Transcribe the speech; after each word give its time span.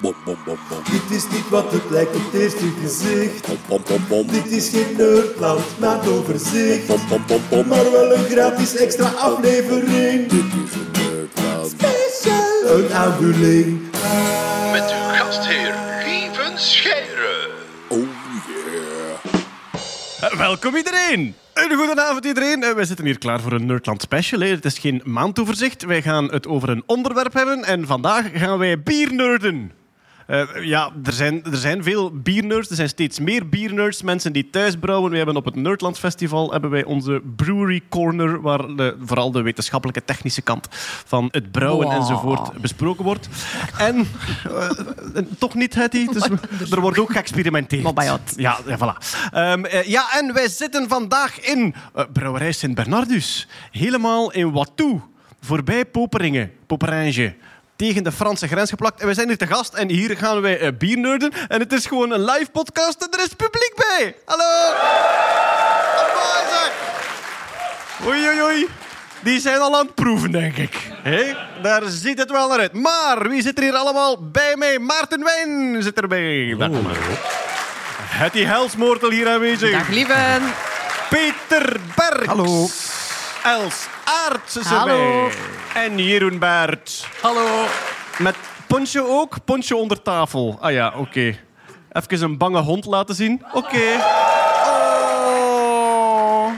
Bom, 0.00 0.14
bom, 0.24 0.36
bom, 0.44 0.58
bom. 0.68 0.78
Dit 0.90 1.16
is 1.18 1.28
niet 1.30 1.48
wat 1.48 1.72
het 1.72 1.90
lijkt 1.90 2.14
op 2.16 2.22
het 2.32 2.40
eerste 2.40 2.64
gezicht. 2.82 3.46
Bom, 3.46 3.58
bom, 3.68 3.82
bom, 3.88 4.04
bom. 4.08 4.26
Dit 4.26 4.46
is 4.46 4.68
geen 4.68 4.96
nerdland, 4.96 5.60
maar 5.78 6.02
een 6.06 6.12
overzicht. 6.12 6.86
Bom, 6.86 7.00
bom, 7.08 7.22
bom, 7.26 7.40
bom. 7.48 7.68
Maar 7.68 7.90
wel 7.92 8.14
een 8.14 8.24
gratis 8.24 8.76
extra 8.76 9.08
aflevering. 9.08 10.28
Dit 10.28 10.44
is 10.44 10.74
een 10.74 10.90
nerdland. 10.92 11.74
Special. 11.78 12.78
Een 12.78 12.92
aanvulling. 12.94 13.80
Met 14.72 14.90
uw 14.90 15.12
gastheer 15.14 15.74
Lieven 16.06 16.58
Scheire. 16.58 17.48
Oh 17.88 17.98
yeah. 17.98 20.32
Eh, 20.32 20.38
Welkom 20.38 20.76
iedereen! 20.76 21.34
Een 21.54 21.76
goede 21.76 22.02
avond 22.02 22.24
iedereen. 22.24 22.62
Eh, 22.62 22.72
Wij 22.72 22.84
zitten 22.84 23.04
hier 23.04 23.18
klaar 23.18 23.40
voor 23.40 23.52
een 23.52 23.66
Nerdland 23.66 24.02
special. 24.02 24.40
hè. 24.40 24.46
Het 24.46 24.64
is 24.64 24.78
geen 24.78 25.00
maandoverzicht. 25.04 25.84
Wij 25.84 26.02
gaan 26.02 26.24
het 26.32 26.46
over 26.46 26.68
een 26.68 26.82
onderwerp 26.86 27.32
hebben. 27.32 27.64
En 27.64 27.86
vandaag 27.86 28.26
gaan 28.34 28.58
wij 28.58 28.82
biernerden. 28.82 29.72
Eh, 30.30 30.64
ja, 30.64 30.90
er 31.04 31.12
zijn, 31.12 31.44
er 31.44 31.56
zijn 31.56 31.82
veel 31.82 32.10
biernerds. 32.12 32.70
Er 32.70 32.76
zijn 32.76 32.88
steeds 32.88 33.18
meer 33.18 33.48
biernerds. 33.48 34.02
Mensen 34.02 34.32
die 34.32 34.50
thuis 34.50 34.76
brouwen. 34.76 35.10
We 35.10 35.16
hebben 35.16 35.36
op 35.36 35.44
het 35.44 35.54
Nerdland 35.54 35.98
Festival 35.98 36.50
hebben 36.52 36.70
wij 36.70 36.84
onze 36.84 37.22
brewery 37.36 37.80
corner, 37.88 38.40
waar 38.40 38.76
de, 38.76 38.96
vooral 39.04 39.30
de 39.30 39.42
wetenschappelijke 39.42 40.04
technische 40.04 40.42
kant 40.42 40.68
van 41.06 41.28
het 41.30 41.50
brouwen 41.50 41.86
Wow. 41.86 41.96
enzovoort 41.96 42.60
besproken 42.60 43.04
wordt. 43.04 43.28
En 43.78 44.06
eh, 44.44 44.70
toch 45.38 45.54
niet, 45.54 45.74
Hetty. 45.74 46.06
Dus 46.58 46.70
er 46.70 46.80
wordt 46.80 46.98
ook 46.98 47.12
geëxperimenteerd. 47.12 47.82
Ja, 48.36 48.58
ja, 48.66 48.78
voilà. 48.78 49.06
Ehm, 49.32 49.64
eh, 49.64 49.86
ja, 49.86 50.18
en 50.18 50.32
wij 50.34 50.48
zitten 50.48 50.88
vandaag 50.88 51.40
in 51.40 51.74
Brouwerij 52.12 52.52
Sint-Bernardus. 52.52 53.48
Helemaal 53.70 54.32
in 54.32 54.52
Wattou. 54.52 55.00
Voorbij 55.40 55.84
Poperingen, 55.84 56.50
Poperinge. 56.66 57.34
Tegen 57.80 58.02
de 58.02 58.12
Franse 58.12 58.46
grens 58.48 58.70
geplakt. 58.70 59.00
En 59.00 59.06
wij 59.06 59.14
zijn 59.14 59.28
hier 59.28 59.36
te 59.36 59.46
gast 59.46 59.74
en 59.74 59.88
hier 59.88 60.16
gaan 60.16 60.40
wij 60.40 60.58
eh, 60.58 60.68
bier 60.78 60.98
nerden. 60.98 61.32
En 61.48 61.60
het 61.60 61.72
is 61.72 61.86
gewoon 61.86 62.10
een 62.10 62.24
live 62.24 62.50
podcast 62.50 63.02
en 63.02 63.08
er 63.10 63.18
is 63.18 63.28
publiek 63.28 63.72
bij. 63.76 64.16
Hallo! 64.24 64.74
Oei, 68.06 68.28
oei, 68.28 68.42
oei. 68.42 68.68
Die 69.20 69.40
zijn 69.40 69.58
al 69.60 69.76
aan 69.76 69.86
het 69.86 69.94
proeven, 69.94 70.32
denk 70.32 70.56
ik. 70.56 70.90
Hé? 71.02 71.34
Daar 71.62 71.82
ziet 71.86 72.18
het 72.18 72.30
wel 72.30 72.48
naar 72.48 72.58
uit. 72.58 72.72
Maar 72.72 73.28
wie 73.28 73.42
zit 73.42 73.58
er 73.58 73.64
hier 73.64 73.74
allemaal 73.74 74.30
bij 74.30 74.56
mij? 74.56 74.78
Maarten 74.78 75.24
Wijn 75.24 75.82
zit 75.82 76.00
erbij. 76.00 76.54
Welkom. 76.58 76.86
Hetty 78.02 78.44
Helsmoortel 78.44 79.10
hier 79.10 79.28
aanwezig. 79.28 79.70
Dag 79.70 79.88
lieven. 79.88 80.42
Peter 81.10 81.76
Bergs. 81.96 82.26
Hallo. 82.26 82.68
Els 83.44 83.86
Aerts 84.04 84.56
is 84.56 84.66
Hallo. 84.66 85.24
erbij. 85.24 85.38
En 85.74 85.98
Jeroen 85.98 86.38
Baert. 86.38 87.06
Hallo. 87.22 87.64
Met 88.18 88.34
Poncho 88.66 89.06
ook. 89.06 89.44
Poncho 89.44 89.76
onder 89.78 90.02
tafel. 90.02 90.58
Ah 90.60 90.72
ja, 90.72 90.92
oké. 90.96 91.36
Even 91.92 92.22
een 92.22 92.38
bange 92.38 92.60
hond 92.60 92.84
laten 92.84 93.14
zien. 93.14 93.42
Oké. 93.52 93.82
Oh. 95.26 96.52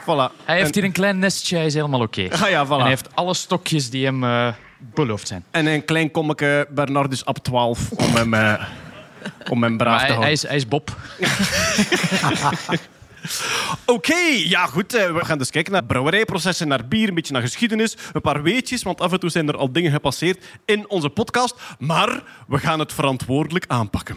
Voilà. 0.00 0.32
Hij 0.44 0.56
heeft 0.56 0.68
En- 0.68 0.74
hier 0.74 0.84
een 0.84 0.92
klein 0.92 1.18
nestje, 1.18 1.56
hij 1.56 1.66
is 1.66 1.74
helemaal 1.74 2.00
oké. 2.00 2.28
Ah 2.42 2.48
ja, 2.50 2.66
voilà. 2.66 2.70
En 2.70 2.78
hij 2.80 2.88
heeft 2.88 3.08
alle 3.14 3.34
stokjes 3.34 3.90
die 3.90 4.04
hem 4.04 4.24
eh, 4.24 4.48
beloofd 4.78 5.28
zijn. 5.28 5.44
En 5.50 5.66
een 5.66 5.84
klein 5.84 6.10
kommeke 6.10 6.66
Bernardus 6.70 7.24
op 7.24 7.38
12 7.38 7.90
om 7.90 8.14
hem, 8.14 8.34
eh, 8.34 8.62
om 9.50 9.62
hem 9.62 9.76
braaf 9.76 9.90
Maar 9.98 10.06
te 10.06 10.12
hij, 10.12 10.22
hij, 10.22 10.32
houden. 10.32 10.32
is, 10.32 10.42
hij 10.42 10.56
is 10.56 10.68
Bob. 10.68 10.96
Oké, 13.86 14.16
ja 14.44 14.66
goed. 14.66 14.94
eh, 14.94 15.12
We 15.12 15.24
gaan 15.24 15.38
dus 15.38 15.50
kijken 15.50 15.72
naar 15.72 15.84
brouwerijprocessen, 15.84 16.68
naar 16.68 16.88
bier, 16.88 17.08
een 17.08 17.14
beetje 17.14 17.32
naar 17.32 17.42
geschiedenis, 17.42 17.96
een 18.12 18.20
paar 18.20 18.42
weetjes, 18.42 18.82
want 18.82 19.00
af 19.00 19.12
en 19.12 19.20
toe 19.20 19.30
zijn 19.30 19.48
er 19.48 19.56
al 19.56 19.72
dingen 19.72 19.92
gepasseerd 19.92 20.44
in 20.64 20.88
onze 20.90 21.08
podcast. 21.08 21.54
Maar 21.78 22.22
we 22.48 22.58
gaan 22.58 22.78
het 22.78 22.92
verantwoordelijk 22.92 23.64
aanpakken. 23.68 24.16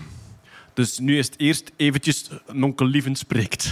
Dus 0.74 1.00
nu 1.00 1.18
is 1.18 1.26
het 1.26 1.40
eerst 1.40 1.72
eventjes 1.78 2.30
nonkel 2.52 2.86
Lieven 2.86 3.16
spreekt. 3.16 3.70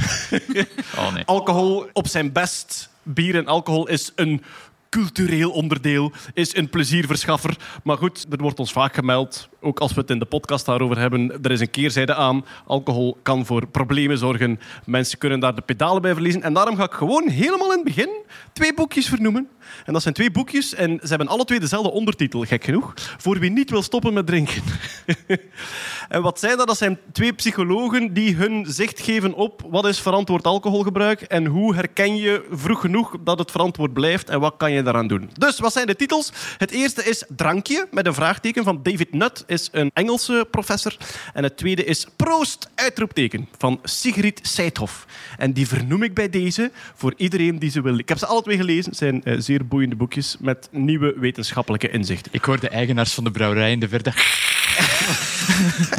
Oh 0.97 1.13
nee. 1.13 1.23
Alcohol 1.25 1.89
op 1.94 2.07
zijn 2.07 2.31
best. 2.31 2.89
Bier 3.03 3.35
en 3.35 3.45
alcohol 3.47 3.88
is 3.88 4.11
een 4.16 4.44
cultureel 4.89 5.51
onderdeel, 5.51 6.11
is 6.33 6.55
een 6.55 6.69
plezierverschaffer. 6.69 7.57
Maar 7.83 7.97
goed, 7.97 8.25
er 8.29 8.38
wordt 8.38 8.59
ons 8.59 8.72
vaak 8.72 8.94
gemeld, 8.94 9.50
ook 9.61 9.79
als 9.79 9.94
we 9.94 10.01
het 10.01 10.09
in 10.09 10.19
de 10.19 10.25
podcast 10.25 10.66
daarover 10.66 10.97
hebben, 10.97 11.41
er 11.41 11.51
is 11.51 11.59
een 11.59 11.69
keerzijde 11.69 12.16
aan. 12.16 12.45
Alcohol 12.66 13.17
kan 13.23 13.45
voor 13.45 13.67
problemen 13.67 14.17
zorgen. 14.17 14.59
Mensen 14.85 15.17
kunnen 15.17 15.39
daar 15.39 15.55
de 15.55 15.61
pedalen 15.61 16.01
bij 16.01 16.13
verliezen. 16.13 16.44
En 16.44 16.53
daarom 16.53 16.75
ga 16.75 16.83
ik 16.83 16.91
gewoon 16.91 17.29
helemaal 17.29 17.72
in 17.72 17.85
het 17.85 17.95
begin 17.95 18.09
twee 18.53 18.73
boekjes 18.73 19.07
vernoemen. 19.07 19.47
En 19.85 19.94
dat 19.94 20.01
zijn 20.01 20.13
twee 20.13 20.31
boekjes 20.31 20.73
en 20.73 20.99
ze 21.01 21.07
hebben 21.07 21.28
alle 21.28 21.45
twee 21.45 21.59
dezelfde 21.59 21.91
ondertitel, 21.91 22.44
gek 22.44 22.63
genoeg. 22.63 22.94
Voor 22.95 23.39
wie 23.39 23.51
niet 23.51 23.69
wil 23.69 23.81
stoppen 23.81 24.13
met 24.13 24.25
drinken. 24.28 24.61
En 26.09 26.22
wat 26.22 26.40
zijn 26.40 26.58
dat? 26.58 26.68
Dat 26.68 26.78
zijn 26.78 27.00
twee 27.12 27.34
psychologen 27.34 28.14
die 28.14 28.36
hun 28.36 28.66
zicht 28.68 29.02
geven 29.02 29.34
op 29.34 29.62
wat 29.70 29.88
is 29.88 30.00
verantwoord 30.00 30.46
alcoholgebruik 30.46 31.22
en 31.22 31.46
hoe 31.46 31.75
herken 31.75 32.16
je 32.16 32.46
vroeg 32.52 32.81
genoeg 32.81 33.16
dat 33.24 33.40
het 33.40 33.52
verantwoord 33.52 33.94
blijft 33.94 34.30
en 34.30 34.40
wat 34.40 34.53
kan 34.58 34.72
je 34.72 34.84
daaraan 34.84 35.08
doen. 35.08 35.30
Dus 35.38 35.59
wat 35.59 35.74
zijn 35.74 35.88
de 35.88 35.96
titels? 35.96 36.31
Het 36.58 36.72
eerste 36.72 37.03
is 37.03 37.24
Drankje 37.28 37.88
met 37.92 38.06
een 38.06 38.14
vraagteken 38.14 38.64
van 38.64 38.80
David 38.84 39.14
Nutt, 39.14 39.44
is 39.47 39.70
een 39.72 39.92
Engelse 39.94 40.47
professor. 40.52 40.97
En 41.34 41.44
het 41.44 41.58
tweede 41.58 41.84
is 41.84 42.08
Proost, 42.16 42.70
uitroepteken 42.76 43.47
van 43.58 43.80
Sigrid 43.84 44.40
Seithoff. 44.41 45.06
En 45.38 45.53
die 45.53 45.68
vernoem 45.68 46.03
ik 46.03 46.14
bij 46.14 46.30
deze 46.30 46.72
voor 46.96 47.14
iedereen 47.18 47.59
die 47.59 47.70
ze 47.70 47.81
wil. 47.81 47.97
Ik 47.97 48.09
heb 48.09 48.18
ze 48.18 48.26
alle 48.26 48.41
twee 48.41 48.58
gelezen. 48.58 48.90
Het 48.90 48.97
zijn 48.97 49.24
eh, 49.24 49.36
zeer 49.40 49.68
boeiende 49.68 49.96
boekjes 49.96 50.38
met 50.40 50.68
nieuwe 50.72 51.14
wetenschappelijke 51.18 51.90
inzichten. 51.90 52.31
Ik 52.34 52.44
hoor 52.44 52.59
de 52.59 52.70
eigenaars 52.70 53.14
van 53.14 53.24
de 53.24 53.31
brouwerij 53.31 53.72
in 53.72 53.80
de 53.80 53.90
verte. 53.90 54.14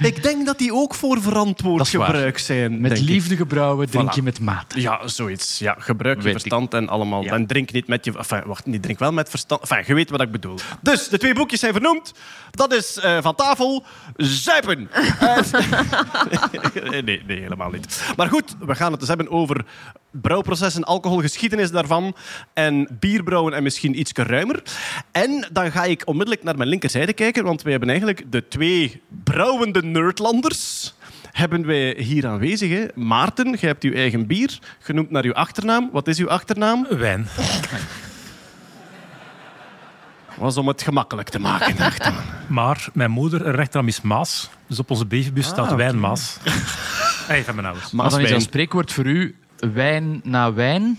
Ik 0.00 0.22
denk 0.22 0.46
dat 0.46 0.58
die 0.58 0.74
ook 0.74 0.94
voor 0.94 1.22
verantwoord 1.22 1.88
gebruik 1.88 2.38
zijn. 2.38 2.80
Met 2.80 2.98
ik. 2.98 3.08
liefde 3.08 3.36
gebrouwen 3.36 3.90
drink 3.90 4.12
Voilà. 4.12 4.14
je 4.14 4.22
met 4.22 4.40
mate. 4.40 4.80
Ja, 4.80 5.08
zoiets. 5.08 5.58
Ja, 5.58 5.76
gebruik 5.78 6.22
je 6.22 6.28
ik. 6.28 6.38
verstand 6.38 6.74
en 6.74 6.88
allemaal. 6.88 7.22
Ja. 7.22 7.32
En 7.32 7.46
drink 7.46 7.72
niet 7.72 7.86
met 7.88 8.04
je... 8.04 8.12
Enfin, 8.16 8.42
wacht, 8.46 8.66
niet 8.66 8.82
drink 8.82 8.98
wel 8.98 9.12
met 9.12 9.30
verstand. 9.30 9.60
Enfin, 9.60 9.82
je 9.86 9.94
weet 9.94 10.10
wat 10.10 10.20
ik 10.20 10.30
bedoel. 10.30 10.58
Dus, 10.82 11.08
de 11.08 11.18
twee 11.18 11.34
boekjes 11.34 11.60
zijn 11.60 11.72
vernoemd. 11.72 12.12
Dat 12.50 12.72
is 12.74 12.96
eh, 12.98 13.18
van 13.22 13.34
tafel 13.34 13.84
Zuipen. 14.16 14.88
En- 16.90 17.04
nee, 17.04 17.22
nee, 17.26 17.40
helemaal 17.40 17.70
niet. 17.70 18.02
Maar 18.16 18.28
goed, 18.28 18.56
we 18.58 18.74
gaan 18.74 18.90
het 18.90 19.00
dus 19.00 19.08
hebben 19.08 19.30
over 19.30 19.64
brouwprocessen, 20.10 20.84
alcoholgeschiedenis 20.84 21.70
daarvan 21.70 22.14
en 22.54 22.88
bierbrouwen 23.00 23.52
en 23.54 23.62
misschien 23.62 23.98
iets 23.98 24.12
ruimer. 24.12 24.62
En 25.12 25.48
dan 25.52 25.72
ga 25.72 25.84
ik 25.84 26.02
onmiddellijk 26.04 26.44
naar 26.44 26.56
mijn 26.56 26.68
linkerzijde 26.68 27.12
kijken, 27.12 27.44
want 27.44 27.62
we 27.62 27.70
hebben 27.70 27.88
eigenlijk 27.88 28.22
de 28.30 28.48
twee 28.48 29.02
brouwende 29.24 29.82
nerdlanders 29.90 30.94
hebben 31.32 31.66
wij 31.66 31.94
hier 31.98 32.26
aanwezig. 32.26 32.70
Hè. 32.70 32.86
Maarten, 32.94 33.50
jij 33.50 33.68
hebt 33.68 33.84
uw 33.84 33.92
eigen 33.92 34.26
bier, 34.26 34.58
genoemd 34.78 35.10
naar 35.10 35.24
uw 35.24 35.34
achternaam. 35.34 35.88
Wat 35.92 36.08
is 36.08 36.18
uw 36.18 36.28
achternaam? 36.28 36.86
Wijn. 36.90 37.28
Was 40.36 40.56
om 40.56 40.68
het 40.68 40.82
gemakkelijk 40.82 41.28
te 41.28 41.38
maken. 41.38 41.76
dacht 41.76 42.06
ik. 42.06 42.14
Maar 42.48 42.88
mijn 42.92 43.10
moeder, 43.10 43.44
haar 43.44 43.54
rechternaam 43.54 43.88
is 43.88 44.00
Maas. 44.00 44.50
Dus 44.66 44.78
op 44.78 44.90
onze 44.90 45.06
brievenbus 45.06 45.46
staat 45.46 45.74
Wijn 45.74 46.00
Maas. 46.00 46.38
Hey, 47.26 47.44
van 47.44 47.54
mijn 47.54 47.66
ouders. 47.66 47.90
Maar 47.90 48.10
dan 48.10 48.20
is 48.20 48.30
een 48.30 48.40
spreekwoord 48.40 48.92
voor 48.92 49.06
u 49.06 49.36
wijn 49.72 50.20
na 50.24 50.52
wijn. 50.52 50.98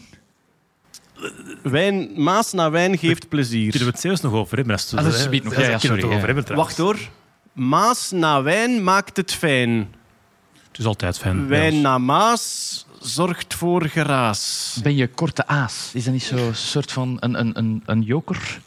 Wijn, 1.64 2.10
Maas 2.16 2.54
na 2.54 2.70
wijn 2.70 2.98
geeft 2.98 3.30
plezier. 3.30 3.70
Kunnen 3.70 3.88
we 3.88 3.94
het 3.94 4.02
zelfs 4.02 4.22
nog 4.22 4.34
over 4.34 4.58
hebben? 4.58 4.76
Ah, 4.76 5.04
dat 5.04 5.14
is 5.14 5.42
nog. 5.44 5.56
Ja, 5.56 5.62
het 5.62 5.82
sorry, 5.82 6.04
over 6.04 6.26
hebben. 6.26 6.56
Wacht 6.56 6.78
hoor. 6.78 6.98
Maas 7.58 8.12
na 8.12 8.42
wijn 8.42 8.84
maakt 8.84 9.18
het 9.18 9.34
fijn. 9.34 9.94
Het 10.70 10.80
is 10.80 10.86
altijd 10.86 11.18
fijn. 11.18 11.48
Wijn 11.48 11.82
na 11.82 11.98
Maas 11.98 12.86
zorgt 13.00 13.54
voor 13.54 13.86
geraas. 13.86 14.80
Ben 14.84 14.96
je 14.96 15.08
korte 15.08 15.48
aas? 15.48 15.92
Is 15.94 16.04
dat 16.04 16.14
niet 16.14 16.24
zo'n 16.24 16.54
soort 16.54 16.92
van 16.92 17.18
een, 17.20 17.40
een, 17.40 17.58
een, 17.58 17.84
een 17.86 18.02
joker? 18.02 18.60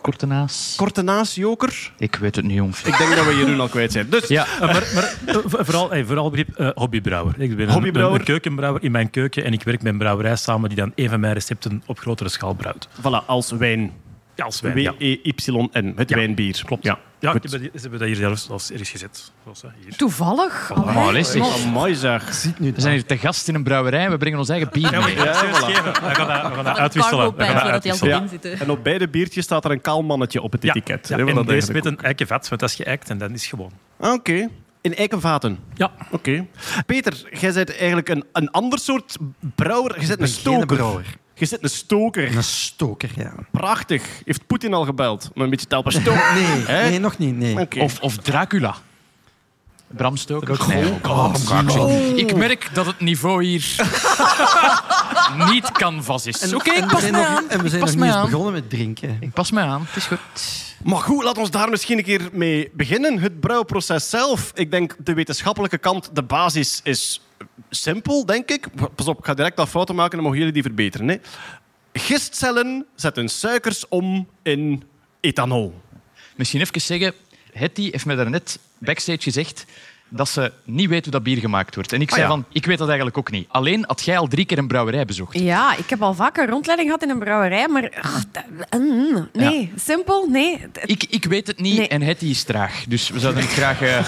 Korte 0.00 0.26
aas? 0.26 0.74
Korte 0.76 1.02
naas, 1.02 1.34
joker. 1.34 1.92
Ik 1.98 2.14
weet 2.16 2.36
het 2.36 2.44
niet, 2.44 2.56
jong. 2.56 2.76
Ik 2.76 2.98
denk 2.98 3.14
dat 3.16 3.26
we 3.26 3.36
Jeroen 3.36 3.60
al 3.60 3.68
kwijt 3.68 3.92
zijn. 3.92 4.10
Dus 4.10 4.28
Ja, 4.28 4.46
Eh, 4.46 4.60
maar, 4.60 4.90
maar 4.94 5.14
eh, 5.26 5.34
vo- 5.44 5.64
vooral, 5.64 5.90
hey, 5.90 6.04
vooral 6.04 6.30
begrip 6.30 6.56
eh, 6.56 6.68
hobbybrouwer. 6.74 7.40
Ik 7.40 7.56
ben 7.56 7.66
een- 7.66 7.72
Hobbybrouwer. 7.72 8.14
Een, 8.14 8.20
een 8.20 8.26
keukenbrouwer 8.26 8.82
in 8.82 8.90
mijn 8.90 9.10
keuken 9.10 9.44
en 9.44 9.52
ik 9.52 9.62
werk 9.62 9.82
met 9.82 9.92
een 9.92 9.98
brouwerij 9.98 10.36
samen 10.36 10.68
die 10.68 10.78
dan 10.78 10.92
een 10.94 11.08
van 11.08 11.20
mijn 11.20 11.32
recepten 11.32 11.82
op 11.86 11.98
grotere 11.98 12.28
schaal 12.28 12.54
brouwt. 12.54 12.88
voilà, 12.98 13.26
als 13.26 13.50
wijn. 13.50 13.92
Ja, 14.34 14.44
als 14.44 14.60
wijn. 14.60 14.80
Ja. 14.80 14.92
W-E-Y-N, 14.98 15.92
het 15.96 16.08
Ja, 16.08 16.16
wijnbier. 16.16 16.62
Klopt. 16.64 16.84
Ja, 16.84 16.98
Ja, 17.18 17.32
ze 17.42 17.70
hebben 17.72 17.98
dat 17.98 18.08
hier 18.08 18.16
zelfs 18.16 18.50
als 18.50 18.70
ergens 18.70 18.90
gezet. 18.90 19.32
Zoals, 19.42 19.62
hè, 19.62 19.68
hier. 19.84 19.96
Toevallig. 19.96 20.72
Allee, 20.74 21.24
Mooi 21.72 21.94
zeg. 21.94 22.24
We 22.58 22.72
zijn 22.76 22.92
hier 22.92 23.06
te 23.06 23.18
gast 23.18 23.48
in 23.48 23.54
een 23.54 23.62
brouwerij 23.62 24.04
en 24.04 24.10
we 24.10 24.18
brengen 24.18 24.38
ons 24.38 24.48
eigen 24.48 24.68
bier 24.72 24.90
mee. 25.04 25.14
Ja, 25.14 25.44
voilà. 25.44 25.82
We 25.82 26.14
gaan 26.14 26.26
dat, 26.26 26.48
we 26.48 26.54
gaan 26.54 26.64
dat 26.64 26.78
uitwisselen. 26.78 27.36
We 27.36 27.44
gaan. 27.44 28.30
En 28.58 28.70
op 28.70 28.84
beide 28.84 29.08
biertjes 29.08 29.44
staat 29.44 29.64
er 29.64 29.70
een 29.70 29.80
kaal 29.80 30.02
mannetje 30.02 30.42
op 30.42 30.52
het 30.52 30.64
etiket. 30.64 31.08
ja, 31.08 31.18
en 31.18 31.44
deze 31.46 31.72
met 31.72 31.84
een 31.84 31.98
eikenvat, 32.00 32.48
want 32.48 32.60
dat 32.60 32.70
is 32.70 32.76
geëikt 32.76 33.10
en 33.10 33.18
dat 33.18 33.30
is 33.30 33.46
gewoon. 33.46 33.72
Ah, 34.00 34.12
Oké. 34.12 34.48
In 34.80 34.94
eikenvaten. 34.96 35.58
Ja, 35.74 35.92
Oké. 36.10 36.46
Peter, 36.86 37.28
jij 37.40 37.52
bent 37.52 37.76
eigenlijk 37.76 38.08
een, 38.08 38.24
een 38.32 38.50
ander 38.50 38.78
soort 38.78 39.16
brouwer. 39.54 40.00
Je 40.00 40.06
bent 40.06 40.20
een 40.20 40.28
stoker. 40.28 41.02
Je 41.40 41.46
zit 41.46 41.62
een 41.62 41.70
stoker. 41.70 42.36
Een 42.36 42.44
stoker, 42.44 43.10
ja. 43.16 43.32
Prachtig. 43.50 44.02
Heeft 44.24 44.46
Poetin 44.46 44.74
al 44.74 44.84
gebeld? 44.84 45.30
Om 45.34 45.42
een 45.42 45.50
beetje 45.50 45.66
te 45.66 45.74
helpen 45.74 45.92
stoken. 46.00 46.34
Nee, 46.34 46.44
Hè? 46.66 46.88
nee, 46.88 46.98
nog 47.00 47.18
niet. 47.18 47.36
Nee. 47.36 47.58
Oké. 47.60 47.80
Of, 47.80 48.00
of 48.00 48.16
Dracula. 48.16 48.74
Bram 49.86 50.16
Stoker. 50.16 50.58
Nee, 50.68 50.92
Oh, 51.02 51.32
Ik 52.16 52.34
merk 52.36 52.68
dat 52.72 52.86
het 52.86 53.00
niveau 53.00 53.44
hier 53.44 53.74
niet 55.50 55.72
canvas 55.72 56.26
is. 56.26 56.54
Oké, 56.54 56.70
ik 56.70 56.84
we 56.84 56.86
pas 56.90 57.00
zijn 57.00 57.12
mij 57.12 57.20
nog, 57.22 57.30
aan. 57.30 57.48
en 57.50 57.62
we 57.62 57.68
zijn 57.68 57.80
pas 57.80 57.90
nog 57.90 57.98
mij 57.98 58.06
niet 58.08 58.16
eens 58.16 58.24
aan. 58.24 58.30
begonnen 58.30 58.52
met 58.52 58.70
drinken. 58.70 59.16
Ik 59.20 59.32
pas 59.32 59.50
mij 59.50 59.64
aan. 59.64 59.82
Het 59.86 59.96
is 59.96 60.04
goed. 60.06 60.18
Maar 60.84 61.00
goed, 61.00 61.24
laat 61.24 61.38
ons 61.38 61.50
daar 61.50 61.70
misschien 61.70 61.98
een 61.98 62.04
keer 62.04 62.28
mee 62.32 62.70
beginnen. 62.72 63.18
Het 63.18 63.40
brouwproces 63.40 64.10
zelf. 64.10 64.52
Ik 64.54 64.70
denk 64.70 64.96
de 65.04 65.14
wetenschappelijke 65.14 65.78
kant, 65.78 66.10
de 66.12 66.22
basis 66.22 66.80
is 66.82 67.20
simpel, 67.70 68.26
denk 68.26 68.50
ik. 68.50 68.66
Pas 68.94 69.06
op, 69.06 69.18
ik 69.18 69.24
ga 69.24 69.34
direct 69.34 69.58
al 69.58 69.66
fouten 69.66 69.94
maken, 69.94 70.14
dan 70.14 70.22
mogen 70.22 70.38
jullie 70.38 70.52
die 70.52 70.62
verbeteren. 70.62 71.08
Hè. 71.08 71.16
Gistcellen 71.92 72.86
zetten 72.94 73.28
suikers 73.28 73.88
om 73.88 74.28
in 74.42 74.82
ethanol. 75.20 75.80
Misschien 76.36 76.60
even 76.60 76.80
zeggen, 76.80 77.14
Hetty 77.52 77.90
heeft 77.90 78.06
mij 78.06 78.16
daarnet 78.16 78.58
backstage 78.78 79.22
gezegd 79.22 79.64
dat 80.10 80.28
ze 80.28 80.52
niet 80.64 80.88
weet 80.88 81.02
hoe 81.02 81.12
dat 81.12 81.22
bier 81.22 81.38
gemaakt 81.38 81.74
wordt. 81.74 81.92
En 81.92 82.00
ik 82.00 82.10
zei 82.10 82.22
ja. 82.22 82.28
van, 82.28 82.44
ik 82.52 82.66
weet 82.66 82.78
dat 82.78 82.86
eigenlijk 82.86 83.18
ook 83.18 83.30
niet. 83.30 83.46
Alleen 83.48 83.84
had 83.86 84.04
jij 84.04 84.18
al 84.18 84.26
drie 84.26 84.44
keer 84.44 84.58
een 84.58 84.68
brouwerij 84.68 85.04
bezocht. 85.04 85.38
Ja, 85.38 85.76
ik 85.76 85.90
heb 85.90 86.02
al 86.02 86.14
vaak 86.14 86.36
een 86.36 86.46
rondleiding 86.48 86.88
gehad 86.90 87.04
in 87.04 87.10
een 87.10 87.18
brouwerij, 87.24 87.68
maar 87.68 87.90
ah, 88.02 88.14
dat- 88.32 88.80
mm, 88.80 89.28
nee, 89.32 89.72
simpel, 89.76 90.26
nee. 90.28 90.58
Het- 90.60 90.90
Ik, 90.90 91.04
ik 91.08 91.24
weet 91.24 91.46
het 91.46 91.60
niet 91.60 91.76
Nee. 91.78 91.88
en 91.88 92.02
Hetty 92.02 92.24
is 92.26 92.42
traag. 92.42 92.84
Dus 92.88 93.08
we 93.10 93.18
zouden 93.18 93.42
het 93.42 93.52
graag, 93.52 93.82
eh, 93.82 93.98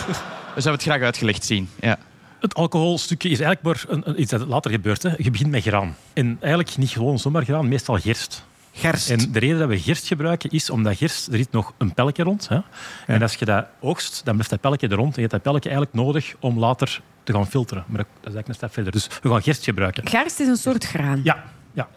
we 0.55 0.61
zouden 0.61 0.73
het 0.73 0.83
graag 0.83 1.01
uitgelegd 1.01 1.45
zien. 1.45 1.69
Ja. 1.81 1.99
Het 2.41 2.55
alcoholstukje 2.55 3.29
is 3.29 3.41
eigenlijk 3.41 3.63
maar 3.87 3.97
een, 3.97 4.03
een- 4.09 4.21
iets 4.21 4.31
dat 4.31 4.47
later 4.47 4.71
gebeurt. 4.71 5.03
Hè. 5.03 5.11
Je 5.19 5.31
begint 5.31 5.51
met 5.51 5.63
graan. 5.63 5.97
En 6.13 6.37
eigenlijk 6.41 6.77
niet 6.77 6.91
gewoon 6.91 7.19
zomaar 7.19 7.45
graan, 7.45 7.69
meestal 7.69 7.97
gerst. 7.99 8.45
Gerst. 8.73 9.11
En 9.11 9.33
de 9.33 9.39
reden 9.39 9.59
dat 9.59 9.69
we 9.69 9.79
gerst 9.79 10.07
gebruiken 10.07 10.51
is 10.51 10.71
omdat 10.71 10.97
gerst, 10.97 11.27
er 11.29 11.37
zit 11.37 11.51
nog 11.53 11.73
een 11.79 11.95
pelletje 11.95 12.23
rond. 12.23 12.49
Hè. 12.49 12.59
En 13.07 13.23
als 13.23 13.35
je 13.35 13.45
dat 13.45 13.67
oogst, 13.81 14.21
dan 14.25 14.33
blijft 14.35 14.51
dat 14.51 14.61
pelletje 14.61 14.89
er 14.89 14.95
rond. 14.97 15.09
En 15.09 15.15
je 15.15 15.21
hebt 15.21 15.33
dat 15.33 15.43
pelletje 15.43 15.69
eigenlijk 15.71 15.99
nodig 16.07 16.35
om 16.41 16.59
later 16.59 17.01
te 17.23 17.33
gaan 17.33 17.47
filteren. 17.47 17.85
Maar 17.89 17.99
dat 17.99 18.07
is 18.07 18.15
eigenlijk 18.21 18.49
een 18.49 18.55
stap 18.55 18.73
verder. 18.73 18.93
Dus 18.93 19.09
we 19.23 19.29
gaan 19.29 19.43
gerst 19.43 19.65
gebruiken. 19.65 20.09
Gerst 20.09 20.41
is 20.41 20.47
een 20.49 20.57
soort 20.57 20.85
graan. 20.85 21.21
Ja, 21.25 21.45
ja. 21.73 21.89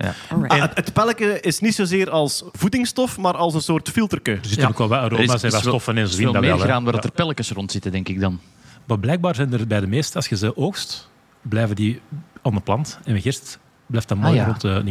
Ah, 0.47 0.63
het, 0.73 0.93
pelletje 0.93 1.39
is 1.39 1.59
niet 1.59 1.75
zozeer 1.75 2.09
als 2.09 2.43
voedingsstof, 2.51 3.17
maar 3.17 3.33
als 3.37 3.53
een 3.53 3.61
soort 3.61 3.89
filterke. 3.89 4.31
Er 4.31 4.39
zitten 4.41 4.61
Ja. 4.61 4.67
ook 4.67 4.77
wel 4.77 4.87
wat 4.87 4.99
aroma's 4.99 5.43
en 5.43 5.51
wat 5.51 5.61
stoffen 5.61 5.95
en 5.95 6.01
Er 6.01 6.07
zo 6.07 6.13
is 6.13 6.19
in. 6.19 6.31
veel 6.31 6.41
meer 6.41 6.57
graan 6.57 6.83
waar 6.83 6.93
Ja. 6.93 6.99
dat 6.99 7.03
er 7.09 7.15
pelletjes 7.15 7.51
rond 7.51 7.71
zitten, 7.71 7.91
denk 7.91 8.07
ik 8.09 8.19
dan. 8.19 8.39
Maar 8.85 8.99
blijkbaar 8.99 9.35
zijn 9.35 9.53
er 9.53 9.67
bij 9.67 9.79
de 9.79 9.87
meeste, 9.87 10.15
als 10.15 10.27
je 10.27 10.37
ze 10.37 10.57
oogst, 10.57 11.09
blijven 11.41 11.75
die 11.75 12.01
aan 12.41 12.53
de 12.53 12.59
plant. 12.61 12.99
En 13.03 13.21
gerst 13.21 13.59
blijft 13.85 14.07
dat 14.07 14.17
mooi 14.17 14.29
Ah, 14.29 14.35
ja. 14.35 14.45
rond 14.45 14.61
de 14.61 14.81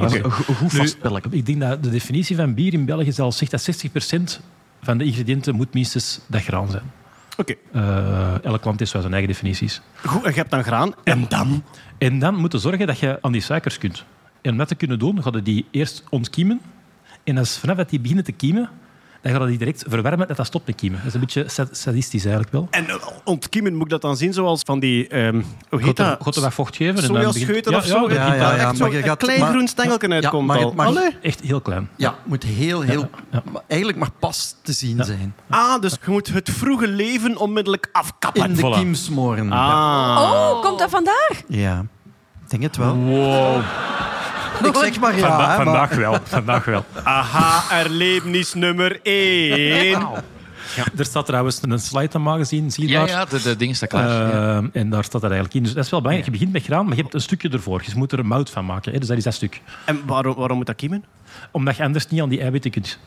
goed. 1.23 1.35
Ik 1.35 1.47
denk 1.47 1.61
dat 1.61 1.83
de 1.83 1.91
definitie 1.91 2.37
van 2.37 2.55
bier 2.55 2.73
in 2.73 2.85
België 2.85 3.13
zelfs 3.13 3.39
zegt 3.39 3.51
dat 3.51 3.61
60% 3.63 4.41
van 4.83 4.99
de 4.99 5.05
ingrediënten 5.05 5.55
moet 5.55 5.75
minstens 5.75 6.21
dat 6.27 6.43
graan 6.43 6.71
zijn. 6.71 6.83
Oké, 7.37 7.55
Eh, 7.73 8.45
elk 8.45 8.65
land 8.65 8.79
heeft 8.79 8.91
zo 8.91 9.01
zijn 9.01 9.13
eigen 9.13 9.31
definities. 9.31 9.81
goed. 10.05 10.23
En 10.25 10.31
je 10.31 10.37
hebt 10.37 10.51
dan 10.51 10.65
graan. 10.65 10.95
En 11.05 11.25
dan? 11.29 11.63
En 11.99 12.19
dan 12.19 12.35
moet 12.35 12.53
je 12.53 12.59
zorgen 12.59 12.87
dat 12.87 12.99
je 12.99 13.19
aan 13.21 13.33
die 13.33 13.41
suikers 13.41 13.79
kunt. 13.79 14.05
En 14.43 14.51
om 14.51 14.57
dat 14.57 14.69
te 14.69 14.75
kunnen 14.75 14.99
doen, 14.99 15.21
je 15.33 15.43
die 15.43 15.67
eerst 15.71 16.05
ontkiemen. 16.11 16.61
En 17.25 17.39
als 17.39 17.59
vanaf 17.59 17.77
dat 17.77 17.91
die 17.91 18.01
beginnen 18.01 18.25
te 18.25 18.33
kiemen, 18.33 18.69
dan 19.33 19.33
ga 19.33 19.43
je 19.43 19.49
die 19.49 19.59
direct 19.59 19.85
verwarmen 19.89 20.29
dat 20.29 20.37
dat 20.37 20.47
stopt 20.47 20.67
met 20.67 20.75
kiemen. 20.77 20.99
Dat 20.99 21.09
is 21.09 21.15
een 21.15 21.21
beetje 21.21 21.45
sa- 21.49 21.67
sadistisch 21.71 22.23
eigenlijk 22.25 22.53
wel. 22.53 22.67
En 22.71 22.89
eh, 22.89 22.95
ontkiemen, 23.25 23.75
moet 23.75 23.83
ik 23.85 23.89
dat 23.91 24.01
dan 24.03 24.17
zien 24.17 24.33
zoals 24.33 24.61
van 24.65 24.79
die... 24.79 25.09
ehm 25.09 25.43
hoe 25.71 25.79
heet 25.83 25.87
Gaat 25.87 25.97
dat? 25.97 26.23
gaat 26.23 26.37
er 26.37 26.43
wat 26.43 26.55
vocht 26.55 26.77
geven. 26.77 26.95
begint- 26.95 27.67
of 27.75 27.85
zo? 27.85 28.11
ja, 28.11 28.15
ja, 28.15 28.29
Dat 28.29 28.37
ja, 28.39 28.53
echt 28.55 28.65
maar 28.65 28.77
zo 28.77 28.87
je 28.91 28.97
een 28.97 29.03
gaat- 29.05 29.19
klein 29.19 29.41
maar- 29.41 29.51
groen 29.51 29.69
stengeltje 29.69 30.09
Ja, 30.09 30.15
uitkomt 30.15 30.47
maar 30.47 30.57
het 30.57 30.67
al. 30.67 30.73
mag-. 30.93 31.03
Echt 31.23 31.41
heel 31.41 31.61
klein. 31.61 31.89
Ja, 31.97 32.09
het 32.09 32.27
moet 32.27 32.43
heel, 32.43 32.81
heel, 32.81 33.09
ja. 33.31 33.43
maar 33.53 33.63
eigenlijk 33.67 33.99
maar 34.01 34.11
pas 34.19 34.57
te 34.63 34.73
zien 34.73 35.05
zijn. 35.05 35.35
Ah, 35.51 35.81
dus 35.81 35.97
je 36.05 36.11
moet 36.11 36.29
het 36.33 36.51
vroege 36.51 36.89
leven 36.89 37.37
onmiddellijk 37.37 37.89
afkappen. 37.93 38.45
In 38.45 38.55
de 38.55 38.61
Voilà. 38.63 38.79
kiem 38.79 38.95
smoren. 38.95 39.53
Ah. 39.53 40.19
Oh, 40.23 40.63
komt 40.63 40.79
dat 40.79 40.91
vandaar? 40.91 41.31
Ja, 41.49 41.85
ik 42.45 42.51
denk 42.51 42.63
het 42.63 42.77
wel. 42.77 42.95
Ik 44.63 44.75
zeg 44.77 45.01
maar 45.01 45.17
ja. 45.19 45.21
Vanda- 45.29 45.51
hè, 45.51 45.57
maar- 45.57 45.65
vandaag 45.65 45.95
wel. 45.95 46.19
Vandaag 46.25 46.65
wel. 46.65 46.85
Aha, 47.03 47.79
erlebnis 47.81 48.55
nummer 48.55 48.99
1. 49.03 49.91
Ja, 50.77 50.85
er 50.97 51.05
staat 51.05 51.27
trouwens 51.27 51.59
een 51.63 51.79
slide 51.79 52.15
aan 52.15 52.23
magazine, 52.23 52.71
zie 52.71 52.85
je 52.87 52.91
Ja, 52.93 52.99
daar? 52.99 53.09
ja, 53.09 53.25
de, 53.25 53.43
de 53.43 53.57
ding 53.57 53.77
staat 53.77 53.89
klaar. 53.89 54.09
Ja. 54.09 54.59
Eh, 54.59 54.81
En 54.81 54.91
daar 54.91 55.05
staat 55.05 55.21
dat 55.21 55.31
eigenlijk 55.31 55.55
in. 55.55 55.63
Dus 55.63 55.75
dat 55.75 55.85
is 55.85 55.91
wel 55.91 56.01
belangrijk. 56.01 56.33
Je 56.33 56.39
begint 56.39 56.53
met 56.53 56.65
graan, 56.65 56.87
maar 56.87 56.97
je 56.97 57.03
hebt 57.03 57.15
een 57.15 57.21
stukje 57.21 57.49
ervoor. 57.49 57.83
Je 57.87 57.93
moet 57.97 58.13
er 58.13 58.19
een 58.19 58.27
mout 58.27 58.51
van 58.51 58.65
maken. 58.67 58.93
Hè? 58.93 58.99
Dus 58.99 59.09
dat 59.09 59.17
is 59.17 59.25
dat 59.25 59.35
stuk. 59.35 59.61
En 59.85 60.01
waarom, 60.07 60.35
waarom 60.35 60.57
moet 60.57 60.67
dat 60.67 60.77
kiemen? 60.77 61.05
Omdat 61.51 61.77
je 61.77 61.83
anders 61.83 62.09
niet 62.09 62.21
aan 62.21 62.29
die 62.29 62.41
eiwitten 62.41 62.71
kunt. 62.71 62.99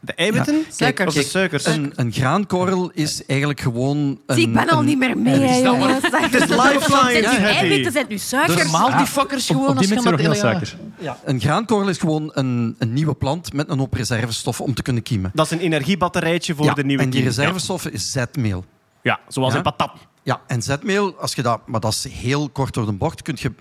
De 0.00 0.12
eiwitten? 0.14 0.54
Ja. 0.76 0.92
De 0.92 1.22
suikers? 1.22 1.66
Een, 1.66 1.92
een 1.96 2.12
graankorrel 2.12 2.90
is 2.94 3.26
eigenlijk 3.26 3.60
gewoon... 3.60 3.96
Een, 4.26 4.34
Zie, 4.36 4.46
ik 4.46 4.52
ben 4.52 4.68
al 4.68 4.78
een- 4.78 4.84
niet 4.84 4.98
meer 4.98 5.18
mee, 5.18 5.40
hè, 5.40 5.56
jongens. 5.56 6.02
Het 6.10 6.34
is 6.34 6.40
lifeline, 6.64 6.80
Zijn 6.80 7.22
nu 7.22 7.26
Hetty. 7.28 7.42
eiwitten, 7.44 7.92
zijn 7.92 8.06
nu 8.08 8.18
suikers. 8.18 8.62
Normaal 8.62 8.96
die 8.96 9.06
fuckers 9.06 9.50
Op, 9.50 9.56
gewoon 9.56 9.70
op 9.70 9.78
die 9.78 9.94
als 9.94 10.04
nog 10.04 10.10
dat- 10.14 10.20
heel 10.20 10.32
ja. 10.32 10.38
suiker. 10.38 10.76
Een 11.24 11.40
graankorrel 11.40 11.88
is 11.88 11.98
gewoon 11.98 12.30
een, 12.34 12.74
een 12.78 12.92
nieuwe 12.92 13.14
plant 13.14 13.52
met 13.52 13.68
een 13.70 13.78
hoop 13.78 13.94
reservestoffen 13.94 14.64
om 14.64 14.74
te 14.74 14.82
kunnen 14.82 15.02
kiemen. 15.02 15.30
Dat 15.34 15.46
is 15.46 15.52
een 15.52 15.58
energiebatterijtje 15.58 16.54
voor 16.54 16.64
Ja, 16.64 16.74
de 16.74 16.84
nieuwe 16.84 17.02
en 17.02 17.10
die 17.10 17.22
reservestoffen 17.22 17.92
is 17.92 18.12
zetmeel. 18.12 18.64
Ja, 19.02 19.12
ja 19.12 19.20
zoals 19.28 19.50
Ja? 19.52 19.56
in 19.56 19.62
patat. 19.64 19.92
Ja, 20.22 20.40
en 20.46 20.62
zetmeel, 20.62 21.14
als 21.20 21.34
je 21.34 21.42
dat, 21.42 21.60
maar 21.66 21.80
dat 21.80 21.92
is 21.92 22.08
heel 22.12 22.48
kort 22.48 22.74
door 22.74 22.86
de 22.86 22.92
bocht, 22.92 23.22
kun 23.22 23.36
je 23.40 23.52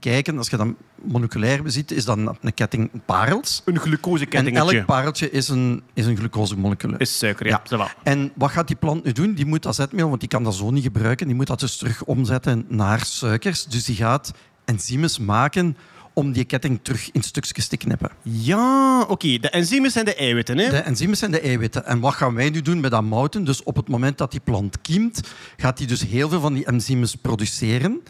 bekijken. 0.00 0.38
Als 0.38 0.48
je 0.48 0.56
dat 0.56 0.66
moleculair 1.02 1.62
beziet, 1.62 1.90
is 1.90 2.04
dat 2.04 2.18
een 2.18 2.54
ketting 2.54 2.90
parels. 3.06 3.62
Een 3.64 3.74
En 3.74 3.80
glucosekettingetje. 3.80 4.76
elk 4.76 4.86
pareltje 4.86 5.30
is 5.30 5.48
een, 5.48 5.82
is 5.94 6.06
een 6.06 6.16
glucosemolecule. 6.16 6.94
Is 6.98 7.18
suiker, 7.18 7.46
ja. 7.46 7.62
Ja. 7.68 7.88
En 8.02 8.32
wat 8.34 8.50
gaat 8.50 8.66
die 8.66 8.76
plant 8.76 9.04
nu 9.04 9.12
doen? 9.12 9.34
Die 9.34 9.46
moet 9.46 9.62
dat 9.62 9.74
zetmeel, 9.74 10.08
want 10.08 10.20
die 10.20 10.28
kan 10.28 10.44
dat 10.44 10.54
zo 10.54 10.70
niet 10.70 10.82
gebruiken, 10.82 11.26
die 11.26 11.36
moet 11.36 11.46
dat 11.46 11.60
dus 11.60 11.76
terug 11.76 12.04
omzetten 12.04 12.64
naar 12.68 13.04
suikers. 13.04 13.64
Dus 13.64 13.84
die 13.84 13.96
gaat 13.96 14.32
enzymes 14.64 15.18
maken 15.18 15.76
om 16.12 16.32
die 16.32 16.44
ketting 16.44 16.78
terug 16.82 17.10
in 17.10 17.22
stukjes 17.22 17.66
te 17.68 17.76
knippen. 17.76 18.10
Ja, 18.22 19.00
oké. 19.08 19.38
De 19.38 19.50
enzymen 19.50 19.90
zijn 19.90 20.04
de 20.04 20.14
eiwitten, 20.14 20.58
hè? 20.58 20.70
De 20.70 20.76
enzymen 20.76 21.16
zijn 21.16 21.30
de 21.30 21.40
eiwitten. 21.40 21.86
En 21.86 22.00
wat 22.00 22.14
gaan 22.14 22.34
wij 22.34 22.50
nu 22.50 22.62
doen 22.62 22.80
met 22.80 22.90
dat 22.90 23.02
mouten? 23.02 23.44
Dus 23.44 23.62
op 23.62 23.76
het 23.76 23.88
moment 23.88 24.18
dat 24.18 24.30
die 24.30 24.40
plant 24.40 24.80
kiemt, 24.80 25.20
gaat 25.56 25.76
die 25.76 25.86
dus 25.86 26.06
heel 26.06 26.28
veel 26.28 26.40
van 26.40 26.54
die 26.54 26.64
enzymes 26.64 27.14
produceren. 27.14 28.02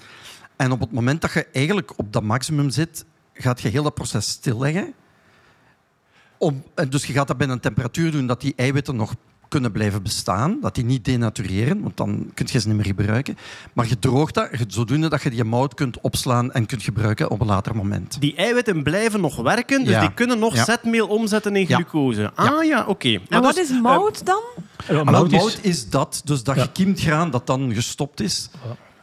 En 0.57 0.73
op 0.73 0.81
het 0.81 0.93
moment 0.93 1.21
dat 1.21 1.33
je 1.33 1.47
eigenlijk 1.53 1.93
op 1.99 2.13
dat 2.13 2.23
maximum 2.23 2.71
zit, 2.71 3.05
gaat 3.35 3.61
je 3.61 3.69
heel 3.69 3.83
dat 3.83 3.95
proces 3.95 4.29
stilleggen. 4.29 4.93
Om, 6.39 6.63
en 6.75 6.91
dus 6.91 7.05
je 7.07 7.13
gaat 7.13 7.27
dat 7.29 7.37
bij 7.37 7.49
een 7.49 7.61
temperatuur 7.61 8.11
doen 8.11 8.27
dat 8.27 8.41
die 8.41 8.53
eiwitten 8.57 8.97
nog 8.97 9.15
kunnen 9.49 9.73
blijven 9.73 10.03
bestaan, 10.03 10.59
dat 10.61 10.75
die 10.75 10.85
niet 10.85 11.05
denatureren, 11.05 11.81
want 11.83 11.97
dan 11.97 12.31
kun 12.35 12.47
je 12.53 12.59
ze 12.59 12.67
niet 12.69 12.77
meer 12.77 12.87
gebruiken. 12.87 13.37
Maar 13.73 13.89
je 13.89 13.99
droogt 13.99 14.35
dat, 14.35 14.49
zodoende 14.69 15.09
dat 15.09 15.23
je 15.23 15.31
die 15.31 15.45
mout 15.45 15.75
kunt 15.75 16.01
opslaan 16.01 16.53
en 16.53 16.67
kunt 16.67 16.83
gebruiken 16.83 17.31
op 17.31 17.41
een 17.41 17.47
later 17.47 17.77
moment. 17.77 18.21
Die 18.21 18.35
eiwitten 18.37 18.83
blijven 18.83 19.21
nog 19.21 19.37
werken, 19.37 19.85
dus 19.85 19.93
Ja. 19.93 20.01
die 20.01 20.15
kunnen 20.15 20.39
nog 20.39 20.55
Ja. 20.55 20.65
zetmeel 20.65 21.07
omzetten 21.07 21.57
in 21.57 21.65
Ja. 21.69 21.75
glucose. 21.77 22.33
Ah 22.35 22.65
ja, 22.65 22.85
oké. 22.87 23.09
En 23.09 23.21
Maar 23.29 23.43
wat 23.43 23.55
dus, 23.55 23.71
is 23.71 23.81
mout 23.81 24.27
dan? 24.27 24.43
Ja, 24.89 25.05
Maar 25.05 25.13
mout 25.13 25.33
is- 25.33 25.39
mout 25.39 25.59
is 25.63 25.89
dat, 25.91 26.21
dus 26.25 26.43
dat 26.43 26.57
Ja. 26.57 26.63
gekiemd 26.63 27.01
graan 27.01 27.31
dat 27.31 27.47
dan 27.47 27.75
gestopt 27.75 28.21
is 28.21 28.51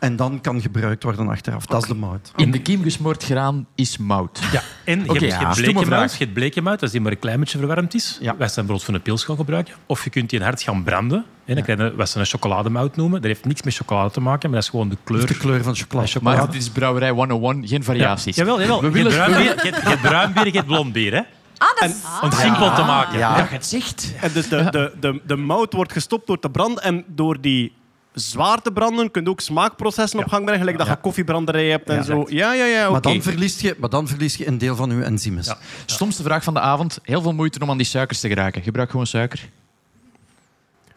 en 0.03 0.15
dan 0.15 0.41
kan 0.41 0.62
gebruikt 0.62 1.03
worden 1.03 1.27
achteraf. 1.29 1.65
Dat 1.65 1.81
is 1.81 1.88
de 1.88 1.95
mout. 1.95 2.31
In 2.36 2.51
de 2.51 2.62
kiem 2.62 2.83
gesmoord 2.83 3.24
graan 3.24 3.65
is 3.75 3.98
mout. 3.98 4.39
Ja, 4.51 4.62
en 4.86 5.00
je 5.00 5.05
hebt, 5.05 5.19
ja. 5.19 5.27
je 5.27 5.33
hebt 5.33 5.55
Stomme 5.57 5.86
bleke 5.86 6.12
je 6.12 6.17
hebt 6.17 6.33
bleke 6.33 6.62
mout, 6.62 6.81
als 6.81 6.91
die 6.91 7.01
maar 7.01 7.12
een 7.12 7.19
klein 7.19 7.39
beetje 7.39 7.57
verwarmd 7.57 7.93
is. 7.93 8.17
Ja. 8.22 8.36
Wij 8.38 8.48
zijn 8.48 8.65
bijvoorbeeld 8.65 8.83
voor 8.83 8.93
een 8.93 9.01
pils 9.01 9.24
gaan 9.24 9.36
gebruiken. 9.36 9.74
Of 9.86 10.03
je 10.03 10.10
kunt 10.10 10.29
die 10.29 10.41
hard 10.43 10.62
gaan 10.62 10.83
branden. 10.83 11.25
En 11.45 11.55
dan 11.55 11.63
krijg 11.63 11.79
je 11.79 11.95
wat 11.95 12.10
ze 12.10 12.19
een 12.19 12.25
chocolademout 12.25 12.95
noemen. 12.95 13.22
Dat 13.22 13.29
heeft 13.29 13.45
niks 13.45 13.62
met 13.62 13.75
chocolade 13.75 14.12
te 14.12 14.22
maken, 14.22 14.50
maar 14.50 14.55
dat 14.60 14.63
is 14.63 14.69
gewoon 14.69 14.89
de 14.89 14.98
kleur. 15.03 15.27
De 15.27 15.38
kleur 15.38 15.63
van 15.63 15.75
chocolade. 15.75 16.07
van 16.07 16.22
chocolade. 16.22 16.38
Maar 16.41 16.51
dit 16.51 16.62
is 16.62 16.69
brouwerij 16.69 17.10
101, 17.10 17.67
geen 17.67 17.83
variaties. 17.83 18.36
Jawel, 18.36 18.62
jawel. 18.62 18.81
We 18.81 19.00
Je 19.00 19.03
hebt 19.03 19.13
willen- 19.15 19.31
bruin 19.31 19.43
bier, 19.53 19.65
je 19.65 19.89
hebt- 19.89 20.01
bruin 20.01 20.33
bier, 20.33 20.45
je 20.45 20.51
hebt 20.51 20.67
blond 20.67 20.93
bier. 20.93 21.13
Hè? 21.13 21.22
Ah, 21.57 21.79
dat 21.79 21.89
is... 21.89 21.95
Om 22.22 22.29
het 22.29 22.39
simpel 22.39 22.74
te 22.75 22.81
maken. 22.83 23.17
Ja. 23.17 23.48
Het 23.50 23.65
zegt. 23.65 24.13
En 24.22 24.31
dus 24.33 24.48
de, 24.50 24.67
de, 24.69 24.91
de, 25.00 25.22
de 25.25 25.36
mout 25.36 25.74
wordt 25.74 25.91
gestopt 25.91 26.27
door 26.27 26.39
te 26.39 26.50
branden 26.50 26.83
en 26.83 27.03
door 27.07 27.41
die 27.41 27.74
zwaar 28.13 28.62
te 28.62 28.72
branden 28.72 29.12
kun 29.12 29.24
je 29.24 29.29
ook 29.29 29.39
smaakprocessen 29.41 30.20
op 30.20 30.27
gang 30.27 30.41
brengen, 30.43 30.60
gelijk 30.60 30.77
dat 30.77 30.88
je 30.88 30.96
koffiebranderijen 31.01 31.72
hebt 31.72 31.89
en 31.89 31.96
Ja, 31.96 32.03
zo. 32.03 32.25
Ja, 32.27 32.53
ja, 32.53 32.65
ja, 32.65 32.82
oké. 32.84 32.91
Maar, 32.91 33.01
dan 33.01 33.22
verlies 33.22 33.60
je, 33.60 33.75
maar 33.79 33.89
dan 33.89 34.08
verlies 34.08 34.36
je 34.36 34.48
een 34.48 34.58
deel 34.58 34.75
van 34.75 34.98
je 34.98 35.03
enzymes. 35.03 35.46
Ja. 35.46 35.58
Stomste 35.86 36.24
vraag 36.24 36.43
van 36.43 36.53
de 36.53 36.60
avond. 36.60 37.00
Heel 37.03 37.22
veel 37.22 37.34
moeite 37.34 37.60
om 37.60 37.70
aan 37.70 37.77
die 37.77 37.86
suikers 37.86 38.20
te 38.20 38.27
geraken. 38.27 38.62
Gebruik 38.62 38.89
gewoon 38.89 39.08
suiker. 39.08 39.50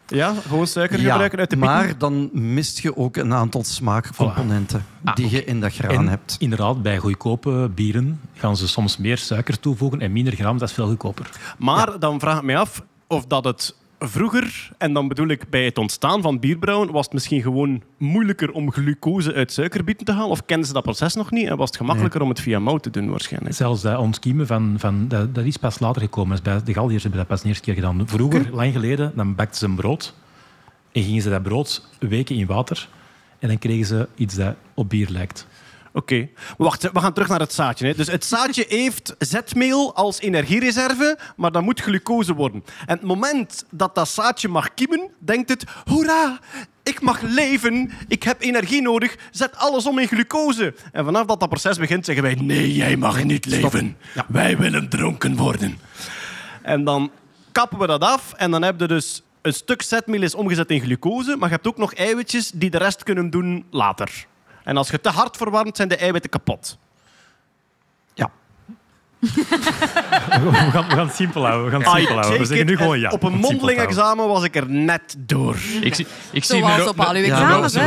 Ja, 0.09 0.33
gewoon 0.47 0.67
suiker 0.67 0.99
Ja, 1.01 1.09
gebruiken 1.09 1.39
uit 1.39 1.49
de 1.49 1.57
pieten. 1.57 1.75
maar 1.75 1.97
dan 1.97 2.29
mist 2.33 2.79
je 2.79 2.97
ook 2.97 3.17
een 3.17 3.33
aantal 3.33 3.63
smaakcomponenten 3.63 4.85
die 5.13 5.29
je 5.29 5.43
in 5.45 5.59
dat 5.59 5.73
graan 5.73 5.91
En 5.91 6.07
hebt. 6.07 6.35
inderdaad, 6.39 6.81
bij 6.81 6.97
goedkope 6.97 7.69
bieren 7.75 8.19
gaan 8.33 8.57
ze 8.57 8.67
soms 8.67 8.97
meer 8.97 9.17
suiker 9.17 9.59
toevoegen 9.59 10.01
en 10.01 10.11
minder 10.11 10.33
gram. 10.35 10.57
Dat 10.57 10.67
is 10.69 10.73
veel 10.75 10.87
goedkoper. 10.87 11.29
Maar 11.57 11.99
dan 11.99 12.19
vraag 12.19 12.37
ik 12.37 12.43
me 12.43 12.57
af 12.57 12.81
of 13.07 13.25
dat 13.25 13.43
het 13.43 13.75
vroeger, 13.99 14.71
en 14.77 14.93
dan 14.93 15.07
bedoel 15.07 15.27
ik 15.27 15.49
bij 15.49 15.65
het 15.65 15.77
ontstaan 15.77 16.21
van 16.21 16.39
bierbrouwen, 16.39 16.91
was 16.91 17.05
het 17.05 17.13
misschien 17.13 17.41
gewoon 17.41 17.81
moeilijker 17.97 18.51
om 18.51 18.71
glucose 18.71 19.33
uit 19.33 19.51
suikerbieten 19.51 20.05
te 20.05 20.11
halen? 20.11 20.29
Of 20.29 20.45
kenden 20.45 20.67
ze 20.67 20.73
dat 20.73 20.83
proces 20.83 21.13
nog 21.15 21.31
niet 21.31 21.47
en 21.47 21.57
was 21.57 21.67
het 21.67 21.77
gemakkelijker 21.77 22.21
om 22.21 22.29
het 22.29 22.41
via 22.41 22.59
mout 22.59 22.83
te 22.83 22.89
doen 22.89 23.09
waarschijnlijk? 23.09 23.55
Zelfs 23.55 23.81
dat 23.81 23.97
ontkiemen 23.97 24.47
van, 24.47 24.75
van 24.77 25.07
dat, 25.07 25.35
dat 25.35 25.45
is 25.45 25.57
pas 25.57 25.79
later 25.79 26.01
gekomen. 26.01 26.39
Bij 26.43 26.63
de 26.63 26.73
Galliërs 26.73 27.01
hebben 27.01 27.19
dat 27.19 27.29
pas 27.29 27.41
de 27.41 27.47
eerste 27.47 27.63
keer 27.63 27.73
gedaan. 27.73 28.07
Vroeger, 28.07 28.49
lang 28.51 28.73
geleden, 28.73 29.11
dan 29.15 29.35
bakten 29.35 29.57
ze 29.57 29.65
een 29.65 29.75
brood 29.75 30.13
en 30.91 31.03
gingen 31.03 31.21
ze 31.21 31.29
dat 31.29 31.43
brood 31.43 31.89
weken 31.99 32.35
in 32.35 32.45
water 32.45 32.87
en 33.39 33.47
dan 33.47 33.57
kregen 33.57 33.85
ze 33.85 34.07
iets 34.15 34.35
dat 34.35 34.55
op 34.73 34.89
bier 34.89 35.09
lijkt. 35.09 35.47
Oké. 35.97 36.29
Wacht, 36.57 36.91
we 36.91 36.99
gaan 36.99 37.13
terug 37.13 37.29
naar 37.29 37.39
het 37.39 37.53
zaadje. 37.53 37.87
Hè. 37.87 37.93
Dus 37.93 38.07
het 38.07 38.25
zaadje 38.25 38.65
heeft 38.67 39.15
zetmeel 39.19 39.95
als 39.95 40.19
energiereserve, 40.19 41.17
maar 41.35 41.51
dat 41.51 41.61
moet 41.61 41.81
glucose 41.81 42.33
worden. 42.33 42.63
En 42.85 42.95
het 42.95 43.01
moment 43.01 43.65
dat 43.71 43.95
dat 43.95 44.09
zaadje 44.09 44.47
mag 44.47 44.73
kiemen, 44.73 45.09
denkt 45.19 45.49
het... 45.49 45.63
Hoera, 45.85 46.39
ik 46.83 47.01
mag 47.01 47.21
leven, 47.21 47.91
ik 48.07 48.23
heb 48.23 48.41
energie 48.41 48.81
nodig, 48.81 49.15
zet 49.31 49.55
alles 49.55 49.85
om 49.85 49.99
in 49.99 50.07
glucose. 50.07 50.73
En 50.91 51.05
vanaf 51.05 51.25
dat 51.25 51.39
dat 51.39 51.49
proces 51.49 51.77
begint, 51.77 52.05
zeggen 52.05 52.23
wij... 52.23 52.35
Nee, 52.35 52.73
jij 52.73 52.95
mag 52.95 53.23
niet 53.23 53.45
leven. 53.45 53.97
Wij 54.27 54.57
willen 54.57 54.89
dronken 54.89 55.35
worden. 55.35 55.79
En 56.61 56.83
dan 56.83 57.11
kappen 57.51 57.79
we 57.79 57.87
dat 57.87 58.01
af 58.01 58.33
en 58.33 58.51
dan 58.51 58.61
heb 58.61 58.79
je 58.79 58.87
dus... 58.87 59.21
Een 59.41 59.53
stuk 59.53 59.81
zetmeel 59.81 60.21
is 60.21 60.35
omgezet 60.35 60.69
in 60.69 60.81
glucose, 60.81 61.35
maar 61.35 61.49
je 61.49 61.55
hebt 61.55 61.67
ook 61.67 61.77
nog 61.77 61.93
eiwitjes 61.93 62.51
die 62.51 62.69
de 62.69 62.77
rest 62.77 63.03
kunnen 63.03 63.29
doen 63.29 63.65
later. 63.69 64.27
En 64.67 64.77
als 64.77 64.89
je 64.89 65.01
te 65.01 65.09
hard 65.09 65.37
verwarmt, 65.37 65.75
zijn 65.75 65.87
de 65.87 65.97
eiwitten 65.97 66.29
kapot. 66.29 66.77
Ja. 68.13 68.29
We 69.19 70.51
gaan, 70.71 70.87
we 70.87 70.95
gaan 70.95 71.07
het 71.07 71.15
simpel 71.15 71.45
houden. 71.45 71.65
We 71.65 71.71
gaan 71.71 71.81
het 71.81 71.89
simpel 71.97 72.15
houden. 72.17 72.39
We 72.39 72.45
zeggen 72.45 72.65
nu 72.65 72.77
gewoon 72.77 72.99
ja. 72.99 73.09
Op 73.09 73.23
een 73.23 73.27
om 73.27 73.33
het 73.37 73.45
simpel 73.45 73.67
te 73.67 73.73
mondeling 73.73 73.77
houden. 73.77 73.97
examen 73.97 74.27
was 74.27 74.43
ik 74.43 74.55
er 74.55 74.69
net 74.69 75.15
door. 75.17 75.55
Ik 75.81 75.95
zie, 75.95 76.07
ik 76.31 76.43
zie 76.43 76.61
een 76.61 76.69
hoop- 76.69 76.87
op 76.87 76.99
al 76.99 77.13
uw 77.13 77.17
een- 77.17 77.23
examens, 77.23 77.73
een 77.73 77.81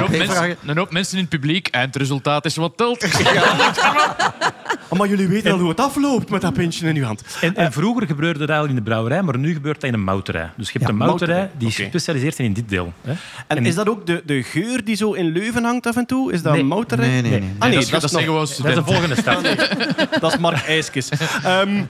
hoop- 0.79 0.91
mensen- 0.91 1.17
in 1.17 1.21
het 1.25 1.29
publiek 1.29 1.69
en 1.69 1.81
het 1.81 1.97
resultaat 1.97 2.45
is 2.45 2.57
wat 2.57 2.77
telt. 2.77 3.01
Oh, 3.09 4.60
maar 4.99 5.09
jullie 5.09 5.29
weten 5.29 5.53
al 5.53 5.59
hoe 5.59 5.69
het 5.69 5.81
afloopt 5.81 6.31
met 6.31 6.41
dat 6.41 6.53
pintje 6.53 6.89
in 6.89 6.97
uw 6.97 7.05
hand. 7.05 7.25
En, 7.41 7.57
en 7.57 7.73
vroeger 7.73 8.07
gebeurde 8.07 8.39
dat 8.39 8.49
eigenlijk 8.49 8.79
in 8.79 8.85
de 8.85 8.91
brouwerij, 8.91 9.23
maar 9.23 9.39
nu 9.39 9.53
gebeurt 9.53 9.81
dat 9.81 9.89
in 9.91 9.95
een 9.95 10.05
mouterij. 10.05 10.51
Dus 10.57 10.67
je 10.67 10.73
hebt 10.73 10.85
Ja, 10.85 10.91
een 10.91 10.97
mouterij 10.97 11.35
mouterij. 11.37 11.59
die 11.59 11.69
Oké. 11.69 11.83
gespecialiseerd 11.83 12.39
is 12.39 12.45
in 12.47 12.53
dit 12.53 12.69
deel. 12.69 12.93
Hè. 13.03 13.11
En, 13.47 13.57
En- 13.57 13.67
is 13.67 13.75
dat 13.75 13.89
ook 13.89 14.07
de, 14.07 14.23
de 14.27 14.43
geur 14.43 14.85
die 14.85 14.97
zo 14.97 15.13
in 15.13 15.27
Leuven 15.33 15.65
hangt 15.65 15.87
af 15.87 15.97
en 15.97 16.07
toe? 16.07 16.33
Is 16.33 16.43
dat 16.43 16.53
Nee. 16.53 16.61
een 16.61 16.67
mouterij? 16.69 17.09
Nee, 17.09 17.23
nee, 17.23 17.31
nee. 17.31 17.51
Ah, 17.59 17.69
nee, 17.69 17.73
dat, 17.75 17.83
is- 17.83 17.91
dat, 17.91 18.01
dat 18.01 18.11
is 18.11 18.17
zijn 18.17 18.27
nog- 18.27 18.49
gewoon 18.49 18.63
Dat 18.75 18.79
is 18.79 18.85
de 18.85 18.93
volgende 18.93 19.17
stap. 19.17 20.21
dat 20.21 20.33
is 20.33 20.39
Mark 20.39 20.67
IJskes. 20.67 21.09
Ehm, 21.45 21.83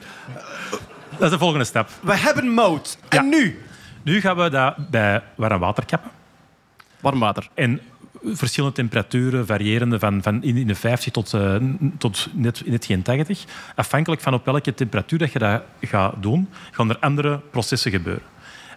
Dat 1.19 1.23
is 1.23 1.31
de 1.31 1.39
volgende 1.39 1.65
stap. 1.65 1.89
we 2.03 2.17
hebben 2.17 2.49
mout. 2.55 2.99
En 3.09 3.29
nu? 3.29 3.59
Nu 4.03 4.21
gaan 4.21 4.37
we 4.37 4.51
dat 4.51 4.91
bij 4.91 5.23
warm 5.35 5.61
water 5.61 5.85
kappen. 5.87 6.11
Warm 7.01 7.19
water. 7.19 7.49
En 7.55 7.81
verschillende 8.25 8.75
temperaturen, 8.75 9.47
variërende 9.47 9.99
van, 9.99 10.23
van 10.23 10.43
in 10.43 10.57
in 10.57 10.67
de 10.67 10.75
50 10.75 11.12
tot, 11.12 11.35
eh, 11.35 11.57
tot 11.99 12.29
net, 12.33 12.62
net 12.67 12.85
geen 12.85 13.03
80. 13.03 13.45
Afhankelijk 13.75 14.23
van 14.23 14.35
op 14.35 14.45
welke 14.45 14.75
temperatuur 14.75 15.19
dat 15.19 15.33
je 15.33 15.39
dat 15.39 15.62
gaat 15.81 16.15
doen, 16.21 16.49
gaan 16.71 16.91
er 16.91 16.99
andere 16.99 17.41
processen 17.50 17.91
gebeuren. 17.91 18.23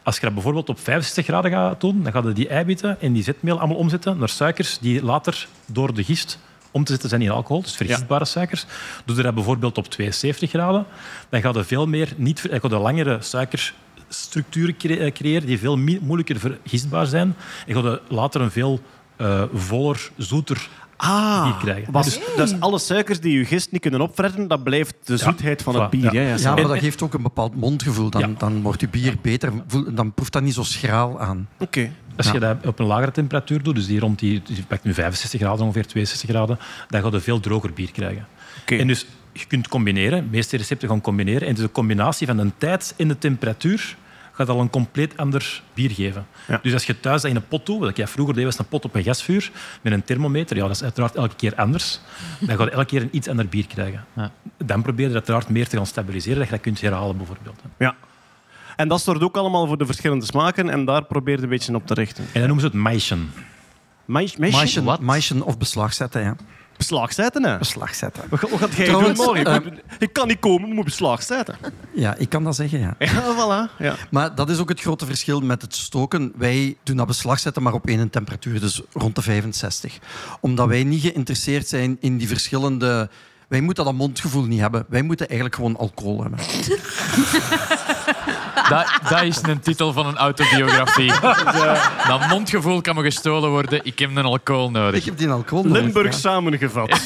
Als 0.04 0.16
je 0.16 0.22
dat 0.22 0.34
bijvoorbeeld 0.34 0.70
op 0.70 0.80
65 0.80 1.26
graden 1.26 1.52
gaat 1.52 1.82
doen, 1.82 2.04
dan 2.04 2.12
gaan 2.12 2.28
je 2.28 2.34
die 2.34 2.48
eiwitten 2.48 3.02
en 3.02 3.14
die 3.14 3.24
zetmeel 3.24 3.60
allemaal 3.60 3.78
omzetten 3.78 4.18
naar 4.18 4.30
suikers 4.30 4.80
die 4.80 5.04
later 5.04 5.48
door 5.66 5.94
de 5.94 6.04
gist 6.04 6.40
om 6.72 6.84
te 6.84 6.92
zetten 6.92 7.10
zijn 7.10 7.22
in 7.22 7.30
alcohol, 7.30 7.62
dus 7.62 7.76
vergistbare 7.76 8.26
suikers. 8.26 8.66
Doe 9.06 9.16
je 9.16 9.22
dat 9.22 9.34
bijvoorbeeld 9.34 9.78
op 9.78 9.88
72 9.88 10.50
graden, 10.50 10.86
dan 11.30 11.42
gaat 11.42 11.56
je 11.56 11.64
veel 11.64 11.88
meer 11.88 12.14
niet, 12.18 12.50
dan 12.50 12.60
gaat 12.60 12.72
je 12.72 12.78
langere 12.78 13.18
suikerstructuren 13.22 14.76
eh, 14.80 15.12
creëren 15.12 15.48
die 15.48 15.60
veel 15.60 15.78
moeilijker 15.78 16.40
vergistbaar 16.40 17.06
zijn. 17.06 17.36
En 17.68 17.74
ga 17.74 17.82
je 17.82 18.02
later 18.08 18.42
een 18.42 18.52
veel 18.52 18.82
eh, 19.24 19.44
voller, 19.54 20.10
zoeter 20.18 20.68
Ah, 20.98 21.44
bier 21.44 21.56
krijgen. 21.62 21.92
was, 21.94 22.06
Dus- 22.06 22.20
dus 22.36 22.60
alle 22.60 22.80
suikers 22.80 23.20
die 23.20 23.38
je 23.38 23.46
gist 23.46 23.72
niet 23.72 23.82
kunnen 23.82 24.02
opfretten, 24.02 24.48
dat 24.48 24.64
blijft 24.64 24.96
de 25.04 25.18
zoetheid 25.18 25.62
van 25.62 25.82
het 25.82 25.90
bier. 25.90 26.14
ja. 26.14 26.36
Ja, 26.38 26.54
maar 26.56 26.68
dat 26.68 26.78
geeft 26.78 27.02
ook 27.02 27.14
een 27.14 27.22
bepaald 27.22 27.56
mondgevoel. 27.56 28.10
Dan, 28.10 28.22
Ja. 28.22 28.30
dan 28.38 28.62
wordt 28.62 28.82
je 28.82 28.88
bier 28.90 29.16
beter. 29.22 29.52
Dan 29.94 30.14
proeft 30.14 30.32
dat 30.32 30.42
niet 30.44 30.54
zo 30.54 30.64
schraal 30.64 31.20
aan. 31.20 31.48
Oké. 31.60 31.92
Als 32.18 32.32
je 32.32 32.40
dat 32.40 32.66
op 32.66 32.80
een 32.80 32.86
lagere 32.86 33.12
temperatuur 33.12 33.64
doet, 33.64 33.76
dus 33.76 33.86
die 33.86 34.00
rond 34.00 34.20
die, 34.20 34.42
je 34.46 34.64
pakt 34.68 34.84
nu 34.84 34.94
65 34.94 35.40
graden, 35.42 35.62
ongeveer 35.66 35.88
62 35.88 36.30
graden, 36.30 36.60
dan 36.90 37.02
ga 37.02 37.10
je 37.12 37.20
veel 37.20 37.40
droger 37.40 37.74
bier 37.74 37.92
krijgen. 37.92 38.28
Oké. 38.62 38.76
En 38.76 38.88
dus 38.88 39.06
je 39.34 39.46
kunt 39.46 39.68
combineren, 39.68 40.24
de 40.24 40.30
meeste 40.32 40.58
recepten 40.58 40.90
gaan 40.90 41.02
combineren. 41.02 41.48
En 41.48 41.54
dus 41.54 41.64
de 41.64 41.72
combinatie 41.72 42.28
van 42.28 42.38
de 42.38 42.52
tijd 42.58 42.94
en 42.98 43.08
de 43.08 43.18
temperatuur 43.18 43.96
gaat 44.34 44.50
al 44.50 44.60
een 44.60 44.70
compleet 44.70 45.18
ander 45.18 45.62
bier 45.74 45.92
geven. 45.92 46.26
Ja. 46.48 46.60
Dus 46.62 46.74
als 46.74 46.86
je 46.86 47.00
thuis 47.00 47.22
dat 47.22 47.32
in 47.32 47.38
een 47.38 47.48
pot 47.48 47.66
doet, 47.66 47.80
wat 47.80 47.98
jij 47.98 48.08
vroeger 48.08 48.36
deed, 48.36 48.44
was 48.44 48.60
een 48.60 48.68
pot 48.68 48.86
op 48.86 48.96
een 48.96 49.04
gasvuur 49.04 49.52
met 49.82 49.94
een 49.94 50.04
thermometer, 50.04 50.56
ja, 50.56 50.62
dat 50.62 50.76
is 50.76 50.84
uiteraard 50.84 51.16
elke 51.16 51.36
keer 51.36 51.56
anders. 51.56 52.00
Dan 52.40 52.58
ga 52.58 52.64
je 52.64 52.70
elke 52.70 52.86
keer 52.86 53.02
een 53.02 53.10
iets 53.12 53.28
ander 53.28 53.48
bier 53.48 53.68
krijgen. 53.68 54.06
Ja. 54.14 54.32
Dan 54.58 54.82
probeer 54.82 55.08
je 55.08 55.14
uiteraard 55.14 55.50
meer 55.50 55.68
te 55.68 55.78
gaan 55.78 55.86
stabiliseren, 55.86 56.38
dat 56.38 56.48
je 56.48 56.54
dat 56.54 56.62
kunt 56.62 56.82
herhalen 56.82 57.18
bijvoorbeeld. 57.18 57.62
Ja. 57.78 57.96
En 58.76 58.88
dat 58.88 59.02
zorgt 59.02 59.22
ook 59.22 59.38
allemaal 59.38 59.68
voor 59.68 59.78
de 59.78 59.86
verschillende 59.86 60.26
smaken 60.26 60.70
en 60.70 60.86
daar 60.86 61.04
probeer 61.04 61.38
je 61.38 61.44
een 61.44 61.50
beetje 61.50 61.76
op 61.76 61.88
te 61.88 61.94
richten. 61.94 62.24
En 62.24 62.40
dan 62.40 62.48
noemen 62.48 62.60
ze 62.60 62.66
het. 62.66 62.76
Meisje, 62.76 64.38
meisje, 64.40 64.82
Maïschen, 65.02 65.40
wat? 65.40 65.48
of 65.48 65.58
beslag 65.58 65.94
zetten, 65.94 66.22
ja. 66.22 66.36
Beslag 66.78 67.14
zetten, 67.14 67.44
hè? 67.46 67.58
Beslag 67.58 67.96
zetten. 67.96 68.24
Wat, 68.30 68.40
ga- 68.40 68.50
wat 68.50 68.60
gaat 68.60 68.74
jij 68.74 68.86
Trouwens, 68.86 69.18
doen 69.18 69.26
morgen? 69.26 69.46
eh, 69.46 69.56
Ik 69.56 69.64
moet- 69.64 69.82
ik 70.00 70.14
kan 70.14 70.28
niet 70.28 70.40
komen, 70.40 70.70
ik 70.70 70.76
moet 70.76 70.84
beslag 70.86 71.24
zetten. 71.24 71.56
Ja, 71.94 72.16
ik 72.16 72.30
kan 72.30 72.44
dat 72.44 72.56
zeggen, 72.56 72.80
ja. 72.80 72.96
Ja, 73.00 73.22
voilà. 73.36 73.78
Ja. 73.78 73.96
Maar 74.12 74.36
dat 74.36 74.50
is 74.50 74.60
ook 74.60 74.70
het 74.70 74.80
grote 74.82 75.06
verschil 75.06 75.40
met 75.40 75.62
het 75.62 75.76
stoken. 75.76 76.32
Wij 76.36 76.78
doen 76.84 76.98
dat 76.98 77.08
beslag 77.08 77.40
zetten, 77.40 77.64
maar 77.64 77.74
op 77.74 77.88
één 77.88 78.10
temperatuur, 78.10 78.60
dus 78.60 78.82
rond 78.94 79.16
de 79.16 79.22
65. 79.22 79.98
Omdat 80.40 80.68
wij 80.68 80.84
niet 80.84 81.02
geïnteresseerd 81.02 81.68
zijn 81.68 81.98
in 82.00 82.18
die 82.18 82.28
verschillende... 82.28 83.10
Wij 83.48 83.62
moeten 83.62 83.86
dat 83.86 83.94
mondgevoel 83.94 84.44
niet 84.44 84.60
hebben. 84.60 84.86
Wij 84.90 85.02
moeten 85.02 85.26
eigenlijk 85.28 85.56
gewoon 85.56 85.78
alcohol 85.78 86.22
hebben. 86.22 86.40
Dat, 88.70 88.86
dat 89.10 89.22
is 89.22 89.40
een 89.44 89.60
titel 89.60 89.94
van 89.94 90.06
een 90.06 90.18
autobiografie. 90.18 91.12
Dat 92.08 92.28
mondgevoel 92.30 92.82
kan 92.82 92.96
me 92.96 93.02
gestolen 93.04 93.50
worden. 93.50 93.80
Ik 93.84 94.00
heb 94.00 94.16
een 94.16 94.26
alcohol 94.26 94.66
Ik 94.66 94.72
nodig. 94.72 95.06
heb 95.06 95.18
die 95.18 95.30
alcohol 95.30 95.64
nodig, 95.64 95.82
Limburg 95.82 96.12
ja. 96.12 96.18
samengevat. 96.20 96.90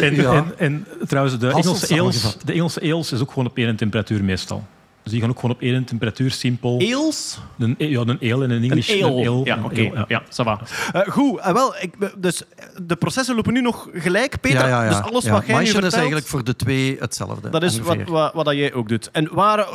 En, 0.00 0.14
Ja. 0.14 0.32
en, 0.32 0.52
en 0.58 0.86
trouwens, 1.08 1.38
de 1.38 1.48
Engelse, 1.48 1.94
eels, 1.94 2.36
de 2.44 2.52
Engelse 2.52 2.82
eels 2.82 3.12
is 3.12 3.20
ook 3.20 3.28
gewoon 3.28 3.46
op 3.46 3.56
één 3.56 3.76
temperatuur 3.76 4.24
meestal. 4.24 4.66
Dus 5.02 5.12
die 5.12 5.20
gaan 5.20 5.30
ook 5.30 5.38
gewoon 5.38 5.54
op 5.54 5.60
één 5.62 5.84
temperatuur, 5.84 6.30
simpel. 6.30 6.80
Eels? 6.80 7.38
Een, 7.58 7.74
e- 7.78 7.88
ja, 7.88 8.00
een 8.00 8.18
eel 8.20 8.42
en 8.42 8.50
een 8.50 8.62
English. 8.62 8.88
Een 8.90 8.96
eel. 8.96 9.18
eel, 9.22 9.40
Ja, 9.44 9.56
een 9.56 9.64
oké. 9.64 10.04
ja. 10.08 10.22
Ça 10.24 10.44
va. 10.44 10.60
Eh, 10.92 11.00
goed, 11.12 11.38
eh, 11.40 11.52
wel, 11.52 11.74
ik, 11.80 11.94
dus 12.18 12.44
eh, 12.48 12.64
de 12.82 12.96
processen 12.96 13.34
lopen 13.34 13.52
nu 13.52 13.60
nog 13.60 13.88
gelijk, 13.92 14.40
Peter. 14.40 14.58
Ja, 14.58 14.66
ja, 14.68 14.82
ja. 14.84 14.88
Dus 14.88 15.10
alles 15.10 15.24
Ja, 15.24 15.32
wat 15.32 15.46
jij 15.46 15.58
nu 15.58 15.64
vertelt, 15.64 15.84
is 15.92 15.92
eigenlijk 15.98 16.26
voor 16.26 16.44
de 16.44 16.56
twee 16.56 16.96
hetzelfde. 16.98 17.50
dat 17.50 17.62
is 17.62 17.78
wat, 17.78 17.86
ongeveer. 17.88 18.12
wat, 18.12 18.32
wat 18.32 18.44
dat 18.44 18.54
jij 18.54 18.72
ook 18.72 18.88
doet. 18.88 19.10
En 19.10 19.28
waar, 19.34 19.66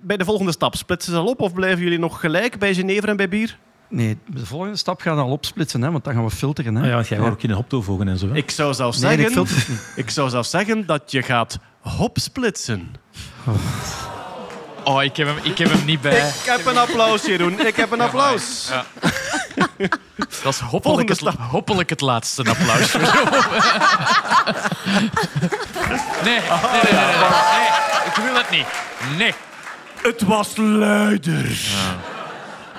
bij- 0.00 0.16
de 0.16 0.24
volgende 0.24 0.52
stap, 0.52 0.76
splitsen 0.76 1.12
ze 1.12 1.18
al 1.18 1.26
op 1.26 1.40
of 1.40 1.54
blijven 1.54 1.82
jullie 1.82 1.98
nog 1.98 2.20
gelijk 2.20 2.58
bij 2.58 2.74
Genever 2.74 3.08
en 3.08 3.16
bij 3.16 3.28
bier? 3.28 3.58
Nee, 3.88 4.18
de 4.26 4.46
volgende 4.46 4.76
stap 4.76 5.00
gaan 5.00 5.16
we 5.16 5.22
al 5.22 5.30
opsplitsen, 5.30 5.82
hè, 5.82 5.90
want 5.90 6.04
dan 6.04 6.14
gaan 6.14 6.24
we 6.24 6.30
filteren. 6.30 6.74
Hè. 6.74 6.80
Ah 6.82 6.88
ja, 6.88 6.94
want 6.94 7.08
jij 7.08 7.18
gaat 7.18 7.30
ook 7.30 7.42
in 7.42 7.50
een 7.50 7.56
hop 7.56 7.68
toevoegen 7.68 8.08
en 8.08 8.18
zo. 8.18 8.28
hè. 8.28 8.34
Ik 8.36 8.50
zou 8.50 8.74
zelfs 8.74 8.98
Nee, 9.00 9.12
ik 9.12 9.18
zeggen, 9.18 9.34
filter 9.36 9.56
het 9.56 9.68
niet. 9.68 9.92
ik 10.04 10.10
zou 10.10 10.30
zelfs 10.30 10.50
zeggen 10.50 10.86
dat 10.86 11.10
je 11.10 11.22
gaat 11.22 11.58
hopsplitsen. 11.80 12.88
Oh, 13.46 13.54
ik 15.02 15.16
heb 15.16 15.26
hem, 15.26 15.38
ik 15.42 15.58
heb 15.58 15.70
hem 15.70 15.84
niet 15.84 16.00
bij. 16.00 16.28
Ik 16.28 16.44
heb 16.44 16.66
een 16.66 16.78
applaus, 16.78 17.24
Jeroen. 17.24 17.66
Ik 17.66 17.76
heb 17.76 17.90
een 17.90 18.00
applaus. 18.00 18.68
Ja. 18.68 18.84
Dat 20.42 20.52
is 20.54 20.58
hoppelijk 20.58 21.08
het, 21.08 21.20
hoppelijk 21.38 21.90
het 21.90 22.00
laatste 22.00 22.44
applaus. 22.48 22.92
nee, 22.94 23.02
nee, 26.24 26.40
nee, 26.40 26.82
nee, 26.82 26.92
nee, 26.92 27.04
nee, 27.04 27.16
nee. 27.52 27.68
Ik 28.06 28.14
wil 28.22 28.34
het 28.34 28.50
niet. 28.50 28.66
Nee. 29.16 29.34
Het 30.02 30.22
was 30.22 30.56
luider. 30.56 31.58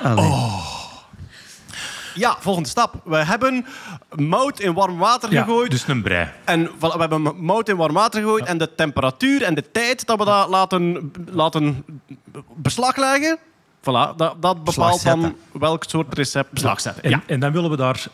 Oh. 0.03 0.80
Ja, 2.15 2.35
volgende 2.39 2.69
stap. 2.69 2.93
We 3.03 3.15
hebben 3.17 3.65
mout 4.15 4.59
in 4.59 4.73
warm 4.73 4.97
water 4.97 5.31
Ja, 5.31 5.43
gegooid. 5.43 5.71
dus 5.71 5.87
een 5.87 6.01
brei. 6.01 6.27
En 6.45 6.67
voilà, 6.69 6.79
we 6.79 6.97
hebben 6.99 7.21
mout 7.45 7.69
in 7.69 7.75
warm 7.75 7.93
water 7.93 8.21
gegooid. 8.21 8.45
En 8.45 8.57
de 8.57 8.75
temperatuur 8.75 9.43
en 9.43 9.53
de 9.55 9.71
tijd 9.71 10.05
dat 10.05 10.17
we 10.17 10.25
dat 10.25 10.49
laten, 10.49 11.11
laten 11.31 11.85
beslag 12.55 12.95
leggen... 12.97 13.37
Voilà, 13.81 14.15
dat, 14.15 14.35
dat 14.41 14.63
bepaalt 14.63 15.03
dan 15.03 15.35
welk 15.51 15.83
soort 15.87 16.13
recept 16.13 16.51
beslag 16.51 16.81
zetten. 16.81 17.03
En, 17.03 17.09
Ja. 17.09 17.21
en 17.27 17.39
dan 17.39 17.51
willen 17.51 17.69
we 17.69 17.75
daar 17.77 18.05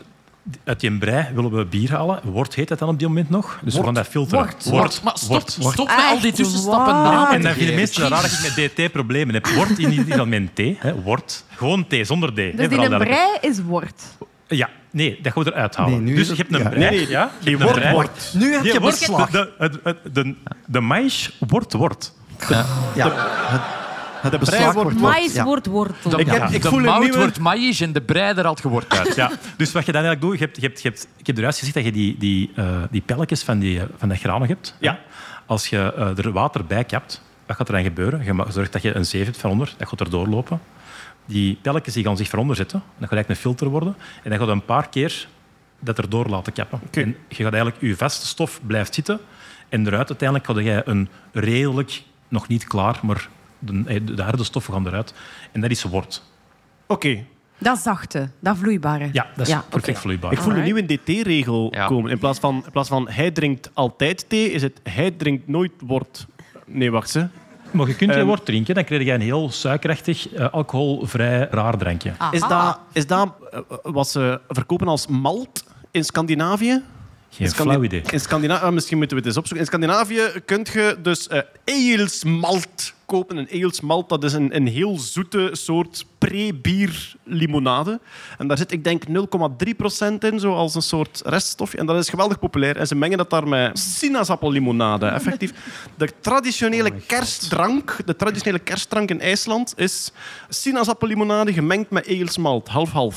uit 0.63 0.79
die 0.79 0.97
brei 0.97 1.27
willen 1.33 1.51
we 1.51 1.65
bier 1.65 1.91
halen. 1.91 2.19
Wort 2.23 2.55
heet 2.55 2.67
dat 2.67 2.79
dan 2.79 2.89
op 2.89 2.99
dit 2.99 3.07
moment 3.07 3.29
nog. 3.29 3.59
Dus 3.63 3.75
we 3.75 3.83
gaan 3.83 3.93
dat 3.93 4.07
filteren. 4.07 4.43
Wort. 4.43 4.63
Wort. 4.69 5.01
Maar 5.03 5.17
stop, 5.17 5.49
stop 5.49 5.87
met 5.87 6.05
al 6.09 6.19
die 6.19 6.31
tussenstappen 6.31 6.93
waar? 6.93 7.11
na. 7.11 7.33
En 7.33 7.41
dan 7.41 7.53
vinden 7.53 7.75
mensen 7.75 8.07
raar 8.07 8.21
dat 8.21 8.31
ik 8.31 8.55
met 8.55 8.75
DT 8.75 8.91
problemen 8.91 9.33
heb. 9.33 9.47
Wort 9.47 9.79
in 9.79 9.89
ieder 9.91 10.05
geval 10.05 10.25
met 10.25 10.39
een 10.55 10.75
T. 10.77 10.81
Hè. 10.81 11.01
Wort. 11.01 11.43
Gewoon 11.55 11.87
T, 11.87 11.95
zonder 12.01 12.33
D. 12.33 12.35
Dus 12.35 12.51
vooral 12.55 12.91
een 12.91 12.97
brei 12.97 13.29
is 13.41 13.61
wort. 13.61 14.01
Ja, 14.47 14.69
nee, 14.91 15.19
dat 15.21 15.33
gaan 15.33 15.43
we 15.43 15.51
eruit 15.51 15.75
halen. 15.75 16.03
Nee, 16.03 16.13
nu 16.13 16.15
dus 16.15 16.27
je 16.27 16.35
hebt 16.35 16.53
een 16.53 16.59
ja. 16.59 16.69
brei. 16.69 16.89
Nee, 16.89 16.99
nee, 16.99 17.09
ja, 17.09 17.31
je 17.39 17.57
brei. 17.57 17.93
wordt. 17.93 18.31
Nu 18.33 18.53
heb 18.53 18.63
je 18.63 18.79
wort, 18.79 18.99
beslag. 18.99 19.29
de, 19.29 19.51
de, 19.59 19.79
de, 19.83 20.11
de, 20.11 20.35
de 20.65 20.79
maïs 20.79 21.37
wordt 21.39 21.73
wordt. 21.73 22.15
Ja, 22.49 22.65
het, 22.95 23.61
De 24.29 24.37
brei 24.37 24.71
wordt... 24.71 25.33
Ja. 25.33 25.43
wordt 25.43 25.65
wortel. 25.67 26.09
De, 26.09 26.17
Ik 26.17 26.27
heb- 26.27 26.49
ik 26.49 26.61
de 26.61 26.69
voel 26.69 26.79
een 26.79 26.85
mout 26.85 27.01
nieuwe- 27.01 27.17
wordt 27.17 27.39
maïs 27.39 27.81
en 27.81 27.93
de 27.93 28.01
brei 28.01 28.37
er 28.37 28.45
al 28.45 28.55
geworteld 28.55 28.99
uit. 29.07 29.15
Ja, 29.15 29.31
dus 29.57 29.71
wat 29.71 29.85
je 29.85 29.91
dan 29.91 30.01
eigenlijk 30.03 30.21
doet, 30.21 30.39
je 30.39 30.45
hebt, 30.45 30.55
je 30.61 30.67
hebt, 30.67 30.81
je 30.81 30.87
hebt, 30.89 31.07
ik 31.17 31.27
heb 31.27 31.37
eruit 31.37 31.57
gezegd 31.57 31.73
dat 31.75 31.83
je 31.83 31.91
die, 31.91 32.15
die, 32.17 32.51
eh, 32.55 32.81
die 32.91 33.01
pelletjes 33.01 33.43
van, 33.43 33.59
die, 33.59 33.79
eh, 33.79 33.85
van 33.97 34.09
dat 34.09 34.17
granen 34.17 34.47
hebt. 34.47 34.75
Ja. 34.79 34.99
Als 35.45 35.67
je 35.67 35.93
eh, 35.93 36.17
er 36.25 36.31
water 36.31 36.65
bij 36.65 36.83
kapt, 36.83 37.21
wat 37.45 37.55
gaat 37.55 37.67
er 37.67 37.73
dan 37.73 37.83
gebeuren? 37.83 38.23
Je 38.23 38.45
zorgt 38.49 38.73
dat 38.73 38.81
je 38.81 38.95
een 38.95 39.05
zeef 39.05 39.25
hebt 39.25 39.37
van 39.37 39.51
onder, 39.51 39.73
dat 39.77 39.87
gaat 39.87 39.99
er 39.99 40.09
doorlopen. 40.09 40.61
Die 41.25 41.59
pelletjes 41.61 41.93
die 41.93 42.03
gaan 42.03 42.17
zich 42.17 42.29
van 42.29 42.39
onder 42.39 42.55
zetten, 42.55 42.79
dat 42.79 43.09
gaat 43.09 43.17
eigenlijk 43.17 43.29
een 43.29 43.49
filter 43.49 43.67
worden. 43.67 43.95
En 44.23 44.29
dan 44.29 44.39
gaat 44.39 44.47
een 44.47 44.65
paar 44.65 44.89
keer 44.89 45.27
dat 45.79 45.97
er 45.97 46.09
door 46.09 46.25
laten 46.27 46.53
kappen. 46.53 46.79
Oké. 46.85 47.01
En 47.01 47.15
je 47.27 47.43
gaat 47.43 47.53
eigenlijk, 47.53 47.81
je 47.81 47.95
vaste 47.95 48.25
stof 48.27 48.59
blijft 48.67 48.93
zitten. 48.93 49.19
En 49.69 49.87
eruit 49.87 50.09
uiteindelijk 50.09 50.49
ga 50.51 50.59
je 50.59 50.81
een 50.85 51.09
redelijk, 51.33 52.03
nog 52.27 52.47
niet 52.47 52.63
klaar, 52.67 52.99
maar 53.01 53.29
de, 53.59 53.83
eh, 53.87 53.99
de 54.15 54.21
harde 54.23 54.43
stoffen 54.43 54.73
gaan 54.73 54.87
eruit. 54.87 55.13
En 55.51 55.61
dat 55.61 55.69
is 55.71 55.83
wort. 55.83 56.23
Oké. 56.87 57.23
Dat 57.59 57.79
zachte, 57.79 58.29
dat 58.39 58.57
vloeibare. 58.57 59.09
Ja, 59.11 59.27
dat 59.35 59.47
is 59.47 59.53
Ja, 59.53 59.63
perfect 59.69 59.99
vloeibaar. 59.99 60.31
Ik 60.31 60.37
voel 60.39 60.53
een 60.55 60.63
nieuwe 60.63 60.85
DT-regel 60.85 61.67
Ja. 61.75 61.85
komen. 61.87 62.11
In 62.11 62.17
plaats, 62.19 62.39
van, 62.39 62.55
in 62.65 62.71
plaats 62.71 62.89
van 62.89 63.09
hij 63.09 63.31
drinkt 63.31 63.69
altijd 63.73 64.29
thee, 64.29 64.51
is 64.51 64.61
het 64.61 64.79
hij 64.83 65.11
drinkt 65.11 65.47
nooit 65.47 65.71
wort. 65.79 66.25
Nee, 66.65 66.91
wacht 66.91 67.09
ze. 67.09 67.27
Maar 67.71 67.87
je 67.87 67.95
kunt 67.95 68.11
je 68.11 68.17
Ehm, 68.17 68.25
wort 68.27 68.45
drinken, 68.45 68.75
dan 68.75 68.83
krijg 68.83 69.03
je 69.03 69.11
een 69.13 69.21
heel 69.21 69.51
suikerachtig, 69.51 70.29
eh, 70.33 70.49
alcoholvrij 70.49 71.47
raar 71.51 71.77
drankje. 71.77 72.13
Aha. 72.17 72.31
Is 72.31 72.39
dat, 72.39 72.79
is 72.93 73.07
dat 73.07 73.29
eh, 73.51 73.59
wat 73.83 74.07
ze 74.09 74.41
verkopen 74.49 74.87
als 74.87 75.07
malt 75.07 75.63
in 75.91 76.03
Scandinavië? 76.03 76.81
Geen 77.29 77.45
In 77.45 77.51
Scandi- 77.51 77.71
flauw 77.71 77.83
idee. 77.83 78.01
In 78.11 78.19
Scandinavië, 78.19 78.63
ah, 78.65 78.73
misschien 78.73 78.97
moeten 78.97 79.17
we 79.17 79.21
het 79.23 79.31
eens 79.31 79.39
opzoeken. 79.39 79.65
In 79.65 79.71
Scandinavië 79.71 80.41
kun 80.45 80.65
je 80.73 80.97
dus 81.01 81.27
eh 81.27 81.39
eelsmalt 81.63 82.93
kopen. 83.07 83.37
Een 83.37 83.47
eelsmalt, 83.47 84.09
dat 84.09 84.23
is 84.23 84.33
een, 84.33 84.55
een 84.55 84.67
heel 84.67 84.97
zoete 84.97 85.49
soort 85.51 86.05
pre-bier 86.17 87.15
limonade. 87.23 87.99
En 88.37 88.47
daar 88.47 88.57
zit, 88.57 88.71
ik 88.71 88.83
denk, 88.83 89.03
0,3% 89.07 89.13
in, 90.19 90.39
zoals 90.39 90.75
een 90.75 90.81
soort 90.81 91.21
reststofje. 91.25 91.77
En 91.77 91.85
dat 91.85 91.97
is 91.97 92.09
geweldig 92.09 92.39
populair. 92.39 92.77
En 92.77 92.87
ze 92.87 92.95
mengen 92.95 93.17
dat 93.17 93.29
daar 93.29 93.47
met 93.47 93.79
sinaasappellimonade. 93.79 95.05
Effectief. 95.07 95.53
De 95.97 96.09
traditionele 96.19 96.91
kerstdrank, 96.91 97.97
de 98.05 98.15
traditionele 98.15 98.63
kerstdrank 98.63 99.09
in 99.09 99.21
IJsland 99.21 99.73
is 99.75 100.11
sinaasappellimonade 100.49 101.53
gemengd 101.53 101.89
met 101.89 102.05
eelsmalt. 102.05 102.67
Half-half. 102.67 103.15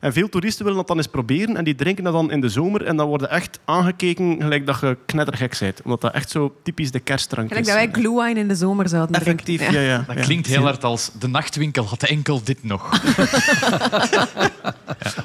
En 0.00 0.12
veel 0.12 0.28
toeristen 0.28 0.62
willen 0.64 0.78
dat 0.78 0.88
dan 0.88 0.96
eens 0.96 1.06
proberen 1.06 1.56
en 1.56 1.64
die 1.64 1.74
drinken 1.74 2.04
dat 2.04 2.12
dan 2.12 2.30
in 2.30 2.40
de 2.40 2.48
zomer 2.48 2.84
en 2.84 2.96
dan 2.96 3.06
worden 3.06 3.30
echt 3.30 3.58
aangekeken 3.64 4.36
gelijk 4.40 4.66
dat 4.66 4.80
je 4.80 4.96
knettergek 5.06 5.56
bent. 5.58 5.82
Omdat 5.82 6.00
dat 6.00 6.12
echt 6.12 6.30
zo 6.30 6.54
typisch 6.62 6.90
de 6.90 7.00
kerstdrank 7.00 7.48
Gelijk 7.48 7.66
is. 7.66 7.72
dat 7.72 7.82
wij 7.82 7.92
glühwein 7.92 8.36
in 8.36 8.48
de 8.48 8.54
zomer 8.54 8.88
zouden 8.88 9.20
drinken. 9.20 9.46
Effectief, 9.46 9.70
ja. 9.72 9.80
ja, 9.80 10.04
Dat 10.06 10.16
ja. 10.16 10.22
klinkt 10.22 10.46
heel 10.46 10.62
hard 10.62 10.84
als 10.84 11.10
de 11.18 11.28
nachtwinkel 11.28 11.84
had 11.84 12.02
enkel 12.02 12.40
dit 12.44 12.64
nog. 12.64 12.90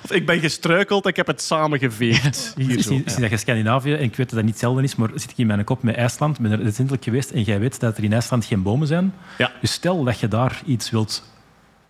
Of 0.04 0.12
Ik 0.12 0.26
ben 0.26 0.40
gestruikeld, 0.40 1.08
ik 1.08 1.16
heb 1.16 1.28
het 1.28 1.42
samengeveegd. 1.42 2.54
Hier 2.58 2.72
Zie, 2.72 2.82
zo. 2.82 3.02
zie 3.06 3.22
dat 3.22 3.30
je 3.30 3.38
Scandinavië, 3.38 3.94
en 3.94 4.04
ik 4.04 4.16
weet 4.16 4.18
dat 4.18 4.30
dat 4.36 4.44
niet 4.44 4.52
hetzelfde 4.52 4.84
is, 4.84 4.96
maar 4.96 5.10
zit 5.16 5.32
ik 5.32 5.38
in 5.38 5.48
mijn 5.48 5.64
kop 5.64 5.84
met 5.84 5.96
IJsland, 5.96 6.40
ben 6.40 6.52
er 6.52 6.64
recentelijk 6.64 7.04
geweest 7.04 7.30
en 7.32 7.42
jij 7.42 7.60
weet 7.60 7.80
dat 7.80 7.98
er 7.98 8.04
in 8.04 8.14
IJsland 8.14 8.46
geen 8.46 8.62
bomen 8.64 8.88
zijn. 8.88 9.14
Ja. 9.38 9.52
Dus 9.62 9.72
stel 9.72 10.04
dat 10.04 10.20
je 10.20 10.28
daar 10.28 10.62
iets 10.66 10.90
wilt, 10.90 11.24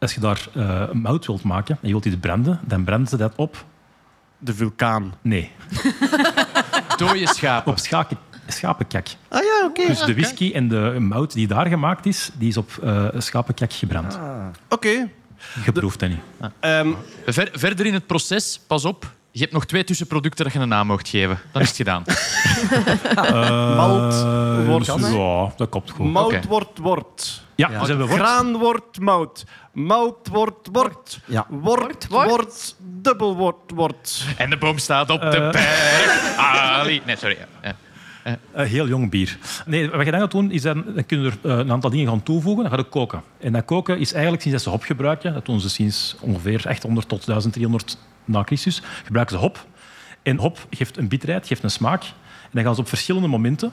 als 0.04 0.14
je 0.14 0.20
daar 0.20 0.48
eh, 0.54 0.92
mout 0.92 1.26
wilt 1.26 1.44
maken 1.44 1.76
en 1.82 1.88
je 1.88 1.92
wilt 1.94 2.06
iets 2.06 2.16
branden, 2.20 2.60
dan 2.66 2.84
branden 2.84 3.08
ze 3.08 3.18
dat 3.18 3.34
op. 3.36 3.66
De 4.38 4.54
vulkaan. 4.54 5.14
Nee, 5.22 5.52
Dooie 6.98 7.28
schapen. 7.28 7.72
op 7.72 7.78
schaken, 7.80 8.18
schapenkak. 8.48 9.08
Ah 9.28 9.44
ja, 9.44 9.66
oké. 9.68 9.88
Dus 9.88 10.00
de 10.00 10.14
whisky 10.14 10.52
en 10.54 10.68
de 10.68 10.96
mout 11.00 11.34
die 11.34 11.48
daar 11.48 11.66
gemaakt 11.68 12.06
is, 12.06 12.32
die 12.38 12.48
is 12.50 12.58
op 12.58 12.72
eh 12.84 13.06
schapenkak 13.18 13.74
gebrand. 13.74 14.20
Oké. 14.70 15.10
Je 15.66 15.72
proeft 15.72 16.00
dat 16.00 16.10
niet. 16.10 16.20
Ehm, 16.60 16.92
Ver- 17.26 17.50
verder 17.54 17.86
in 17.86 17.94
het 17.94 18.08
proces, 18.08 18.60
pas 18.68 18.86
op, 18.86 19.12
je 19.36 19.40
hebt 19.40 19.52
nog 19.52 19.66
twee 19.66 19.84
tussenproducten 19.84 20.44
dat 20.46 20.54
je 20.54 20.60
een 20.60 20.68
naam 20.68 20.88
mocht 20.88 21.08
geven. 21.10 21.40
Dan 21.52 21.62
is 21.62 21.68
het 21.68 21.78
gedaan. 21.78 22.04
Malt 23.78 24.14
Eh, 24.14 24.66
wordt- 24.68 24.86
Ja, 24.86 25.54
dat 25.58 25.70
komt 25.70 25.90
goed. 25.90 26.12
mout 26.12 26.26
Oké. 26.34 26.48
wordt 26.48 26.78
wort. 26.78 27.42
Ja, 27.56 27.68
dus 27.68 27.88
hebben 27.88 27.98
we 28.08 28.14
wort. 28.14 28.22
Graan 28.28 28.58
wordt 28.58 29.00
mout. 29.00 29.44
Mout 29.74 30.28
wordt 30.28 30.68
wort. 30.72 31.20
Ja. 31.26 31.46
Wort 31.50 32.08
wordt 32.08 32.76
dubbel 32.80 33.36
wordt 33.36 33.72
wordt. 33.76 34.26
En 34.38 34.50
de 34.50 34.58
boom 34.58 34.78
staat 34.78 35.10
op 35.10 35.22
de 35.22 35.28
Eh. 35.28 35.52
berg. 35.52 36.36
Ali. 36.38 37.02
Nee, 37.06 37.16
sorry. 37.16 37.38
Ja. 37.64 37.76
Eh, 38.24 38.34
heel 38.66 38.88
jong 38.88 39.10
bier. 39.10 39.38
Nee, 39.66 39.90
wat 39.90 40.06
je 40.06 40.12
dan 40.12 40.20
gaat 40.20 40.32
doen, 40.32 40.52
is 40.52 40.62
dan, 40.62 40.84
dan 40.96 41.06
kun 41.06 41.22
je 41.22 41.32
er 41.42 41.52
eh, 41.52 41.58
een 41.58 41.72
aantal 41.72 41.90
dingen 41.90 42.08
gaan 42.08 42.24
toevoegen. 42.24 42.64
Dan 42.64 42.72
ga 42.72 42.78
je 42.78 42.84
koken. 42.84 43.22
En 43.40 43.54
dat 43.54 43.66
koken 43.66 44.00
is 44.00 44.12
eigenlijk 44.14 44.42
sinds 44.44 44.58
dat 44.58 44.68
ze 44.68 44.78
hop 44.78 44.84
gebruiken, 44.84 45.34
dat 45.34 45.46
doen 45.46 45.60
ze 45.60 45.70
sinds 45.70 46.16
ongeveer 46.20 46.64
800 46.68 47.08
tot 47.08 47.26
1300 47.26 47.98
na 48.26 48.44
Christus, 48.44 48.82
gebruiken 49.04 49.36
ze 49.36 49.42
hop. 49.42 49.66
En 50.22 50.38
hop 50.38 50.68
geeft 50.70 50.98
een 50.98 51.08
bitterheid, 51.08 51.48
geeft 51.48 51.64
een 51.64 51.72
smaak. 51.72 52.04
En 52.04 52.50
dan 52.52 52.64
gaan 52.64 52.76
ze 52.76 52.82
op 52.82 52.88
verschillende 52.88 53.28
momenten, 53.28 53.72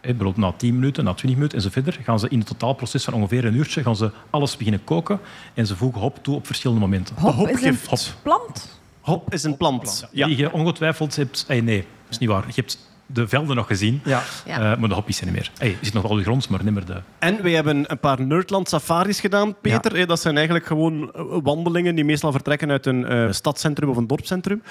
bijvoorbeeld 0.00 0.36
na 0.36 0.52
10 0.52 0.74
minuten, 0.74 1.04
na 1.04 1.14
20 1.14 1.38
minuten 1.38 1.58
en 1.58 1.64
zo 1.64 1.70
verder, 1.70 1.98
gaan 2.02 2.18
ze 2.18 2.28
in 2.28 2.38
het 2.38 2.48
totaalproces 2.48 3.04
van 3.04 3.14
ongeveer 3.14 3.44
een 3.44 3.54
uurtje 3.54 3.82
gaan 3.82 3.96
ze 3.96 4.10
alles 4.30 4.56
beginnen 4.56 4.84
koken 4.84 5.20
en 5.54 5.66
ze 5.66 5.76
voegen 5.76 6.00
hop 6.00 6.18
toe 6.22 6.34
op 6.34 6.46
verschillende 6.46 6.82
momenten. 6.82 7.16
Hop 7.16 7.48
is 7.48 7.62
een. 7.62 7.78
Hop. 7.88 7.98
plant. 8.22 8.80
Hop 9.00 9.32
is 9.32 9.42
een 9.42 9.56
plant. 9.56 10.08
Ja. 10.12 10.26
Die 10.26 10.36
je 10.36 10.52
ongetwijfeld 10.52 11.16
hebt... 11.16 11.44
eh, 11.48 11.62
nee, 11.62 11.78
dat 11.78 12.10
is 12.10 12.18
niet 12.18 12.28
waar. 12.28 12.44
Je 12.46 12.52
hebt 12.54 12.87
de 13.12 13.28
velden 13.28 13.56
nog 13.56 13.66
gezien, 13.66 14.00
Ja. 14.04 14.22
Ja. 14.46 14.72
eh, 14.72 14.78
maar 14.78 14.88
de 14.88 14.94
er 14.94 15.02
niet 15.24 15.32
meer. 15.32 15.50
Hey, 15.58 15.68
je 15.68 15.76
zit 15.80 15.92
nog 15.94 16.02
wel 16.08 16.16
de 16.16 16.22
grond, 16.22 16.48
maar 16.48 16.64
niet 16.64 16.74
meer 16.74 16.84
de... 16.84 17.00
En 17.18 17.42
wij 17.42 17.52
hebben 17.52 17.84
een 17.90 17.98
paar 17.98 18.20
Nerdland 18.26 18.68
safaris 18.68 19.20
gedaan, 19.20 19.60
Peter. 19.60 19.94
Eh, 19.94 20.06
Dat 20.06 20.20
zijn 20.20 20.36
eigenlijk 20.36 20.66
gewoon 20.66 21.12
eh, 21.14 21.22
wandelingen 21.42 21.94
die 21.94 22.04
meestal 22.04 22.32
vertrekken 22.32 22.70
uit 22.70 22.86
een 22.86 23.06
eh, 23.06 23.26
stadscentrum 23.30 23.88
of 23.88 23.96
een 23.96 24.06
dorpscentrum. 24.06 24.62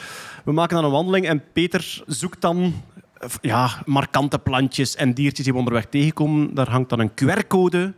We 0.45 0.51
maken 0.51 0.75
dan 0.75 0.85
een 0.85 0.91
wandeling 0.91 1.27
en 1.27 1.43
Peter 1.53 2.01
zoekt 2.05 2.41
dan 2.41 2.81
eh, 3.17 3.29
ja, 3.41 3.69
markante 3.85 4.39
plantjes 4.39 4.95
en 4.95 5.13
diertjes 5.13 5.43
die 5.45 5.53
we 5.53 5.59
onderweg 5.59 5.85
tegenkomen. 5.85 6.53
Daar 6.53 6.69
hangt 6.69 6.89
dan 6.89 6.99
een 6.99 7.11
QR-code. 7.11 7.93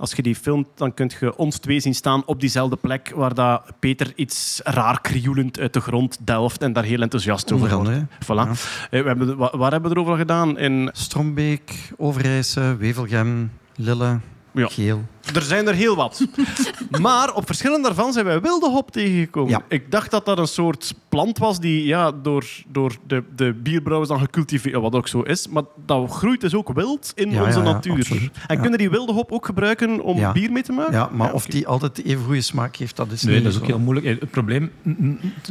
Als 0.00 0.12
je 0.12 0.22
die 0.22 0.34
filmt, 0.34 0.66
dan 0.74 0.94
kun 0.94 1.10
je 1.20 1.36
ons 1.36 1.58
twee 1.58 1.80
zien 1.80 1.94
staan 1.94 2.22
op 2.26 2.40
diezelfde 2.40 2.76
plek 2.76 3.12
waar 3.14 3.34
dat 3.34 3.62
Peter 3.78 4.12
iets 4.16 4.60
raar 4.64 5.00
krioelend 5.00 5.58
uit 5.58 5.72
de 5.72 5.80
grond 5.80 6.18
delft 6.26 6.62
en 6.62 6.72
daar 6.72 6.84
heel 6.84 7.00
enthousiast 7.00 7.52
over 7.52 7.68
wordt. 7.68 7.88
andere. 7.88 8.06
Voilà. 8.24 8.50
Eh, 8.90 9.00
We 9.02 9.08
hebben, 9.08 9.36
wa- 9.36 9.56
waar 9.56 9.70
hebben 9.72 9.90
we 9.90 9.96
erover 9.96 10.16
gedaan? 10.16 10.58
In 10.58 10.90
Strombeek, 10.92 11.92
Overijse, 11.96 12.76
Wevelgem, 12.78 13.50
Lille, 13.76 14.18
Ja. 14.52 14.66
Geel. 14.68 15.02
Er 15.34 15.42
zijn 15.42 15.68
er 15.68 15.74
heel 15.74 15.96
wat. 15.96 16.26
maar 17.00 17.34
op 17.34 17.46
verschillende 17.46 17.86
daarvan 17.86 18.12
zijn 18.12 18.24
wij 18.24 18.40
wilde 18.40 18.68
hop 18.70 18.90
tegengekomen. 18.90 19.50
Ja. 19.50 19.62
Ik 19.68 19.90
dacht 19.90 20.10
dat 20.10 20.24
dat 20.26 20.38
een 20.38 20.46
soort 20.48 20.94
plant 21.08 21.38
was 21.38 21.60
die 21.60 21.84
ja, 21.86 22.12
door, 22.22 22.44
door 22.68 22.96
de, 23.06 23.22
de 23.36 23.52
bierbrouwers 23.62 24.08
dan 24.10 24.18
gecultiveerd 24.20 24.74
wat 24.80 24.94
ook 24.94 25.08
zo 25.08 25.20
is. 25.20 25.48
Maar 25.48 25.62
dat 25.86 26.10
groeit 26.10 26.40
dus 26.40 26.54
ook 26.54 26.72
wild 26.72 27.12
in 27.14 27.30
Ja, 27.30 27.44
onze 27.44 27.58
ja, 27.58 27.64
ja, 27.64 27.72
natuur. 27.72 27.96
absoluut. 27.98 28.30
En 28.46 28.54
Ja. 28.56 28.60
kunnen 28.60 28.78
die 28.78 28.90
wilde 28.90 29.12
hop 29.12 29.32
ook 29.32 29.46
gebruiken 29.46 30.00
om 30.00 30.18
Ja. 30.18 30.32
bier 30.32 30.52
mee 30.52 30.62
te 30.62 30.72
maken? 30.72 30.92
Ja, 30.92 31.08
maar 31.12 31.32
of 31.32 31.46
die 31.46 31.66
altijd 31.66 32.04
even 32.04 32.24
goede 32.24 32.40
smaak 32.40 32.76
heeft, 32.76 32.96
dat 32.96 33.10
is 33.10 33.22
Nee, 33.22 33.34
niet 33.34 33.42
dat 33.44 33.52
is 33.52 33.58
zo. 33.58 33.64
ook 33.64 33.70
heel 33.70 33.78
moeilijk. 33.78 34.20
Het 34.20 34.30
probleem, 34.30 34.70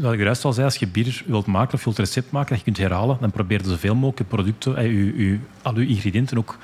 wat 0.01 0.13
ik 0.13 0.19
juist 0.19 0.45
al 0.45 0.53
zei, 0.53 0.65
als 0.65 0.75
je 0.75 0.87
bier 0.87 1.23
wilt 1.25 1.45
maken 1.45 1.73
of 1.73 1.79
je 1.79 1.85
wilt 1.85 1.97
een 1.97 2.03
recept 2.05 2.31
maken 2.31 2.49
dat 2.49 2.57
je 2.57 2.63
kunt 2.63 2.77
herhalen, 2.77 3.17
dan 3.19 3.31
probeer 3.31 3.61
je 3.63 3.69
zoveel 3.69 3.95
mogelijk 3.95 4.29
producten, 4.29 4.75
eh, 4.77 4.85
je, 4.85 5.17
je, 5.29 5.37
al 5.61 5.79
je 5.79 5.87
ingrediënten 5.87 6.37
ook 6.37 6.57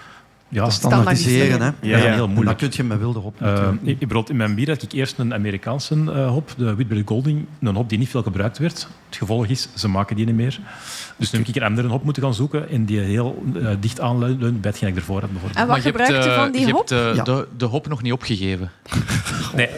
ja, 0.50 0.66
Te 0.66 0.72
standaardiseren. 0.72 1.62
Hè? 1.62 1.70
Ja, 1.82 1.98
heel 1.98 2.06
En 2.06 2.18
dat 2.18 2.28
moeilijk. 2.28 2.58
kun 2.58 2.70
je 2.72 2.84
met 2.84 2.98
wilde 3.00 3.20
hop 3.20 3.42
Eh, 3.42 3.68
ik, 3.70 3.80
bijvoorbeeld 4.00 4.30
in 4.30 4.36
mijn 4.36 4.56
bier 4.56 4.70
had 4.70 4.82
ik 4.82 4.92
eerst 4.92 5.18
een 5.18 5.34
Amerikaanse 5.34 5.96
eh, 6.14 6.28
hop, 6.30 6.54
de 6.58 6.76
Whitbread 6.76 7.08
Golding, 7.08 7.46
een 7.62 7.76
hop 7.76 7.90
die 7.90 7.98
niet 7.98 8.10
veel 8.10 8.24
gebruikt 8.24 8.58
werd. 8.58 8.88
Het 9.08 9.18
gevolg 9.18 9.46
is, 9.48 9.68
ze 9.74 9.88
maken 9.88 10.16
die 10.16 10.26
niet 10.26 10.36
meer. 10.36 10.60
Dus 11.18 11.32
nu 11.32 11.40
heb 11.40 11.48
ik 11.48 11.56
een 11.56 11.64
andere 11.64 11.88
hop 11.88 12.04
moeten 12.04 12.24
gaan 12.24 12.34
zoeken 12.34 12.70
en 12.70 12.86
die 12.86 13.00
heel 13.00 13.44
eh, 13.56 13.68
dicht 13.80 14.00
aanleunt 14.00 14.40
bij 14.40 14.72
hetgeen 14.72 14.90
ik 14.90 14.96
ervoor 14.96 15.20
had. 15.22 15.32
Bijvoorbeeld. 15.32 15.60
En 15.62 15.68
wat 15.68 15.76
Maar 15.84 15.86
je 15.94 15.98
hebt, 16.12 16.26
je 16.26 16.34
van 16.36 16.52
die 16.52 16.66
je 16.68 16.72
hop? 16.74 16.90
hebt 16.90 16.92
eh, 16.92 17.16
Ja. 17.16 17.24
de, 17.24 17.48
de 17.58 17.66
hop 17.66 17.88
nog 17.88 18.02
niet 18.02 18.12
opgegeven. 18.14 18.72
Nee, 19.56 19.70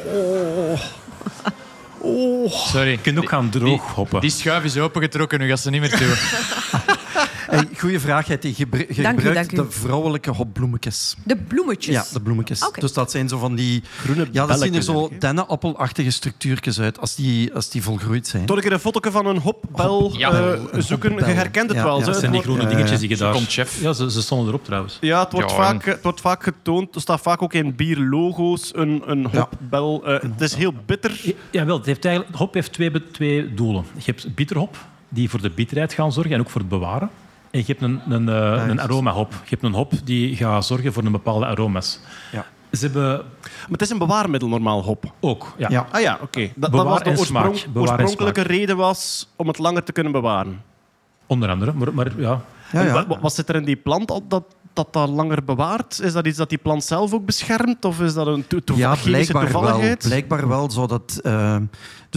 Sorry. 2.48 2.90
je 2.90 2.98
kunt 3.02 3.18
ook 3.18 3.30
gaan 3.30 3.50
droog 3.50 3.94
hoppen. 3.94 4.22
Die 4.22 4.30
schuif 4.30 4.64
is 4.64 4.78
opengetrokken, 4.78 5.40
nu 5.40 5.48
gaat 5.48 5.60
ze 5.60 5.70
niet 5.70 5.82
meer 5.82 5.98
toe. 5.98 6.08
Hey, 7.50 7.68
goeie 7.78 8.00
vraag. 8.00 8.28
Je, 8.28 8.38
Dank 8.38 8.50
u, 8.50 8.96
gebruikt 8.96 9.34
dank 9.34 9.52
u. 9.52 9.56
de 9.56 9.66
vrouwelijke 9.72 10.32
hopbloemetjes. 10.32 11.16
De 11.24 11.36
bloemetjes. 11.36 11.96
Ja, 11.96 12.06
de 12.14 12.22
bloemetjes. 12.22 12.70
Dus 12.80 12.94
dat 12.94 13.12
zijn 13.12 13.30
zo 13.30 13.38
van 13.38 13.56
die... 13.56 13.84
Groene 13.98 14.28
Ja, 14.32 14.46
dat 14.46 14.60
zien 14.62 14.76
er 14.76 14.82
zo 14.84 15.10
dennenappelachtige 15.20 16.10
structuurtjes 16.10 16.80
uit 16.80 17.00
als 17.00 17.16
die, 17.16 17.54
als 17.54 17.70
die 17.70 17.84
volgroeid 17.84 18.28
zijn. 18.28 18.46
Toch 18.46 18.56
een 18.56 18.62
keer 18.62 18.72
een 18.72 18.80
foto 18.80 19.12
van 19.12 19.26
een 19.26 19.38
hopbel 19.38 20.14
Ja. 20.18 20.32
eh, 20.32 20.60
Een 20.72 20.84
zoeken. 20.84 21.16
Je 21.16 21.24
herkent 21.24 21.70
het 21.70 21.78
Ja, 21.78 21.84
wel. 21.84 21.98
ja, 21.98 22.04
zo. 22.06 22.12
dat 22.12 22.20
zijn 22.20 22.32
die 22.32 22.42
groene 22.42 22.68
dingetjes 22.68 23.00
die 23.00 23.10
je 23.10 23.18
daar... 23.18 23.34
Komt 23.34 23.48
chef. 23.52 23.82
Ja, 23.82 23.94
ze, 23.94 24.12
ze 24.12 24.22
stonden 24.22 24.48
erop 24.48 24.64
trouwens. 24.66 24.98
Ja, 25.02 25.24
het 25.24 25.32
wordt, 25.32 25.50
Ja, 25.50 25.56
vaak, 25.56 25.86
het 25.86 26.04
wordt 26.04 26.22
vaak 26.22 26.44
getoond. 26.44 26.96
Er 26.96 27.02
staat 27.02 27.22
vaak 27.22 27.42
ook 27.42 27.54
in 27.54 27.76
bierlogo's 27.76 28.72
een, 28.76 29.02
een 29.06 29.28
Ja. 29.32 29.40
hopbel. 29.40 30.06
Eh, 30.06 30.22
het 30.22 30.42
is 30.42 30.54
heel 30.56 30.74
bitter. 30.86 31.22
Ja, 31.52 31.66
wel, 31.66 31.78
het 31.78 31.86
heeft 31.86 32.06
eigenlijk, 32.06 32.36
hop 32.38 32.54
heeft 32.54 32.74
twee, 32.74 32.92
twee 33.12 33.54
doelen. 33.54 33.84
Je 33.96 34.02
hebt 34.06 34.36
bitterhop, 34.36 34.78
die 35.10 35.30
voor 35.30 35.42
de 35.42 35.50
bitterheid 35.50 35.94
gaan 35.94 36.12
zorgen 36.12 36.32
en 36.34 36.40
ook 36.40 36.50
voor 36.50 36.62
het 36.62 36.70
bewaren. 36.70 37.10
En 37.52 37.60
je 37.60 37.66
hebt 37.66 37.82
een, 37.82 38.02
een, 38.10 38.28
een 38.28 38.66
juist. 38.66 38.80
aromahop. 38.80 39.32
Je 39.32 39.50
hebt 39.50 39.64
een 39.64 39.74
hop 39.74 39.94
die 40.04 40.36
gaat 40.36 40.66
zorgen 40.66 40.94
voor 40.94 41.04
een 41.04 41.12
bepaalde 41.12 41.46
aroma's. 41.46 42.00
Ja. 42.32 42.46
Ze 42.72 42.84
hebben 42.86 43.12
Maar 43.42 43.68
het 43.72 43.82
is 43.82 43.90
een 43.90 43.98
bewaarmiddel 43.98 44.50
normaal, 44.50 44.84
hop. 44.84 45.14
ook, 45.20 45.54
ja. 45.58 45.70
Ja. 45.70 45.88
Ah 45.92 46.02
ja, 46.02 46.20
oké. 46.22 46.50
Dat, 46.56 46.72
dat 46.72 46.84
was 46.86 47.00
de 47.04 47.10
en 47.10 47.18
smaak. 47.18 47.46
oorsprong- 47.48 47.78
oorspronkelijke 47.90 48.42
reden 48.42 48.78
was 48.78 49.28
om 49.36 49.48
het 49.48 49.58
langer 49.58 49.84
te 49.84 49.92
kunnen 49.92 50.12
bewaren. 50.12 50.62
onder 51.28 51.50
andere. 51.50 51.74
Maar, 51.74 51.94
maar 51.94 52.12
ja, 52.20 52.42
Ja, 52.72 52.80
En 52.80 52.86
ja. 52.86 52.94
wa- 52.94 53.08
wa- 53.08 53.20
Wat 53.20 53.34
zit 53.36 53.50
er 53.50 53.56
in 53.56 53.66
die 53.66 53.76
plant 53.76 54.08
dat 54.08 54.24
dat, 54.30 54.46
dat 54.74 55.10
langer 55.10 55.44
bewaart? 55.44 56.00
Is 56.02 56.14
dat 56.14 56.26
iets 56.28 56.38
dat 56.38 56.50
die 56.50 56.58
plant 56.58 56.84
zelf 56.84 57.14
ook 57.14 57.26
beschermt? 57.26 57.86
Of 57.86 58.00
is 58.02 58.14
dat 58.14 58.28
een 58.28 58.48
to 58.48 58.60
to 58.60 58.74
Ja, 58.76 58.96
blijkbaar 59.04 59.44
wel. 59.52 59.52
toevalligheid? 59.52 60.04
Blijkbaar 60.04 60.48
wel 60.48 60.72
zo 60.72 60.88
dat... 60.88 61.20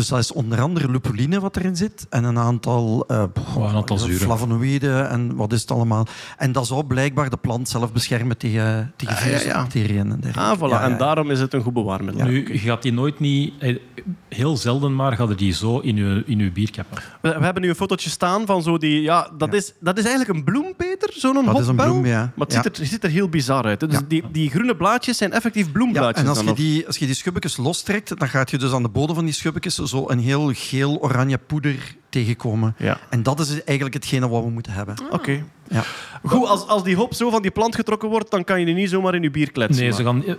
dus 0.00 0.08
dat 0.08 0.18
is 0.18 0.32
onder 0.32 0.60
andere 0.60 0.90
lupuline 0.90 1.40
wat 1.40 1.56
erin 1.56 1.76
zit. 1.76 2.06
En 2.10 2.24
een 2.24 2.38
aantal, 2.38 3.04
eh, 3.08 3.22
Oh, 3.56 3.68
een 3.68 3.74
aantal 3.76 3.98
zuren. 3.98 4.20
flavonoïden 4.20 5.10
en 5.10 5.36
wat 5.36 5.52
is 5.52 5.60
het 5.60 5.70
allemaal. 5.70 6.06
En 6.36 6.52
dat 6.52 6.66
zou 6.66 6.84
blijkbaar 6.84 7.30
de 7.30 7.36
plant 7.36 7.68
zelf 7.68 7.92
beschermen 7.92 8.36
tegen, 8.36 8.92
tegen 8.96 9.14
Ah, 9.16 9.20
ja, 9.24 9.30
ja. 9.30 9.38
virusbacteriën 9.38 10.10
en 10.12 10.20
dergelijke. 10.20 10.40
Ah, 10.52 10.58
voilà. 10.58 10.72
Ja, 10.72 10.80
ja. 10.86 10.90
En 10.90 10.98
daarom 10.98 11.30
is 11.30 11.40
het 11.40 11.54
een 11.54 11.62
goed 11.62 11.72
bewaarmiddel. 11.72 12.26
nu 12.26 12.52
je 12.52 12.58
gaat 12.58 12.82
die 12.82 12.92
nooit 12.92 13.20
niet... 13.20 13.52
eh, 13.58 13.76
Heel 14.28 14.56
zelden 14.56 14.94
maar 14.94 15.12
gaat 15.16 15.28
er 15.28 15.36
die 15.36 15.52
zo 15.52 15.78
in 15.78 15.96
je, 15.96 16.22
in 16.26 16.38
uw 16.40 16.52
bier 16.52 16.70
kappen. 16.70 16.98
We, 17.20 17.28
we 17.38 17.44
hebben 17.44 17.62
nu 17.62 17.68
een 17.68 17.74
fotootje 17.74 18.10
staan 18.10 18.46
van 18.46 18.62
zo 18.62 18.78
die... 18.78 19.02
Ja, 19.02 19.30
dat, 19.38 19.48
Ja. 19.52 19.56
Is, 19.56 19.72
dat 19.80 19.98
is 19.98 20.04
eigenlijk 20.04 20.38
een 20.38 20.44
bloem, 20.44 20.74
Peter? 20.76 21.10
Zo'n 21.12 21.34
Dat 21.34 21.42
is 21.44 21.66
een 21.66 21.66
hopbel? 21.66 21.84
bloem, 21.86 22.06
ja. 22.06 22.32
Maar 22.36 22.46
het 22.46 22.52
Ja. 22.56 22.62
ziet, 22.62 22.74
er, 22.76 22.80
het 22.82 22.90
ziet 22.90 23.04
er 23.04 23.10
heel 23.10 23.28
bizar 23.28 23.64
uit. 23.64 23.80
hè. 23.80 23.86
Dus 23.86 23.98
Ja. 23.98 24.04
die, 24.08 24.24
die 24.32 24.50
groene 24.50 24.76
blaadjes 24.76 25.16
zijn 25.16 25.32
effectief 25.32 25.66
Ja, 25.66 25.72
bloemblaadjes. 25.72 26.22
en 26.22 26.28
als 26.28 26.38
dan, 26.38 26.46
je, 26.46 26.54
die, 26.54 26.86
als 26.86 26.96
je 26.96 27.06
die 27.06 27.14
schubbekjes 27.14 27.56
lostrekt, 27.56 28.18
dan 28.18 28.28
gaat 28.28 28.50
je 28.50 28.58
dus 28.58 28.72
aan 28.72 28.82
de 28.82 28.88
bodem 28.88 29.14
van 29.14 29.24
die 29.24 29.34
schubbekjes 29.34 29.74
zo 29.90 30.04
een 30.08 30.18
heel 30.18 30.50
geel-oranje 30.54 31.38
poeder 31.38 31.94
tegenkomen. 32.08 32.74
Ja. 32.78 32.98
En 33.10 33.22
dat 33.22 33.40
is 33.40 33.64
eigenlijk 33.64 33.94
hetgene 33.94 34.28
wat 34.28 34.44
we 34.44 34.50
moeten 34.50 34.72
hebben. 34.72 34.94
Oké. 35.10 35.44
Ja. 35.68 35.82
Goed, 36.24 36.48
als, 36.48 36.66
als 36.66 36.84
die 36.84 36.96
hop 36.96 37.14
zo 37.14 37.30
van 37.30 37.42
die 37.42 37.50
plant 37.50 37.74
getrokken 37.74 38.08
wordt, 38.08 38.30
dan 38.30 38.44
kan 38.44 38.60
je 38.60 38.66
die 38.66 38.74
niet 38.74 38.90
zomaar 38.90 39.14
in 39.14 39.22
je 39.22 39.30
bier 39.30 39.50
kletsen. 39.52 39.82
Nee, 39.82 39.92
ze 39.92 40.04
gaan, 40.04 40.24
eh, 40.24 40.34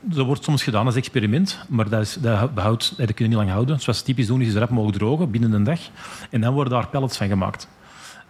dat 0.00 0.26
wordt 0.26 0.44
soms 0.44 0.62
gedaan 0.62 0.86
als 0.86 0.96
experiment, 0.96 1.58
maar 1.68 1.88
dat, 1.88 2.00
is, 2.00 2.14
dat, 2.20 2.54
behoudt, 2.54 2.94
eh, 2.96 3.06
dat 3.06 3.14
kun 3.14 3.24
je 3.24 3.30
niet 3.30 3.40
lang 3.40 3.50
houden. 3.50 3.80
Zoals 3.80 3.98
ze 3.98 4.04
typisch 4.04 4.26
doen, 4.26 4.40
is 4.40 4.52
ze 4.52 4.58
rap 4.58 4.70
mogen 4.70 4.92
drogen 4.92 5.30
binnen 5.30 5.52
een 5.52 5.64
dag. 5.64 5.80
En 6.30 6.40
dan 6.40 6.54
worden 6.54 6.72
daar 6.72 6.88
pellets 6.88 7.16
van 7.16 7.28
gemaakt. 7.28 7.68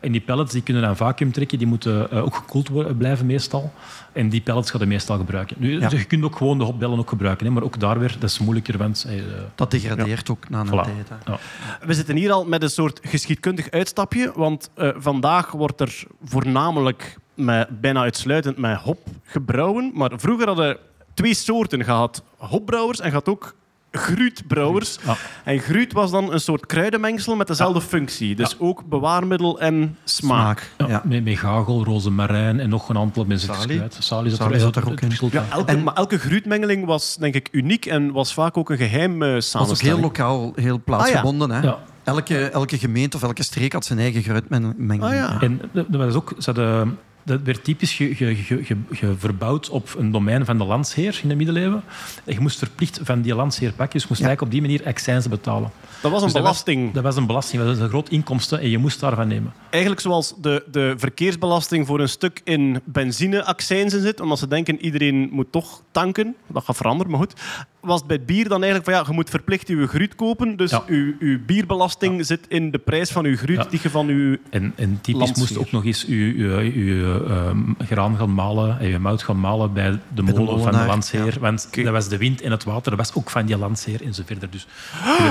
En 0.01 0.13
die 0.13 0.21
pellets 0.21 0.53
die 0.53 0.63
kunnen 0.63 0.83
een 0.83 0.97
vacuüm 0.97 1.33
trekken, 1.33 1.59
die 1.59 1.67
moeten 1.67 2.11
eh, 2.11 2.25
ook 2.25 2.35
gekoeld 2.35 2.69
worden, 2.69 2.97
blijven 2.97 3.27
meestal. 3.27 3.73
En 4.13 4.29
die 4.29 4.41
pellets 4.41 4.71
gaan 4.71 4.81
je 4.81 4.87
meestal 4.87 5.17
gebruiken. 5.17 5.57
Nu, 5.59 5.81
Ja. 5.81 5.89
Je 5.91 6.05
kunt 6.05 6.25
ook 6.25 6.37
gewoon 6.37 6.59
de 6.59 6.65
hopbellen 6.65 6.99
ook 6.99 7.09
gebruiken, 7.09 7.47
hè, 7.47 7.53
maar 7.53 7.63
ook 7.63 7.81
daar 7.81 7.99
weer, 7.99 8.17
dat 8.19 8.31
is 8.31 8.39
moeilijker, 8.39 8.79
want... 8.79 9.07
eh, 9.09 9.15
Dat 9.55 9.71
degradeert 9.71 10.31
ook 10.31 10.49
na 10.49 10.61
een 10.61 10.67
Voilà. 10.67 10.71
tijd. 10.71 11.09
hè. 11.25 11.33
ja. 11.33 11.39
We 11.87 11.95
zitten 11.95 12.17
hier 12.17 12.33
al 12.33 12.45
met 12.45 12.63
een 12.63 12.71
soort 12.71 13.01
geschiedkundig 13.03 13.71
uitstapje, 13.71 14.33
want 14.35 14.71
eh, 14.75 14.89
vandaag 14.97 15.51
wordt 15.51 15.81
er 15.81 16.03
voornamelijk 16.25 17.19
met, 17.35 17.81
bijna 17.81 18.01
uitsluitend 18.01 18.57
met 18.59 18.79
hop 18.79 18.99
gebrouwen. 19.25 19.91
Maar 19.95 20.11
vroeger 20.17 20.47
hadden 20.47 20.69
we 20.69 20.79
twee 21.15 21.35
soorten 21.35 21.85
gehad. 21.85 22.23
Hopbrouwers 22.37 23.01
en 23.01 23.11
gaat 23.11 23.29
ook 23.29 23.55
gruutbrouwers. 23.91 24.99
Ja. 25.07 25.17
En 25.45 25.59
gruut 25.59 25.93
was 25.93 26.11
dan 26.11 26.33
een 26.33 26.41
soort 26.41 26.67
kruidenmengsel 26.67 27.37
met 27.37 27.47
dezelfde 27.47 27.81
functie. 27.81 28.35
Dus 28.35 28.57
ook 28.59 28.85
bewaarmiddel 28.89 29.61
en 29.61 29.97
smaak. 30.05 30.71
Ja, 30.79 30.87
Ja. 30.89 31.03
Met, 31.05 31.25
met 31.25 31.39
gagel, 31.39 31.85
rozemarijn 31.85 32.61
en 32.61 32.69
nog 32.69 32.89
een 32.89 32.97
aantal 32.99 33.25
mensen. 33.25 33.55
Salie. 33.55 33.77
kwijt. 33.77 33.97
Salie 33.99 34.31
zat 34.31 34.39
Salie 34.39 34.55
er, 34.55 34.61
zat 34.61 34.77
er 34.77 34.91
ook 34.91 35.01
in. 35.01 35.11
Ja, 35.31 35.45
elke, 35.51 35.71
En- 35.73 35.83
maar 35.83 35.95
elke 35.95 36.19
gruutmengeling 36.19 36.87
was 36.87 37.17
denk 37.17 37.35
ik 37.35 37.49
uniek 37.53 37.87
en 37.87 38.13
was 38.13 38.35
vaak 38.35 38.57
ook 38.57 38.71
een 38.71 38.77
geheim 38.77 39.23
eh 39.23 39.29
Dat 39.29 39.35
was 39.35 39.55
ook 39.55 39.63
samenstelling. 39.63 39.97
heel 39.97 40.05
lokaal, 40.07 40.53
heel 40.55 40.81
plaatsgebonden. 40.85 41.51
Hè? 41.51 41.61
Ja. 41.61 41.79
Elke, 42.05 42.49
elke 42.51 42.79
gemeente 42.79 43.17
of 43.17 43.23
elke 43.23 43.43
streek 43.43 43.73
had 43.73 43.85
zijn 43.85 43.99
eigen 43.99 44.23
gruitmengeling. 44.23 45.03
Ah, 45.03 45.13
ja. 45.15 45.41
En 45.41 45.61
dat 45.73 45.87
dat 45.89 46.01
was 46.05 46.15
ook, 46.15 46.33
ze 46.39 46.45
hadden, 46.45 46.99
dat 47.29 47.41
werd 47.43 47.65
typisch 47.65 47.93
ge, 47.93 48.15
ge, 48.15 48.35
ge, 48.35 48.65
ge- 48.65 48.77
ge- 48.91 49.15
verbouwd 49.19 49.69
op 49.69 49.95
een 49.99 50.11
domein 50.11 50.45
van 50.45 50.59
de 50.59 50.65
landsheer 50.65 51.21
in 51.23 51.29
de 51.29 51.35
middeleeuwen. 51.35 51.83
En 52.25 52.33
je 52.35 52.41
moest 52.41 52.59
verplicht 52.59 53.01
van 53.03 53.21
die 53.23 53.35
landsheer 53.35 53.73
pakken, 53.73 53.93
dus 53.93 54.03
je 54.03 54.09
moest 54.09 54.21
Ja. 54.21 54.27
eigenlijk 54.27 54.43
op 54.43 54.51
die 54.51 54.61
manier 54.71 54.87
accijnzen 54.95 55.31
betalen. 55.31 55.71
Dat 56.03 56.11
was 56.11 56.21
een 56.21 56.27
Dus 56.27 56.33
dat 56.37 56.43
was- 56.43 56.63
belasting. 56.63 56.93
Dat 56.93 57.03
was 57.03 57.17
een 57.17 57.27
belasting, 57.27 57.63
dat 57.63 57.71
was 57.71 57.81
een 57.81 57.89
groot 57.89 58.09
inkomsten 58.09 58.61
en 58.61 58.69
je 58.71 58.79
moest 58.79 59.01
daarvan 59.01 59.29
nemen. 59.29 59.53
Eigenlijk 59.71 60.03
zoals 60.03 60.35
de, 60.41 60.65
de 60.71 60.95
verkeersbelasting 60.97 61.87
voor 61.87 62.01
een 62.01 62.09
stuk 62.09 62.41
in 62.45 62.81
benzineaccijnzen 62.85 64.01
zit, 64.03 64.21
omdat 64.21 64.39
ze 64.39 64.49
denken 64.49 64.81
iedereen 64.81 65.29
moet 65.33 65.53
toch 65.53 65.83
tanken. 65.91 66.35
Dat 66.47 66.65
gaat 66.65 66.77
veranderen, 66.77 67.11
maar 67.13 67.21
goed. 67.21 67.35
Was 67.81 67.99
het 67.99 68.09
bij 68.09 68.21
bier 68.23 68.45
dan 68.49 68.63
eigenlijk 68.63 68.85
van 68.85 68.95
ja, 68.95 69.05
je 69.09 69.15
moet 69.15 69.31
verplicht 69.31 69.69
je 69.69 69.87
gruut 69.87 70.15
kopen, 70.15 70.57
dus 70.57 70.71
Ja. 70.71 70.83
uw, 70.87 71.15
uw 71.19 71.39
bierbelasting 71.47 72.27
zit 72.27 72.41
in 72.49 72.71
de 72.71 72.79
prijs 72.79 73.11
van 73.11 73.25
uw 73.25 73.37
gruut 73.37 73.57
Ja. 73.57 73.65
die 73.71 73.81
je 73.83 73.91
van 73.91 74.09
uw... 74.09 74.37
En, 74.51 74.73
en 74.77 74.99
typisch 75.01 75.35
moest 75.35 75.59
ook 75.59 75.71
nog 75.71 75.85
eens 75.85 76.05
je, 76.09 76.37
je, 76.37 76.85
je 76.85 77.25
ehm, 77.29 77.59
graan 77.87 78.17
gaan 78.17 78.35
malen 78.35 78.79
en 78.81 78.89
je 78.89 78.99
mout 78.99 79.23
gaan 79.23 79.41
malen 79.41 79.73
bij 79.73 79.91
de 79.91 79.99
de 80.15 80.23
molen 80.23 80.63
van 80.63 80.73
de 80.73 80.85
landsheer. 80.87 81.37
Want 81.41 81.69
dat 81.75 81.93
was 81.93 82.09
de 82.09 82.17
wind 82.17 82.41
en 82.41 82.51
het 82.51 82.65
water, 82.65 82.97
dat 82.97 83.07
was 83.07 83.15
ook 83.15 83.31
van 83.31 83.47
die 83.47 83.59
landsheer 83.59 84.03
en 84.05 84.15
zo 84.15 84.23
verder. 84.27 84.51
Dus 84.51 84.67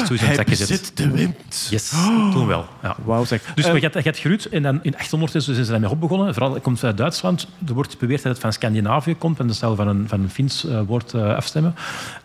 je 0.09 0.17
Hij 0.25 0.43
bezit 0.43 0.97
de 0.97 1.11
wind. 1.11 1.67
Yes, 1.69 1.89
toen 2.31 2.47
wel. 2.47 2.65
Ja. 2.83 2.95
Wauw 3.05 3.25
zeg. 3.25 3.51
Dus 3.55 3.65
Eh, 3.65 3.73
je 3.73 3.79
hebt, 3.79 3.93
je 3.93 4.01
hebt 4.01 4.19
gruut 4.19 4.45
en 4.45 4.63
dan 4.63 4.79
in 4.81 4.97
800 4.97 5.35
is, 5.35 5.45
dus 5.45 5.53
zijn 5.53 5.65
ze 5.65 5.71
daarmee 5.71 5.89
op 5.89 5.99
begonnen. 5.99 6.33
Vooral 6.33 6.53
het 6.53 6.63
komt 6.63 6.83
uit 6.83 6.97
Duitsland. 6.97 7.47
Er 7.67 7.73
wordt 7.73 7.97
beweerd 7.97 8.23
dat 8.23 8.31
het 8.31 8.41
van 8.41 8.53
Scandinavië 8.53 9.15
komt 9.15 9.39
en 9.39 9.47
dat 9.47 9.55
zal 9.55 9.75
van 9.75 9.87
een, 9.87 10.07
van 10.07 10.19
een 10.21 10.29
Fins 10.29 10.65
eh, 10.65 10.81
woord 10.87 11.13
eh, 11.13 11.35
afstemmen. 11.35 11.75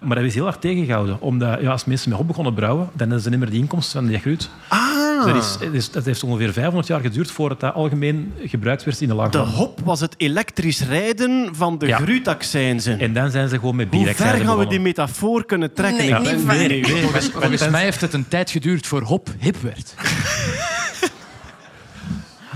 Maar 0.00 0.11
dat 0.14 0.24
is 0.24 0.34
heel 0.34 0.44
hard 0.44 0.60
tegengehouden. 0.60 1.20
Omdat 1.20 1.60
ja, 1.60 1.70
als 1.70 1.84
mensen 1.84 2.08
met 2.08 2.18
hop 2.18 2.26
begonnen 2.26 2.54
brouwen, 2.54 2.84
dan 2.92 2.98
hebben 3.06 3.20
ze 3.20 3.30
niet 3.30 3.38
meer 3.38 3.50
die 3.50 3.60
inkomsten 3.60 4.00
van 4.00 4.08
die 4.10 4.18
gruut. 4.18 4.48
ah, 4.68 5.24
Dus 5.24 5.32
dat, 5.32 5.62
is, 5.62 5.68
is- 5.72 5.90
dat 5.90 6.04
heeft 6.04 6.22
ongeveer 6.22 6.52
500 6.52 6.86
jaar 6.86 7.00
geduurd 7.00 7.30
voordat 7.30 7.60
dat 7.60 7.74
algemeen 7.74 8.32
gebruikt 8.44 8.84
werd 8.84 9.00
in 9.00 9.08
de 9.08 9.14
de 9.14 9.18
lage 9.20 9.38
hop 9.38 9.80
was 9.84 10.00
het 10.00 10.14
elektrisch 10.16 10.80
rijden 10.80 11.54
van 11.54 11.78
de 11.78 11.86
Ja. 11.86 11.96
gruutaccijnzen. 11.96 13.00
En 13.00 13.12
dan 13.12 13.30
zijn 13.30 13.48
ze 13.48 13.58
gewoon 13.58 13.76
met 13.76 13.88
Hoe 13.90 14.04
bier 14.04 14.14
ver 14.14 14.34
gaan 14.44 14.58
we 14.58 14.66
die 14.66 14.80
metafoor 14.80 15.44
kunnen 15.44 15.72
trekken? 15.72 16.22
Nee, 16.22 16.34
niet 16.34 16.46
nee, 16.46 16.68
nee, 16.68 16.80
nee. 16.82 17.00
Volgens, 17.02 17.28
volgens 17.28 17.68
mij 17.68 17.82
heeft 17.82 18.00
het 18.00 18.12
een 18.12 18.28
tijd 18.28 18.50
geduurd 18.50 18.86
voor 18.86 19.02
hop 19.02 19.28
hip 19.38 19.56
werd. 19.62 19.94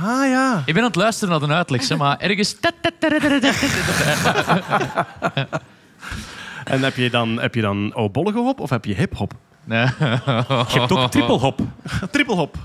Ah 0.02 0.26
ja. 0.28 0.62
Ik 0.66 0.72
ben 0.74 0.82
aan 0.82 0.88
het 0.88 0.96
luisteren 0.96 1.38
naar 1.40 1.48
de 1.48 1.54
uitleg, 1.54 1.96
maar 1.96 2.18
ergens... 2.18 2.56
En 6.72 6.82
heb 6.82 6.96
je 6.96 7.10
dan, 7.10 7.40
heb 7.40 7.54
je 7.54 7.60
dan 7.60 7.92
oudbollige 7.94 8.38
hop 8.38 8.60
of 8.60 8.70
heb 8.70 8.84
je 8.84 8.94
hip-hop? 8.94 9.32
Nee. 9.64 9.86
Je 9.98 10.78
hebt 10.78 10.92
ook 10.92 11.10
triple 11.10 11.38
hop. 11.46 11.60
Triple-hop. 12.10 12.56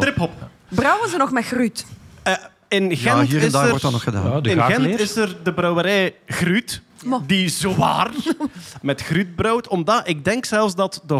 Trip-hop. 0.00 0.30
Brouwen 0.68 1.08
ze 1.08 1.16
nog 1.16 1.30
met 1.30 1.44
gruut? 1.44 1.86
Eh, 2.22 2.32
in 2.68 2.96
Gent 2.96 3.00
Ja, 3.00 3.22
hier 3.22 3.38
en 3.38 3.46
is 3.46 3.52
daar 3.52 3.62
er... 3.62 3.68
wordt 3.68 3.82
dat 3.82 3.92
nog 3.92 4.02
gedaan. 4.02 4.30
Ja, 4.30 4.40
de 4.40 4.50
in 4.50 4.62
Gent 4.62 5.00
is 5.00 5.16
er 5.16 5.36
de 5.42 5.52
brouwerij 5.52 6.14
Gruut, 6.26 6.82
Mo. 7.04 7.22
die 7.26 7.48
zwaar 7.48 8.10
met 8.82 9.00
gruut 9.00 9.34
brouwt. 9.34 9.68
Omdat 9.68 10.08
ik 10.08 10.24
denk 10.24 10.44
zelfs 10.44 10.74
dat 10.74 11.02
de 11.06 11.14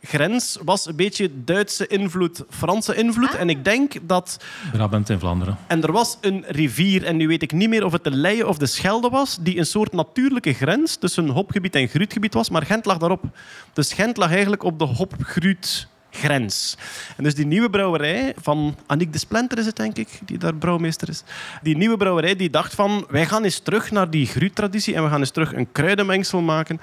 hop-gruut-grens 0.00 0.58
was 0.64 0.86
een 0.86 0.96
beetje 0.96 1.44
Duitse 1.44 1.86
invloed, 1.86 2.44
Franse 2.48 2.94
invloed. 2.94 3.34
En 3.34 3.48
ik 3.48 3.64
denk 3.64 3.94
dat... 4.02 4.44
Brabant 4.72 5.10
en 5.10 5.18
Vlaanderen. 5.18 5.58
En 5.66 5.82
er 5.82 5.92
was 5.92 6.18
een 6.20 6.44
rivier, 6.48 7.04
en 7.04 7.16
nu 7.16 7.26
weet 7.26 7.42
ik 7.42 7.52
niet 7.52 7.68
meer 7.68 7.84
of 7.84 7.92
het 7.92 8.04
de 8.04 8.10
Leie 8.10 8.46
of 8.46 8.58
de 8.58 8.66
Schelde 8.66 9.08
was, 9.08 9.38
die 9.40 9.58
een 9.58 9.66
soort 9.66 9.92
natuurlijke 9.92 10.52
grens 10.52 10.96
tussen 10.96 11.28
hopgebied 11.28 11.74
en 11.74 11.88
gruutgebied 11.88 12.34
was. 12.34 12.50
Maar 12.50 12.62
Gent 12.62 12.84
lag 12.84 12.98
daarop. 12.98 13.24
Dus 13.72 13.92
Gent 13.92 14.16
lag 14.16 14.30
eigenlijk 14.30 14.62
op 14.62 14.78
de 14.78 14.84
hop-gruut 14.84 15.88
grens. 16.10 16.76
En 17.16 17.24
dus 17.24 17.34
die 17.34 17.46
nieuwe 17.46 17.70
brouwerij 17.70 18.34
van 18.40 18.76
Aniek 18.86 19.12
de 19.12 19.18
Splenter 19.18 19.58
is 19.58 19.66
het, 19.66 19.76
denk 19.76 19.96
ik, 19.96 20.08
die 20.24 20.38
daar 20.38 20.54
brouwmeester 20.54 21.08
is. 21.08 21.22
Die 21.62 21.76
nieuwe 21.76 21.96
brouwerij 21.96 22.36
die 22.36 22.50
dacht 22.50 22.74
van, 22.74 23.06
wij 23.08 23.26
gaan 23.26 23.44
eens 23.44 23.58
terug 23.58 23.90
naar 23.90 24.10
die 24.10 24.26
gruuttraditie 24.26 24.94
en 24.94 25.02
we 25.02 25.08
gaan 25.08 25.20
eens 25.20 25.30
terug 25.30 25.52
een 25.52 25.72
kruidenmengsel 25.72 26.40
maken. 26.40 26.80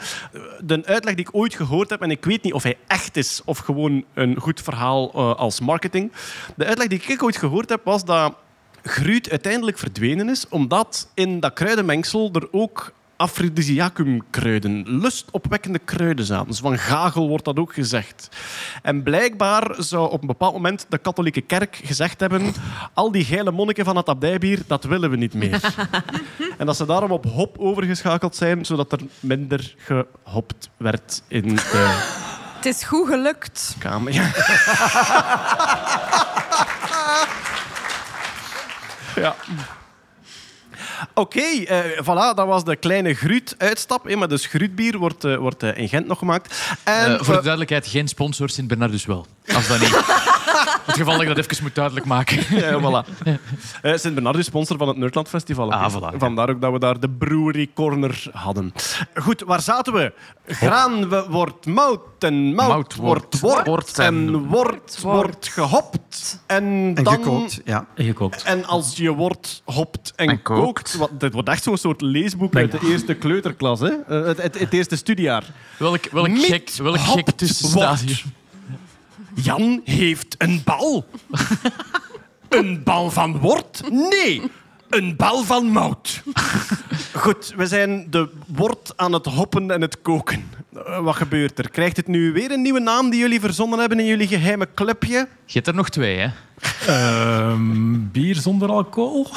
De 0.60 0.86
uitleg 0.86 1.16
die 1.16 1.26
ik 1.26 1.36
ooit 1.36 1.56
gehoord 1.56 1.90
heb, 1.90 2.02
en 2.02 2.12
ik 2.12 2.26
weet 2.26 2.44
niet 2.44 2.54
of 2.54 2.64
hij 2.64 2.78
echt 2.88 3.18
is 3.18 3.42
of 3.46 3.58
gewoon 3.58 4.06
een 4.14 4.40
goed 4.40 4.62
verhaal 4.62 5.12
eh, 5.14 5.36
als 5.36 5.60
marketing. 5.60 6.12
De 6.56 6.66
uitleg 6.66 6.88
die 6.88 7.02
ik 7.08 7.24
ooit 7.24 7.38
gehoord 7.38 7.70
heb, 7.70 7.82
was 7.84 8.06
dat 8.06 8.34
gruut 8.84 9.30
uiteindelijk 9.30 9.78
verdwenen 9.78 10.30
is, 10.30 10.48
omdat 10.50 11.10
in 11.14 11.40
dat 11.40 11.54
kruidenmengsel 11.54 12.30
er 12.34 12.48
ook 12.52 12.94
aphrodisiacumkruiden, 13.18 15.00
lustopwekkende 15.00 15.80
kruiden 15.80 16.26
zaten. 16.26 16.48
Dus 16.48 16.60
van 16.60 16.78
gagel 16.78 17.28
wordt 17.28 17.46
dat 17.46 17.58
ook 17.58 17.74
gezegd. 17.74 18.30
En 18.82 19.04
blijkbaar 19.04 19.76
zou 19.78 20.12
op 20.12 20.22
een 20.22 20.28
bepaald 20.28 20.54
moment 20.54 20.86
de 20.90 20.98
katholieke 20.98 21.42
kerk 21.42 21.80
gezegd 21.84 22.20
hebben 22.20 22.54
al 22.94 23.12
die 23.12 23.26
geile 23.26 23.52
monniken 23.52 23.86
van 23.86 23.96
het 23.96 24.10
abdijbier, 24.10 24.60
dat 24.68 24.84
willen 24.84 25.10
we 25.10 25.18
niet 25.18 25.34
meer. 25.34 25.76
en 26.58 26.66
dat 26.66 26.76
ze 26.78 26.86
daarom 26.86 27.12
op 27.12 27.26
hop 27.26 27.58
overgeschakeld 27.58 28.36
zijn, 28.36 28.66
zodat 28.66 28.92
er 28.92 29.00
minder 29.20 29.76
gehopt 29.78 30.70
werd 30.78 31.22
in 31.28 31.56
de 31.56 31.62
Het 32.56 32.66
is 32.66 32.84
goed 32.84 33.08
gelukt. 33.08 33.76
kamer. 33.80 34.14
Ja. 34.14 34.32
ja. 39.22 39.36
Oké, 41.14 41.40
eh, 41.40 41.80
voilà, 42.02 42.36
dat 42.36 42.46
was 42.48 42.64
de 42.64 42.76
kleine 42.76 43.14
Gruut-uitstap. 43.14 44.16
Maar 44.16 44.28
dus 44.28 44.46
Gruutbier 44.46 44.98
wordt, 44.98 45.24
eh, 45.24 45.36
wordt 45.36 45.64
eh, 45.64 45.78
in 45.78 45.90
Gent 45.90 46.08
nog 46.08 46.20
gemaakt. 46.20 46.56
En, 46.84 47.26
voor 47.26 47.36
de 47.36 47.42
duidelijkheid, 47.42 47.88
geen 47.88 48.08
sponsor 48.08 48.50
Sint-Bernardus 48.50 49.06
wel. 49.06 49.26
Als 49.54 49.68
dat 49.68 49.80
niet... 49.80 50.36
het 50.86 50.96
geval 50.96 51.14
dat 51.14 51.22
ik 51.22 51.28
dat 51.28 51.38
even 51.38 51.64
moet 51.64 51.76
duidelijk 51.76 52.06
maken. 52.06 52.58
Ja, 52.58 52.80
voilà. 52.80 53.06
Eh, 53.82 53.96
Sint 53.98 54.14
Bernard 54.14 54.38
is 54.38 54.46
sponsor 54.46 54.78
van 54.78 54.88
het 54.88 54.98
Nerdland 54.98 55.28
Festival. 55.30 55.72
Ah, 55.72 55.94
voilà, 55.96 56.00
ja. 56.12 56.18
Vandaar 56.18 56.50
ook 56.50 56.62
dat 56.62 56.72
we 56.72 56.80
daar 56.80 57.00
de 57.00 57.10
Brewery 57.10 57.70
Corner 57.74 58.24
hadden. 58.32 58.74
Goed, 59.14 59.44
waar 59.46 59.62
zaten 59.62 59.94
we? 59.94 60.14
Graan 60.48 61.10
we- 61.10 61.26
wordt 61.30 61.66
mout 61.66 62.00
en 62.20 62.56
mout, 62.56 62.68
Mout 62.68 62.96
wordt 62.96 63.40
wordt 63.40 63.40
wort 63.40 63.68
wort 63.68 64.00
en 64.00 64.46
wordt 64.48 65.02
wordt 65.02 65.48
gehopt. 65.48 66.40
En, 66.46 66.64
En 66.96 67.04
dan... 67.04 67.14
gekookt, 67.14 67.62
ja. 67.66 67.86
En 67.96 68.06
gekookt. 68.06 68.44
En 68.44 68.66
als 68.66 68.96
je 68.98 69.14
wordt, 69.14 69.62
hopt 69.66 70.14
en, 70.16 70.30
En 70.30 70.42
kookt... 70.42 70.62
kookt. 70.62 70.96
Wat, 70.98 71.20
dit 71.20 71.34
wordt 71.34 71.50
echt 71.50 71.64
zo'n 71.64 71.78
soort 71.78 72.02
leesboek 72.02 72.52
Denk- 72.52 72.72
uit 72.72 72.82
de 72.82 72.88
eerste 72.92 73.14
kleuterklas. 73.14 73.80
Hè? 73.80 73.90
Eh, 73.90 74.26
het, 74.26 74.42
het, 74.42 74.60
het 74.60 74.74
eerste 74.74 74.96
studiejaar. 74.96 75.44
Welk, 75.78 76.06
welk 76.12 76.28
Mit 76.30 76.44
gek, 76.46 76.72
welk 76.78 77.00
gek. 77.00 77.26
Jan 79.44 79.82
heeft 79.84 80.36
een 80.38 80.62
bal. 80.64 81.06
een 82.50 82.84
bal 82.84 83.12
van 83.12 83.40
wort? 83.40 83.82
Nee, 83.92 84.42
een 84.90 85.16
bal 85.16 85.44
van 85.44 85.66
mout. 85.66 86.24
Goed, 87.14 87.54
we 87.58 87.68
zijn 87.68 88.08
de 88.10 88.30
wort 88.48 88.94
aan 88.96 89.14
het 89.14 89.26
hoppen 89.26 89.72
en 89.72 89.82
het 89.82 90.02
koken. 90.02 90.50
Eh, 90.74 91.00
wat 91.00 91.16
gebeurt 91.16 91.60
er? 91.60 91.70
Krijgt 91.70 91.98
het 91.98 92.08
nu 92.08 92.32
weer 92.32 92.52
een 92.52 92.62
nieuwe 92.62 92.80
naam 92.80 93.10
die 93.10 93.20
jullie 93.20 93.40
verzonnen 93.40 93.80
hebben 93.80 94.00
in 94.00 94.06
jullie 94.06 94.28
geheime 94.28 94.68
clubje? 94.76 95.28
Je 95.46 95.54
hebt 95.54 95.68
er 95.68 95.76
nog 95.76 95.90
twee, 95.90 96.18
hè? 96.18 96.28
Ehm, 96.88 98.10
bier 98.12 98.36
zonder 98.36 98.70
alcohol? 98.70 99.28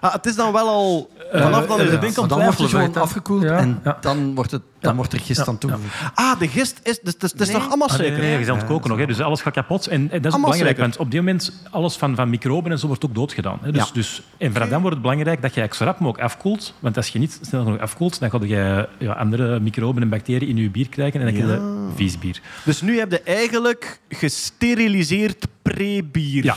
Ah, 0.00 0.12
het 0.12 0.26
is 0.26 0.36
dan 0.36 0.52
wel 0.52 0.68
al... 0.68 1.10
Vanaf 1.32 1.66
dan 1.66 1.80
is 1.80 1.90
eh, 1.90 2.00
het... 2.00 2.14
dan 2.28 2.42
wordt 2.42 2.60
gewoon 2.60 2.94
afgekoeld 2.94 3.42
Ja, 3.42 3.56
en 3.56 3.80
ja. 3.84 3.98
dan 4.00 4.34
wordt, 4.34 4.50
het, 4.50 4.62
dan 4.80 4.90
Ja. 4.90 4.96
wordt 4.96 5.12
er 5.12 5.20
gist 5.20 5.48
aan 5.48 5.58
toegevoegd. 5.58 5.94
Ah, 6.14 6.38
de 6.38 6.48
gist 6.48 6.80
is... 6.82 7.00
Dus, 7.02 7.18
dus, 7.18 7.30
het 7.32 7.40
is 7.40 7.50
nog 7.50 7.66
allemaal 7.68 7.88
Ah, 7.88 7.98
nee, 7.98 8.06
suiker. 8.06 8.28
nee, 8.28 8.38
je 8.38 8.44
bent 8.46 8.64
koken 8.64 8.90
nog, 8.90 8.98
hè, 8.98 9.06
dus 9.06 9.20
alles 9.20 9.40
gaat 9.40 9.52
kapot. 9.52 9.86
En, 9.86 10.10
en 10.10 10.22
dat 10.22 10.34
is 10.34 10.40
belangrijk, 10.40 10.78
want 10.78 10.96
op 10.96 11.10
dit 11.10 11.20
moment 11.20 11.52
alles 11.70 11.96
van, 11.96 12.14
van 12.14 12.30
microben 12.30 12.70
en 12.72 12.78
zo 12.78 12.86
wordt 12.86 13.04
ook 13.04 13.14
doodgedaan. 13.14 13.58
Hè. 13.62 13.72
Dus, 13.72 13.82
Ja. 13.86 13.88
dus, 13.92 14.22
en 14.36 14.52
vanaf 14.52 14.68
dan 14.68 14.80
wordt 14.80 14.96
het 14.96 15.02
belangrijk 15.02 15.42
dat 15.42 15.54
je 15.54 15.68
zo 15.72 15.84
rap 15.84 15.98
mogelijk 15.98 16.24
afkoelt. 16.24 16.74
Want 16.78 16.96
als 16.96 17.08
je 17.08 17.18
niet 17.18 17.38
snel 17.42 17.64
genoeg 17.64 17.80
afkoelt, 17.80 18.20
dan 18.20 18.30
ga 18.30 18.38
je 18.42 18.88
ja, 18.98 19.12
andere 19.12 19.60
microben 19.60 20.02
en 20.02 20.08
bacteriën 20.08 20.48
in 20.48 20.56
je 20.56 20.70
bier 20.70 20.88
krijgen 20.88 21.20
en 21.20 21.26
dan 21.26 21.34
krijg 21.34 21.50
je 21.50 21.77
vies 21.94 22.18
bier. 22.18 22.40
Dus 22.64 22.80
nu 22.80 22.98
heb 22.98 23.10
je 23.10 23.20
eigenlijk 23.20 24.00
gesteriliseerd 24.08 25.46
pre-bier. 25.62 26.44
Ja. 26.44 26.56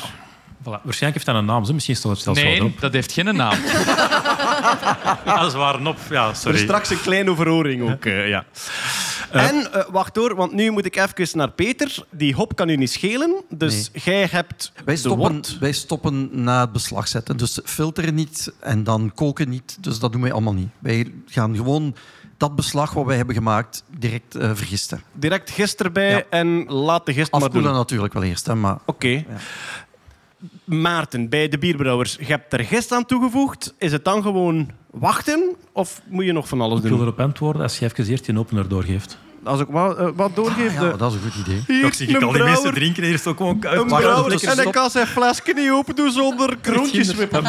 Voilà. 0.61 0.63
Waarschijnlijk 0.83 1.13
heeft 1.13 1.25
dat 1.25 1.35
een 1.35 1.45
naam, 1.45 1.65
zo. 1.65 1.73
misschien 1.73 1.95
staat 1.95 2.11
het 2.11 2.21
zelfs 2.21 2.41
wel 2.41 2.51
Nee, 2.51 2.75
dat 2.79 2.93
heeft 2.93 3.11
geen 3.11 3.35
naam. 3.35 3.57
Dat 5.25 5.45
is 5.47 5.53
waar, 5.53 5.85
op. 5.85 5.97
Ja, 6.09 6.25
Er 6.25 6.31
is 6.31 6.41
sorry. 6.41 6.57
straks 6.57 6.89
een 6.89 7.01
kleine 7.01 7.35
verhoring 7.35 7.91
ook, 7.91 8.05
eh, 8.05 8.27
ja. 8.27 8.45
en, 9.31 9.73
eh, 9.73 9.83
wacht 9.91 10.15
hoor, 10.15 10.35
want 10.35 10.53
nu 10.53 10.71
moet 10.71 10.85
ik 10.85 10.95
even 10.95 11.37
naar 11.37 11.51
Peter. 11.51 12.05
Die 12.09 12.33
hop 12.33 12.55
kan 12.55 12.69
u 12.69 12.75
niet 12.75 12.91
schelen, 12.91 13.43
dus 13.49 13.89
jij 13.93 14.27
hebt 14.31 14.71
Wij 14.85 14.93
de 14.93 14.99
stoppen, 14.99 15.43
wij 15.59 15.71
stoppen 15.71 16.29
na 16.31 16.61
het 16.61 16.71
beslag 16.71 17.07
zetten. 17.07 17.37
Dus 17.37 17.59
filteren 17.63 18.15
niet 18.15 18.51
en 18.59 18.83
dan 18.83 19.11
koken 19.15 19.49
niet. 19.49 19.77
Dus 19.79 19.99
dat 19.99 20.11
doen 20.11 20.21
wij 20.21 20.31
allemaal 20.31 20.53
niet. 20.53 20.69
Wij 20.79 21.11
gaan 21.25 21.55
gewoon 21.55 21.95
dat 22.41 22.55
beslag 22.55 22.93
wat 22.93 23.05
wij 23.05 23.15
hebben 23.15 23.35
gemaakt 23.35 23.83
direct 23.97 24.35
eh, 24.35 24.49
vergisten. 24.53 25.01
Direct 25.13 25.49
gist 25.49 25.81
erbij 25.81 26.09
Ja. 26.09 26.23
en 26.29 26.65
laat 26.67 27.05
de 27.05 27.13
gist 27.13 27.31
maar 27.31 27.41
Afkoelen 27.41 27.69
doen. 27.69 27.77
natuurlijk 27.79 28.13
wel 28.13 28.23
eerst, 28.23 28.45
hè, 28.45 28.55
maar 28.55 28.77
Oké. 28.85 29.25
Maarten, 30.63 31.29
bij 31.29 31.47
de 31.49 31.57
bierbrouwers, 31.57 32.17
je 32.19 32.25
hebt 32.25 32.53
er 32.53 32.59
gist 32.65 32.91
aan 32.91 33.05
toegevoegd. 33.05 33.73
Is 33.77 33.91
het 33.91 34.05
dan 34.05 34.21
gewoon 34.21 34.69
wachten 34.91 35.55
of 35.71 36.01
moet 36.07 36.25
je 36.25 36.31
nog 36.31 36.47
van 36.47 36.61
alles 36.61 36.77
Ik 36.77 36.83
wil 36.83 36.91
doen? 36.97 37.01
erop 37.01 37.19
antwoorden 37.19 37.61
als 37.61 37.79
je 37.79 37.85
even 37.85 38.07
eerst 38.07 38.25
je 38.25 38.37
opener 38.37 38.67
doorgeeft. 38.67 39.17
Als 39.43 39.59
ik 39.59 39.67
wat, 39.69 39.97
eh, 39.97 40.07
wat 40.15 40.35
doorgeef, 40.35 40.73
ja, 40.73 40.91
de- 40.91 40.97
dat 40.97 41.11
is 41.13 41.17
een 41.23 41.31
goed 41.31 41.47
idee. 41.47 41.63
Hier, 41.67 41.93
zie 41.93 42.07
ik 42.07 42.15
een 42.15 42.23
al 42.23 42.31
die 42.31 42.43
mensen 42.43 42.73
drinken 42.73 43.01
en 43.03 43.09
hier 43.09 43.17
is 43.17 43.25
ook 43.27 43.37
gewoon. 43.37 43.57
Een 43.61 43.85
brouwer 43.87 44.43
en 44.49 44.65
ik 44.67 44.71
kan 44.71 44.89
zijn 44.89 45.07
flesje 45.07 45.53
niet 45.55 45.69
open 45.71 45.95
doen 45.95 46.11
zonder 46.11 46.57
kroontjes 46.61 47.13
wippen. 47.15 47.43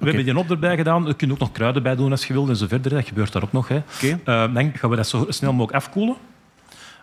We 0.00 0.06
hebben 0.06 0.24
die 0.24 0.38
op 0.38 0.50
erbij 0.50 0.76
gedaan. 0.76 1.04
Je 1.06 1.14
kunt 1.14 1.32
ook 1.32 1.38
nog 1.38 1.52
kruiden 1.52 1.82
bij 1.82 1.96
doen 1.96 2.10
als 2.10 2.26
je 2.26 2.32
wilt 2.32 2.48
en 2.48 2.56
zo 2.56 2.66
verder. 2.66 2.90
Dat 2.90 3.06
gebeurt 3.08 3.32
daar 3.32 3.42
ook 3.42 3.52
nog. 3.52 3.68
Hè. 3.68 3.80
Eh, 4.24 4.54
dan 4.54 4.72
gaan 4.74 4.90
we 4.90 4.96
dat 4.96 5.08
zo 5.08 5.26
snel 5.28 5.52
mogelijk 5.52 5.84
afkoelen. 5.84 6.16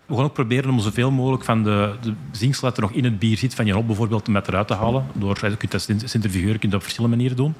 We 0.06 0.16
gaan 0.16 0.24
ook 0.24 0.34
proberen 0.34 0.70
om 0.70 0.80
zoveel 0.80 1.12
mogelijk 1.12 1.44
van 1.44 1.64
de, 1.64 1.94
de 2.02 2.14
zinksel 2.32 2.68
dat 2.68 2.78
er 2.78 2.84
nog 2.84 2.92
in 2.92 3.04
het 3.04 3.20
bier 3.20 3.38
zit, 3.38 3.56
van 3.56 3.66
je 3.66 3.74
hop 3.74 3.88
bijvoorbeeld, 3.88 4.28
om 4.28 4.34
dat 4.34 4.48
eruit 4.48 4.68
te 4.68 4.74
halen. 4.74 5.06
Door, 5.14 5.38
je 5.42 5.58
kunt 5.58 5.72
dat 5.72 5.82
cent- 5.82 6.10
centrifugeren, 6.10 6.54
je 6.54 6.60
kunt 6.60 6.72
dat 6.72 6.80
op 6.80 6.82
verschillende 6.86 7.16
manieren 7.16 7.38
doen. 7.38 7.54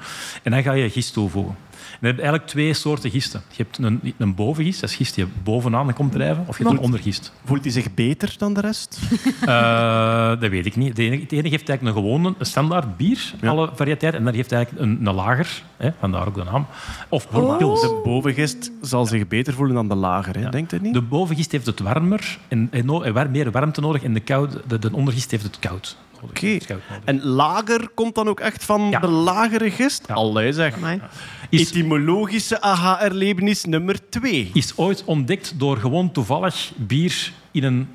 En 0.44 0.52
dan 0.52 0.64
ga 0.64 0.74
je 0.74 0.90
gist 0.90 1.14
toevoegen. 1.14 1.56
Je 2.02 2.08
eigenlijk 2.08 2.46
twee 2.48 2.74
soorten 2.74 3.10
gisten. 3.12 3.42
Je 3.56 3.64
hebt 3.64 3.78
een, 3.78 4.14
een 4.18 4.36
bovengist, 4.36 4.82
dat 4.82 4.90
is 4.90 4.96
gist 4.96 5.16
die 5.16 5.26
bovenaan 5.44 5.94
komt 5.94 6.12
drijven, 6.12 6.44
of 6.48 6.58
je 6.58 6.64
hebt 6.64 6.76
een 6.78 6.84
ondergist. 6.84 7.32
Voelt 7.46 7.64
hij 7.64 7.72
zich 7.72 7.94
beter 7.94 8.36
dan 8.38 8.54
de 8.54 8.62
rest? 8.62 9.00
Eh, 9.42 10.30
dat 10.40 10.50
weet 10.50 10.66
ik 10.66 10.76
niet. 10.76 10.96
De 10.96 11.04
ene, 11.04 11.20
het 11.20 11.32
ene 11.32 11.50
geeft 11.50 11.70
eigenlijk 11.70 11.98
een 11.98 12.04
gewone, 12.04 12.34
een 12.38 12.46
standaard 12.46 12.98
bier, 12.98 13.34
Ja. 13.42 13.50
alle 13.50 13.70
variëteiten. 13.76 14.20
En 14.20 14.26
daar 14.26 14.36
geeft 14.36 14.52
eigenlijk 14.52 14.86
een, 14.86 15.08
een 15.08 15.14
lager, 15.14 15.64
hè, 15.78 15.90
vandaar 16.00 16.28
ook 16.28 16.36
de 16.36 16.44
naam. 16.44 16.66
Of 17.10 17.28
pils. 17.30 17.82
De 17.82 18.02
bovengist 18.04 18.72
zal 18.82 19.06
zich 19.06 19.28
beter 19.28 19.54
voelen 19.54 19.76
dan 19.76 19.88
de 19.88 19.96
lager, 19.96 20.36
hè? 20.36 20.42
Ja. 20.42 20.50
denkt 20.50 20.74
u 20.74 20.80
niet? 20.82 20.94
De 20.94 21.02
bovengist 21.02 21.52
heeft 21.52 21.66
het 21.66 21.80
warmer 21.80 22.38
en, 22.48 22.68
en, 22.72 22.90
en 23.04 23.14
war- 23.14 23.30
meer 23.30 23.52
warmte 23.52 23.82
nodig. 23.82 24.04
En 24.04 24.14
de, 24.14 24.20
koude, 24.20 24.62
de, 24.68 24.80
de 24.80 24.90
ondergist 24.94 25.32
heeft 25.32 25.44
het 25.44 25.60
koud. 25.60 25.98
nodig. 26.22 26.30
Oké. 26.30 26.80
En 27.04 27.24
lager 27.24 27.90
komt 27.94 28.16
dan 28.16 28.28
ook 28.28 28.40
echt 28.40 28.64
van 28.66 28.88
Ja. 28.90 29.00
de 29.00 29.08
lagere 29.08 29.72
gist? 29.72 30.04
Ja. 30.08 30.14
Allee 30.14 30.54
zeg. 30.54 30.76
Amai. 30.76 31.02
Is, 31.50 31.70
Etymologische 31.70 32.62
aha-erlevenis 32.62 33.66
nummer 33.66 34.10
twee. 34.10 34.50
is 34.54 34.74
ooit 34.78 35.04
ontdekt 35.06 35.54
door 35.60 35.78
gewoon 35.78 36.12
toevallig 36.12 36.72
bier 36.76 37.32
in 37.52 37.64
een 37.64 37.88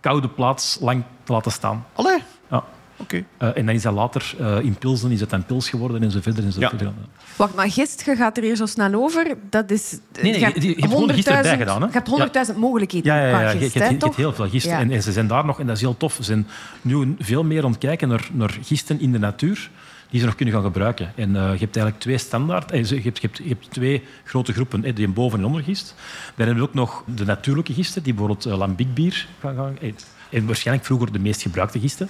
koude 0.00 0.28
plaats 0.28 0.78
lang 0.80 1.02
te 1.24 1.32
laten 1.32 1.52
staan. 1.52 1.86
Allee, 1.92 2.18
Ja. 2.50 2.64
oké. 2.96 3.24
Eh, 3.38 3.48
en 3.56 3.66
dan 3.66 3.74
is 3.74 3.82
dat 3.82 3.94
later 3.94 4.34
eh, 4.38 4.58
in 4.62 4.74
pilsen 4.74 5.10
is 5.10 5.20
het 5.20 5.30
dan 5.30 5.44
pils 5.44 5.68
geworden 5.68 6.02
en 6.02 6.10
zo 6.10 6.18
verder. 6.22 6.44
En 6.44 6.52
zo 6.52 6.60
Ja. 6.60 6.68
verder. 6.68 6.92
Wacht, 7.36 7.54
maar 7.54 7.70
gist, 7.70 8.02
je 8.04 8.16
gaat 8.16 8.36
er 8.36 8.42
hier 8.42 8.56
zo 8.56 8.66
snel 8.66 8.94
over. 8.94 9.36
Dat 9.50 9.70
is... 9.70 9.98
nee, 10.22 10.32
je 10.38 10.44
hebt 10.44 10.62
je 10.62 10.68
hebt 10.68 10.84
gewoon 10.92 11.10
gist 11.12 11.26
erbij 11.28 11.54
100.000 11.56 11.58
gedaan, 11.58 11.80
hè? 11.82 11.86
Je 11.86 11.92
hebt 11.92 12.48
100.000 12.52 12.56
mogelijkheden 12.56 13.14
Ja, 13.14 13.20
ja, 13.28 13.40
ja. 13.40 13.50
Je, 13.50 13.58
gist, 13.58 13.72
je, 13.72 13.78
hè, 13.78 13.84
hebt- 13.84 13.94
je 13.94 14.06
toch? 14.06 14.16
hebt 14.16 14.16
heel 14.28 14.32
veel 14.34 14.48
gisten. 14.48 14.70
Ja. 14.72 14.78
En, 14.78 14.90
en 14.90 15.02
ze 15.02 15.12
zijn 15.12 15.26
daar 15.26 15.44
nog, 15.44 15.60
en 15.60 15.66
dat 15.66 15.74
is 15.76 15.82
heel 15.82 15.96
tof, 15.96 16.14
ze 16.14 16.22
zijn 16.22 16.46
nu 16.82 17.14
veel 17.18 17.44
meer 17.44 17.64
aan 17.64 17.70
het 17.70 17.78
kijken 17.80 18.08
naar, 18.08 18.28
naar 18.32 18.56
gisten 18.62 19.00
in 19.00 19.12
de 19.12 19.18
natuur 19.18 19.70
die 20.10 20.20
ze 20.20 20.26
nog 20.26 20.34
kunnen 20.34 20.54
gaan 20.54 20.62
gebruiken. 20.62 21.12
En 21.16 21.28
eh, 21.36 21.42
je 21.42 21.58
hebt 21.58 21.76
eigenlijk 21.76 21.98
twee 21.98 22.18
standaard... 22.18 22.70
eh, 22.70 22.84
Je 22.84 23.00
hebt, 23.00 23.20
je, 23.20 23.26
hebt, 23.26 23.38
je 23.38 23.48
hebt 23.48 23.70
twee 23.70 24.02
grote 24.24 24.52
groepen, 24.52 24.84
eh, 24.84 24.94
die 24.94 25.06
een 25.06 25.12
boven- 25.12 25.38
en 25.38 25.44
ondergist. 25.44 25.94
Dan 26.36 26.46
hebben 26.46 26.64
we 26.64 26.68
ook 26.70 26.74
nog 26.74 27.02
de 27.14 27.24
natuurlijke 27.24 27.74
gisten, 27.74 28.02
die 28.02 28.14
bijvoorbeeld 28.14 28.46
uh, 28.46 28.56
lambiekbier 28.56 29.26
gaan... 29.40 29.54
gaan 29.56 29.78
eh, 29.80 29.92
en 30.30 30.46
waarschijnlijk 30.46 30.86
vroeger 30.86 31.12
de 31.12 31.18
meest 31.18 31.42
gebruikte 31.42 31.80
gisten. 31.80 32.08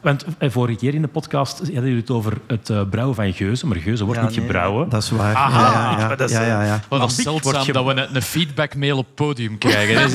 Want 0.00 0.24
eh, 0.38 0.50
vorige 0.50 0.78
keer 0.78 0.94
in 0.94 1.02
de 1.02 1.08
podcast 1.08 1.58
hadden 1.58 1.82
jullie 1.82 1.96
het 2.00 2.10
over 2.10 2.32
het 2.46 2.70
eh, 2.70 2.80
brouwen 2.90 3.14
van 3.14 3.32
geuzen. 3.32 3.68
Maar 3.68 3.76
geuzen 3.76 4.06
wordt 4.06 4.20
Ja, 4.20 4.26
niet 4.26 4.36
nee, 4.36 4.44
gebrouwen. 4.44 4.88
Dat 4.88 5.02
is 5.02 5.10
waar. 5.10 5.34
Aha, 5.34 5.60
ja, 5.60 6.00
ja, 6.00 6.06
maar 6.06 6.16
dat 6.16 6.30
is, 6.30 6.36
ja, 6.36 6.46
ja, 6.46 6.64
ja. 6.64 6.80
Wat 6.88 7.12
zeldzaam 7.12 7.72
dat 7.72 7.84
we 7.84 7.90
een, 7.90 8.14
een 8.16 8.22
feedbackmail 8.22 8.96
op 8.96 9.06
het 9.06 9.14
podium 9.14 9.58
krijgen. 9.58 9.94
Deze 9.94 10.14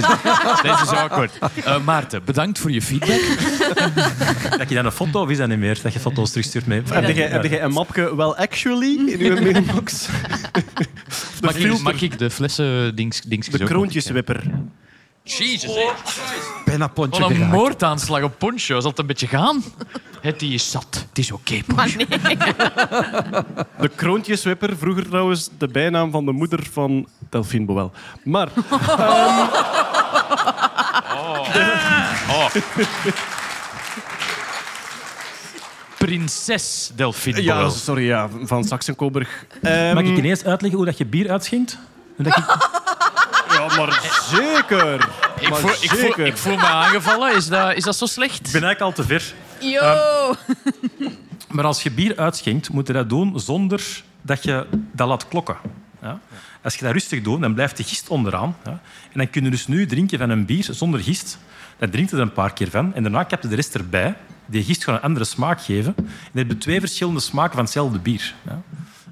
is, 0.63 0.81
is 0.85 0.89
awkward. 0.89 1.39
Eh, 1.63 1.83
Maarten, 1.83 2.21
bedankt 2.25 2.59
voor 2.59 2.71
je 2.71 2.81
feedback. 2.81 3.21
Dat 4.57 4.69
je 4.69 4.75
dan 4.75 4.85
een 4.85 4.91
foto, 4.91 5.21
of 5.21 5.29
is 5.29 5.37
dat 5.37 5.47
niet 5.47 5.59
meer? 5.59 5.79
Dat 5.81 5.93
je 5.93 5.99
foto's 5.99 6.29
terugstuurt 6.29 6.65
mee. 6.65 6.81
Heb 6.89 7.15
jij, 7.15 7.27
heb 7.27 7.43
jij 7.43 7.63
een 7.63 7.71
mapje 7.71 8.15
Well 8.15 8.29
Actually 8.29 9.09
in 9.09 9.19
uw 9.19 9.41
mailbox? 9.41 10.07
Mag 11.41 11.55
ik, 11.55 11.81
mag 11.81 12.01
ik 12.01 12.17
de 12.19 12.29
flessen 12.29 12.95
dings, 12.95 13.21
dings 13.21 13.47
De 13.47 13.63
kroontjeswipper. 13.63 14.43
Jezus, 15.25 15.71
Bijna 16.65 16.87
pontje 16.87 17.21
wat 17.21 17.29
een 17.29 17.35
geraakt. 17.35 17.53
moordaanslag 17.55 18.23
op 18.23 18.33
Poncho. 18.37 18.79
Zal 18.79 18.89
het 18.89 18.99
een 18.99 19.05
beetje 19.05 19.27
gaan? 19.27 19.63
Het 20.21 20.39
die 20.39 20.53
is 20.53 20.71
zat. 20.71 21.05
Het 21.09 21.17
is 21.17 21.31
oké, 21.31 21.61
Poncho. 21.75 21.97
De 23.79 23.89
kroontjeswipper, 23.95 24.77
vroeger 24.77 25.07
trouwens 25.07 25.49
de 25.57 25.67
bijnaam 25.67 26.11
van 26.11 26.25
de 26.25 26.31
moeder 26.31 26.59
van 26.71 27.07
Delphine 27.29 27.65
Boel. 27.65 27.91
Maar 28.23 28.47
Prinses 35.97 36.91
Delphine 36.95 37.43
ja, 37.43 37.69
sorry, 37.69 38.05
ja, 38.05 38.29
van 38.43 38.63
Saxenkoburg. 38.63 39.45
Ehm, 39.61 39.93
Mag 39.93 40.03
ik 40.03 40.17
ineens 40.17 40.43
uitleggen 40.45 40.77
hoe 40.79 40.85
dat 40.87 40.97
je 40.97 41.05
bier 41.05 41.31
uitschenkt? 41.31 41.77
Hoe 42.15 42.25
dat 42.25 42.35
je- 42.35 42.43
Ja, 43.69 43.85
maar 43.85 44.19
zeker. 44.29 45.09
Ik 45.39 45.49
Maar 45.49 45.59
voel, 45.59 45.69
ik, 45.69 45.89
voel, 45.89 46.25
ik 46.25 46.37
voel 46.37 46.55
me 46.55 46.65
aangevallen. 46.65 47.35
Is 47.35 47.47
dat, 47.47 47.73
is 47.73 47.83
dat 47.83 47.95
zo 47.95 48.05
slecht? 48.05 48.47
Ik 48.47 48.51
ben 48.51 48.63
eigenlijk 48.63 48.81
al 48.81 48.91
te 48.91 49.03
ver. 49.03 49.33
Yo! 49.59 50.35
Maar 51.55 51.65
als 51.65 51.83
je 51.83 51.91
bier 51.91 52.17
uitschenkt, 52.17 52.69
moet 52.69 52.87
je 52.87 52.93
dat 52.93 53.09
doen 53.09 53.39
zonder 53.39 54.03
dat 54.21 54.43
je 54.43 54.67
dat 54.91 55.07
laat 55.07 55.27
klokken. 55.27 55.57
Ja? 56.01 56.19
Als 56.63 56.75
je 56.75 56.83
dat 56.83 56.93
rustig 56.93 57.21
doet, 57.21 57.41
dan 57.41 57.53
blijft 57.53 57.77
de 57.77 57.83
gist 57.83 58.07
onderaan. 58.07 58.57
Ja? 58.63 58.71
En 59.11 59.17
dan 59.19 59.29
kun 59.29 59.43
je 59.43 59.49
dus 59.49 59.67
nu 59.67 59.85
drinken 59.85 60.19
van 60.19 60.29
een 60.29 60.45
bier 60.45 60.67
zonder 60.71 60.99
gist. 60.99 61.37
Dan 61.77 61.89
drinkt 61.89 62.09
je 62.09 62.15
er 62.15 62.21
een 62.21 62.33
paar 62.33 62.53
keer 62.53 62.69
van. 62.69 62.93
En 62.93 63.03
daarna 63.03 63.23
kap 63.23 63.41
je 63.41 63.47
de 63.47 63.55
rest 63.55 63.75
erbij. 63.75 64.15
Die 64.45 64.63
gist 64.63 64.83
gaat 64.83 64.95
een 64.95 65.01
andere 65.01 65.25
smaak 65.25 65.61
geven. 65.61 65.93
En 65.97 66.05
dan 66.31 66.43
heb 66.43 66.47
je 66.47 66.57
twee 66.57 66.79
verschillende 66.79 67.19
smaken 67.19 67.53
van 67.53 67.63
hetzelfde 67.63 67.99
bier. 67.99 68.33
Ja? 68.45 68.61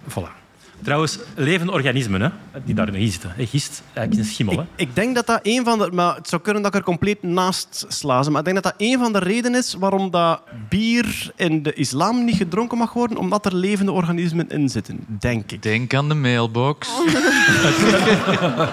Voilà. 0.10 0.42
Trouwens, 0.84 1.17
levende 1.36 1.72
organismen, 1.72 2.22
hè, 2.22 2.30
die 2.65 2.76
daarin 2.76 3.12
zitten. 3.12 3.34
Hè, 3.36 3.46
Gist, 3.46 3.84
eigenlijk 3.93 4.28
een 4.28 4.34
schimmel. 4.34 4.56
Hè. 4.58 4.62
Ik, 4.62 4.67
ik 4.76 4.96
denk 4.96 5.15
dat 5.15 5.26
dat 5.26 5.39
een 5.43 5.63
van 5.63 5.78
de... 5.80 5.89
Maar 5.91 6.15
het 6.15 6.30
zou 6.30 6.41
kunnen 6.41 6.62
dat 6.63 6.74
ik 6.74 6.80
er 6.80 6.86
compleet 6.86 7.24
naast 7.24 7.86
slazen. 7.88 8.32
Maar 8.32 8.39
ik 8.48 8.48
denk 8.54 8.63
dat 8.63 8.74
dat 8.78 8.88
een 8.88 9.00
van 9.00 9.13
de 9.13 9.19
redenen 9.19 9.60
is 9.60 9.74
waarom 9.80 10.12
dat 10.12 10.41
bier 10.69 11.32
in 11.36 11.63
de 11.63 11.74
islam 11.74 12.24
niet 12.26 12.36
gedronken 12.36 12.78
mag 12.78 12.93
worden. 12.93 13.17
Omdat 13.17 13.46
er 13.46 13.56
levende 13.56 13.91
organismen 13.91 14.50
in 14.50 14.69
zitten. 14.69 15.06
Denk 15.19 15.52
ik. 15.52 15.63
Denk 15.63 15.93
aan 15.93 16.10
de 16.10 16.15
mailbox. 16.15 16.88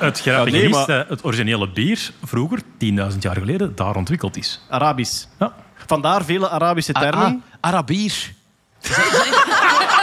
Het 0.01 0.21
grappige 0.21 0.31
Ja, 0.31 0.45
nee, 0.45 0.63
is 0.69 0.87
dat 0.87 1.09
het 1.09 1.25
originele 1.25 1.71
bier 1.71 2.11
vroeger, 2.25 2.61
10.000 2.63 3.19
jaar 3.21 3.37
geleden, 3.37 3.73
daar 3.75 3.97
ontwikkeld 3.97 4.37
is. 4.37 4.61
Arabisch. 4.69 5.25
Ja. 5.39 5.53
Vandaar 5.87 6.25
vele 6.25 6.49
Arabische 6.49 6.93
Ah, 6.93 7.03
termen. 7.03 7.25
ah, 7.61 7.71
Arabier. 7.71 8.33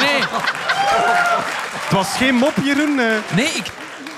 Nee, 0.00 0.20
Het 1.80 1.90
was 1.92 2.16
geen 2.16 2.34
mop, 2.34 2.52
Jeroen. 2.64 2.98
eh. 2.98 3.06
nee 3.36 3.46
ik, 3.46 3.70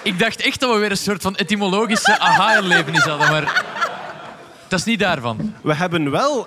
ik 0.02 0.18
dacht 0.18 0.40
echt 0.42 0.60
dat 0.60 0.72
we 0.72 0.78
weer 0.78 0.90
een 0.90 0.96
soort 0.96 1.22
van 1.22 1.34
etymologische 1.36 2.18
aha-erlevenis 2.18 3.04
hadden, 3.04 3.30
maar 3.30 3.64
dat 4.68 4.78
is 4.78 4.84
niet 4.84 4.98
daarvan. 4.98 5.54
We 5.62 5.74
hebben 5.74 6.10
wel... 6.10 6.46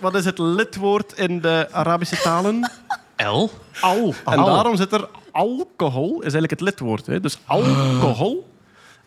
Wat 0.00 0.14
is 0.14 0.24
het 0.24 0.38
lidwoord 0.38 1.12
in 1.12 1.40
de 1.40 1.68
Arabische 1.72 2.16
talen? 2.16 2.70
L? 3.16 3.46
Al. 3.80 4.14
En 4.24 4.38
Al. 4.38 4.44
daarom 4.54 4.76
zit 4.76 4.92
er 4.92 5.08
alcohol, 5.32 6.14
is 6.16 6.20
eigenlijk 6.22 6.50
het 6.50 6.60
lidwoord. 6.60 7.06
Hè? 7.06 7.20
Dus 7.20 7.38
alcohol. 7.46 8.50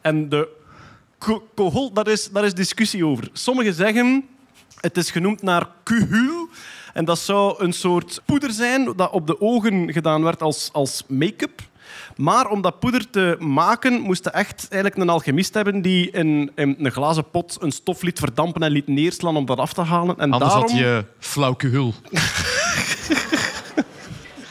En 0.02 0.30
de 0.30 0.48
ko- 1.18 1.48
kohol, 1.56 1.94
daar 1.94 2.08
is, 2.08 2.30
daar 2.32 2.44
is 2.46 2.54
discussie 2.54 3.06
over. 3.06 3.30
Sommigen 3.34 3.74
zeggen, 3.74 4.28
het 4.82 4.98
is 4.98 5.12
genoemd 5.12 5.42
naar 5.42 5.66
kuhul. 5.84 6.50
En 6.98 7.06
dat 7.06 7.20
zou 7.20 7.64
een 7.64 7.74
soort 7.74 8.22
poeder 8.26 8.52
zijn 8.52 8.94
dat 8.96 9.12
op 9.12 9.28
de 9.28 9.42
ogen 9.42 9.94
gedaan 9.94 10.24
werd 10.24 10.42
als, 10.42 10.70
als 10.74 11.04
make-up. 11.08 11.62
Maar 12.16 12.50
om 12.50 12.62
dat 12.62 12.80
poeder 12.80 13.10
te 13.10 13.36
maken, 13.40 14.02
moest 14.02 14.24
je 14.24 14.30
echt 14.30 14.68
eigenlijk 14.70 15.02
een 15.02 15.10
alchemist 15.10 15.54
hebben 15.54 15.82
die 15.82 16.12
in, 16.12 16.52
in 16.56 16.76
een 16.80 16.92
glazen 16.92 17.30
pot 17.30 17.58
een 17.60 17.72
stof 17.72 18.02
liet 18.02 18.20
verdampen 18.20 18.62
en 18.62 18.72
liet 18.72 18.88
neerslaan 18.88 19.38
om 19.38 19.46
dat 19.46 19.58
af 19.58 19.74
te 19.74 19.82
halen. 19.82 20.18
En 20.18 20.32
Anders 20.32 20.52
daarom... 20.52 20.70
had 20.72 20.80
je 20.80 21.06
flauwkehul. 21.20 21.94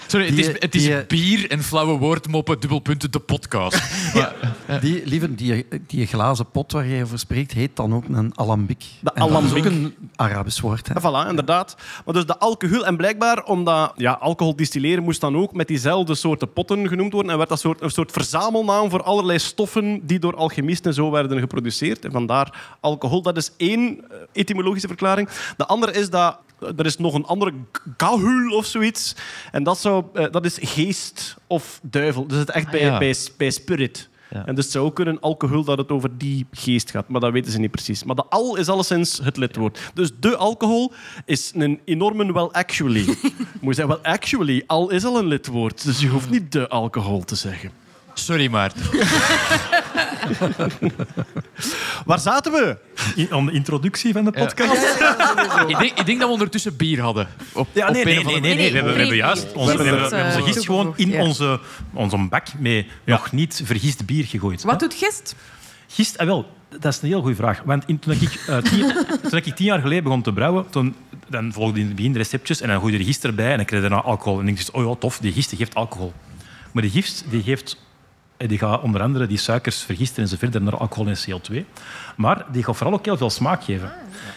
Sorry, 0.07 0.27
het 0.27 0.39
is, 0.39 0.47
het 0.47 0.75
is 0.75 0.83
die- 0.85 1.05
bier 1.07 1.51
en 1.51 1.63
flauwe 1.63 1.99
woordmoppen, 1.99 2.61
dubbelpunten, 2.61 3.11
de 3.11 3.19
podcast. 3.19 3.83
Die, 4.81 5.07
lieve, 5.07 5.35
die, 5.35 5.67
die 5.87 6.07
glazen 6.07 6.51
pot 6.51 6.73
waar 6.73 6.87
je 6.87 7.03
over 7.03 7.19
spreekt, 7.19 7.53
heet 7.53 7.77
dan 7.77 7.95
ook 7.95 8.05
een 8.09 8.33
alambic. 8.35 8.85
De 9.01 9.11
En 9.15 9.29
dat 9.29 9.43
is 9.43 9.55
ook 9.55 9.65
een 9.65 9.95
Arabisch 10.17 10.61
woord. 10.61 10.89
Hè? 10.89 10.95
Ja, 10.95 11.01
voilà, 11.01 11.29
inderdaad. 11.29 11.77
Maar 12.05 12.15
dus 12.15 12.27
de 12.27 12.39
alcohol. 12.39 12.87
En 12.87 12.97
blijkbaar, 12.97 13.45
omdat 13.45 13.93
ja, 13.97 14.13
alcohol 14.13 14.57
distilleren 14.57 15.03
moest 15.03 15.21
dan 15.21 15.37
ook 15.37 15.53
met 15.55 15.69
diezelfde 15.69 16.15
soorten 16.15 16.53
potten 16.53 16.89
genoemd 16.89 17.13
worden. 17.13 17.31
En 17.31 17.37
werd 17.37 17.49
dat 17.49 17.61
soort, 17.61 17.81
een 17.83 17.91
soort 17.91 18.13
verzamelnaam 18.13 18.91
voor 18.91 19.03
allerlei 19.03 19.39
stoffen 19.39 20.01
die 20.07 20.19
door 20.19 20.37
alchemisten 20.37 20.95
zo 20.95 21.11
werden 21.11 21.39
geproduceerd. 21.39 22.05
En 22.05 22.13
vandaar 22.13 22.77
alcohol. 22.81 23.23
Dat 23.23 23.37
is 23.37 23.51
één 23.57 24.01
eh, 24.11 24.17
etymologische 24.33 24.89
verklaring. 24.89 25.29
De 25.57 25.67
andere 25.67 25.93
is 25.93 26.11
dat 26.11 26.39
er 26.61 26.87
is 26.87 26.97
nog 26.97 27.15
een 27.15 27.25
andere 27.25 27.53
gahul 27.97 28.57
of 28.57 28.67
zoiets. 28.67 29.17
En 29.53 29.63
dat, 29.63 29.79
zou, 29.79 30.05
eh, 30.15 30.27
dat 30.31 30.45
is 30.45 30.59
geest 30.61 31.37
of 31.47 31.81
duivel. 31.83 32.27
Dus 32.27 32.39
het 32.39 32.51
echt 32.51 32.71
bij, 32.71 32.81
ja. 32.81 32.99
bij, 32.99 33.15
bij 33.37 33.51
spirit. 33.51 34.09
Ja. 34.31 34.47
En 34.47 34.55
dus 34.55 34.65
het 34.65 34.73
zou 34.73 34.87
ook 34.87 34.95
kunnen 34.95 35.21
alcohol 35.21 35.65
dat 35.65 35.79
het 35.79 35.91
over 35.91 36.19
die 36.19 36.47
geest 36.51 36.91
gaat. 36.91 37.09
Maar 37.09 37.21
dat 37.21 37.33
weten 37.33 37.53
ze 37.53 37.59
niet 37.59 37.71
precies. 37.71 38.05
Maar 38.05 38.15
de 38.15 38.25
al 38.29 38.57
is 38.57 38.69
alleszins 38.69 39.21
het 39.23 39.37
lidwoord. 39.37 39.91
Dus 39.95 40.11
de 40.21 40.37
alcohol 40.37 40.93
is 41.25 41.53
een 41.55 41.81
enorme 41.85 42.33
well 42.33 42.49
actually. 42.53 43.05
Moet 43.61 43.77
je 43.77 43.83
zeggen, 43.83 43.89
well 44.03 44.13
actually, 44.13 44.63
al 44.67 44.91
is 44.91 45.05
al 45.05 45.19
een 45.19 45.27
lidwoord. 45.27 45.85
Dus 45.85 46.01
je 46.01 46.09
hoeft 46.09 46.31
niet 46.31 46.53
de 46.53 46.69
alcohol 46.69 47.25
te 47.25 47.35
zeggen. 47.35 47.71
Sorry, 48.19 48.51
Maarten. 48.51 48.83
Waar 52.05 52.19
zaten 52.19 52.53
we? 52.53 52.77
In, 53.15 53.29
aan 53.31 53.47
de 53.47 53.53
introductie 53.53 54.13
van 54.13 54.25
de 54.25 54.31
podcast. 54.31 54.73
Ik 55.69 55.79
denk, 55.79 55.99
ik 55.99 56.07
denk 56.07 56.19
dat 56.19 56.27
we 56.29 56.33
ondertussen 56.33 56.77
bier 56.77 57.01
hadden. 57.01 57.29
Op, 57.53 57.69
Ja, 57.73 57.87
op 57.89 57.93
nee, 57.93 58.03
een 58.03 58.09
nee, 58.09 58.19
of 58.19 58.25
nee, 58.25 58.35
andere 58.35 58.55
nee, 58.55 58.57
nee. 58.57 58.71
We 58.71 58.77
hebben, 58.77 58.93
we 58.93 58.99
hebben 58.99 59.17
nee, 59.17 59.27
juist 59.27 59.53
onze, 59.53 59.77
we 59.77 59.79
Gist, 59.79 59.91
hebben, 59.91 60.11
we 60.11 60.17
hebben 60.17 60.33
eh, 60.33 60.39
onze 60.39 60.53
gist 60.53 60.67
gewoon 60.67 60.93
in 60.97 61.09
ja. 61.09 61.23
onze, 61.23 61.61
onze 61.93 62.17
bak 62.17 62.47
met 62.59 62.87
nog 63.05 63.33
niet 63.33 63.61
vergist 63.65 64.07
bier 64.07 64.25
gegooid. 64.25 64.63
Wat 64.63 64.81
doet 64.81 64.95
gist? 64.95 65.35
Gist, 65.89 66.19
ah, 66.19 66.27
wel, 66.27 66.47
dat 66.79 66.93
is 66.93 67.03
een 67.03 67.09
heel 67.09 67.21
goede 67.21 67.37
vraag. 67.37 67.63
Want 67.65 67.85
in- 67.87 67.99
toen, 67.99 68.13
ik, 68.13 68.45
eh, 68.47 68.59
tien, 68.59 68.93
toen 69.31 69.39
ik 69.39 69.55
tien 69.55 69.67
jaar 69.67 69.81
geleden 69.81 70.03
begon 70.05 70.23
te 70.23 70.33
brouwen, 70.33 70.71
toen, 70.71 70.95
dan 71.29 71.53
volgde 71.53 71.81
in 71.81 71.87
het 71.87 71.97
begin 71.97 72.13
de 72.13 72.19
receptjes 72.19 72.61
en 72.61 72.69
dan 72.69 72.79
gooide 72.79 72.99
je 72.99 73.05
de 73.05 73.11
gist 73.11 73.25
erbij 73.25 73.51
en 73.51 73.57
dan 73.57 73.67
kreeg 73.67 73.83
je 73.83 73.89
daarna 73.89 74.05
alcohol. 74.05 74.41
En 74.41 74.49
ik 74.49 74.57
dacht, 74.57 74.71
oh 74.71 74.89
ja, 74.89 74.95
tof, 74.99 75.19
die 75.19 75.33
gist 75.33 75.49
die 75.49 75.59
geeft 75.59 75.75
alcohol. 75.75 76.13
Maar 76.73 76.83
die 76.83 76.93
gist 76.93 77.25
die 77.31 77.43
geeft... 77.43 77.85
Die 78.37 78.59
gaat 78.59 78.83
onder 78.83 79.03
andere 79.03 79.27
die 79.27 79.39
suikers 79.39 79.83
vergisten 79.83 80.23
en 80.23 80.29
zo 80.29 80.37
verder 80.39 80.63
naar 80.63 80.77
alcohol 80.77 81.09
en 81.09 81.17
CO2. 81.17 81.65
Maar 82.17 82.47
die 82.53 82.65
gaat 82.65 82.77
vooral 82.77 82.95
ook 82.95 83.05
heel 83.05 83.17
veel 83.17 83.31
smaak 83.31 83.65
geven. 83.65 83.93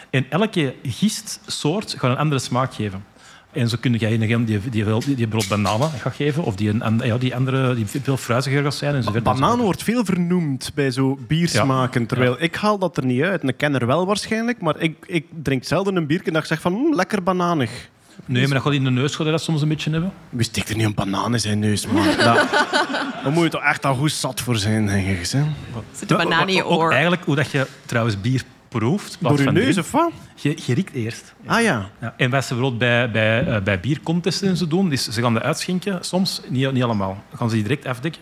En 0.09 0.25
elke 0.29 0.75
gistsoort 0.83 1.95
gaat 1.97 2.11
een 2.11 2.17
andere 2.17 2.41
smaak 2.41 2.73
geven. 2.73 3.03
En 3.51 3.69
zo 3.69 3.77
kun 3.79 3.93
je 3.99 4.07
een 4.07 4.19
die, 4.19 4.45
die, 4.45 4.59
die, 4.69 4.83
die, 4.83 4.83
die 5.15 5.27
bijvoorbeeld 5.27 5.47
bananen 5.47 5.89
gaat 5.89 6.15
geven, 6.15 6.43
of 6.43 6.55
die, 6.55 6.69
een, 6.69 7.01
ja, 7.03 7.17
die 7.17 7.35
andere 7.35 7.75
die 7.75 7.85
veel 7.85 8.17
fruitiger 8.17 8.63
gaat 8.63 8.75
zijn. 8.75 8.95
En 8.95 9.03
zo 9.03 9.11
verder. 9.11 9.33
Banaan 9.33 9.59
wordt 9.59 9.83
veel 9.83 10.05
vernoemd 10.05 10.71
bij 10.75 10.91
zo 10.91 11.17
biersmaken. 11.27 12.05
Terwijl 12.05 12.35
ik 12.39 12.55
haal 12.55 12.77
dat 12.77 12.97
er 12.97 13.05
niet 13.05 13.21
uit. 13.21 13.41
En 13.41 13.47
ik 13.47 13.57
ken 13.57 13.75
er 13.75 13.85
wel 13.85 14.05
waarschijnlijk, 14.05 14.61
maar 14.61 14.79
ik, 14.79 15.05
ik 15.07 15.25
drink 15.43 15.63
zelden 15.63 15.95
een 15.95 16.07
biertje 16.07 16.31
dat 16.31 16.41
ik 16.41 16.47
zeg 16.47 16.61
van 16.61 16.73
hm, 16.73 16.95
lekker 16.95 17.23
bananig. 17.23 17.89
Nee, 18.25 18.43
maar 18.43 18.53
dat 18.53 18.63
gaat 18.63 18.73
in 18.73 18.83
de 18.83 18.89
neus 18.89 19.17
dat 19.17 19.41
soms 19.41 19.61
een 19.61 19.67
beetje 19.67 19.91
hebben. 19.91 20.11
Wie 20.29 20.43
steekt 20.45 20.69
er 20.69 20.75
niet 20.75 20.85
een 20.85 20.93
banaan 20.93 21.33
in 21.33 21.39
zijn 21.39 21.59
neus, 21.59 21.87
man? 21.87 22.05
Dat, 22.17 22.47
daar 23.23 23.31
moet 23.31 23.43
je 23.43 23.49
toch 23.49 23.63
echt 23.63 23.85
al 23.85 23.95
goed 23.95 24.11
zat 24.11 24.41
voor 24.41 24.55
zijn, 24.55 24.85
denk 24.85 25.07
ik. 25.07 25.27
Hè? 25.27 25.43
Zit 25.91 26.09
de 26.09 26.15
banaan 26.15 26.47
in 26.47 26.55
je 26.55 26.65
Ook 26.65 26.79
oor. 26.79 26.91
eigenlijk 26.91 27.23
hoe 27.25 27.35
dat 27.35 27.51
je 27.51 27.67
trouwens 27.85 28.21
bier 28.21 28.43
proeft. 28.67 29.17
Door 29.19 29.41
je 29.41 29.51
neus 29.51 29.77
of 29.77 29.91
wat? 29.91 30.11
Je, 30.35 30.57
je 30.65 30.73
riekt 30.73 30.93
eerst. 30.93 31.33
Ah 31.45 31.61
ja. 31.61 31.89
Ja. 32.01 32.13
En 32.17 32.29
wat 32.29 32.45
ze 32.45 32.53
bijvoorbeeld 32.53 32.79
bij, 32.79 33.11
bij, 33.11 33.47
eh, 33.47 33.61
bij 33.61 33.79
biercontesten 33.79 34.47
en 34.47 34.57
zo 34.57 34.67
doen, 34.67 34.91
is 34.91 35.07
ze 35.07 35.21
gaan 35.21 35.33
de 35.33 35.41
uitschenken, 35.41 35.97
soms, 36.01 36.41
niet, 36.49 36.71
niet 36.71 36.83
allemaal. 36.83 37.23
Dan 37.29 37.37
gaan 37.37 37.49
ze 37.49 37.55
die 37.55 37.63
direct 37.63 37.85
afdekken. 37.85 38.21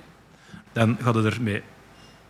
Dan 0.74 0.98
gaan 1.02 1.14
ze 1.14 1.22
er 1.22 1.38
mee, 1.42 1.62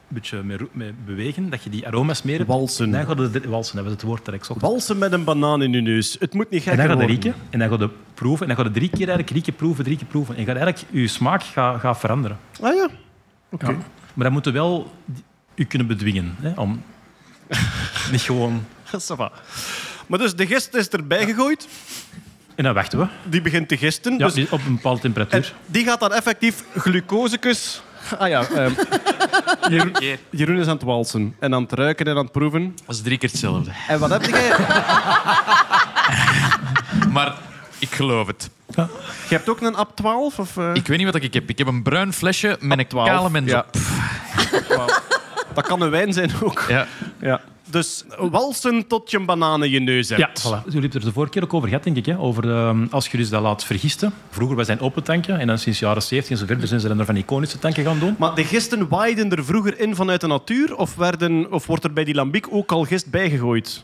beetje 0.08 0.43
mee, 0.72 0.93
bewegen, 1.06 1.50
dat 1.50 1.63
je 1.63 1.70
die 1.70 1.88
aroma's 1.88 2.22
meer 2.22 2.38
hebt. 2.38 2.50
Walsen. 2.50 2.91
Dan 2.91 3.32
de, 3.32 3.41
walsen, 3.48 3.76
hebben 3.76 3.93
ze 3.93 4.00
het 4.00 4.02
woord 4.02 4.26
dat 4.26 4.34
ik 4.34 4.43
zocht. 4.43 4.62
Walsen 4.62 4.98
met 4.98 5.12
een 5.12 5.24
banaan 5.24 5.62
in 5.62 5.72
je 5.72 5.82
neus. 5.82 6.15
Het 6.20 6.34
moet 6.34 6.50
niet 6.50 6.65
En 6.65 6.70
gekker 6.70 6.88
dan 6.88 6.98
ga 6.98 7.02
je 7.02 7.08
worden. 7.08 7.32
rieken, 7.32 7.41
en 7.50 7.60
dan 7.60 7.70
ga 7.70 7.84
je 7.84 7.89
proeven, 8.13 8.48
en 8.48 8.56
dan 8.56 8.65
ga 8.65 8.72
je 8.72 8.78
drie 8.80 8.89
keer 8.89 9.08
eigenlijk 9.08 9.30
rieken, 9.30 9.56
proeven, 9.56 9.84
drie 9.84 9.98
keer 9.98 10.08
proeven. 10.08 10.36
En 10.36 10.41
je 10.41 10.48
gaat 10.48 10.56
eigenlijk, 10.56 10.93
je 10.93 11.08
smaak 11.08 11.43
gaat, 11.43 11.80
gaat 11.80 12.00
veranderen. 12.00 12.38
Ah 12.62 12.76
ja. 12.76 12.89
Oké. 13.50 13.70
Ja. 13.70 13.78
Maar 14.13 14.26
dan 14.26 14.34
moet 14.34 14.46
je 14.46 14.52
wel 14.52 14.91
je 15.56 15.65
kunnen 15.65 15.88
bedwingen. 15.88 16.36
Hè, 16.39 16.52
om 16.56 16.84
niet 18.12 18.22
gewoon... 18.22 18.65
Ça 18.91 19.15
va. 19.15 19.32
Maar 20.08 20.20
dus 20.20 20.36
de 20.36 20.48
gist 20.48 20.74
is 20.76 20.89
erbij 20.89 21.26
gegooid. 21.26 21.67
En 22.56 22.63
dan 22.63 22.74
wachten 22.74 23.00
we. 23.00 23.08
Die 23.30 23.41
begint 23.41 23.67
te 23.67 23.78
gisten. 23.78 24.17
Ja, 24.17 24.30
dus, 24.30 24.50
op 24.50 24.65
een 24.65 24.76
bepaalde 24.76 25.02
en 25.02 25.13
temperatuur. 25.13 25.54
die 25.65 25.84
gaat 25.84 26.00
dan 26.00 26.13
effectief 26.13 26.63
glucosecus... 26.76 27.82
Ah 28.17 28.28
ja. 28.30 28.43
ehm, 28.56 28.72
Jeroen, 29.74 29.96
Jeroen 30.30 30.58
is 30.58 30.67
aan 30.67 30.74
het 30.74 30.84
walsen. 30.84 31.36
En 31.39 31.54
aan 31.54 31.62
het 31.63 31.72
ruiken 31.74 32.06
en 32.06 32.17
aan 32.17 32.24
het 32.24 32.32
proeven. 32.32 32.76
Dat 32.86 32.96
is 32.96 33.02
drie 33.02 33.17
keer 33.17 33.30
hetzelfde. 33.30 33.72
En 33.88 34.00
wat 34.00 34.10
heb 34.10 34.24
jij? 34.26 34.52
Maar 37.12 37.34
ik 37.80 37.89
geloof 37.96 38.28
het. 38.28 38.50
Je 39.30 39.36
hebt 39.36 39.50
ook 39.50 39.62
een 39.62 39.76
AP 39.76 39.96
12? 39.96 40.39
Of, 40.39 40.58
eh? 40.58 40.70
Ik 40.74 40.88
weet 40.88 40.98
niet 40.98 41.12
wat 41.12 41.15
ik 41.24 41.34
heb. 41.34 41.50
Ik 41.50 41.58
heb 41.58 41.67
een 41.67 41.84
bruin 41.84 42.13
flesje 42.13 42.58
met 42.60 42.80
een 42.80 42.88
12. 42.88 43.08
kale 43.10 43.30
mens 43.30 43.52
Ja. 43.52 43.60
op. 43.60 44.88
Dat 45.54 45.67
kan 45.67 45.82
een 45.82 45.89
wijn 45.89 46.13
zijn 46.13 46.32
ook. 46.43 46.65
Ja. 46.67 46.88
Ja. 47.20 47.41
Dus 47.71 48.03
walsen 48.17 48.88
tot 48.88 49.12
je 49.12 49.17
een 49.17 49.25
banaan 49.25 49.63
in 49.63 49.71
je 49.71 49.80
neus 49.80 50.10
hebt. 50.10 50.21
Ja, 50.21 50.30
voilà. 50.30 50.63
Jullie 50.63 50.63
hebben 50.63 50.82
het 50.82 50.93
er 50.93 50.99
de 50.99 51.12
vorige 51.12 51.32
keer 51.32 51.43
ook 51.43 51.53
over 51.53 51.67
gehad, 51.67 51.84
denk 51.84 51.97
ik. 51.97 52.06
Hè? 52.06 52.19
Over 52.19 52.51
ehm, 52.51 52.86
als 52.89 53.08
je 53.08 53.17
dus 53.17 53.30
dat 53.30 53.41
laat 53.41 53.63
vergisten. 53.63 54.13
Vroeger 54.30 54.56
was 54.56 54.65
zijn 54.65 54.80
open 54.80 55.03
tanken. 55.03 55.39
En 55.39 55.47
dan 55.47 55.58
sinds 55.58 55.80
de 55.80 55.86
jaren 55.86 56.01
70 56.01 56.32
en 56.32 56.38
zo 56.38 56.45
verder 56.45 56.67
zijn 56.67 56.80
ze 56.80 56.88
dan 56.88 56.99
er 56.99 57.06
van 57.06 57.15
iconische 57.15 57.60
tanken 57.60 57.84
gaan 57.84 57.99
doen. 57.99 58.15
Maar 58.17 58.36
de 58.36 58.43
gisten 58.43 58.88
waaiden 58.88 59.32
er 59.32 59.45
vroeger 59.45 59.80
in 59.80 59.95
vanuit 59.95 60.21
de 60.21 60.27
natuur? 60.27 60.75
Of, 60.75 60.95
werden, 60.95 61.51
of 61.51 61.65
wordt 61.65 61.84
er 61.84 61.93
bij 61.93 62.03
die 62.03 62.15
lambiek 62.15 62.47
ook 62.49 62.71
al 62.71 62.84
gist 62.84 63.10
bijgegooid? 63.12 63.84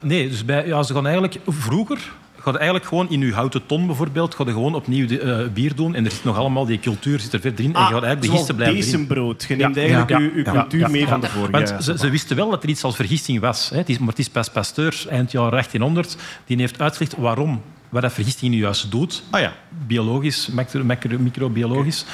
Nee, 0.00 0.28
dus 0.28 0.44
bij, 0.44 0.66
ja, 0.66 0.82
ze 0.82 0.94
gaan 0.94 1.06
eigenlijk 1.06 1.38
vroeger. 1.46 2.12
Ga 2.46 2.52
je 2.52 2.58
eigenlijk 2.58 2.88
gewoon 2.88 3.10
in 3.10 3.20
je 3.20 3.32
houten 3.32 3.66
ton 3.66 3.86
bijvoorbeeld, 3.86 4.34
ga 4.34 4.44
gewoon 4.44 4.74
opnieuw 4.74 5.06
de, 5.06 5.20
eh, 5.20 5.48
bier 5.48 5.74
doen. 5.74 5.94
En 5.94 6.04
er 6.04 6.10
zit 6.10 6.24
nog 6.24 6.36
allemaal, 6.36 6.66
die 6.66 6.78
cultuur 6.78 7.20
zit 7.20 7.32
er 7.32 7.40
verder 7.40 7.64
in. 7.64 7.74
en 7.74 7.80
je 7.80 7.86
gaat 7.86 8.02
eigenlijk 8.02 8.22
de 8.22 8.28
gisten 8.28 8.54
blijven 8.56 8.76
erin. 8.76 8.90
bezembrood. 8.90 9.44
Je 9.48 9.56
neemt 9.56 9.76
eigenlijk 9.76 10.08
je, 10.08 10.42
cultuur 10.42 10.90
mee 10.90 11.06
van 11.06 11.20
de 11.20 11.26
vorige. 11.26 11.50
Want 11.50 11.84
ze, 11.84 11.98
ze 11.98 12.10
wisten 12.10 12.36
wel 12.36 12.50
dat 12.50 12.62
er 12.62 12.68
iets 12.68 12.84
als 12.84 12.96
vergisting 12.96 13.40
was. 13.40 13.70
Hè. 13.70 13.76
Het 13.76 13.88
is, 13.88 13.98
maar 13.98 14.08
het 14.08 14.18
is 14.18 14.28
pas 14.28 14.50
Pasteur, 14.50 15.04
eind 15.08 15.32
jaren 15.32 15.50
1800, 15.50 16.16
die 16.44 16.56
heeft 16.56 16.80
uitgelegd 16.80 17.16
waarom, 17.16 17.62
wat 17.88 18.02
dat 18.02 18.12
vergisting 18.12 18.52
nu 18.52 18.58
juist 18.58 18.90
doet. 18.90 19.22
Ah 19.30 19.40
ja. 19.40 19.52
Biologisch, 19.86 20.48
microbiologisch. 21.18 22.04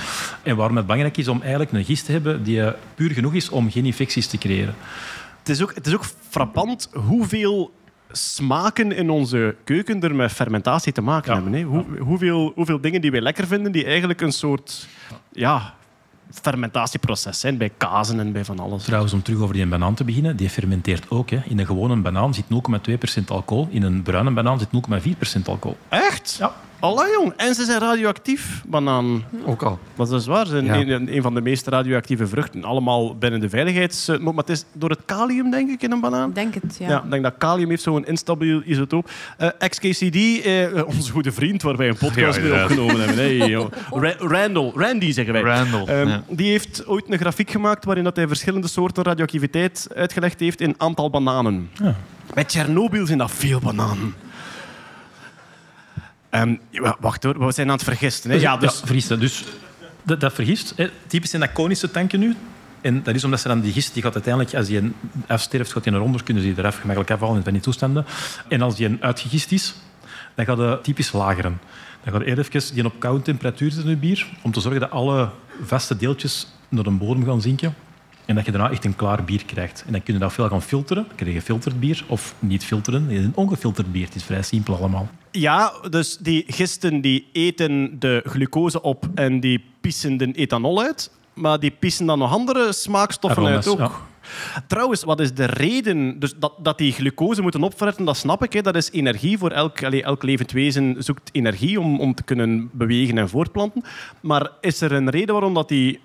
En 0.42 0.56
waarom 0.56 0.76
het 0.76 0.86
belangrijk 0.86 1.16
is 1.16 1.28
om 1.28 1.40
eigenlijk 1.40 1.72
een 1.72 1.84
gist 1.84 2.04
te 2.04 2.12
hebben 2.12 2.42
die 2.42 2.62
eh, 2.62 2.72
puur 2.94 3.10
genoeg 3.10 3.34
is 3.34 3.48
om 3.48 3.70
geen 3.70 3.84
infecties 3.84 4.26
te 4.26 4.38
creëren. 4.38 4.74
Het 5.38 5.48
is 5.48 5.62
ook, 5.62 5.74
het 5.74 5.86
is 5.86 5.94
ook 5.94 6.04
frappant 6.28 6.90
hoeveel 6.92 7.72
smaken 8.12 8.92
in 8.92 9.10
onze 9.10 9.54
keuken 9.64 10.00
er 10.02 10.14
met 10.14 10.32
fermentatie 10.32 10.92
te 10.92 11.02
maken 11.02 11.28
Ja. 11.34 11.34
hebben. 11.42 11.52
Hè? 11.60 11.62
Hoe, 11.66 11.84
hoeveel, 11.98 12.52
hoeveel 12.54 12.80
dingen 12.80 13.00
die 13.00 13.10
wij 13.10 13.20
lekker 13.20 13.46
vinden, 13.46 13.72
die 13.72 13.84
eigenlijk 13.84 14.20
een 14.20 14.32
soort 14.32 14.86
ja, 15.32 15.74
fermentatieproces 16.30 17.40
zijn. 17.40 17.56
Bij 17.56 17.70
kazen 17.76 18.20
en 18.20 18.32
bij 18.32 18.44
van 18.44 18.58
alles. 18.58 18.84
Trouwens, 18.84 19.12
om 19.12 19.22
terug 19.22 19.40
over 19.40 19.54
die 19.54 19.66
banaan 19.66 19.94
te 19.94 20.04
beginnen, 20.04 20.36
die 20.36 20.50
fermenteert 20.50 21.10
ook. 21.10 21.30
Hè. 21.30 21.40
In 21.44 21.58
een 21.58 21.66
gewone 21.66 21.96
banaan 21.96 22.34
zit 22.34 22.44
0,2% 23.20 23.24
alcohol. 23.28 23.68
In 23.70 23.82
een 23.82 24.02
bruine 24.02 24.30
banaan 24.30 24.58
zit 24.58 24.68
0,4% 25.38 25.42
alcohol. 25.46 25.76
Echt? 25.88 26.36
Ja. 26.38 26.52
Allah, 26.82 27.06
jong. 27.12 27.32
En 27.36 27.54
ze 27.54 27.64
zijn 27.64 27.80
radioactief, 27.80 28.62
banaan. 28.66 29.24
Ook 29.46 29.62
al. 29.62 29.78
Dat 29.96 30.12
is 30.12 30.26
waar. 30.26 30.46
Ze 30.46 30.50
zijn 30.50 30.64
Ja. 30.88 30.94
een, 30.94 31.16
een 31.16 31.22
van 31.22 31.34
de 31.34 31.40
meest 31.40 31.66
radioactieve 31.66 32.26
vruchten. 32.26 32.64
Allemaal 32.64 33.16
binnen 33.16 33.40
de 33.40 33.48
veiligheids... 33.48 34.06
Maar 34.20 34.34
het 34.34 34.48
is 34.50 34.64
door 34.72 34.90
het 34.90 34.98
kalium, 35.04 35.50
denk 35.50 35.70
ik, 35.70 35.82
in 35.82 35.92
een 35.92 36.00
banaan. 36.00 36.28
Ik 36.28 36.34
denk 36.34 36.54
het, 36.54 36.76
ja. 36.78 36.88
Ja, 36.88 37.02
ik 37.04 37.10
denk 37.10 37.22
dat 37.22 37.34
kalium 37.38 37.68
heeft 37.68 37.82
zo'n 37.82 38.06
instabiel 38.06 38.62
isotoop. 38.64 39.10
Eh 39.38 39.48
XKCD, 39.68 40.16
eh, 40.44 40.86
onze 40.86 41.12
goede 41.12 41.32
vriend, 41.32 41.62
waar 41.62 41.76
wij 41.76 41.88
een 41.88 41.96
podcast 41.96 42.38
Ja, 42.38 42.42
mee 42.42 42.62
opgenomen 42.62 42.96
hebben. 43.00 43.16
Hey. 43.16 43.66
Ra- 44.02 44.14
Randall, 44.18 44.72
Randy 44.74 45.12
zeggen 45.12 45.32
wij. 45.32 45.42
Randall, 45.42 45.84
Ehm, 45.86 46.08
ja. 46.08 46.22
Die 46.28 46.50
heeft 46.50 46.86
ooit 46.86 47.04
een 47.08 47.18
grafiek 47.18 47.50
gemaakt 47.50 47.84
waarin 47.84 48.04
dat 48.04 48.16
hij 48.16 48.26
verschillende 48.28 48.68
soorten 48.68 49.02
radioactiviteit 49.04 49.86
uitgelegd 49.94 50.40
heeft 50.40 50.60
in 50.60 50.74
aantal 50.78 51.10
bananen. 51.10 51.70
Ja. 51.82 51.94
Bij 52.34 52.44
Tsjernobyl 52.44 53.06
zijn 53.06 53.18
dat 53.18 53.30
veel 53.30 53.60
bananen. 53.60 54.14
Ehm, 56.32 56.54
wacht 57.00 57.22
hoor, 57.22 57.46
we 57.46 57.52
zijn 57.52 57.66
aan 57.68 57.74
het 57.74 57.84
vergisten. 57.84 58.30
Hè? 58.30 58.36
Ja, 58.36 58.56
dus... 58.56 58.72
Ja, 58.78 58.86
vergisten. 58.86 59.20
Dus 59.20 59.44
dat, 60.02 60.32
vergist. 60.32 60.72
Hè. 60.76 60.90
Typisch 61.06 61.30
zijn 61.30 61.42
dat 61.42 61.52
konische 61.52 61.90
tanken 61.90 62.20
nu. 62.20 62.36
En 62.80 63.02
dat 63.02 63.14
is 63.14 63.24
omdat 63.24 63.40
ze 63.40 63.48
dan 63.48 63.60
die 63.60 63.72
gist, 63.72 63.94
die 63.94 64.02
gaat 64.02 64.14
uiteindelijk, 64.14 64.54
als 64.54 64.66
die 64.66 64.78
een 64.78 64.94
afsterft, 65.26 65.72
gaat 65.72 65.82
die 65.82 65.92
naar 65.92 66.00
onder, 66.00 66.22
kunnen 66.22 66.42
ze 66.42 66.48
die 66.48 66.58
eraf 66.58 66.74
gemakkelijk 66.74 67.10
afhalen 67.10 67.36
in 67.36 67.42
van 67.42 67.52
die 67.52 67.62
toestanden. 67.62 68.04
En 68.48 68.62
als 68.62 68.76
die 68.76 68.96
uitgegist 69.00 69.52
is, 69.52 69.74
dan 70.34 70.44
gaat 70.44 70.58
het 70.58 70.84
typisch 70.84 71.12
lageren. 71.12 71.60
Dan 72.04 72.12
gaat 72.12 72.22
eerst 72.22 72.54
even 72.54 72.74
die 72.74 72.84
op 72.84 72.94
koude 72.98 73.22
temperatuur 73.22 73.70
zetten 73.70 73.90
in 73.90 74.00
je 74.00 74.06
bier, 74.06 74.26
om 74.42 74.52
te 74.52 74.60
zorgen 74.60 74.80
dat 74.80 74.90
alle 74.90 75.30
vaste 75.64 75.96
deeltjes 75.96 76.46
naar 76.68 76.84
de 76.84 76.90
bodem 76.90 77.24
gaan 77.24 77.40
zinken. 77.40 77.74
En 78.24 78.34
dat 78.34 78.44
je 78.44 78.50
daarna 78.50 78.70
echt 78.70 78.84
een 78.84 78.96
klaar 78.96 79.24
bier 79.24 79.44
krijgt. 79.44 79.82
En 79.86 79.92
dan 79.92 80.02
kun 80.02 80.14
je 80.14 80.20
dat 80.20 80.32
veel 80.32 80.48
gaan 80.48 80.62
filteren. 80.62 81.04
Dan 81.06 81.16
krijg 81.16 81.32
je 81.32 81.38
gefilterd 81.38 81.80
bier 81.80 82.04
of 82.06 82.34
niet 82.38 82.64
filteren. 82.64 83.10
Een 83.10 83.32
ongefilterd 83.34 83.92
bier. 83.92 84.04
Het 84.04 84.14
is 84.14 84.24
vrij 84.24 84.42
simpel 84.42 84.76
allemaal. 84.76 85.08
Ja, 85.30 85.72
dus 85.90 86.16
die 86.16 86.44
gisten 86.46 87.00
die 87.00 87.28
eten 87.32 87.96
de 87.98 88.22
glucose 88.26 88.82
op 88.82 89.08
en 89.14 89.40
die 89.40 89.64
pissen 89.80 90.16
de 90.16 90.32
ethanol 90.32 90.82
uit. 90.82 91.10
Maar 91.34 91.60
die 91.60 91.70
pissen 91.70 92.06
dan 92.06 92.18
nog 92.18 92.32
andere 92.32 92.72
smaakstoffen 92.72 93.42
Aromas, 93.42 93.66
uit 93.66 93.74
ook. 93.74 93.78
ja. 93.78 94.60
Trouwens, 94.66 95.04
wat 95.04 95.20
is 95.20 95.34
de 95.34 95.44
reden 95.44 96.18
dus 96.18 96.34
dat, 96.38 96.52
dat 96.58 96.78
die 96.78 96.92
glucose 96.92 97.42
moeten 97.42 97.62
opfretten? 97.62 98.04
Dat 98.04 98.16
snap 98.16 98.44
ik. 98.44 98.52
Hè. 98.52 98.60
Dat 98.60 98.76
is 98.76 98.90
energie 98.90 99.38
voor 99.38 99.50
elk, 99.50 99.80
elk 99.80 100.22
levend 100.22 100.52
wezen 100.52 100.96
zoekt 100.98 101.28
energie 101.32 101.80
om, 101.80 102.00
om 102.00 102.14
te 102.14 102.22
kunnen 102.22 102.70
bewegen 102.72 103.18
en 103.18 103.28
voortplanten. 103.28 103.84
Maar 104.20 104.50
is 104.60 104.80
er 104.80 104.92
een 104.92 105.10
reden 105.10 105.34
waarom 105.34 105.54
dat 105.54 105.68
die 105.68 106.00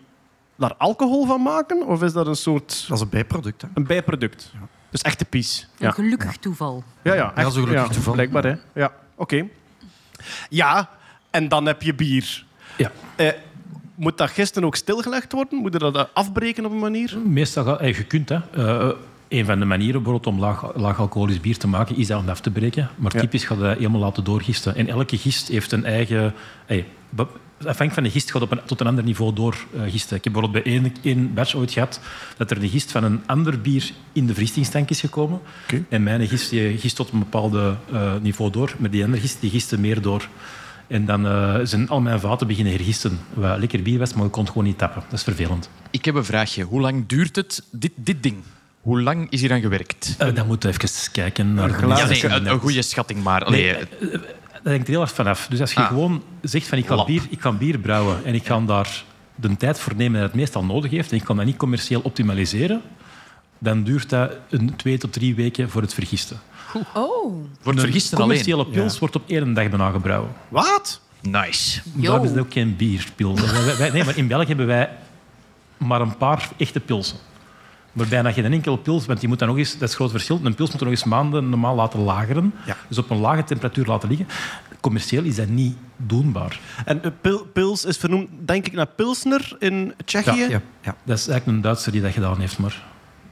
daar 0.58 0.74
alcohol 0.78 1.26
van 1.26 1.42
maken? 1.42 1.88
Of 1.88 2.04
is 2.04 2.14
dat 2.14 2.28
een 2.28 2.36
soort 2.36 2.86
Dat 2.88 2.98
is 2.98 3.04
een 3.04 3.10
bijproduct. 3.10 3.62
Hè. 3.62 3.68
een 3.74 3.86
bijproduct? 3.88 4.54
Dus 4.90 5.02
echte 5.02 5.26
pies. 5.26 5.68
Een 5.80 5.94
gelukkig 5.94 6.38
toeval. 6.38 6.84
Ja, 7.04 7.14
ja, 7.14 7.32
Ja, 7.36 7.44
zo 7.50 7.62
gelukkig 7.62 7.88
ja, 7.88 7.94
toeval. 7.94 8.14
Blijkbaar, 8.14 8.44
hè. 8.44 8.56
Ja, 8.74 8.92
oké. 9.16 9.46
Ja, 10.50 10.90
en 11.30 11.48
dan 11.50 11.66
heb 11.66 11.82
je 11.82 11.94
bier. 11.96 12.46
Ja. 12.78 12.92
Eh, 13.16 13.28
moet 13.96 14.18
dat 14.18 14.30
gisteren 14.30 14.68
ook 14.68 14.76
stilgelegd 14.76 15.32
worden? 15.32 15.60
Moet 15.60 15.74
je 15.74 15.80
dat 15.80 15.96
eh, 15.96 16.04
afbreken 16.14 16.66
op 16.66 16.72
een 16.72 16.80
manier? 16.80 17.18
Meestal 17.26 17.64
ga, 17.64 17.78
eh, 17.78 17.98
je 17.98 18.04
kunt, 18.04 18.30
hè. 18.30 18.40
Eh, 18.52 18.90
een 19.28 19.46
van 19.46 19.60
de 19.60 19.66
manieren 19.66 20.04
bijvoorbeeld 20.04 20.34
om 20.36 20.40
laag, 20.42 20.76
laag 20.76 21.00
alcoholisch 21.00 21.42
bier 21.42 21.58
te 21.58 21.68
maken, 21.68 21.96
is 21.96 22.08
dat 22.08 22.20
om 22.22 22.30
af 22.30 22.40
te 22.42 22.52
breken. 22.52 22.90
Maar 22.96 23.14
Ja. 23.16 23.20
typisch 23.22 23.44
gaat 23.46 23.60
dat 23.60 23.78
helemaal 23.78 24.02
laten 24.02 24.24
doorgisten. 24.24 24.76
En 24.76 24.88
elke 24.88 25.18
gist 25.18 25.48
heeft 25.48 25.72
een 25.72 25.86
eigen... 25.86 26.34
eh, 26.66 26.84
be- 27.10 27.28
afhankelijk 27.58 27.94
van 27.94 28.04
de 28.04 28.10
gist 28.10 28.32
gaat 28.32 28.42
op 28.42 28.52
een, 28.52 28.60
tot 28.66 28.80
een 28.80 28.88
ander 28.88 29.04
niveau 29.04 29.34
doorgisten. 29.34 30.18
Ik 30.18 30.24
heb 30.24 30.34
bijvoorbeeld 30.34 30.64
bij 30.64 30.74
één, 30.74 30.94
één 31.02 31.34
batch 31.34 31.56
ooit 31.56 31.72
gehad 31.72 32.00
dat 32.38 32.52
er 32.52 32.60
de 32.60 32.70
gist 32.70 32.92
van 32.92 33.04
een 33.04 33.22
ander 33.26 33.62
bier 33.62 33.92
in 34.12 34.28
de 34.28 34.34
vriestingstank 34.34 34.90
is 34.90 35.00
gekomen. 35.00 35.40
Oké. 35.64 35.84
En 35.90 36.04
mijn 36.04 36.28
gist 36.28 36.50
die 36.50 36.78
gist 36.78 36.96
tot 36.96 37.12
een 37.12 37.20
bepaald 37.20 37.78
niveau 38.22 38.52
door, 38.52 38.76
maar 38.78 38.90
die 38.90 39.04
andere 39.04 39.22
gist 39.22 39.42
die 39.42 39.50
giste 39.50 39.80
meer 39.80 40.02
door. 40.02 40.28
En 40.88 41.06
dan 41.06 41.26
eh, 41.26 41.60
zijn 41.64 41.90
al 41.90 42.02
mijn 42.02 42.20
vaten 42.20 42.48
beginnen 42.48 42.74
hergisten. 42.74 43.20
Wat 43.34 43.60
lekker 43.60 43.82
bier 43.82 44.00
was, 44.00 44.14
maar 44.14 44.26
ik 44.26 44.32
kon 44.32 44.42
het 44.42 44.52
gewoon 44.52 44.68
niet 44.68 44.78
tappen. 44.78 45.04
Dat 45.04 45.14
is 45.14 45.24
vervelend. 45.24 45.70
Ik 45.92 46.06
heb 46.06 46.16
een 46.16 46.26
vraagje. 46.26 46.64
Hoe 46.64 46.82
lang 46.82 47.08
duurt 47.08 47.36
het, 47.36 47.64
dit, 47.72 47.92
dit 47.96 48.24
ding? 48.24 48.36
Hoe 48.82 49.02
lang 49.02 49.28
is 49.30 49.42
hier 49.42 49.52
aan 49.52 49.62
gewerkt? 49.62 50.16
Eh, 50.18 50.36
dan 50.36 50.48
moeten 50.48 50.70
we 50.70 50.76
even 50.76 51.12
kijken 51.12 51.54
naar 51.54 51.68
de 51.68 51.88
Ja, 51.88 52.08
nee, 52.08 52.26
een, 52.26 52.46
een 52.46 52.60
goede 52.60 52.82
schatting 52.82 53.24
maar. 53.24 53.44
Allee, 53.44 53.62
Nee, 53.62 53.74
eh, 53.74 53.82
eh, 54.02 54.14
eh, 54.14 54.22
dat 54.64 54.72
hangt 54.74 54.88
er 54.88 54.94
heel 54.94 55.02
erg 55.02 55.14
vanaf. 55.14 55.48
Dus 55.50 55.62
als 55.62 55.74
je 55.74 55.80
Ah. 55.80 55.88
gewoon 55.88 56.24
zegt 56.42 56.68
van 56.68 56.78
ik 56.78 56.88
ga, 56.88 56.96
Lap. 56.96 57.06
bier, 57.06 57.22
ik 57.30 57.42
ga 57.42 57.52
bier 57.52 57.78
brouwen 57.80 58.26
en 58.26 58.34
ik 58.34 58.46
ga 58.46 58.60
daar 58.60 59.04
de 59.36 59.58
tijd 59.58 59.80
voor 59.80 59.96
nemen 59.96 60.20
dat 60.22 60.30
het 60.30 60.40
meestal 60.40 60.64
nodig 60.66 60.92
heeft 60.92 61.12
en 61.12 61.18
ik 61.18 61.24
kan 61.24 61.36
dat 61.38 61.46
niet 61.46 61.58
commercieel 61.58 62.02
optimaliseren, 62.04 62.82
dan 63.60 63.84
duurt 63.84 64.10
dat 64.10 64.32
een 64.50 64.76
twee 64.76 64.98
tot 64.98 65.14
drie 65.14 65.36
weken 65.36 65.70
voor 65.70 65.82
het 65.82 65.94
vergisten. 65.94 66.40
Oh. 66.94 67.34
voor 67.62 67.72
het 67.72 67.82
vergisten 67.82 68.18
een 68.18 68.24
alleen. 68.24 68.38
commerciële 68.38 68.66
pils 68.66 69.00
wordt 69.00 69.16
op 69.16 69.24
één 69.28 69.54
dag 69.54 69.70
bijna 69.70 69.90
gebrouwen. 69.92 70.32
Wat? 70.50 71.02
Nice. 71.22 71.82
Dat 71.94 72.24
is 72.24 72.36
ook 72.38 72.52
geen 72.54 72.76
bierpils. 72.76 73.42
Nee, 73.94 74.04
maar 74.04 74.18
in 74.18 74.28
België 74.28 74.48
hebben 74.48 74.68
wij 74.68 74.90
maar 75.78 76.02
een 76.02 76.18
paar 76.18 76.50
echte 76.58 76.80
pilsen. 76.80 77.18
Maar 77.98 78.08
bijna 78.08 78.32
geen 78.32 78.54
enkele 78.54 78.78
pils, 78.78 79.06
want 79.06 79.20
die 79.20 79.30
moet 79.30 79.40
dan 79.40 79.48
nog 79.48 79.58
eens, 79.58 79.78
dat 79.78 79.90
is 79.90 79.96
groot 79.96 80.12
verschil, 80.12 80.40
een 80.44 80.56
pils 80.56 80.72
moet 80.72 80.80
nog 80.82 80.90
eens 80.90 81.04
maanden 81.04 81.50
normaal 81.50 81.76
laten 81.76 82.00
lageren. 82.00 82.54
Ja. 82.66 82.78
Dus 82.88 82.98
op 82.98 83.10
een 83.10 83.18
lage 83.20 83.44
temperatuur 83.44 83.86
laten 83.86 84.10
liggen. 84.10 84.28
Commercieel 84.80 85.24
is 85.24 85.36
dat 85.36 85.48
niet 85.48 85.76
doenbaar. 85.98 86.60
En 86.86 87.04
eh, 87.04 87.12
pil- 87.22 87.46
Pils 87.54 87.86
is 87.86 87.98
vernoemd, 87.98 88.30
denk 88.46 88.66
ik, 88.66 88.74
naar 88.74 88.88
Pilsner 88.88 89.56
in 89.60 89.94
Tsjechië. 90.06 90.48
Ja, 90.50 90.62
ja. 90.82 90.96
Dat 91.04 91.18
is 91.18 91.28
eigenlijk 91.28 91.46
een 91.46 91.62
Duitser 91.62 91.92
die 91.92 92.02
dat 92.02 92.12
gedaan 92.12 92.40
heeft, 92.40 92.58
maar 92.58 92.84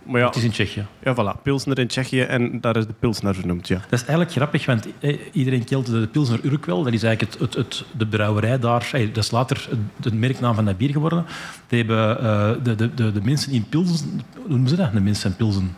Maar 0.05 0.19
ja, 0.19 0.25
het 0.27 0.35
is 0.35 0.43
in 0.43 0.51
Tsjechië. 0.51 0.85
ja, 1.03 1.13
voilà. 1.15 1.41
Pilsner 1.41 1.79
in 1.79 1.87
Tsjechië 1.87 2.21
en 2.21 2.61
daar 2.61 2.77
is 2.77 2.85
de 2.87 2.93
Pilsner 2.99 3.35
vernoemd, 3.35 3.67
ja. 3.67 3.75
Dat 3.75 3.91
is 3.91 3.99
eigenlijk 4.01 4.31
grappig, 4.31 4.65
want 4.65 4.87
eh, 4.99 5.17
iedereen 5.31 5.63
kent 5.63 5.85
de 5.85 6.07
Pilsner 6.11 6.39
Urquell. 6.43 6.83
Dat 6.83 6.93
is 6.93 7.03
eigenlijk 7.03 7.21
het, 7.33 7.39
het, 7.41 7.53
het, 7.53 7.83
de 7.97 8.07
brouwerij 8.07 8.59
daar. 8.59 8.89
eh, 8.91 9.07
dat 9.13 9.23
is 9.23 9.31
later 9.31 9.67
het- 9.69 10.03
de 10.03 10.15
merknaam 10.15 10.55
van 10.55 10.65
dat 10.65 10.77
bier 10.77 10.89
geworden. 10.91 11.25
Die 11.67 11.77
hebben 11.83 12.19
eh, 12.19 12.51
de, 12.63 12.75
de, 12.75 12.93
de, 12.93 13.11
de 13.11 13.21
mensen 13.23 13.51
in 13.51 13.65
Pilsen... 13.69 14.21
Hoe 14.35 14.47
noemen 14.49 14.69
ze 14.69 14.75
dat? 14.75 14.93
De 14.93 14.99
mensen 15.01 15.29
in 15.29 15.35
Pilsen. 15.35 15.75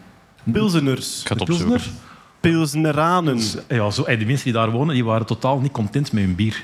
Pilseners. 0.52 1.22
Ik 1.22 1.28
ga 1.28 1.36
het 1.36 1.46
De 1.46 1.52
opzoeken. 1.52 1.78
Pilsner? 1.78 2.02
Pilsneranen. 2.40 3.40
Ja, 3.68 3.90
zo, 3.92 4.04
eh, 4.04 4.20
de 4.20 4.26
mensen 4.26 4.44
die 4.44 4.54
daar 4.54 4.72
wonen, 4.72 4.94
die 4.94 5.06
waren 5.06 5.26
totaal 5.26 5.60
niet 5.60 5.72
content 5.72 6.12
met 6.12 6.24
hun 6.24 6.36
bier. 6.36 6.64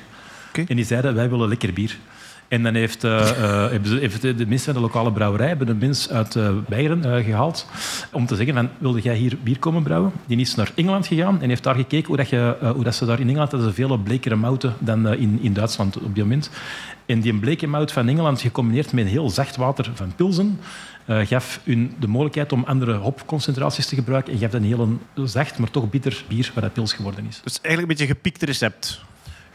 Oké. 0.50 0.64
En 0.68 0.76
die 0.76 0.86
zeiden, 0.86 1.16
wij 1.16 1.30
willen 1.30 1.48
lekker 1.48 1.74
bier. 1.74 1.98
En 2.54 2.64
dan 2.64 2.74
heeft, 2.74 3.02
ze, 3.02 3.98
heeft 4.00 4.22
de 4.22 4.46
mensen 4.48 4.74
de 4.74 4.80
lokale 4.80 5.12
brouwerij 5.12 5.48
hebben 5.48 5.68
een 5.68 5.78
mens 5.78 6.10
uit 6.10 6.36
eh 6.36 6.50
Beieren 6.68 7.06
eh, 7.06 7.26
gehaald 7.26 7.68
om 8.12 8.26
te 8.26 8.36
zeggen 8.36 8.56
van, 8.56 8.70
wilde 8.78 9.02
jij 9.02 9.16
hier 9.16 9.38
bier 9.44 9.60
komen 9.60 9.84
brouwen? 9.84 10.12
Die 10.26 10.38
is 10.38 10.56
naar 10.56 10.72
Engeland 10.76 11.08
gegaan 11.08 11.42
en 11.42 11.50
heeft 11.50 11.64
daar 11.64 11.76
gekeken 11.76 12.08
hoe, 12.08 12.18
dat 12.18 12.30
je, 12.30 12.56
hoe 12.76 12.84
dat 12.84 12.96
ze 12.96 13.06
daar 13.06 13.20
in 13.20 13.28
Engeland 13.28 13.52
hadden 13.52 13.74
veel 13.74 13.98
blekere 13.98 14.36
mouten 14.36 14.74
dan 14.80 15.14
in, 15.14 15.40
in 15.42 15.54
Duitsland 15.54 15.98
op 15.98 16.14
die 16.14 16.24
moment. 16.24 16.50
En 17.06 17.20
die 17.20 17.34
bleke 17.34 17.68
mout 17.68 17.92
van 17.92 18.08
Engeland, 18.08 18.42
gecombineerd 18.42 18.94
met 18.94 19.08
heel 19.08 19.30
zacht 19.30 19.56
water 19.56 19.92
van 19.94 20.16
Pilsen, 20.16 20.60
gaf 21.08 21.60
hun 21.64 21.94
de 22.00 22.08
mogelijkheid 22.08 22.52
om 22.52 22.64
andere 22.64 22.94
hopconcentraties 22.94 23.86
te 23.86 23.96
gebruiken 23.96 24.34
en 24.34 24.40
gaf 24.40 24.54
een 24.54 24.64
heel 24.64 25.00
zacht, 25.24 25.58
maar 25.58 25.72
toch 25.72 25.90
bitter 25.90 26.24
bier 26.28 26.52
waar 26.54 26.64
dat 26.64 26.74
pils 26.74 26.94
geworden 26.94 27.26
is. 27.30 27.42
Dus 27.44 27.62
eigenlijk 27.62 27.82
een 27.82 27.88
beetje 27.88 28.04
een 28.04 28.22
gepiekt 28.22 28.44
recept. 28.44 29.02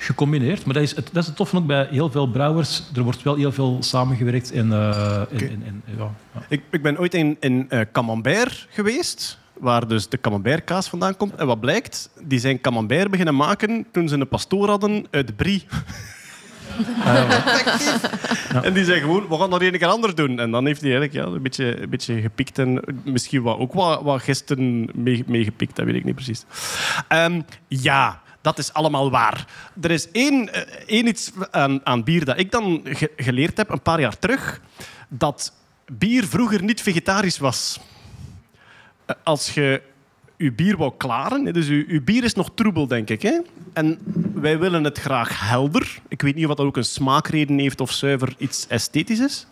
Gecombineerd, 0.01 0.65
maar 0.65 0.75
dat 0.75 0.83
is 0.83 0.97
het, 0.97 1.09
dat 1.13 1.23
is 1.23 1.27
het 1.27 1.37
toffe 1.37 1.57
ook 1.57 1.67
bij 1.67 1.89
heel 1.91 2.11
veel 2.11 2.27
brouwers. 2.31 2.83
Er 2.95 3.03
wordt 3.03 3.23
wel 3.23 3.35
heel 3.35 3.53
veel 3.53 3.77
samengewerkt 3.81 4.53
en, 4.53 4.73
eh, 4.73 5.21
en, 5.31 5.63
en 5.67 5.83
ja, 5.85 6.11
ja. 6.35 6.43
Ik, 6.49 6.63
ik 6.71 6.83
ben 6.83 6.99
ooit 6.99 7.15
in, 7.15 7.37
in 7.41 7.67
eh, 7.69 7.81
Camembert 7.93 8.67
geweest, 8.71 9.39
waar 9.61 9.89
dus 9.89 10.09
de 10.09 10.21
camembert-kaas 10.21 10.89
vandaan 10.89 11.17
komt. 11.17 11.35
En 11.35 11.47
wat 11.47 11.61
blijkt, 11.61 12.11
die 12.23 12.39
zijn 12.39 12.61
camembert 12.61 13.11
beginnen 13.11 13.37
maken 13.37 13.87
toen 13.93 14.09
ze 14.09 14.15
een 14.15 14.29
pastoor 14.29 14.69
hadden 14.69 15.07
uit 15.11 15.37
Brie. 15.37 15.67
Effectief. 17.05 18.03
En 18.65 18.73
die 18.73 18.85
zei 18.85 19.01
gewoon, 19.01 19.29
we 19.29 19.39
gaan 19.39 19.51
dat 19.51 19.61
een 19.61 19.79
keer 19.79 19.87
anders 19.87 20.15
doen. 20.15 20.39
En 20.39 20.51
dan 20.51 20.67
heeft 20.67 20.81
hij 20.81 20.91
eigenlijk 20.97 21.27
ja, 21.27 21.35
een, 21.35 21.43
beetje, 21.43 21.83
een 21.83 21.91
beetje 21.91 22.21
gepikt 22.21 22.59
en 22.59 22.83
misschien 23.05 23.43
wat, 23.43 23.59
ook 23.59 23.73
wat, 23.73 24.03
wat 24.03 24.23
gisten 24.23 24.91
mee- 24.95 25.25
meegepikt, 25.27 25.77
dat 25.77 25.85
weet 25.85 25.95
ik 25.95 26.05
niet 26.05 26.15
precies. 26.15 26.45
Ehm, 27.09 27.41
ja, 27.69 28.21
dat 28.41 28.59
is 28.59 28.72
allemaal 28.72 29.11
waar. 29.11 29.47
Er 29.80 29.91
is 29.91 30.11
één, 30.11 30.53
eh, 30.53 30.61
één 30.86 31.07
iets 31.07 31.30
aan, 31.51 31.86
aan 31.86 32.05
bier 32.05 32.24
dat 32.24 32.39
ik 32.39 32.51
dan 32.51 32.80
ge- 32.84 33.12
geleerd 33.16 33.57
heb, 33.57 33.70
een 33.70 33.82
paar 33.82 34.01
jaar 34.01 34.18
terug, 34.18 34.61
dat 35.09 35.53
bier 35.93 36.26
vroeger 36.26 36.62
niet 36.62 36.82
vegetarisch 36.82 37.39
was. 37.39 37.80
Eh, 39.07 39.16
Als 39.22 39.51
je 39.55 39.82
je 40.36 40.53
bier 40.53 40.76
wou 40.76 40.93
klaren, 40.97 41.53
dus 41.53 41.66
je 41.66 42.01
bier 42.05 42.24
is 42.24 42.34
nog 42.34 42.51
troebel, 42.55 42.86
denk 42.86 43.11
ik. 43.11 43.22
Hè? 43.22 43.39
En 43.72 43.99
wij 44.34 44.59
willen 44.59 44.84
het 44.84 44.99
graag 44.99 45.49
helder. 45.49 45.99
Ik 46.09 46.22
weet 46.22 46.34
niet 46.34 46.47
of 46.47 46.55
dat 46.55 46.66
ook 46.66 46.76
een 46.76 46.84
smaakreden 46.84 47.59
heeft 47.59 47.80
of 47.80 47.93
zuiver 47.93 48.34
iets 48.39 48.66
esthetisch 48.66 49.18
is. 49.20 49.47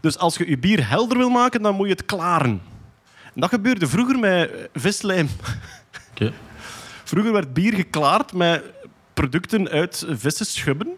Dus 0.00 0.18
als 0.18 0.36
je 0.36 0.48
je 0.48 0.58
bier 0.58 0.88
helder 0.88 1.18
wil 1.18 1.30
maken, 1.30 1.62
dan 1.62 1.74
moet 1.74 1.86
je 1.86 1.92
het 1.92 2.04
klaren. 2.04 2.60
En 3.34 3.40
dat 3.40 3.48
gebeurde 3.48 3.86
vroeger 3.86 4.18
met 4.18 4.50
eh, 4.50 4.58
vislijm. 4.74 5.28
Vroeger 7.08 7.32
werd 7.32 7.54
bier 7.54 7.74
geklaard 7.74 8.32
met 8.32 8.62
producten 9.14 9.68
uit 9.68 10.06
vissenschubben. 10.08 10.88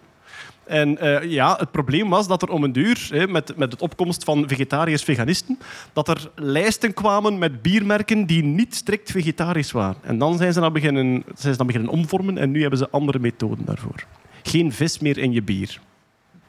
En 0.65 0.99
eh, 0.99 1.31
ja, 1.31 1.57
het 1.57 1.71
probleem 1.71 2.09
was 2.09 2.29
dat 2.29 2.43
er 2.43 2.49
om 2.49 2.65
een 2.65 2.73
duur, 2.73 3.09
hè, 3.11 3.27
met, 3.27 3.57
met 3.57 3.73
het 3.73 3.83
opkomst 3.83 4.25
van 4.25 4.49
vegetariërs-veganisten, 4.49 5.59
dat 5.93 6.09
er 6.09 6.31
lijsten 6.35 6.95
kwamen 6.95 7.39
met 7.39 7.63
biermerken 7.63 8.27
die 8.27 8.43
niet 8.43 8.75
strikt 8.75 9.11
vegetarisch 9.11 9.73
waren. 9.73 10.03
En 10.03 10.19
dan 10.19 10.37
zijn 10.37 10.53
ze 10.53 10.61
dan 10.61 10.73
beginnen, 10.73 11.25
zijn 11.35 11.55
ze 11.55 11.65
beginnen 11.65 11.91
omvormen 11.91 12.39
en 12.39 12.51
nu 12.51 12.61
hebben 12.61 12.79
ze 12.79 12.91
andere 12.91 13.19
methoden 13.19 13.65
daarvoor. 13.65 14.07
Geen 14.43 14.73
vis 14.73 14.99
meer 14.99 15.19
in 15.19 15.33
je 15.33 15.43
bier. 15.43 15.81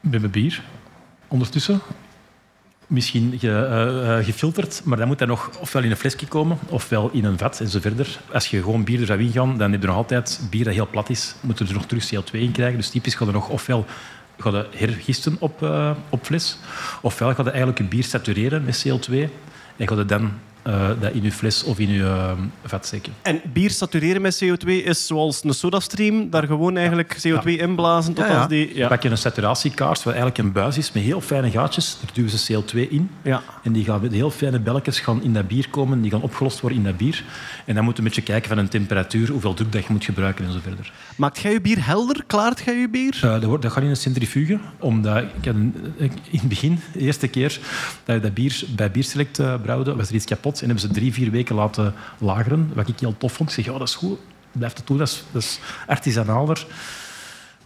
Met 0.00 0.20
mijn 0.20 0.32
bier. 0.32 0.62
Ondertussen. 1.28 1.80
Misschien 2.92 3.38
eh, 3.40 4.18
eh, 4.18 4.24
gefilterd, 4.24 4.80
maar 4.84 4.98
dan 4.98 5.06
moet 5.06 5.18
dat 5.18 5.28
nog 5.28 5.50
ofwel 5.60 5.82
in 5.82 5.90
een 5.90 5.96
flesje 5.96 6.26
komen, 6.26 6.58
ofwel 6.68 7.10
in 7.12 7.24
een 7.24 7.38
vat 7.38 7.60
en 7.60 7.68
zo 7.68 7.80
verder. 7.80 8.20
Als 8.32 8.46
je 8.46 8.62
gewoon 8.62 8.84
bier 8.84 9.00
er 9.00 9.06
zou 9.06 9.20
ingaan, 9.20 9.58
dan 9.58 9.72
heb 9.72 9.80
je 9.80 9.86
nog 9.86 9.96
altijd 9.96 10.40
bier 10.50 10.64
dat 10.64 10.74
heel 10.74 10.88
plat 10.90 11.10
is. 11.10 11.34
Moet 11.40 11.58
je 11.58 11.64
er 11.64 11.72
nog 11.72 11.86
terug 11.86 12.14
CO2 12.14 12.30
in 12.32 12.52
krijgen. 12.52 12.76
Dus 12.76 12.88
typisch 12.88 13.14
gaat 13.14 13.26
er 13.26 13.32
nog 13.32 13.48
ofwel 13.48 13.86
ga 14.38 14.50
je 14.50 14.66
hergisten 14.70 15.36
op, 15.38 15.62
eh, 15.62 15.90
op 16.08 16.24
fles, 16.24 16.58
ofwel 17.00 17.34
ga 17.34 17.42
je 17.42 17.48
eigenlijk 17.48 17.78
je 17.78 17.84
bier 17.84 18.04
satureren 18.04 18.64
met 18.64 18.84
CO2 18.86 19.28
en 19.76 19.88
ga 19.88 19.94
je 19.94 20.04
dan 20.04 20.32
eh, 20.62 20.88
dat 21.00 21.12
in 21.12 21.22
je 21.22 21.32
fles 21.32 21.64
of 21.64 21.78
in 21.78 21.90
je 21.90 22.02
eh, 22.02 22.32
vat 22.64 22.86
steken. 22.86 23.12
En 23.22 23.40
bier 23.52 23.70
satureren 23.70 24.22
met 24.22 24.44
CO2 24.44 24.68
is 24.68 25.06
zoals 25.06 25.44
een 25.44 25.54
sodastream, 25.54 26.30
daar 26.30 26.46
gewoon 26.46 26.76
eigenlijk 26.76 27.16
CO2 27.26 27.44
inblazen 27.44 28.14
tot 28.14 28.24
Ja, 28.24 28.30
ja. 28.30 28.38
als 28.38 28.48
die... 28.48 28.74
Dan 28.74 28.88
pak 28.88 29.02
je 29.02 29.10
een 29.10 29.18
saturatiekaars, 29.18 30.02
wat 30.02 30.14
eigenlijk 30.14 30.38
een 30.38 30.52
buis 30.52 30.78
is 30.78 30.92
met 30.92 31.02
heel 31.02 31.20
fijne 31.20 31.50
gaatjes. 31.50 31.96
Daar 32.00 32.10
duwen 32.14 32.30
ze 32.30 32.62
CO2 32.62 32.90
in. 32.90 33.10
Ja. 33.22 33.42
En 33.62 33.72
die 33.72 33.84
gaan 33.84 34.00
met 34.00 34.12
heel 34.12 34.30
fijne 34.30 34.60
belletjes 34.60 35.00
gaan 35.00 35.22
in 35.22 35.32
dat 35.32 35.48
bier 35.48 35.68
komen. 35.70 36.02
Die 36.02 36.10
gaan 36.10 36.22
opgelost 36.22 36.60
worden 36.60 36.78
in 36.78 36.84
dat 36.84 36.96
bier. 36.96 37.24
En 37.64 37.74
dan 37.74 37.84
moet 37.84 37.92
je 37.92 37.98
een 37.98 38.08
beetje 38.08 38.22
kijken 38.22 38.48
van 38.48 38.58
een 38.58 38.68
temperatuur, 38.68 39.30
hoeveel 39.30 39.54
druk 39.54 39.72
dat 39.72 39.84
je 39.84 39.92
moet 39.92 40.04
gebruiken 40.04 40.44
en 40.44 40.52
zo 40.52 40.58
verder. 40.62 40.92
Maakt 41.16 41.38
jij 41.38 41.52
je 41.52 41.60
bier 41.60 41.86
helder? 41.86 42.24
Klaart 42.26 42.62
jij 42.64 42.76
je 42.76 42.88
bier? 42.88 43.20
Eh, 43.22 43.32
dat, 43.32 43.44
wordt, 43.44 43.62
dat 43.62 43.72
gaat 43.72 43.82
in 43.82 43.88
een 43.88 43.96
centrifuge. 43.96 44.58
Omdat 44.78 45.22
ik 45.22 45.46
in 45.46 45.74
het 46.30 46.48
begin, 46.48 46.80
de 46.92 46.98
eerste 46.98 47.28
keer 47.28 47.60
dat 48.04 48.16
ik 48.16 48.22
dat 48.22 48.34
bier 48.34 48.64
bij 48.76 48.90
Bierselect 48.90 49.38
eh, 49.38 49.54
brouwde, 49.62 49.94
was 49.94 50.08
er 50.08 50.14
iets 50.14 50.24
kapot. 50.24 50.51
En 50.60 50.66
hebben 50.66 50.80
ze 50.80 50.88
drie, 50.88 51.12
vier 51.12 51.30
weken 51.30 51.54
laten 51.54 51.94
lageren. 52.18 52.70
Wat 52.74 52.88
ik 52.88 53.00
heel 53.00 53.14
tof 53.18 53.32
vond. 53.32 53.48
Ik 53.48 53.54
zeg, 53.54 53.64
ja, 53.64 53.78
dat 53.78 53.88
is 53.88 53.94
goed. 53.94 54.18
Blijf 54.52 54.76
het 54.76 54.86
doen. 54.86 54.98
Dat 54.98 55.08
is, 55.08 55.24
dat 55.32 55.42
is. 55.42 55.58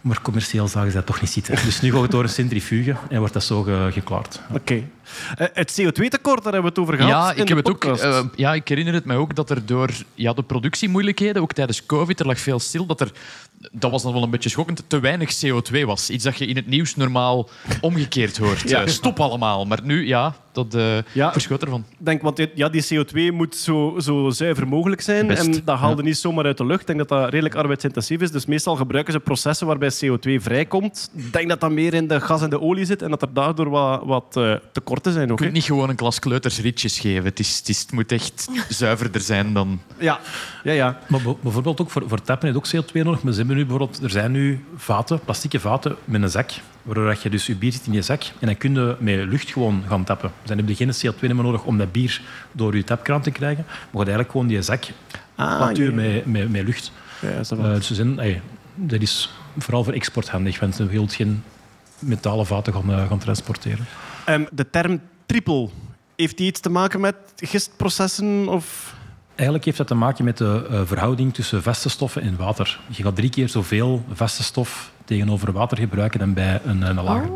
Maar 0.01 0.21
commercieel 0.21 0.67
zagen 0.67 0.91
ze 0.91 0.97
dat 0.97 1.05
toch 1.05 1.21
niet 1.21 1.29
zitten. 1.29 1.55
Dus 1.65 1.81
nu 1.81 1.91
gaat 1.91 2.01
het 2.01 2.11
door 2.11 2.23
een 2.23 2.29
centrifuge 2.29 2.95
en 3.09 3.19
wordt 3.19 3.33
dat 3.33 3.43
zo 3.43 3.61
ge- 3.63 3.89
geklaard. 3.91 4.39
Oké. 4.53 4.83
Het 5.35 5.81
CO2-tekort, 5.81 6.43
daar 6.43 6.53
hebben 6.53 6.61
we 6.61 6.67
het 6.67 6.79
over 6.79 6.93
gehad 6.95 7.09
Ja, 7.35 7.41
ik, 7.41 7.47
heb 7.47 7.57
het 7.57 7.69
ook, 7.69 7.83
eh, 7.85 8.23
ja, 8.35 8.53
ik 8.53 8.67
herinner 8.67 8.93
het 8.93 9.05
mij 9.05 9.15
ook 9.15 9.35
dat 9.35 9.49
er 9.49 9.65
door 9.65 9.89
ja, 10.13 10.33
de 10.33 10.43
productiemoeilijkheden, 10.43 11.41
ook 11.41 11.53
tijdens 11.53 11.85
COVID, 11.85 12.19
er 12.19 12.25
lag 12.25 12.39
veel 12.39 12.59
stil, 12.59 12.85
dat 12.85 13.01
er, 13.01 13.11
dat 13.71 13.91
was 13.91 14.03
dan 14.03 14.13
wel 14.13 14.23
een 14.23 14.29
beetje 14.29 14.49
schokkend, 14.49 14.83
te 14.87 14.99
weinig 14.99 15.33
CO2 15.45 15.81
was. 15.85 16.09
Iets 16.09 16.23
dat 16.23 16.37
je 16.37 16.45
in 16.45 16.55
het 16.55 16.67
nieuws 16.67 16.95
normaal 16.95 17.49
omgekeerd 17.81 18.37
hoort. 18.37 18.69
Ja. 18.69 18.81
Eh, 18.81 18.87
stop 18.87 19.19
allemaal. 19.19 19.65
Maar 19.65 19.79
nu, 19.83 20.07
ja, 20.07 20.35
dat 20.51 20.75
eh 20.75 20.97
Ja. 21.13 21.31
verschoot 21.31 21.61
ervan. 21.61 21.85
Ik 21.99 22.05
denk, 22.05 22.21
want 22.21 22.35
dit- 22.35 22.51
ja, 22.55 22.69
die 22.69 22.85
CO2 22.85 23.31
moet 23.33 23.55
zo, 23.55 23.95
zo 23.99 24.29
zuiver 24.29 24.67
mogelijk 24.67 25.01
zijn. 25.01 25.27
Best, 25.27 25.45
En 25.45 25.61
dat 25.65 25.77
haalde 25.77 26.03
niet 26.03 26.17
zomaar 26.17 26.45
uit 26.45 26.57
de 26.57 26.65
lucht. 26.65 26.81
Ik 26.81 26.87
denk 26.87 26.99
dat 26.99 27.09
dat 27.09 27.29
redelijk 27.29 27.55
arbeidsintensief 27.55 28.21
is. 28.21 28.31
Dus 28.31 28.45
meestal 28.45 28.75
gebruiken 28.75 29.13
ze 29.13 29.19
processen 29.19 29.67
waarbij 29.67 29.91
CO2 29.91 30.41
vrijkomt. 30.41 31.09
Ik 31.15 31.33
denk 31.33 31.49
dat 31.49 31.59
dat 31.61 31.71
meer 31.71 31.93
in 31.93 32.07
de 32.07 32.21
gas 32.21 32.41
en 32.41 32.49
de 32.49 32.61
olie 32.61 32.85
zit 32.85 33.01
en 33.01 33.09
dat 33.09 33.21
er 33.21 33.33
daardoor 33.33 33.69
wat, 33.69 34.01
wat 34.05 34.35
eh, 34.37 34.53
zijn. 35.03 35.25
Je 35.25 35.31
Ook, 35.31 35.37
kunt 35.37 35.51
niet 35.51 35.63
gewoon 35.63 35.89
een 35.89 35.95
klas 35.95 36.19
kleuters 36.19 36.59
ritjes 36.59 36.99
geven. 36.99 37.23
Het, 37.23 37.39
is, 37.39 37.57
het, 37.57 37.69
is, 37.69 37.79
het 37.81 37.91
moet 37.91 38.11
echt 38.11 38.47
zuiverder 38.69 39.21
zijn 39.21 39.53
dan... 39.53 39.81
Ja, 39.97 40.19
ja, 40.63 40.71
ja. 40.71 40.99
Maar 41.07 41.21
bijvoorbeeld 41.41 41.81
ook 41.81 41.89
voor, 41.89 42.03
voor 42.07 42.21
tappen 42.21 42.53
heeft 42.53 42.75
ook 42.75 42.85
CO2 42.85 42.91
nodig. 42.91 43.23
Maar 43.23 43.31
ze 43.31 43.37
hebben 43.37 43.55
nu 43.55 43.65
bijvoorbeeld, 43.65 44.03
er 44.03 44.09
zijn 44.09 44.31
nu 44.31 44.65
vaten, 44.75 45.19
plastieke 45.19 45.59
vaten 45.59 45.95
met 46.05 46.21
een 46.21 46.29
zak, 46.29 46.51
waardoor 46.81 47.07
dat 47.07 47.21
je 47.21 47.29
dus 47.29 47.45
je 47.45 47.55
bier 47.55 47.71
zit 47.71 47.85
in 47.85 47.93
je 47.93 48.01
zak 48.01 48.23
en 48.39 48.47
dan 48.47 48.57
kun 48.57 48.73
je 48.73 48.95
met 48.99 49.15
lucht 49.15 49.49
gewoon 49.51 49.83
gaan 49.87 50.03
tappen. 50.03 50.31
Dus 50.39 50.49
dan 50.49 50.57
heb 50.57 50.67
je 50.67 50.75
geen 50.75 51.13
CO2 51.13 51.19
meer 51.19 51.35
nodig 51.35 51.63
om 51.63 51.77
dat 51.77 51.91
bier 51.91 52.21
door 52.51 52.75
je 52.75 52.83
tapkraan 52.83 53.21
te 53.21 53.31
krijgen. 53.31 53.63
Maar 53.67 53.77
je 53.77 53.97
gaat 53.97 54.07
eigenlijk 54.07 54.31
gewoon 54.31 54.47
die 54.47 54.61
zak 54.61 54.83
Ah, 55.37 55.75
met, 55.93 56.25
met, 56.25 56.51
met 56.51 56.63
lucht. 56.63 56.91
Ja, 57.21 57.29
is 57.29 57.47
dat 57.47 57.59
wel. 57.59 57.73
dus 57.73 57.87
ze 57.87 57.95
zijn, 57.95 58.19
ey, 58.19 58.41
dat 58.75 59.01
is 59.01 59.29
vooral 59.57 59.83
voor 59.83 59.93
export 59.93 60.29
handig, 60.29 60.59
want 60.59 60.77
je 60.77 60.85
wilt 60.85 61.13
geen 61.13 61.43
metalen 61.99 62.45
vaten 62.45 62.73
gaan, 62.73 62.91
eh, 62.91 63.07
gaan 63.07 63.17
transporteren. 63.17 63.85
Ehm, 64.27 64.45
de 64.51 64.69
term 64.69 65.01
triple, 65.25 65.69
heeft 66.15 66.37
die 66.37 66.47
iets 66.47 66.59
te 66.59 66.69
maken 66.69 66.99
met 66.99 67.15
gistprocessen? 67.35 68.47
Of... 68.47 68.95
Eigenlijk 69.35 69.65
heeft 69.65 69.77
dat 69.77 69.87
te 69.87 69.95
maken 69.95 70.25
met 70.25 70.37
de 70.37 70.67
eh, 70.69 70.81
verhouding 70.85 71.33
tussen 71.33 71.63
vaste 71.63 71.89
stoffen 71.89 72.21
en 72.21 72.35
water. 72.37 72.79
Je 72.87 73.03
gaat 73.03 73.15
drie 73.15 73.29
keer 73.29 73.49
zoveel 73.49 74.03
vaste 74.13 74.43
stof 74.43 74.91
tegenover 75.05 75.51
water 75.51 75.77
gebruiken 75.77 76.19
dan 76.19 76.33
bij 76.33 76.61
een, 76.65 76.81
een 76.81 77.03
lager. 77.03 77.29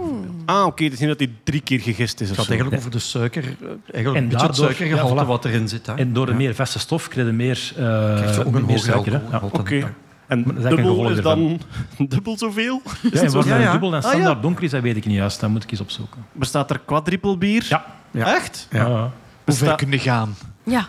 Ah, 0.45 0.65
oké. 0.65 0.83
Het 0.83 0.93
is 0.93 0.99
niet 0.99 1.07
dat 1.07 1.17
die 1.17 1.35
drie 1.43 1.61
keer 1.61 1.79
gegist 1.79 2.21
is 2.21 2.29
Het 2.29 2.37
gaat 2.37 2.47
eigenlijk 2.47 2.77
over 2.79 2.91
de 2.91 2.99
suiker, 2.99 3.43
eh, 3.43 3.67
eigenlijk 3.91 4.15
En 4.15 4.23
een 4.23 4.29
beetje 4.29 4.47
het 4.47 4.55
suikergehalte 4.55 5.15
ja, 5.15 5.23
voilà. 5.23 5.27
wat 5.27 5.45
erin 5.45 5.67
zit. 5.69 5.85
Hè. 5.85 5.93
En 5.93 6.13
door 6.13 6.25
de 6.25 6.31
Ja. 6.31 6.37
meer 6.37 6.55
vaste 6.55 6.79
stof 6.79 7.07
krijg 7.07 7.27
je 7.27 7.33
meer, 7.33 7.71
eh 7.77 7.83
Krijg 8.15 8.35
je 8.35 8.45
ook 8.45 8.55
een 8.55 8.65
meer 8.65 8.79
suiker. 8.79 9.21
Ja. 9.31 9.41
Oké. 9.51 9.93
En 10.32 10.43
dubbel 10.43 11.09
is 11.09 11.21
dan 11.21 11.59
dubbel 11.97 12.38
zoveel? 12.38 12.82
Ja, 13.01 13.21
en 13.21 13.32
waar 13.32 13.59
Ja, 13.61 13.71
dubbel 13.71 13.89
en 13.93 13.95
Ah, 13.97 14.03
ja. 14.03 14.09
standaard 14.09 14.41
donker 14.41 14.63
is, 14.63 14.71
dat 14.71 14.82
weet 14.82 14.95
ik 14.95 15.05
niet 15.05 15.15
juist. 15.15 15.39
Dat 15.39 15.49
moet 15.49 15.63
ik 15.63 15.71
eens 15.71 15.82
opzoeken. 15.82 16.25
Bestaat 16.32 16.69
er 16.69 16.79
quadruple 16.79 17.38
bier? 17.38 17.65
Ja. 17.69 17.86
Ja. 18.11 18.36
Echt? 18.36 18.67
Ja. 18.71 18.79
Ja. 18.88 18.88
Hoe 18.88 18.99
ver 18.99 19.11
Besta- 19.45 19.75
kun 19.75 19.91
je 19.91 19.99
gaan? 19.99 20.36
Ja. 20.63 20.88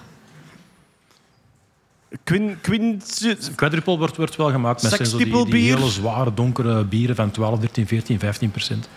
Quin, 2.24 2.56
quin, 2.60 3.02
Quadruple 3.54 3.96
wordt, 3.98 4.16
wordt 4.16 4.36
wel 4.36 4.50
gemaakt 4.50 4.82
met 4.82 5.08
zo 5.08 5.16
die, 5.18 5.44
die 5.46 5.72
hele 5.72 5.88
zware 5.88 6.34
donkere 6.34 6.84
bieren 6.84 7.16
van 7.16 7.30
12, 7.30 7.58
13, 7.58 7.86
14, 7.86 8.18
15 8.18 8.50
procent. 8.50 8.88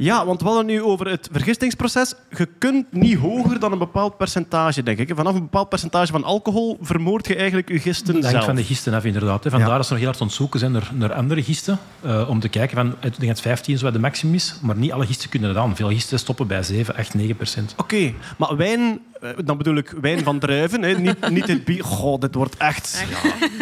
Ja, 0.00 0.26
want 0.26 0.40
we 0.40 0.46
hadden 0.46 0.66
nu 0.66 0.82
over 0.82 1.08
het 1.08 1.28
vergistingsproces. 1.32 2.14
Je 2.36 2.48
kunt 2.58 2.92
niet 2.92 3.16
hoger 3.18 3.60
dan 3.60 3.72
een 3.72 3.78
bepaald 3.78 4.16
percentage, 4.16 4.82
denk 4.82 4.98
ik. 4.98 5.12
Vanaf 5.14 5.34
een 5.34 5.40
bepaald 5.40 5.68
percentage 5.68 6.12
van 6.12 6.24
alcohol 6.24 6.78
vermoord 6.80 7.26
je 7.26 7.36
eigenlijk 7.36 7.68
je 7.68 7.78
gisten 7.78 8.20
Dat 8.20 8.30
zelf. 8.30 8.44
van 8.44 8.54
de 8.54 8.64
gisten 8.64 8.94
af, 8.94 9.04
inderdaad. 9.04 9.44
hè. 9.44 9.50
Vandaar 9.50 9.68
Ja. 9.68 9.76
dat 9.76 9.84
ze 9.86 9.90
nog 9.92 10.00
heel 10.00 10.08
hard 10.10 10.20
aan 10.20 10.26
het 10.26 10.36
zoeken 10.36 10.58
zijn 10.60 10.72
naar, 10.72 10.90
naar 10.94 11.12
andere 11.12 11.42
gisten. 11.42 11.78
eh, 12.02 12.28
om 12.28 12.40
te 12.40 12.48
kijken, 12.48 12.76
van, 12.76 12.86
ik 12.88 13.18
denk 13.18 13.26
dat 13.32 13.40
15 13.40 13.78
zo 13.78 13.84
wat 13.84 13.92
de 13.92 13.98
maximum 13.98 14.34
is. 14.34 14.54
Maar 14.62 14.76
niet 14.76 14.92
alle 14.92 15.06
gisten 15.06 15.28
kunnen 15.28 15.54
dat 15.54 15.62
aan. 15.62 15.76
Veel 15.76 15.88
gisten 15.88 16.18
stoppen 16.18 16.46
bij 16.46 16.62
7, 16.62 16.96
8, 16.96 17.14
9 17.14 17.36
procent. 17.36 17.74
Oké, 17.76 18.12
maar 18.36 18.56
wijn, 18.56 19.00
eh, 19.20 19.30
dan 19.44 19.56
bedoel 19.56 19.76
ik 19.76 19.94
wijn 20.00 20.22
van 20.24 20.38
druiven, 20.38 20.82
hè. 20.82 20.92
Niet, 20.98 21.30
niet 21.30 21.46
het 21.48 21.64
bier. 21.64 21.84
Goh, 21.84 22.20
dit 22.20 22.34
wordt 22.34 22.56
echt 22.56 23.04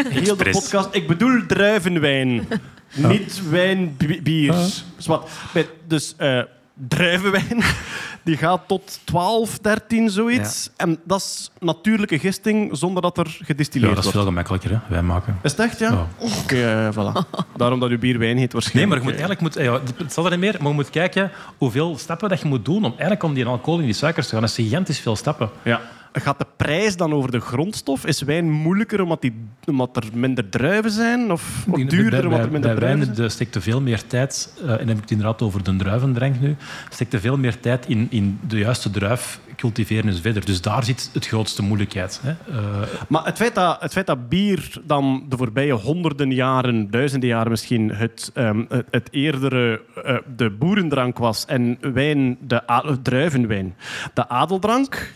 heel 0.08 0.36
de 0.36 0.50
podcast. 0.50 0.88
Ik 0.90 1.06
bedoel 1.06 1.46
druivenwijn, 1.46 2.48
niet 2.94 3.48
wijnbier. 3.50 4.54
Zwat. 4.96 5.28
Bij- 5.52 5.68
Dus 5.86 6.14
eh, 6.16 6.40
druivenwijn, 6.88 7.62
die 8.24 8.36
gaat 8.36 8.60
tot 8.66 9.00
12, 9.04 9.58
13, 9.58 10.10
zoiets. 10.10 10.70
En 10.76 10.98
dat 11.04 11.20
is 11.20 11.50
natuurlijke 11.60 12.18
gisting 12.18 12.68
zonder 12.76 13.02
dat 13.02 13.18
er 13.18 13.36
Ja, 13.38 13.44
gedistilleerd 13.44 13.94
dat 13.94 14.04
is 14.04 14.04
wordt. 14.12 14.18
veel 14.18 14.28
gemakkelijker, 14.28 14.70
hè, 14.70 14.78
wijn 14.88 15.06
maken. 15.06 15.38
Is 15.42 15.50
het 15.50 15.60
echt, 15.60 15.78
ja? 15.78 15.90
Ja. 15.92 16.06
Oké, 16.42 16.62
eh, 16.62 16.88
voilà. 16.92 17.46
Daarom 17.56 17.80
dat 17.80 17.90
uw 17.90 17.98
bier 17.98 18.18
wijn 18.18 18.36
heet 18.36 18.38
Nee, 18.38 18.48
waarschijnlijk. 18.52 18.88
maar 18.88 18.98
je 18.98 19.18
moet 19.18 19.28
eigenlijk 19.28 19.40
moet, 19.40 19.54
ja, 19.64 19.80
het 20.04 20.12
staat 20.12 20.24
er 20.24 20.30
niet 20.30 20.40
meer, 20.40 20.54
maar 20.58 20.68
je 20.68 20.74
moet 20.74 20.90
kijken 20.90 21.30
hoeveel 21.58 21.98
stappen 21.98 22.28
dat 22.28 22.40
je 22.40 22.48
moet 22.48 22.64
doen 22.64 22.84
om 22.84 22.90
eigenlijk 22.90 23.22
om 23.22 23.34
die 23.34 23.46
alcohol 23.46 23.78
in 23.78 23.84
die 23.84 23.94
suikers 23.94 24.26
te 24.26 24.32
gaan. 24.32 24.40
Dat 24.40 24.50
is 24.50 24.56
gigantisch 24.64 24.98
veel 25.00 25.16
stappen. 25.16 25.50
Ja. 25.62 25.80
Gaat 26.20 26.38
de 26.38 26.46
prijs 26.56 26.96
dan 26.96 27.12
over 27.12 27.30
de 27.30 27.40
grondstof? 27.40 28.06
Is 28.06 28.22
wijn 28.22 28.50
moeilijker 28.50 29.00
omdat, 29.02 29.20
die, 29.20 29.34
omdat 29.64 29.96
er 29.96 30.04
minder 30.12 30.48
druiven 30.48 30.90
zijn? 30.90 31.32
Of, 31.32 31.64
of 31.70 31.80
duurder 31.84 32.10
bij, 32.10 32.24
omdat 32.24 32.40
er 32.44 32.50
minder 32.50 32.70
bij 32.70 32.78
druiven 32.78 32.80
wijn 32.80 33.14
zijn? 33.14 33.26
de- 33.26 33.28
steekt 33.28 33.54
er 33.54 33.62
veel 33.62 33.80
meer 33.80 34.06
tijd, 34.06 34.52
eh, 34.62 34.70
en 34.70 34.78
heb 34.88 34.96
ik 34.96 35.00
het 35.00 35.10
inderdaad 35.10 35.42
over 35.42 35.62
de 35.62 35.76
druivendrank 35.76 36.40
nu, 36.40 36.56
steekt 36.90 37.12
er 37.12 37.20
veel 37.20 37.36
meer 37.38 37.60
tijd 37.60 37.86
in, 37.86 38.06
in 38.10 38.38
de 38.48 38.58
juiste 38.58 38.90
druif 38.90 39.40
cultiveren 39.56 40.06
en 40.06 40.12
zo 40.14 40.20
verder. 40.20 40.44
Dus 40.44 40.60
daar 40.60 40.84
zit 40.84 41.10
het 41.12 41.26
grootste 41.26 41.62
moeilijkheid. 41.62 42.20
Hè. 42.22 42.30
Eh, 42.30 42.88
Maar 43.08 43.24
het 43.24 43.36
feit, 43.36 43.54
dat, 43.54 43.80
het 43.80 43.92
feit 43.92 44.06
dat 44.06 44.28
bier 44.28 44.80
dan 44.84 45.24
de 45.28 45.36
voorbije 45.36 45.72
honderden 45.72 46.30
jaren, 46.32 46.90
duizenden 46.90 47.28
jaren 47.28 47.50
misschien, 47.50 47.90
het, 47.90 48.30
ehm, 48.34 48.64
het, 48.68 48.86
het 48.90 49.08
eerdere 49.10 49.80
eh, 50.04 50.16
de 50.36 50.50
boerendrank 50.50 51.18
was 51.18 51.44
en 51.46 51.78
wijn 51.80 52.38
de 52.40 52.62
druivenwijn. 53.02 53.74
De 54.14 54.28
adeldrank 54.28 55.12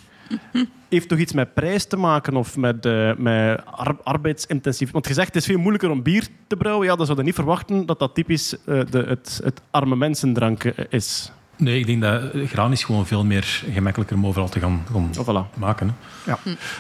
heeft 0.89 1.09
toch 1.09 1.19
iets 1.19 1.33
met 1.33 1.55
prijs 1.55 1.85
te 1.87 1.97
maken 1.97 2.37
of 2.37 2.57
met, 2.57 2.87
eh, 2.87 3.15
met 3.17 3.61
ar- 3.65 3.97
arbeidsintensief? 4.03 4.91
Want 4.91 5.07
gezegd, 5.07 5.27
het 5.27 5.37
is 5.37 5.45
veel 5.47 5.59
moeilijker 5.59 5.91
om 5.91 6.03
bier 6.03 6.27
te 6.47 6.57
brouwen. 6.57 6.87
Ja, 6.87 6.97
dan 6.97 7.07
zou 7.07 7.19
je 7.19 7.25
niet 7.25 7.35
verwachten 7.35 7.87
dat 7.87 7.99
dat 7.99 8.15
typisch 8.15 8.55
eh, 8.65 8.81
de, 8.91 8.99
het, 9.09 9.41
het 9.45 9.61
arme 9.71 9.97
mensendrank 9.97 10.65
eh, 10.65 10.85
is. 10.89 11.33
nee, 11.57 11.79
ik 11.79 11.87
denk 11.87 12.03
dat 12.03 12.23
graan 12.47 12.73
is 12.73 12.85
gewoon 12.85 13.07
veel 13.07 13.25
meer 13.25 13.63
gemakkelijker 13.73 14.17
om 14.17 14.27
overal 14.27 14.49
te 14.49 14.61
gaan, 14.61 14.83
gaan 14.93 15.11
Oh, 15.19 15.29
voilà. 15.29 15.59
maken. 15.59 15.97
Hè. 16.25 16.35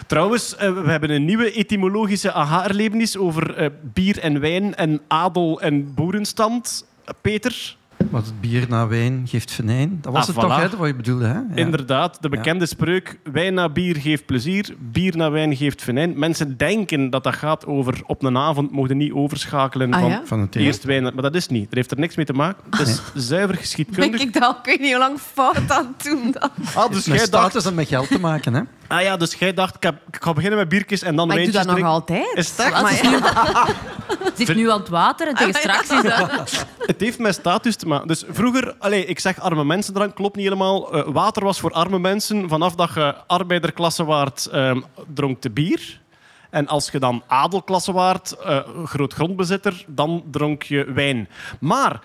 Trouwens, 0.06 0.56
eh, 0.56 0.72
we 0.82 0.90
hebben 0.90 1.10
een 1.10 1.24
nieuwe 1.24 1.52
etymologische 1.52 2.32
aha-erlevenis 2.32 3.16
over 3.16 3.54
eh, 3.54 3.68
bier 3.82 4.18
en 4.18 4.40
wijn 4.40 4.74
en 4.74 5.00
adel 5.08 5.60
en 5.60 5.94
boerenstand. 5.94 6.88
Peter, 7.20 7.76
wat 8.10 8.24
het 8.24 8.40
bier 8.40 8.64
na 8.68 8.86
wijn 8.86 9.22
geeft 9.28 9.52
venijn. 9.52 9.98
Dat 10.00 10.12
was 10.12 10.20
Ah, 10.22 10.26
het 10.36 10.44
toch, 10.44 10.56
hè, 10.70 10.76
wat 10.76 10.86
je 10.86 10.94
bedoelde? 10.94 11.26
Hè? 11.26 11.32
Ja. 11.34 11.44
Inderdaad, 11.54 12.22
de 12.22 12.28
bekende 12.28 12.66
spreuk: 12.66 13.18
wijn 13.32 13.54
na 13.54 13.68
bier 13.68 13.96
geeft 13.96 14.26
plezier, 14.26 14.74
bier 14.78 15.16
na 15.16 15.30
wijn 15.30 15.56
geeft 15.56 15.82
venijn. 15.82 16.18
Mensen 16.18 16.56
denken 16.56 17.10
dat 17.10 17.24
dat 17.24 17.34
gaat 17.34 17.66
over 17.66 18.00
op 18.06 18.22
een 18.22 18.36
avond 18.36 18.70
mogen 18.72 18.96
niet 18.96 19.12
overschakelen 19.12 19.92
Ah, 19.92 20.00
van 20.00 20.10
ja? 20.10 20.22
Van 20.24 20.40
het 20.40 20.52
thema. 20.52 20.66
eerst 20.66 20.84
wijn, 20.84 21.02
naar- 21.02 21.14
maar 21.14 21.22
dat 21.22 21.34
is 21.34 21.48
niet. 21.48 21.64
Dat 21.64 21.74
heeft 21.74 21.90
er 21.90 21.98
niks 21.98 22.16
mee 22.16 22.26
te 22.26 22.32
maken. 22.32 22.62
Het 22.70 22.88
is 22.88 23.02
zuiver 23.14 23.56
geschiedkundig. 23.56 24.20
ik 24.20 24.32
dat? 24.32 24.56
Ik 24.58 24.64
weet 24.64 24.80
niet 24.80 24.90
hoe 24.90 24.98
lang 24.98 25.18
fout 25.18 25.70
aan 25.70 25.94
het 25.96 26.04
doen 26.04 26.30
dan. 26.40 26.50
Ah, 26.74 26.90
dus 26.90 27.06
Met 27.06 27.18
jij 27.18 27.28
dacht, 27.28 27.28
status 27.28 27.64
en 27.64 27.74
met 27.74 27.88
geld 27.88 28.08
te 28.08 28.20
maken. 28.20 28.54
Hè? 28.54 28.60
Ah 28.90 29.02
ja, 29.02 29.16
dus 29.16 29.34
jij 29.34 29.54
dacht, 29.54 29.74
ik, 29.74 29.82
heb- 29.82 30.00
ik 30.12 30.22
ga 30.22 30.32
beginnen 30.32 30.58
met 30.58 30.68
biertjes 30.68 31.02
en 31.02 31.16
dan 31.16 31.26
Maar 31.28 31.36
ik 31.36 31.44
doe 31.44 31.52
wijntjes 31.52 31.74
dat 31.74 31.84
nog 31.84 31.92
altijd. 31.94 32.36
Is 32.36 32.50
het 32.50 32.58
echt? 32.58 32.82
Maar 32.82 33.02
ja. 33.02 33.66
Zit 34.34 34.54
nu 34.54 34.70
aan 34.70 34.78
het 34.78 34.88
water 34.88 35.28
en 35.28 35.34
tegen 35.34 35.54
straks 35.54 35.90
is 35.90 36.02
dat... 36.02 36.66
Het 36.90 37.00
heeft 37.00 37.18
met 37.18 37.34
status 37.34 37.76
te 37.76 37.86
maken. 37.86 38.08
Dus 38.08 38.24
vroeger, 38.30 38.74
allez, 38.78 39.04
ik 39.04 39.18
zeg 39.18 39.40
arme 39.40 39.64
mensen 39.64 39.94
drank, 39.94 40.14
klopt 40.14 40.36
niet 40.36 40.44
helemaal. 40.44 40.92
Eh, 40.94 41.02
water 41.12 41.44
was 41.44 41.60
voor 41.60 41.72
arme 41.72 41.98
mensen. 41.98 42.48
Vanaf 42.48 42.74
dat 42.74 42.90
je 42.94 43.14
arbeiderklasse 43.26 44.04
waart, 44.04 44.46
ehm, 44.46 44.80
dronk 45.14 45.42
de 45.42 45.50
bier. 45.50 46.00
En 46.50 46.66
als 46.68 46.90
je 46.90 46.98
dan 46.98 47.22
adelklasse 47.26 47.92
waart, 47.92 48.32
eh, 48.32 48.58
groot 48.84 49.12
grondbezitter, 49.14 49.84
dan 49.86 50.24
dronk 50.30 50.62
je 50.62 50.92
wijn. 50.92 51.28
Maar 51.60 52.00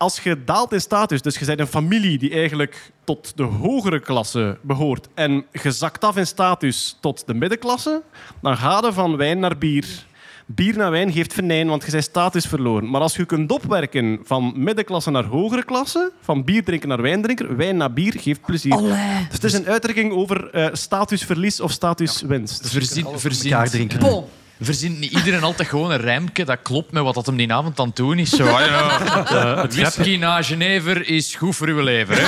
als 0.00 0.20
je 0.20 0.44
daalt 0.44 0.72
in 0.72 0.80
status, 0.80 1.22
dus 1.22 1.38
je 1.38 1.44
bent 1.44 1.60
een 1.60 1.66
familie 1.66 2.18
die 2.18 2.30
eigenlijk 2.30 2.92
tot 3.04 3.32
de 3.36 3.42
hogere 3.42 4.00
klasse 4.00 4.58
behoort 4.62 5.08
en 5.14 5.44
je 5.62 5.70
zakt 5.70 6.04
af 6.04 6.16
in 6.16 6.26
status 6.26 6.96
tot 7.00 7.26
de 7.26 7.34
middenklasse, 7.34 8.02
dan 8.42 8.56
ga 8.56 8.80
je 8.84 8.92
van 8.92 9.16
wijn 9.16 9.38
naar 9.38 9.58
bier. 9.58 10.06
Bier 10.46 10.76
naar 10.76 10.90
wijn 10.90 11.12
geeft 11.12 11.32
venijn, 11.32 11.68
want 11.68 11.84
je 11.84 11.90
bent 11.90 12.04
status 12.04 12.46
verloren. 12.46 12.90
Maar 12.90 13.00
als 13.00 13.16
je 13.16 13.24
kunt 13.24 13.52
opwerken 13.52 14.20
van 14.22 14.52
middenklasse 14.56 15.10
naar 15.10 15.24
hogere 15.24 15.64
klasse, 15.64 16.12
van 16.20 16.44
bier 16.44 16.64
drinken 16.64 16.88
naar 16.88 17.02
wijn 17.02 17.22
drinken, 17.22 17.56
wijn 17.56 17.76
naar 17.76 17.92
bier 17.92 18.14
geeft 18.16 18.40
plezier. 18.40 18.76
Dus 18.76 18.92
het 19.30 19.44
is 19.44 19.52
een 19.52 19.66
uitdrukking 19.66 20.12
over 20.12 20.50
eh, 20.50 20.68
statusverlies 20.72 21.60
of 21.60 21.70
statuswinst. 21.70 22.68
Verzin, 22.68 23.04
Elkaar 23.04 23.20
verzint, 23.20 23.70
drinken. 23.70 23.98
Bon. 23.98 24.24
Verzint 24.60 24.98
niet 24.98 25.12
iedereen 25.12 25.42
altijd 25.42 25.68
gewoon 25.68 25.90
een 25.90 26.00
rijmke 26.00 26.44
dat 26.44 26.58
klopt 26.62 26.92
met 26.92 27.02
wat 27.02 27.14
dat 27.14 27.26
hem 27.26 27.36
die 27.36 27.52
avond 27.52 27.80
aan 27.80 27.86
het 27.86 27.96
doen 27.96 28.18
is. 28.18 28.30
Zo, 28.30 28.46
ah 28.46 28.66
ja, 28.66 29.66
whisky 29.68 30.16
na 30.16 30.42
Genever 30.42 31.08
is 31.08 31.34
goed 31.34 31.56
voor 31.56 31.68
uw 31.68 31.82
leven. 31.82 32.14
Hey. 32.16 32.26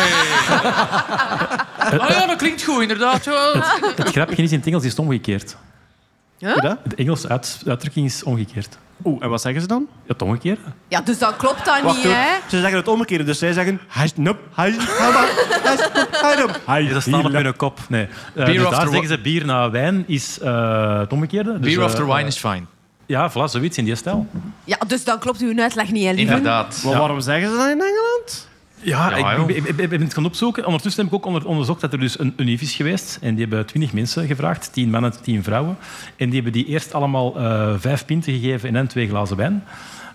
Ah 1.98 2.10
ja, 2.10 2.26
dat 2.26 2.36
klinkt 2.36 2.62
goed, 2.62 2.82
inderdaad. 2.82 3.24
Ja. 3.24 3.52
Het 3.96 4.08
grappige 4.08 4.42
is, 4.42 4.52
in 4.52 4.58
het 4.58 4.66
Engels 4.66 4.84
is 4.84 4.90
het 4.90 4.98
Hoe 6.50 6.60
dat? 6.60 6.78
De 6.84 6.96
Engelse 6.96 7.28
uit- 7.28 7.62
uitdrukking 7.66 8.06
is 8.06 8.22
omgekeerd. 8.22 8.78
Oeh, 9.04 9.22
en 9.22 9.28
wat 9.30 9.40
zeggen 9.40 9.60
ze 9.60 9.66
dan? 9.66 9.86
Ja, 9.90 10.12
het 10.12 10.22
omgekeerde. 10.22 10.60
Ja, 10.88 11.00
dus 11.00 11.18
dan 11.18 11.36
klopt 11.36 11.64
dat 11.64 11.80
Wacht 11.80 11.96
niet, 11.96 12.04
hoor. 12.06 12.14
hè? 12.14 12.28
Ze 12.48 12.60
zeggen 12.60 12.78
het 12.78 12.88
omgekeerde, 12.88 13.24
dus 13.24 13.38
zij 13.38 13.52
zeggen... 13.52 13.80
Hij 13.88 14.04
is 14.04 14.16
nup, 14.16 14.38
hij 14.54 14.68
is 14.68 14.76
hij 16.66 16.82
is 16.82 16.92
Ze 16.92 17.00
staan 17.00 17.24
op 17.26 17.32
hun 17.32 17.56
kop. 17.56 17.78
Nee. 17.88 18.08
Eh, 18.34 18.46
dus 18.46 18.56
after 18.58 18.70
daar 18.70 18.84
wa- 18.84 18.90
zeggen 18.90 19.08
ze 19.08 19.18
bier 19.18 19.44
na 19.44 19.70
wijn 19.70 20.04
is 20.06 20.38
eh, 20.40 20.98
het 20.98 21.12
omgekeerde. 21.12 21.52
Dus, 21.60 21.60
Beer 21.74 21.78
eh, 21.78 21.84
after 21.84 22.06
wine 22.06 22.26
is 22.26 22.36
fine. 22.38 22.62
Ja, 23.06 23.30
voilà, 23.30 23.44
zoiets 23.44 23.78
in 23.78 23.84
die 23.84 23.94
stijl. 23.94 24.26
Ja, 24.64 24.78
dus 24.86 25.04
dan 25.04 25.18
klopt 25.18 25.40
uw 25.40 25.60
uitleg 25.60 25.90
niet, 25.90 26.04
hè, 26.04 26.12
lieve? 26.12 26.32
Inderdaad. 26.34 26.80
Maar 26.84 26.98
waarom 26.98 27.20
zeggen 27.20 27.50
ze 27.50 27.56
dat 27.56 27.66
in 27.66 27.80
Engeland? 27.80 28.48
Ja, 28.82 29.10
Ja, 29.16 29.30
ik, 29.32 29.38
joh. 29.38 29.50
ik, 29.50 29.56
ik- 29.56 29.78
ik 29.78 29.88
ben 29.88 30.00
het 30.00 30.14
gaan 30.14 30.24
opzoeken. 30.24 30.66
Ondertussen 30.66 31.02
heb 31.04 31.12
ik 31.12 31.18
ook 31.18 31.26
onder- 31.26 31.46
onderzocht 31.46 31.80
dat 31.80 31.92
er 31.92 31.98
dus 32.00 32.18
een 32.18 32.32
unief 32.36 32.60
is 32.62 32.74
geweest. 32.74 33.18
En 33.20 33.34
die 33.34 33.46
hebben 33.46 33.66
twintig 33.66 33.92
mensen 33.92 34.26
gevraagd, 34.26 34.72
tien 34.72 34.90
mannen, 34.90 35.22
tien 35.22 35.42
vrouwen. 35.42 35.76
En 36.16 36.26
die 36.26 36.34
hebben 36.34 36.52
die 36.52 36.66
eerst 36.66 36.94
allemaal 36.94 37.36
eh, 37.38 37.74
vijf 37.78 38.04
pinten 38.04 38.32
gegeven 38.32 38.68
en 38.68 38.74
dan 38.74 38.86
twee 38.86 39.08
glazen 39.08 39.36
wijn. 39.36 39.64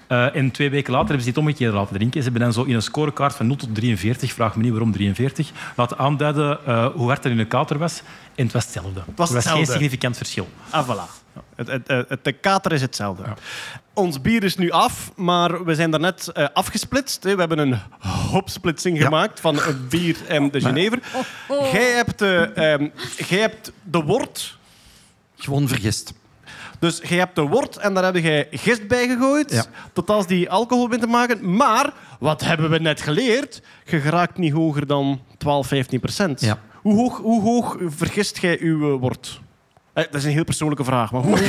Eh, 0.08 0.36
en 0.36 0.52
twee 0.52 0.70
weken 0.70 0.92
later 0.92 1.08
hebben 1.08 1.26
ze 1.26 1.30
dit 1.32 1.40
omgekeerd 1.40 1.74
laten 1.74 1.96
drinken. 1.96 2.18
Ze 2.24 2.30
hebben 2.30 2.42
dan 2.42 2.54
zo 2.54 2.64
in 2.64 2.76
een 2.76 2.82
scorekaart 2.82 3.36
van 3.36 3.48
0 3.48 3.56
tot 3.56 3.76
43, 3.76 4.34
vraag 4.34 4.56
me 4.56 4.62
niet 4.64 4.72
waarom 4.72 4.92
43, 4.92 5.52
laten 5.76 5.98
aanduiden 5.98 6.66
eh, 6.66 6.86
hoe 6.96 7.08
hard 7.08 7.26
er 7.26 7.32
in 7.32 7.38
de 7.38 7.46
kater 7.46 7.78
was. 7.78 8.02
En 8.36 8.44
het 8.44 8.54
was 8.54 8.64
hetzelfde. 8.64 9.02
was 9.16 9.30
er 9.30 9.36
was 9.36 9.46
geen 9.46 9.66
significant 9.66 10.18
verschil. 10.18 10.48
Ah, 10.70 10.88
voilà. 10.90 11.26
Het, 11.56 11.68
het, 11.68 11.88
het, 11.88 12.10
het- 12.10 12.24
de 12.24 12.32
kater 12.32 12.72
is 12.72 12.82
hetzelfde. 12.82 13.24
Ons 13.94 14.22
bier 14.22 14.44
is 14.44 14.56
nu 14.58 14.72
af, 14.72 15.12
maar 15.16 15.66
we 15.66 15.76
zijn 15.76 15.92
daarnet 15.92 16.28
eh 16.28 16.48
afgesplitst. 16.54 17.24
hè. 17.24 17.34
We 17.34 17.40
hebben 17.40 17.60
een 17.60 17.78
hopsplitsing 18.32 19.02
gemaakt 19.02 19.40
van 19.40 19.56
het 19.56 19.90
bier 19.90 20.18
en 20.28 20.52
de 20.52 20.62
Genever. 20.62 21.00
Jij 21.72 21.92
hebt, 21.92 22.22
eh, 22.22 22.74
ehm, 22.74 22.88
jij 23.28 23.40
hebt 23.40 23.72
de 23.84 24.02
wort. 24.04 24.58
Gewoon 25.36 25.68
vergist. 25.68 26.14
Dus 26.80 27.00
jij 27.04 27.18
hebt 27.18 27.36
de 27.36 27.42
wort 27.42 27.78
en 27.78 27.94
daar 27.94 28.04
heb 28.04 28.16
jij 28.16 28.48
gist 28.52 28.88
bij 28.88 29.08
gegooid. 29.08 29.52
Ja. 29.52 29.64
Tot 29.94 30.10
als 30.10 30.28
die 30.28 30.50
alcohol 30.50 30.88
bent 30.88 31.02
te 31.02 31.08
maken. 31.08 31.56
Maar, 31.56 31.94
wat 32.20 32.42
hebben 32.42 32.70
we 32.70 32.80
net 32.80 33.02
geleerd? 33.02 33.62
Je 33.86 34.00
geraakt 34.00 34.38
niet 34.38 34.54
hoger 34.54 34.88
dan 34.88 35.22
12, 35.38 35.68
15 35.68 36.00
procent. 36.00 36.42
Ja. 36.42 36.60
Hoe, 36.82 36.96
hoog, 36.96 37.18
hoe 37.18 37.42
hoog 37.42 37.78
vergist 37.88 38.38
jij 38.38 38.60
uw 38.60 38.98
wort? 38.98 39.42
Eh, 39.98 40.04
dat 40.04 40.16
is 40.16 40.24
een 40.24 40.32
heel 40.32 40.44
persoonlijke 40.44 40.84
vraag. 40.84 41.12
Maar 41.12 41.22
hoe 41.22 41.38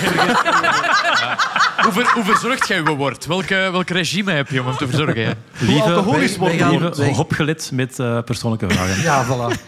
Hoe, 1.82 1.92
ver- 1.92 2.12
hoe 2.14 2.24
verzorgd 2.24 2.68
jij 2.68 2.78
uw 2.78 2.96
woord? 2.96 3.26
Welke, 3.26 3.54
welk 3.72 3.88
regime 3.88 4.32
heb 4.32 4.48
je 4.48 4.60
om 4.60 4.66
hem 4.66 4.76
te 4.76 4.86
verzorgen? 4.88 5.24
hè? 5.24 5.66
Hoe 5.66 5.82
alcoholisch 5.82 6.30
wij- 6.30 6.38
wordt 6.38 6.54
gaan-? 6.54 6.94
Lieve, 7.04 7.20
opgelet 7.20 7.70
met 7.74 7.98
eh, 7.98 8.22
persoonlijke 8.22 8.70
vragen. 8.70 9.02
Ja, 9.02 9.24
voilà. 9.26 9.60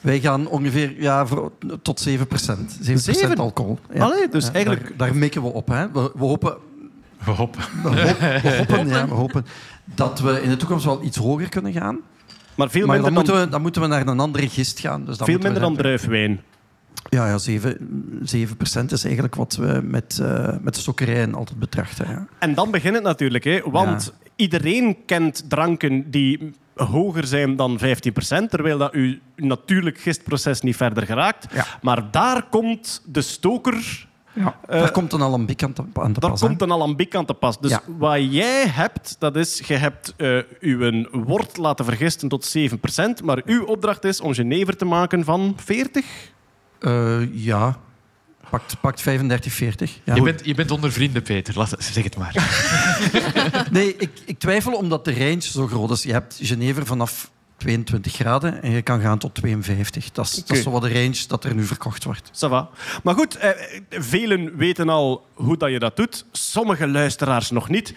Wij 0.00 0.20
gaan 0.20 0.46
ongeveer 0.48 0.94
ja, 1.02 1.26
voor, 1.26 1.52
tot 1.82 2.00
7 2.00 2.26
procent. 2.26 2.78
7 2.80 3.14
Zeven? 3.14 3.36
alcohol. 3.38 3.78
Ja. 3.94 4.04
Allee, 4.04 4.28
dus 4.28 4.46
Ja, 4.46 4.52
eigenlijk... 4.52 4.88
Daar, 4.98 5.08
daar 5.08 5.16
mikken 5.16 5.42
we 5.42 5.48
op. 5.48 5.68
Hè. 5.68 5.90
We, 5.92 6.10
we, 6.14 6.24
hopen, 6.24 6.56
We 7.24 7.30
hopen. 7.30 7.60
we, 7.82 7.88
hopen, 8.58 8.88
ja, 8.88 9.08
we 9.08 9.14
hopen 9.14 9.46
dat 9.84 10.20
we 10.20 10.42
in 10.42 10.48
de 10.48 10.56
toekomst 10.56 10.84
wel 10.84 11.02
iets 11.02 11.16
hoger 11.16 11.48
kunnen 11.48 11.72
gaan. 11.72 11.98
Maar 12.54 12.70
veel 12.70 12.86
maar 12.86 12.94
minder, 13.00 13.14
dan 13.14 13.24
dan, 13.24 13.34
moeten, 13.34 13.44
we, 13.44 13.50
dan 13.52 13.62
moeten 13.62 13.82
we 13.82 13.88
naar 13.88 14.06
een 14.06 14.20
andere 14.20 14.48
gist 14.48 14.80
gaan. 14.80 15.04
Dus 15.04 15.16
dan 15.16 15.26
veel 15.26 15.36
we 15.36 15.42
minder 15.42 15.60
dan 15.62 15.76
druifwijn. 15.76 16.40
Ja, 17.10 17.26
ja 17.26 17.38
7, 17.38 18.20
7 18.22 18.56
procent 18.56 18.92
is 18.92 19.04
eigenlijk 19.04 19.34
wat 19.34 19.56
we 19.56 19.80
met, 19.84 20.18
eh, 20.22 20.56
met 20.60 20.74
de 20.74 20.80
stokkerijen 20.80 21.34
altijd 21.34 21.58
betrachten. 21.58 22.08
Ja. 22.08 22.26
En 22.38 22.54
dan 22.54 22.70
begint 22.70 22.94
het 22.94 23.02
natuurlijk, 23.04 23.44
hè, 23.44 23.60
want 23.64 24.12
iedereen 24.36 24.96
kent 25.06 25.44
dranken 25.48 26.10
die 26.10 26.52
hoger 26.74 27.26
zijn 27.26 27.56
dan 27.56 27.78
15%, 27.78 28.50
terwijl 28.50 28.78
dat 28.78 28.92
uw 28.92 29.14
natuurlijk 29.36 29.98
gistproces 29.98 30.60
niet 30.60 30.76
verder 30.76 31.06
geraakt. 31.06 31.46
Ja. 31.54 31.66
Maar 31.82 32.10
daar 32.10 32.46
komt 32.50 33.02
de 33.06 33.20
stoker, 33.22 34.08
Ja. 34.32 34.56
Eh, 34.68 34.80
daar 34.80 34.90
komt 34.90 35.12
een 35.12 35.20
alambiek 35.20 35.62
aan 35.62 35.72
te, 35.72 35.82
aan 35.94 36.12
te 36.12 36.20
daar 36.20 36.30
pas. 36.30 36.40
hè. 36.40 36.46
komt 36.46 36.62
een 36.62 36.70
alambiek 36.70 37.14
aan 37.14 37.24
te 37.26 37.34
pas. 37.34 37.60
Dus 37.60 37.70
Ja. 37.70 37.82
wat 37.98 38.32
jij 38.32 38.66
hebt, 38.68 39.16
dat 39.18 39.36
is, 39.36 39.58
je 39.66 39.74
hebt 39.74 40.14
eh 40.16 40.38
uw 40.60 41.04
wort 41.10 41.56
laten 41.56 41.84
vergisten 41.84 42.28
tot 42.28 42.44
7%, 42.44 43.22
maar 43.24 43.42
uw 43.44 43.64
opdracht 43.64 44.04
is 44.04 44.20
om 44.20 44.34
Genever 44.34 44.76
te 44.76 44.84
maken 44.84 45.24
van 45.24 45.52
40? 45.56 46.04
Eh, 46.80 47.34
ja, 47.34 47.78
pakt, 48.50 48.80
pakt 48.80 49.00
35, 49.00 49.52
40. 49.52 50.00
Ja. 50.04 50.14
Je 50.14 50.22
bent, 50.22 50.44
je 50.44 50.54
bent 50.54 50.70
onder 50.70 50.92
vrienden, 50.92 51.22
Peter. 51.22 51.54
Laat, 51.56 51.74
zeg 51.78 52.04
het 52.04 52.16
maar. 52.16 52.34
Nee, 53.70 53.96
ik, 53.96 54.10
ik 54.24 54.38
twijfel 54.38 54.72
omdat 54.72 55.04
de 55.04 55.14
range 55.14 55.42
zo 55.42 55.66
groot 55.66 55.90
is. 55.90 56.02
Je 56.02 56.12
hebt 56.12 56.38
Genever 56.42 56.86
vanaf 56.86 57.30
22 57.56 58.12
graden 58.12 58.62
en 58.62 58.70
je 58.70 58.82
kan 58.82 59.00
gaan 59.00 59.18
tot 59.18 59.34
52. 59.34 60.10
Dat 60.10 60.24
is, 60.24 60.34
dat 60.34 60.56
is 60.56 60.62
zo 60.62 60.70
wat 60.70 60.82
de 60.82 60.92
range 60.92 61.24
dat 61.26 61.44
er 61.44 61.54
nu 61.54 61.64
verkocht 61.64 62.04
wordt. 62.04 62.30
Ça 62.32 62.48
va. 62.48 62.68
Maar 63.02 63.14
goed, 63.14 63.36
eh, 63.36 63.50
velen 63.90 64.56
weten 64.56 64.88
al 64.88 65.26
hoe 65.34 65.56
dat 65.56 65.70
je 65.70 65.78
dat 65.78 65.96
doet. 65.96 66.24
Sommige 66.32 66.88
luisteraars 66.88 67.50
nog 67.50 67.68
niet. 67.68 67.94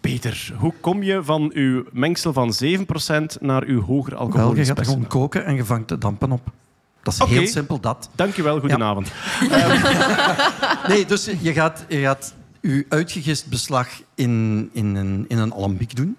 Peter, 0.00 0.52
hoe 0.56 0.74
kom 0.80 1.02
je 1.02 1.24
van 1.24 1.50
uw 1.54 1.84
mengsel 1.92 2.32
van 2.32 2.52
7% 2.52 3.40
naar 3.40 3.62
uw 3.64 3.82
hoger 3.82 4.32
Wel, 4.32 4.56
je 4.56 4.64
gaat 4.64 4.86
gewoon 4.86 5.06
koken 5.06 5.44
en 5.44 5.54
je 5.54 5.64
vangt 5.64 5.88
de 5.88 5.98
dampen 5.98 6.32
op. 6.32 6.52
Dat 7.02 7.14
is 7.14 7.20
heel 7.24 7.46
simpel, 7.46 7.80
dat. 7.80 8.08
Dankjewel, 8.14 8.60
goedenavond. 8.60 9.08
Nee, 10.88 11.06
dus 11.06 11.28
je 11.40 11.52
gaat 11.52 11.84
je, 11.88 11.98
gaat 12.00 12.34
je 12.60 12.86
uitgegist 12.88 13.46
beslag 13.46 13.88
in, 14.14 14.70
in, 14.72 14.94
een, 14.96 15.24
in 15.28 15.38
een 15.38 15.52
alambiek 15.52 15.96
doen. 15.96 16.16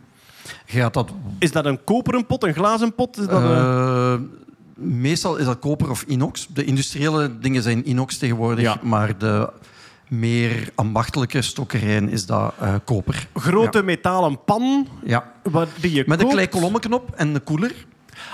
Je 0.65 0.79
gaat 0.79 0.93
dat... 0.93 1.11
Is 1.39 1.51
dat 1.51 1.65
een 1.65 1.83
koperen 1.83 2.25
pot, 2.25 2.43
een 2.43 2.53
glazen 2.53 2.95
pot? 2.95 3.17
Is 3.17 3.27
dat 3.27 3.41
een- 3.41 3.55
eh, 3.57 4.15
meestal 4.75 5.35
is 5.35 5.45
dat 5.45 5.59
koper 5.59 5.89
of 5.89 6.03
inox. 6.07 6.47
De 6.53 6.63
industriële 6.65 7.39
dingen 7.39 7.61
zijn 7.63 7.85
inox 7.85 8.17
tegenwoordig, 8.17 8.63
Ja. 8.63 8.77
maar 8.81 9.17
de 9.17 9.49
meer 10.07 10.69
ambachtelijke 10.75 11.41
stokkerijen 11.41 12.09
is 12.09 12.25
dat 12.25 12.53
eh, 12.59 12.73
koper. 12.83 13.27
grote 13.33 13.83
metalen 13.83 14.43
pan 14.43 14.87
Ja. 15.05 15.31
waar 15.43 15.67
die 15.81 15.93
je 15.93 16.03
Met 16.07 16.21
een 16.21 16.29
klein 16.29 16.49
kolommeknop 16.49 17.11
en 17.15 17.35
een 17.35 17.43
koeler. 17.43 17.85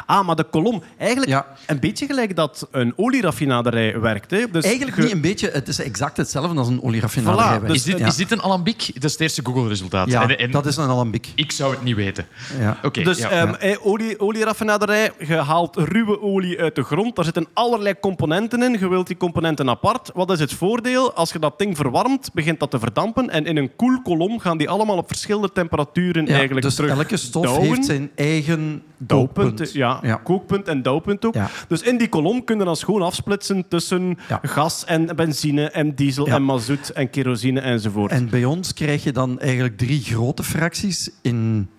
Ah, 0.09 0.25
maar 0.25 0.35
de 0.35 0.43
kolom, 0.43 0.83
eigenlijk 0.97 1.31
Ja. 1.31 1.45
een 1.67 1.79
beetje 1.79 2.05
gelijk 2.05 2.35
dat 2.35 2.67
een 2.71 2.93
olieraffinaderij 2.95 3.99
werkt. 3.99 4.31
Hè? 4.31 4.45
Dus 4.51 4.63
Eigenlijk 4.65 4.95
ge- 4.95 5.01
niet 5.03 5.11
een 5.11 5.21
beetje, 5.21 5.49
het 5.53 5.67
is 5.67 5.79
exact 5.81 6.17
hetzelfde 6.17 6.57
als 6.59 6.67
een 6.67 6.83
olieraffinaderij. 6.83 7.57
Voilà, 7.57 7.61
werkt. 7.61 7.75
Is 7.75 7.83
dit, 7.83 7.99
ja. 7.99 8.07
is 8.07 8.15
dit 8.15 8.31
een 8.31 8.41
alambiek? 8.41 8.91
Dat 8.93 9.03
is 9.03 9.11
het 9.11 9.21
eerste 9.21 9.41
Google-resultaat. 9.45 10.07
Ja, 10.09 10.21
En- 10.29 10.37
en 10.37 10.51
dat 10.51 10.65
is 10.65 10.77
een 10.77 10.87
alambiek. 10.89 11.31
Ik 11.35 11.51
zou 11.51 11.71
het 11.73 11.83
niet 11.83 11.95
weten. 11.95 12.25
Ja. 12.59 12.77
Oké, 12.83 13.01
Dus 13.03 13.17
ja. 13.17 13.29
ehm, 13.29 13.53
eh, 13.53 13.85
olie, 13.85 14.19
olieraffinaderij, 14.19 15.11
je 15.27 15.35
haalt 15.35 15.75
ruwe 15.75 16.21
olie 16.21 16.59
uit 16.59 16.75
de 16.75 16.83
grond. 16.83 17.15
Daar 17.15 17.25
zitten 17.25 17.47
allerlei 17.53 17.95
componenten 17.99 18.61
in. 18.63 18.71
Je 18.79 18.87
wilt 18.89 19.07
die 19.07 19.17
componenten 19.17 19.69
apart. 19.69 20.11
Wat 20.13 20.31
is 20.31 20.39
het 20.39 20.53
voordeel? 20.53 21.13
Als 21.13 21.31
je 21.31 21.39
dat 21.39 21.59
ding 21.59 21.77
verwarmt, 21.77 22.29
begint 22.33 22.59
dat 22.59 22.71
te 22.71 22.79
verdampen. 22.79 23.29
En 23.29 23.45
in 23.45 23.57
een 23.57 23.75
koelkolom 23.75 24.39
gaan 24.39 24.57
die 24.57 24.69
allemaal 24.69 24.97
op 24.97 25.07
verschillende 25.07 25.51
temperaturen 25.51 26.25
Ja, 26.25 26.31
eigenlijk 26.33 26.61
dus 26.65 26.75
terug 26.75 26.91
elke 26.91 27.17
stof 27.17 27.43
douwen. 27.43 27.67
heeft 27.67 27.85
zijn 27.85 28.11
eigen 28.15 28.81
Douwpunt, 28.97 29.57
dooppunt. 29.57 29.71
Ja, 30.01 30.07
Ja. 30.07 30.15
kookpunt 30.15 30.67
en 30.67 30.81
douwpunt 30.81 31.25
ook. 31.25 31.33
Ja. 31.33 31.49
Dus 31.67 31.81
in 31.81 31.97
die 31.97 32.09
kolom 32.09 32.43
kun 32.43 32.57
je 32.57 32.63
dan 32.63 32.75
schoon 32.75 33.01
afsplitsen 33.01 33.67
tussen 33.67 34.17
Ja. 34.27 34.39
gas 34.43 34.85
en 34.85 35.15
benzine 35.15 35.69
en 35.69 35.95
diesel 35.95 36.25
Ja. 36.27 36.35
en 36.35 36.43
mazoet 36.43 36.91
en 36.91 37.09
kerosine 37.09 37.59
enzovoort. 37.59 38.11
En 38.11 38.29
bij 38.29 38.45
ons 38.45 38.73
krijg 38.73 39.03
je 39.03 39.11
dan 39.11 39.39
eigenlijk 39.39 39.77
drie 39.77 40.01
grote 40.03 40.43
fracties. 40.43 41.09
In 41.21 41.69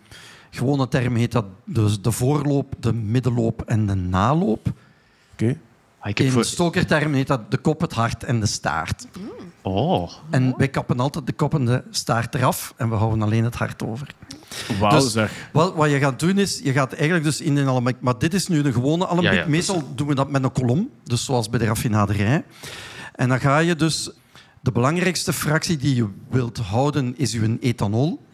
gewone 0.51 0.89
termen 0.89 1.18
heet 1.21 1.33
dat 1.33 1.45
dus 1.64 2.01
de 2.01 2.11
voorloop, 2.12 2.75
de 2.81 2.93
middenloop 2.93 3.62
en 3.62 3.87
de 3.87 3.95
naloop. 3.95 4.66
Ah, 6.03 6.11
ik 6.11 6.18
heb 6.18 6.27
In 6.27 6.33
voor... 6.33 6.45
stokertermen 6.45 7.14
heet 7.16 7.27
dat 7.27 7.51
de 7.51 7.57
kop, 7.59 7.81
het 7.81 7.93
hart 7.93 8.25
en 8.25 8.41
de 8.41 8.47
staart. 8.47 9.07
Oh, 9.62 10.11
En 10.31 10.55
wij 10.57 10.68
kappen 10.68 11.01
altijd 11.01 11.27
de 11.27 11.33
kop 11.33 11.55
en 11.55 11.64
de 11.64 11.83
staart 11.91 12.35
eraf 12.35 12.75
en 12.77 12.89
we 12.89 12.95
houden 12.95 13.23
alleen 13.23 13.45
het 13.45 13.55
hart 13.55 13.83
over. 13.83 14.14
Wauw 14.79 15.01
Dus- 15.01 15.13
zeg. 15.13 15.33
Wat, 15.53 15.75
wat 15.75 15.91
je 15.91 15.99
gaat 15.99 16.19
doen 16.21 16.39
is, 16.39 16.61
je 16.63 16.73
gaat 16.73 16.93
eigenlijk 16.93 17.25
dus 17.25 17.41
in 17.41 17.57
een 17.57 17.69
alambiek, 17.69 17.97
maar 18.01 18.19
dit 18.19 18.35
is 18.35 18.47
nu 18.49 18.63
de 18.63 18.73
gewone 18.73 19.07
alambiek. 19.07 19.33
Ja, 19.33 19.39
ja, 19.39 19.47
Meestal 19.49 19.83
doen 19.95 20.07
we 20.07 20.15
dat 20.15 20.31
met 20.31 20.45
een 20.45 20.53
kolom, 20.53 20.91
dus 21.05 21.25
zoals 21.25 21.49
bij 21.51 21.59
de 21.59 21.65
raffinaderij. 21.67 22.45
En 23.15 23.29
dan 23.29 23.41
ga 23.41 23.59
je 23.59 23.77
dus, 23.77 24.11
de 24.61 24.73
belangrijkste 24.73 25.33
fractie 25.33 25.77
die 25.77 25.95
je 25.95 26.07
wilt 26.31 26.59
houden 26.59 27.15
is 27.17 27.33
je 27.33 27.57
ethanol. 27.61 28.25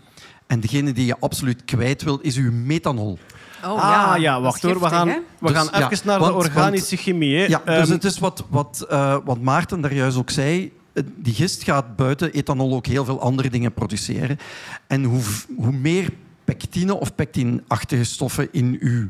En 0.46 0.60
degene 0.60 0.92
die 0.92 1.06
je 1.06 1.16
absoluut 1.20 1.64
kwijt 1.64 2.02
wilt, 2.02 2.22
is 2.24 2.34
je 2.34 2.42
methanol. 2.42 3.18
Oh, 3.64 3.82
ah 4.10 4.18
ja, 4.20 4.32
dat 4.34 4.42
wacht 4.42 4.62
hoor. 4.62 4.80
We 4.80 4.88
gaan, 4.88 5.08
hè? 5.08 5.18
we 5.38 5.46
Dus, 5.46 5.56
gaan 5.56 5.68
ja, 5.80 5.90
even 5.90 6.06
naar 6.06 6.18
want- 6.18 6.32
de 6.32 6.38
organische 6.38 6.96
chemie. 6.96 7.36
Hè. 7.38 7.44
Ja, 7.44 7.62
dus 7.64 7.74
Ehm, 7.84 7.90
het 7.90 8.04
is 8.04 8.18
wat, 8.18 8.44
wat, 8.48 8.86
eh, 8.88 9.16
wat 9.24 9.40
Maarten 9.40 9.80
daar 9.80 9.94
juist 9.94 10.16
ook 10.16 10.30
zei. 10.30 10.72
Eh, 10.96 11.02
Die 11.16 11.34
gist 11.34 11.62
gaat 11.62 11.96
buiten 11.96 12.32
ethanol 12.32 12.74
ook 12.74 12.86
heel 12.86 13.04
veel 13.04 13.20
andere 13.20 13.50
dingen 13.50 13.72
produceren. 13.72 14.38
En 14.86 15.04
hoe, 15.04 15.22
hoe 15.56 15.72
meer 15.72 16.10
pectine 16.44 16.94
of 16.94 17.14
pectinachtige 17.14 18.04
stoffen 18.04 18.48
in 18.52 18.76
uw 18.80 19.08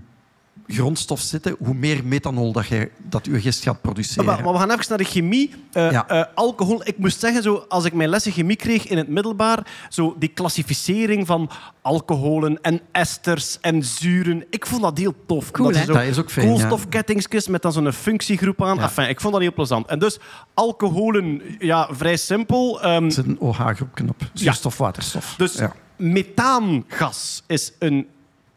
grondstof 0.67 1.21
zitten, 1.21 1.57
hoe 1.59 1.75
meer 1.75 2.05
methanol 2.05 2.53
dat, 2.53 2.67
je, 2.67 2.91
dat 2.97 3.27
uw 3.27 3.41
gist 3.41 3.63
gaat 3.63 3.81
produceren. 3.81 4.25
Maar, 4.25 4.43
maar 4.45 4.53
we 4.53 4.59
gaan 4.59 4.71
even 4.71 4.85
naar 4.89 4.99
de 4.99 5.05
chemie. 5.05 5.51
Eh, 5.73 5.91
Ja. 5.91 6.09
eh, 6.09 6.25
alcohol. 6.35 6.81
Ik 6.85 6.99
moest 6.99 7.21
zeggen, 7.21 7.43
zo, 7.43 7.65
als 7.69 7.85
ik 7.85 7.93
mijn 7.93 8.09
lessen 8.09 8.33
chemie 8.33 8.57
kreeg 8.57 8.87
in 8.87 8.97
het 8.97 9.09
middelbaar, 9.09 9.67
zo 9.89 10.17
die 10.19 10.29
klassificering 10.29 11.27
van 11.27 11.51
alcoholen 11.83 12.61
en 12.63 12.81
esters 12.93 13.59
en 13.61 13.85
zuren. 13.85 14.45
Ik 14.51 14.67
vond 14.67 14.83
dat 14.83 14.99
heel 14.99 15.15
tof. 15.27 15.51
Cool, 15.51 15.67
Dat 15.73 15.77
is 15.77 15.81
ook 15.89 16.31
fijn, 16.31 16.49
met 17.51 17.63
dan 17.63 17.73
zo'n 17.73 17.93
functiegroep 17.93 18.63
aan. 18.63 18.77
Ja. 18.77 18.83
Enfin, 18.83 19.09
ik 19.09 19.21
vond 19.21 19.33
dat 19.33 19.43
heel 19.43 19.53
plezant. 19.53 19.87
En 19.87 19.99
dus 19.99 20.19
alcoholen, 20.55 21.43
ja, 21.59 21.89
vrij 21.91 22.17
simpel. 22.17 22.83
Ehm, 22.83 23.05
Er 23.05 23.13
zit 23.13 23.27
een 23.27 23.41
OH-groep 23.41 23.89
op. 24.09 24.31
Zuurstof, 24.33 24.79
waterstof. 24.79 25.35
dus 25.37 25.55
Ja. 25.55 25.73
methaangas 25.97 27.43
is 27.47 27.73
een 27.79 28.07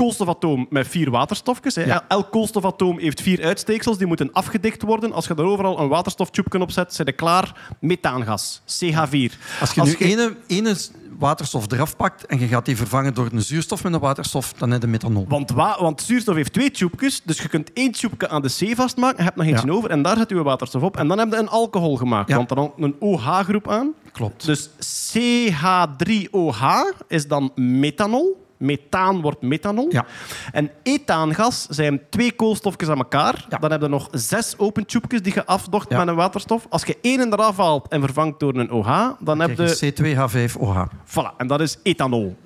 koolstofatoom 0.03 0.67
met 0.69 0.87
vier 0.87 1.09
waterstofjes. 1.11 1.75
Hè. 1.75 1.83
Ja. 1.83 2.03
Elk 2.07 2.31
koolstofatoom 2.31 2.99
heeft 2.99 3.21
vier 3.21 3.43
uitsteeksels. 3.43 3.97
Die 3.97 4.07
moeten 4.07 4.31
afgedikt 4.33 4.81
worden. 4.81 5.11
Als 5.13 5.27
je 5.27 5.33
daar 5.33 5.45
overal 5.45 5.79
een 5.79 5.87
waterstoftube 5.87 6.59
op 6.59 6.71
zet, 6.71 6.93
zit 6.93 7.05
je 7.07 7.13
klaar. 7.13 7.75
Methaangas, 7.79 8.61
CH4. 8.65 9.33
Als 9.59 9.71
je 9.73 9.81
nu 9.83 9.95
ene, 9.99 10.35
ene 10.47 10.75
waterstof 11.19 11.71
eraf 11.71 11.95
pakt 11.95 12.25
en 12.25 12.39
je 12.39 12.47
gaat 12.47 12.65
die 12.65 12.77
vervangen 12.77 13.13
door 13.13 13.27
een 13.31 13.41
zuurstof 13.41 13.83
met 13.83 13.93
een 13.93 13.99
waterstof, 13.99 14.53
dan 14.53 14.71
heb 14.71 14.81
je 14.81 14.87
methanol. 14.87 15.25
Want, 15.27 15.51
wa- 15.51 15.77
want 15.81 16.01
zuurstof 16.01 16.35
heeft 16.35 16.53
twee 16.53 16.71
tubes, 16.71 17.21
dus 17.25 17.41
je 17.41 17.47
kunt 17.47 17.73
één 17.73 17.91
tube 17.91 18.29
aan 18.29 18.41
de 18.41 18.47
C 18.59 18.75
vastmaken, 18.75 19.17
je 19.17 19.23
hebt 19.23 19.35
nog 19.35 19.45
eentje 19.45 19.67
Ja. 19.67 19.73
over 19.73 19.89
en 19.89 20.01
daar 20.01 20.17
zet 20.17 20.29
je 20.29 20.43
waterstof 20.43 20.81
op. 20.81 20.97
En 20.97 21.07
dan 21.07 21.17
heb 21.19 21.31
je 21.31 21.37
een 21.37 21.49
alcohol 21.49 21.97
gemaakt, 21.97 22.29
Ja. 22.29 22.35
want 22.35 22.49
dan 22.49 22.57
hangt 22.57 22.73
een 22.77 22.95
OH-groep 22.99 23.69
aan. 23.69 23.93
Klopt. 24.11 24.45
Dus 24.45 24.69
CH3OH 25.11 26.63
is 27.07 27.27
dan 27.27 27.51
methanol. 27.55 28.47
Methaan 28.59 29.21
wordt 29.21 29.41
methanol. 29.41 29.87
Ja. 29.91 30.05
En 30.51 30.71
ethaangas 30.83 31.65
zijn 31.69 32.01
twee 32.09 32.31
koolstofjes 32.31 32.89
aan 32.89 32.97
elkaar. 32.97 33.45
Ja. 33.49 33.57
Dan 33.57 33.71
heb 33.71 33.81
je 33.81 33.87
nog 33.87 34.07
zes 34.11 34.53
open 34.57 34.85
tubes 34.85 35.21
die 35.21 35.33
je 35.33 35.45
afdocht 35.45 35.89
Ja. 35.89 35.97
met 35.97 36.07
een 36.07 36.15
waterstof. 36.15 36.65
Als 36.69 36.83
je 36.83 36.97
één 37.01 37.33
eraf 37.33 37.57
haalt 37.57 37.87
en 37.87 38.01
vervangt 38.01 38.39
door 38.39 38.55
een 38.55 38.71
OH, 38.71 39.09
dan 39.19 39.39
heb 39.39 39.57
je... 39.57 39.77
je 39.79 39.93
C2H5OH. 39.93 40.95
Voilà, 41.05 41.35
en 41.37 41.47
dat 41.47 41.61
is 41.61 41.77
ethanol. 41.83 42.37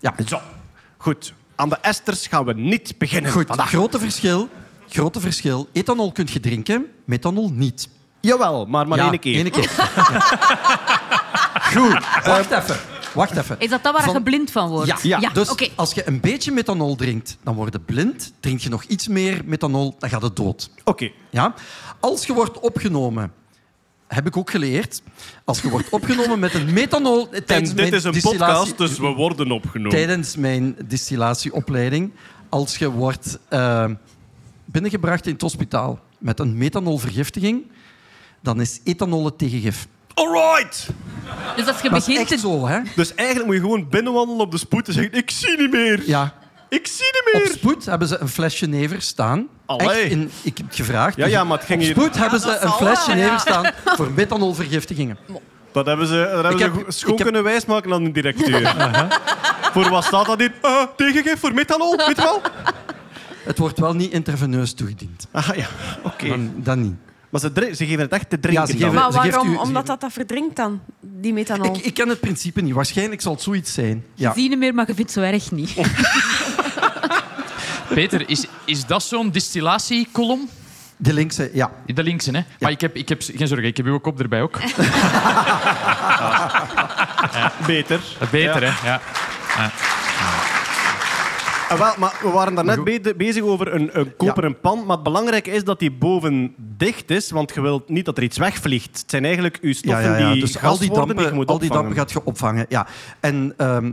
Ja. 0.00 0.14
Zo. 0.26 0.38
Goed. 0.96 1.34
Aan 1.54 1.68
de 1.68 1.76
esters 1.80 2.26
gaan 2.26 2.44
we 2.44 2.52
niet 2.54 2.94
beginnen 2.98 3.30
Goed, 3.32 3.46
vandaag. 3.46 3.68
grote 3.68 3.98
verschil. 3.98 4.48
Grote 4.88 5.20
verschil. 5.20 5.68
Ethanol 5.72 6.12
kun 6.12 6.28
je 6.32 6.40
drinken, 6.40 6.86
methanol 7.04 7.50
niet. 7.52 7.88
Jawel, 8.20 8.66
maar 8.66 8.88
maar 8.88 8.98
één 8.98 9.18
keer. 9.18 9.38
ene 9.38 9.50
keer. 9.50 9.70
Goed, 11.74 11.98
wacht 12.24 12.50
even. 12.50 12.76
Wacht 13.14 13.36
even. 13.36 13.56
Is 13.60 13.68
dat 13.70 13.82
dat 13.82 13.92
waar 13.92 14.02
Van- 14.02 14.12
je 14.12 14.22
blind 14.22 14.50
van 14.50 14.68
wordt? 14.68 15.02
Ja, 15.02 15.18
dus 15.32 15.72
als 15.76 15.92
je 15.92 16.08
een 16.08 16.20
beetje 16.20 16.52
methanol 16.52 16.96
drinkt, 16.96 17.36
dan 17.42 17.54
word 17.54 17.72
je 17.72 17.80
blind. 17.80 18.32
Drink 18.40 18.60
je 18.60 18.68
nog 18.68 18.84
iets 18.84 19.08
meer 19.08 19.40
methanol, 19.44 19.94
dan 19.98 20.08
gaat 20.10 20.22
het 20.22 20.36
dood. 20.36 20.70
Oké. 20.84 21.10
Ja? 21.30 21.54
Als 22.00 22.26
je 22.26 22.32
wordt 22.32 22.60
opgenomen, 22.60 23.32
heb 24.06 24.26
ik 24.26 24.36
ook 24.36 24.50
geleerd, 24.50 25.02
als 25.44 25.60
je 25.60 25.68
wordt 25.68 25.88
opgenomen 25.88 26.38
met 26.38 26.54
een 26.54 26.72
methanol... 26.72 27.28
En 27.30 27.44
tijdens 27.44 27.70
dit 27.70 27.78
mijn 27.78 27.92
is 27.92 28.04
een 28.04 28.12
distillatie- 28.12 28.54
podcast, 28.54 28.78
dus 28.78 28.98
we 28.98 29.06
worden 29.06 29.50
opgenomen. 29.50 29.90
Tijdens 29.90 30.36
mijn 30.36 30.76
distillatieopleiding, 30.86 32.12
als 32.48 32.76
je 32.76 32.90
wordt 32.90 33.38
eh, 33.48 33.84
binnengebracht 34.64 35.26
in 35.26 35.32
het 35.32 35.42
hospitaal 35.42 36.00
met 36.18 36.40
een 36.40 36.56
methanolvergiftiging, 36.58 37.62
dan 38.40 38.60
is 38.60 38.80
ethanol 38.84 39.24
het 39.24 39.38
tegengif. 39.38 39.86
Alright! 40.14 40.86
Dus 41.56 41.66
als 41.66 41.80
je 41.80 41.88
Dat 41.88 41.98
is 41.98 42.04
begint 42.06 42.18
echt 42.18 42.28
te... 42.28 42.38
zo, 42.48 42.66
hè? 42.66 42.78
Dus 42.96 43.14
eigenlijk 43.14 43.46
moet 43.46 43.56
je 43.56 43.62
gewoon 43.62 43.88
binnenwandelen 43.88 44.40
op 44.40 44.50
de 44.50 44.58
spoed 44.58 44.86
en 44.88 44.92
zeggen: 44.94 45.12
Ik 45.12 45.30
zie 45.30 45.56
niet 45.60 45.70
meer. 45.70 46.02
Ja. 46.06 46.34
Ik 46.68 46.86
zie 46.86 47.04
niet 47.12 47.34
Op 47.34 47.42
meer. 47.42 47.52
spoed 47.58 47.84
hebben 47.86 48.08
ze 48.08 48.18
een 48.18 48.28
flesje 48.28 48.66
never 48.66 49.02
staan. 49.02 49.46
Allee. 49.66 49.88
Echt 50.02 50.10
in, 50.10 50.30
ik 50.42 50.56
heb 50.58 50.66
het 50.66 50.76
gevraagd. 50.76 51.16
Ja, 51.16 51.26
ja, 51.26 51.44
maar 51.44 51.56
het 51.58 51.66
ging 51.66 51.78
Op 51.80 51.84
hier- 51.86 51.94
spoed 51.94 52.16
hebben 52.18 52.40
ze 52.40 52.56
een 52.60 52.70
flesje 52.70 53.10
ja. 53.10 53.16
never 53.16 53.40
staan 53.40 53.70
voor 53.84 54.10
methanolvergiftigingen. 54.14 55.18
Dat 55.72 55.86
hebben 55.86 56.06
ze, 56.06 56.30
dat 56.42 56.58
hebben 56.60 56.84
ze 56.92 56.98
schoon 56.98 57.14
heb- 57.14 57.22
kunnen 57.22 57.42
wijsmaken 57.42 57.92
aan 57.92 58.04
de 58.04 58.10
directeur. 58.12 58.74
Voor 59.72 59.88
wat 59.90 60.04
staat 60.04 60.26
dat 60.26 60.40
in? 60.40 60.52
Uh, 60.62 60.82
tegengif 60.96 61.40
voor 61.40 61.54
methanol, 61.54 61.96
weet 61.96 62.16
je 62.16 62.22
wel? 62.22 62.40
Het 63.44 63.58
wordt 63.58 63.78
wel 63.78 63.94
niet 63.94 64.12
intraveneus 64.12 64.72
toegediend. 64.74 65.26
Ah 65.30 65.48
ja, 65.56 65.66
oké. 66.02 66.28
Dan, 66.28 66.52
dan 66.56 66.82
niet. 66.82 66.94
Maar 67.32 67.40
ze, 67.40 67.50
ze 67.74 67.86
geven 67.86 68.00
het 68.00 68.12
echt 68.12 68.30
te 68.30 68.40
drinken 68.40 68.62
Ja, 68.62 68.66
ze 68.66 68.72
dan. 68.78 68.88
geven- 68.90 69.02
Maar 69.02 69.12
ze 69.12 69.18
geeft 69.18 69.34
waarom? 69.34 69.52
u- 69.52 69.54
ze 69.54 69.60
Omdat 69.60 69.74
geeft- 69.76 69.86
dat 69.86 70.00
dat 70.00 70.12
verdrinkt 70.12 70.56
dan, 70.56 70.80
die 71.00 71.32
methanol. 71.32 71.76
Ik, 71.76 71.84
ik 71.84 71.94
ken 71.94 72.08
het 72.08 72.20
principe 72.20 72.60
niet. 72.60 72.74
Waarschijnlijk 72.74 73.20
zal 73.20 73.32
het 73.32 73.42
zoiets 73.42 73.72
zijn. 73.72 74.04
Ja. 74.14 74.32
Zie 74.32 74.42
je 74.42 74.48
niet 74.48 74.58
meer, 74.58 74.74
maar 74.74 74.86
je 74.88 74.94
vindt 74.94 75.14
het 75.14 75.24
zo 75.24 75.30
erg 75.32 75.50
niet. 75.50 75.74
Peter, 77.94 78.28
is, 78.28 78.46
is 78.64 78.86
dat 78.86 79.02
zo'n 79.02 79.30
distillatiekolom? 79.30 80.48
De 80.96 81.12
linkse, 81.12 81.50
ja. 81.52 81.70
De 81.86 82.02
linkse, 82.02 82.30
hè? 82.30 82.40
Maar 82.60 82.70
ik 82.70 82.80
heb, 82.80 82.96
ik 82.96 83.08
heb... 83.08 83.22
Geen 83.22 83.48
zorgen, 83.48 83.66
ik 83.66 83.76
heb 83.76 83.86
uw 83.86 83.98
kop 83.98 84.20
erbij 84.20 84.42
ook. 84.42 84.56
Beter. 87.66 88.00
Beter, 88.30 88.62
hè? 88.72 88.86
Ja. 88.88 89.00
Ah, 91.72 91.78
wel, 91.78 91.92
maar 91.98 92.18
we 92.22 92.28
waren 92.30 92.54
daarnet 92.54 92.84
be 92.84 93.14
bezig 93.16 93.42
over 93.42 93.74
een, 93.74 93.98
een 93.98 94.16
koperen 94.16 94.60
pan. 94.60 94.78
Maar 94.86 94.94
het 94.94 95.04
belangrijke 95.04 95.50
is 95.50 95.64
dat 95.64 95.78
die 95.78 95.90
boven 95.92 96.54
dicht 96.56 97.10
is, 97.10 97.30
want 97.30 97.54
je 97.54 97.60
wilt 97.60 97.88
niet 97.88 98.04
dat 98.04 98.16
er 98.16 98.22
iets 98.22 98.38
wegvliegt. 98.38 98.98
Het 99.00 99.10
zijn 99.10 99.24
eigenlijk 99.24 99.58
uw 99.62 99.68
ja, 99.70 99.74
stoffen 99.74 100.02
ja, 100.10 100.18
ja. 100.18 100.32
die 100.32 100.40
Dus 100.40 100.56
gas 100.56 100.70
al 100.70 100.78
die 100.78 100.88
worden, 100.88 101.06
die 101.06 101.14
je 101.16 101.20
dampen, 101.20 101.36
moet 101.36 101.48
al 101.48 101.58
die 101.58 101.70
dampen 101.70 101.96
gaat 101.96 102.12
je 102.12 102.24
opvangen. 102.24 102.66
Ja. 102.68 102.86
En 103.20 103.54
ehm, 103.56 103.92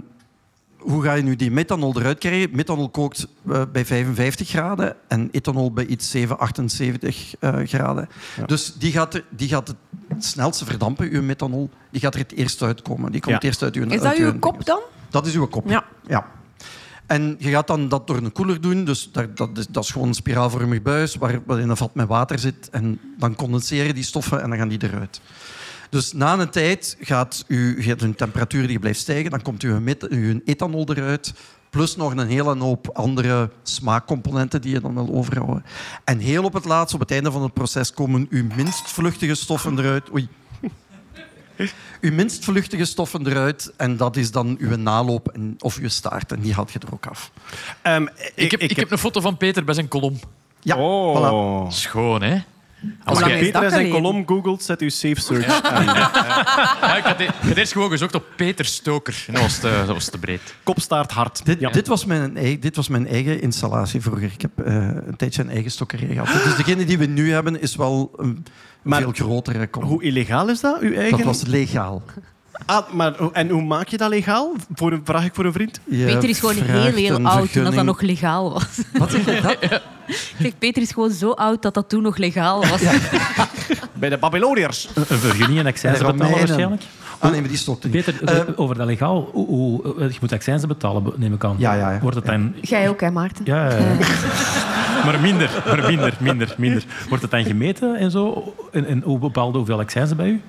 hoe 0.78 1.04
ga 1.04 1.14
je 1.14 1.24
nu 1.24 1.36
die 1.36 1.52
methanol 1.52 1.98
eruit 2.00 2.18
krijgen? 2.18 2.50
Methanol 2.54 2.90
kookt 2.90 3.28
eh, 3.52 3.62
bij 3.72 3.86
55 3.86 4.50
graden 4.50 4.96
en 5.08 5.30
ethanol 5.32 5.72
bij 5.72 5.86
iets 5.86 6.10
7, 6.12 6.40
78 6.40 7.34
eh, 7.40 7.54
graden. 7.64 8.10
Dus 8.46 8.74
die 8.74 8.92
gaat, 8.92 9.14
er- 9.14 9.26
die 9.30 9.48
gaat 9.48 9.68
het 9.68 9.78
snelste 10.26 10.66
verdampen, 10.66 11.10
uw 11.12 11.22
methanol. 11.22 11.70
Die 11.92 12.02
gaat 12.02 12.14
er 12.14 12.20
het 12.20 12.32
eerst 12.34 12.62
uitkomen. 12.62 13.12
Die 13.12 13.22
komt 13.22 13.26
Ja. 13.32 13.36
het 13.36 13.44
eerst 13.44 13.64
uit 13.64 13.76
uw 13.76 13.86
Is 13.86 13.92
uit 13.92 14.02
dat 14.02 14.16
uw- 14.18 14.26
uw 14.34 14.40
kop 14.40 14.66
dan? 14.66 14.80
Dat 15.10 15.26
is 15.28 15.36
uw 15.36 15.48
kop. 15.48 15.70
Ja. 15.70 15.84
ja. 16.08 16.26
En 17.10 17.36
je 17.40 17.50
gaat 17.50 17.68
dan 17.68 17.88
dat 17.88 18.08
door 18.08 18.18
een 18.18 18.32
koeler 18.32 18.62
doen. 18.62 18.86
Dus 18.86 19.10
dat, 19.12 19.50
is, 19.58 19.68
dat 19.68 19.84
is 19.84 19.90
gewoon 19.90 20.08
een 20.08 20.14
spiraalvormig 20.14 20.82
buis 20.82 21.16
waar, 21.16 21.40
waarin 21.46 21.70
een 21.70 21.78
vat 21.78 21.96
met 21.96 22.08
water 22.08 22.40
zit. 22.40 22.70
En 22.70 23.00
dan 23.18 23.36
condenseren 23.36 23.96
die 23.96 24.04
stoffen 24.04 24.42
en 24.42 24.50
dan 24.50 24.58
gaan 24.58 24.68
die 24.68 24.84
eruit. 24.84 25.22
Dus 25.90 26.14
na 26.14 26.40
een 26.40 26.50
tijd 26.50 26.98
gaat, 27.00 27.46
u, 27.48 27.84
uw 28.00 28.14
temperatuur 28.14 28.68
die 28.68 28.80
blijft 28.80 29.00
stijgen. 29.00 29.32
Dan 29.32 29.42
komt 29.42 29.84
met, 29.84 30.08
uw 30.08 30.40
ethanol 30.46 30.90
eruit. 30.90 31.34
Plus 31.70 31.96
nog 31.96 32.12
een 32.12 32.28
hele 32.28 32.58
hoop 32.58 32.90
andere 32.94 33.50
smaakcomponenten 33.64 34.62
die 34.62 34.74
je 34.74 34.82
dan 34.82 34.94
wil 34.94 35.10
overhouden. 35.14 35.64
En 36.04 36.20
heel 36.20 36.44
op 36.44 36.54
het 36.54 36.66
laatst, 36.66 36.94
op 36.94 37.00
het 37.00 37.12
einde 37.12 37.32
van 37.32 37.44
het 37.44 37.54
proces, 37.54 37.94
komen 37.94 38.28
uw 38.30 38.46
minst 38.56 38.92
vluchtige 38.92 39.36
stoffen 39.36 39.80
eruit. 39.80 40.14
Oei. 40.14 40.28
Uw 42.02 42.12
minst 42.14 42.44
vluchtige 42.44 42.86
stoffen 42.86 43.28
eruit 43.28 43.74
en 43.78 43.98
dat 43.98 44.16
is 44.18 44.32
dan 44.32 44.56
uw 44.60 44.76
naloop 44.78 45.28
en, 45.28 45.56
of 45.60 45.78
uw 45.78 45.90
staart. 45.90 46.32
En 46.32 46.40
die 46.40 46.54
haal 46.54 46.68
je 46.72 46.80
er 46.80 46.94
ook 46.94 47.06
af. 47.06 47.32
Ehm, 47.82 48.08
Ik, 48.36 48.52
heb, 48.52 48.60
ik, 48.60 48.76
heb 48.76 48.92
een 48.92 48.98
foto 48.98 49.22
van 49.22 49.38
Peter 49.38 49.64
bij 49.64 49.74
zijn 49.74 49.88
kolom. 49.88 50.20
Ja, 50.62 50.76
Oh. 50.78 51.70
Schoon, 51.72 52.22
hè? 52.22 52.38
Als 53.04 53.20
je 53.20 53.26
Peter 53.26 53.70
zijn 53.70 53.90
kolom 53.90 54.28
googelt, 54.28 54.64
zet 54.64 54.82
u 54.82 54.90
safe 54.90 55.22
search 55.22 55.62
aan. 55.62 55.84
Ja, 55.86 56.96
ik, 56.98 57.04
had, 57.04 57.20
ik 57.20 57.30
had 57.42 57.58
eerst 57.58 57.72
gewoon 57.72 57.90
gezocht 57.90 58.16
op 58.16 58.26
Peter 58.36 58.66
Stoker. 58.66 59.24
En 59.28 59.34
dat 59.34 59.42
was 59.44 59.58
te, 59.60 59.84
dat 59.86 59.96
was 59.96 60.10
te 60.10 60.18
breed. 60.18 60.42
Kopstaart 60.64 61.12
hard. 61.12 61.46
Dit, 61.46 61.60
Ja. 61.60 61.70
dit, 61.70 61.88
was 61.88 62.06
mijn, 62.06 62.34
dit 62.60 62.76
was 62.76 62.88
mijn 62.88 63.08
eigen 63.08 63.42
installatie 63.42 64.02
vroeger. 64.02 64.32
Ik 64.34 64.42
heb 64.42 64.60
eh, 64.60 64.74
een 65.06 65.16
tijdje 65.18 65.42
een 65.42 65.50
eigen 65.50 65.72
stokkerij 65.72 66.14
gehad. 66.14 66.44
Dus 66.44 66.56
degene 66.56 66.86
die 66.86 66.98
we 66.98 67.06
nu 67.06 67.32
hebben 67.32 67.62
is 67.62 67.76
wel 67.76 68.12
een 68.18 68.46
Maar 68.82 69.02
veel 69.02 69.12
grotere 69.12 69.68
kom. 69.68 69.84
Hoe 69.84 70.04
illegaal 70.04 70.50
is 70.50 70.60
dat, 70.60 70.80
uw 70.82 70.94
eigen? 70.94 71.18
Dat 71.18 71.26
was 71.26 71.44
legaal. 71.46 72.04
Ah, 72.66 72.92
maar, 72.94 73.14
en 73.34 73.50
hoe 73.50 73.62
maak 73.62 73.88
je 73.88 73.98
dat 73.98 74.10
legaal? 74.10 74.54
Voor 74.74 74.92
een, 74.92 75.02
vraag 75.04 75.26
ik 75.26 75.36
voor 75.36 75.46
een 75.46 75.54
vriend. 75.54 75.80
Je 75.90 76.06
Peter 76.06 76.30
is 76.30 76.40
gewoon 76.40 76.56
heel, 76.56 76.94
heel 76.94 77.16
een 77.16 77.26
oud 77.26 77.52
toen 77.52 77.64
dat, 77.64 77.74
dat 77.74 77.86
nog 77.86 78.02
legaal 78.02 78.54
was. 78.54 78.68
Wat 78.94 79.12
zeg 79.12 79.26
je? 79.26 79.42
Dat? 79.42 79.82
Zeg, 80.42 80.58
Peter 80.58 80.82
is 80.82 80.92
gewoon 80.92 81.12
zo 81.12 81.32
oud 81.32 81.62
dat 81.62 81.74
dat 81.74 81.90
toen 81.90 82.02
nog 82.02 82.18
legaal 82.18 82.66
was. 82.68 82.82
Bij 84.00 84.10
de 84.10 84.18
Babyloniërs. 84.18 84.90
Een 84.96 85.06
vergunning 85.06 85.60
en 85.60 85.66
accijns 85.66 86.00
En 86.00 86.06
betalen 86.06 86.38
waarschijnlijk. 86.38 86.82
Ah 87.20 87.32
nee, 87.32 87.40
maar 87.40 87.50
die 87.50 87.58
stopte 87.58 87.88
niet. 87.90 88.06
Peter, 88.06 88.24
Eh, 88.48 88.54
over 88.56 88.76
dat 88.76 88.88
legaal, 88.88 89.30
hoe, 89.32 89.48
hoe- 89.48 89.82
je 90.10 90.18
moet 90.22 90.32
accijns 90.34 90.66
betalen, 90.66 91.04
neem 91.16 91.34
ik 91.34 91.44
aan. 91.44 91.56
Ja, 91.58 91.74
ja, 91.74 91.92
ja. 91.92 92.00
Wordt 92.00 92.16
het 92.16 92.26
dan... 92.26 92.54
Jij 92.62 92.90
ook, 92.90 93.02
hè, 93.02 93.12
Maarten? 93.12 93.46
Ja, 93.46 93.70
ja, 93.70 93.78
ja. 93.78 93.86
maar 95.06 95.20
minder, 95.20 95.64
maar 95.66 95.84
minder, 95.88 96.18
minder, 96.20 96.56
minder. 96.58 96.86
Wordt 97.08 97.24
het 97.24 97.32
dan 97.32 97.44
gemeten 97.44 97.96
en 97.96 98.12
zo? 98.12 98.54
En, 98.72 98.86
en 98.86 99.02
hoe 99.02 99.20
bepaalde 99.20 99.58
hoeveel 99.58 99.80
accijns 99.80 100.16
bij 100.16 100.28
u? 100.28 100.42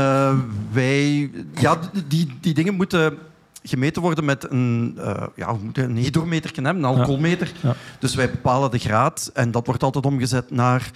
Eh, 0.00 0.38
wij, 0.72 1.30
ja, 1.54 1.78
die, 2.06 2.36
die 2.40 2.54
dingen 2.54 2.74
moeten 2.74 3.18
gemeten 3.62 4.02
worden 4.02 4.24
met 4.24 4.50
een, 4.50 4.94
eh 4.98 5.22
ja, 5.36 5.56
we 5.56 5.64
moeten 5.64 5.84
een 5.84 5.96
hydrometer 5.96 6.50
hebben, 6.54 6.76
een 6.76 6.96
alcoholmeter. 6.96 7.52
Ja. 7.62 7.76
Dus 7.98 8.14
wij 8.14 8.30
bepalen 8.30 8.70
de 8.70 8.78
graad 8.78 9.30
en 9.34 9.50
dat 9.50 9.66
wordt 9.66 9.82
altijd 9.82 10.06
omgezet 10.06 10.50
naar 10.50 10.90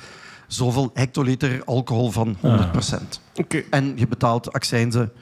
zoveel 0.46 0.90
hectoliter 0.94 1.62
alcohol 1.64 2.10
van 2.10 2.36
100% 2.36 2.40
Oké. 3.34 3.62
En 3.70 3.92
je 3.96 4.08
betaalt 4.08 4.52
accijnzen 4.52 5.12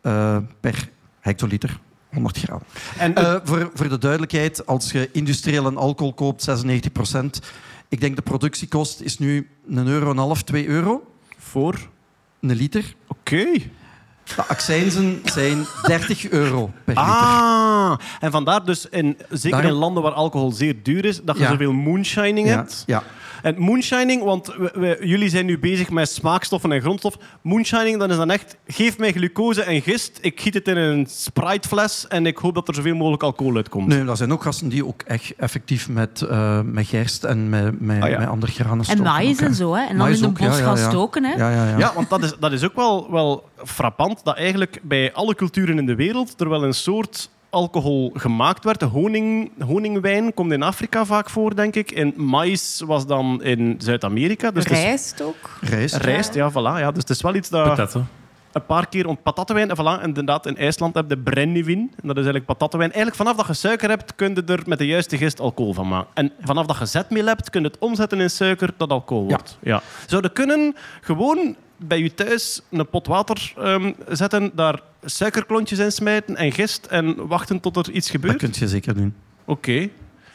eh, 0.00 0.36
per 0.60 0.90
hectoliter. 1.20 1.80
100 2.12 2.38
gram. 2.38 2.60
En 2.98 3.14
Eh, 3.14 3.34
voor, 3.44 3.70
voor 3.74 3.88
de 3.88 3.98
duidelijkheid, 3.98 4.66
als 4.66 4.92
je 4.92 5.08
industrieel 5.12 5.66
en 5.66 5.76
alcohol 5.76 6.14
koopt, 6.14 6.42
96% 6.42 7.38
Ik 7.88 8.00
denk 8.00 8.16
de 8.16 8.22
productiekost 8.22 9.00
is 9.00 9.18
nu 9.18 9.50
een 9.68 9.86
euro 9.86 10.04
en 10.04 10.10
een 10.10 10.18
half, 10.18 10.42
2 10.42 10.66
euro. 10.66 11.12
voor... 11.38 11.88
Een 12.50 12.56
liter. 12.56 12.94
Oké. 13.08 13.44
De 14.36 14.42
accijnzen 14.48 15.20
zijn 15.24 15.64
30 15.82 16.28
euro 16.28 16.66
per 16.84 16.94
liter. 16.94 17.02
Ah, 17.02 17.96
en 18.20 18.30
vandaar 18.30 18.64
dus, 18.64 18.86
in, 18.88 19.16
zeker 19.30 19.50
Daarom- 19.50 19.70
in 19.70 19.76
landen 19.76 20.02
waar 20.02 20.12
alcohol 20.12 20.52
zeer 20.52 20.82
duur 20.82 21.04
is, 21.04 21.20
dat 21.22 21.36
je 21.36 21.42
Ja. 21.42 21.48
zoveel 21.50 21.72
moonshining 21.72 22.48
Ja, 22.48 22.54
hebt. 22.56 22.82
ja. 22.86 23.02
En 23.42 23.54
moonshining, 23.58 24.22
want 24.22 24.46
we- 24.46 24.70
we- 24.74 25.06
jullie 25.06 25.28
zijn 25.28 25.46
nu 25.46 25.58
bezig 25.58 25.90
met 25.90 26.08
smaakstoffen 26.08 26.72
en 26.72 26.80
grondstof. 26.80 27.16
Moonshining, 27.42 27.98
dan 27.98 28.10
is 28.10 28.16
dan 28.16 28.30
echt, 28.30 28.56
geef 28.66 28.98
mij 28.98 29.12
glucose 29.12 29.62
en 29.62 29.82
gist, 29.82 30.18
ik 30.20 30.40
giet 30.40 30.54
het 30.54 30.68
in 30.68 30.76
een 30.76 31.06
Sprite-fles 31.08 32.06
en 32.08 32.26
ik 32.26 32.36
hoop 32.36 32.54
dat 32.54 32.68
er 32.68 32.74
zoveel 32.74 32.94
mogelijk 32.94 33.22
alcohol 33.22 33.56
uitkomt. 33.56 33.86
Nee, 33.86 34.04
er 34.08 34.16
zijn 34.16 34.32
ook 34.32 34.42
gasten 34.42 34.68
die 34.68 34.86
ook 34.86 35.02
echt 35.02 35.32
effectief 35.36 35.88
met, 35.88 36.22
eh, 36.22 36.60
met 36.64 36.86
gerst 36.86 37.24
en 37.24 37.48
met, 37.48 37.80
met, 37.80 38.02
Ah, 38.02 38.08
ja. 38.10 38.18
met 38.18 38.28
andere 38.28 38.52
granen 38.52 38.78
En 38.78 38.84
stoken. 38.84 39.02
maïs 39.02 39.32
ook, 39.32 39.40
hè. 39.40 39.46
en 39.46 39.54
zo, 39.54 39.74
hè. 39.74 39.80
En 39.80 39.86
dan 39.88 39.96
Maïs 39.96 40.18
in 40.18 40.24
een 40.24 40.32
bos 40.32 40.58
ja, 40.58 40.64
gaan 40.64 40.76
ja. 40.76 40.88
stoken, 40.90 41.24
hè. 41.24 41.32
Ja, 41.36 41.50
ja, 41.50 41.68
ja. 41.68 41.78
Ja, 41.78 41.92
want 41.94 42.10
dat 42.10 42.22
is, 42.22 42.32
dat 42.40 42.52
is 42.52 42.64
ook 42.64 42.74
wel, 42.76 43.10
wel 43.10 43.48
frappant, 43.64 44.20
dat 44.24 44.36
eigenlijk 44.36 44.80
bij 44.82 45.12
alle 45.12 45.34
culturen 45.34 45.78
in 45.78 45.86
de 45.86 45.94
wereld 45.94 46.40
er 46.40 46.48
wel 46.48 46.64
een 46.64 46.74
soort 46.74 47.30
alcohol 47.56 48.10
gemaakt 48.14 48.64
werd. 48.64 48.80
De 48.80 48.86
honing, 48.86 49.50
honingwijn 49.64 50.34
komt 50.34 50.52
in 50.52 50.62
Afrika 50.62 51.04
vaak 51.04 51.30
voor, 51.30 51.54
denk 51.54 51.74
ik. 51.74 51.90
En 51.90 52.12
mais 52.16 52.82
was 52.86 53.06
dan 53.06 53.42
in 53.42 53.74
Zuid-Amerika. 53.78 54.50
Dus 54.50 54.64
Rijst 54.64 55.22
ook. 55.22 55.58
Rijst. 55.60 55.96
Rijst, 55.96 56.34
ja, 56.34 56.50
voilà. 56.50 56.80
Ja. 56.80 56.90
Dus 56.90 57.02
het 57.02 57.10
is 57.10 57.22
wel 57.22 57.34
iets 57.34 57.48
dat 57.48 57.94
een 58.52 58.66
paar 58.66 58.88
keer... 58.88 59.06
Want 59.06 59.22
patattenwijn, 59.22 59.70
en 59.70 59.76
voilà, 59.76 60.02
inderdaad, 60.02 60.46
in 60.46 60.56
IJsland 60.56 60.94
heb 60.94 61.10
je 61.10 61.18
brennivin. 61.18 61.78
En 61.78 61.88
dat 62.08 62.10
is 62.10 62.14
eigenlijk 62.14 62.44
patattenwijn. 62.46 62.92
Eigenlijk 62.92 63.22
vanaf 63.22 63.36
dat 63.36 63.46
je 63.46 63.54
suiker 63.54 63.88
hebt, 63.88 64.14
kun 64.14 64.34
je 64.34 64.42
er 64.44 64.62
met 64.66 64.78
de 64.78 64.86
juiste 64.86 65.16
gist 65.16 65.40
alcohol 65.40 65.72
van 65.72 65.88
maken. 65.88 66.10
En 66.14 66.32
vanaf 66.40 66.66
dat 66.66 66.78
je 66.78 66.86
zetmeel 66.86 67.26
hebt, 67.26 67.50
kun 67.50 67.60
je 67.60 67.66
het 67.66 67.78
omzetten 67.78 68.20
in 68.20 68.30
suiker 68.30 68.70
dat 68.76 68.90
alcohol 68.90 69.28
wordt. 69.28 69.58
Ja. 69.62 69.82
Zouden 70.06 70.32
kunnen 70.32 70.76
gewoon 71.00 71.56
bij 71.76 71.98
je 72.02 72.14
thuis 72.14 72.60
een 72.70 72.88
pot 72.88 73.06
water 73.06 73.52
ehm, 73.56 73.92
zetten, 74.08 74.50
daar 74.54 74.80
suikerklontjes 75.04 75.78
in 75.78 75.92
smijten 75.92 76.36
en 76.36 76.52
gist 76.52 76.86
en 76.86 77.26
wachten 77.26 77.60
tot 77.60 77.76
er 77.76 77.90
iets 77.90 78.12
Dat 78.12 78.20
gebeurt? 78.20 78.36
kun 78.36 78.50
je 78.52 78.68
zeker 78.68 78.94
doen. 78.94 79.14
Oké. 79.44 79.88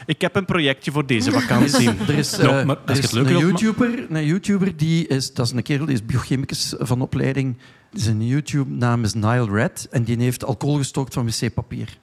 Ik 0.05 0.21
heb 0.21 0.35
een 0.35 0.45
projectje 0.45 0.91
voor 0.91 1.05
deze 1.05 1.31
vakantie. 1.41 1.89
Er 2.07 2.17
is, 2.17 2.37
eh, 2.37 2.65
maar 2.65 2.77
er 2.85 2.97
is 2.97 3.11
leuk 3.11 3.29
een, 3.29 3.37
YouTuber, 3.37 4.05
een 4.09 4.25
YouTuber, 4.25 4.77
die 4.77 5.07
is, 5.07 5.33
dat 5.33 5.45
is 5.45 5.51
een 5.51 5.63
kerel, 5.63 5.85
die 5.85 5.95
is 5.95 6.05
biochemicus 6.05 6.73
van 6.77 7.01
opleiding. 7.01 7.57
Zijn 7.93 8.27
YouTube-naam 8.27 9.03
is 9.03 9.13
Nile 9.13 9.51
Red 9.51 9.87
en 9.91 10.03
die 10.03 10.17
heeft 10.17 10.45
alcohol 10.45 10.77
gestookt 10.77 11.13
van 11.13 11.25
wc-papier. 11.25 11.97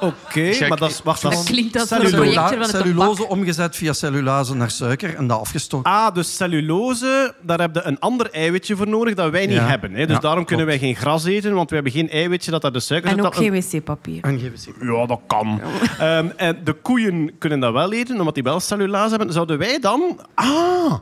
Oké, 0.00 0.66
maar 0.68 0.78
dat 0.78 0.90
is... 0.90 1.00
Wacht, 1.04 1.22
dat 1.22 1.42
klinkt 1.44 1.74
als 1.80 1.90
een 1.90 1.96
cellulose. 1.96 2.16
projectje 2.16 2.48
van 2.56 2.60
het 2.60 2.70
cellulose 2.70 3.16
tabak. 3.20 3.30
omgezet 3.36 3.76
via 3.76 3.92
cellulase 3.92 4.54
naar 4.54 4.70
suiker 4.70 5.14
en 5.14 5.26
dat 5.26 5.40
afgestookt. 5.40 5.86
Ah, 5.86 6.14
dus 6.14 6.36
cellulose, 6.36 7.34
daar 7.42 7.60
heb 7.60 7.74
je 7.74 7.82
een 7.84 7.98
ander 7.98 8.30
eiwitje 8.30 8.76
voor 8.76 8.88
nodig 8.88 9.14
dat 9.14 9.30
wij 9.30 9.46
niet 9.46 9.54
Ja. 9.56 9.66
hebben. 9.66 9.92
Hè. 9.94 10.06
Dus 10.06 10.14
Ja, 10.14 10.20
daarom 10.20 10.44
kunnen 10.44 10.66
wij 10.66 10.78
geen 10.78 10.96
gras 10.96 11.24
eten, 11.24 11.54
want 11.54 11.68
we 11.68 11.74
hebben 11.74 11.92
geen 11.92 12.10
eiwitje 12.10 12.50
dat 12.50 12.62
daar 12.62 12.72
de 12.72 12.80
suiker 12.80 13.10
En 13.10 13.16
zit. 13.16 13.24
ook 13.26 13.32
dat- 13.34 13.42
geen 13.42 13.52
wc-papier. 13.52 14.22
En. 14.24 14.40
Ja, 14.80 15.06
dat 15.06 15.20
kan. 15.26 15.60
Ehm, 15.98 16.26
en 16.36 16.58
de 16.64 16.72
koeien 16.72 17.32
kunnen 17.38 17.60
dat 17.60 17.72
wel 17.72 17.92
eten, 17.92 18.18
omdat 18.18 18.34
die 18.34 18.42
wel 18.42 18.60
cellulase 18.60 19.10
hebben. 19.10 19.32
Zouden 19.32 19.58
wij 19.58 19.78
dan... 19.80 20.20
Ah! 20.34 20.92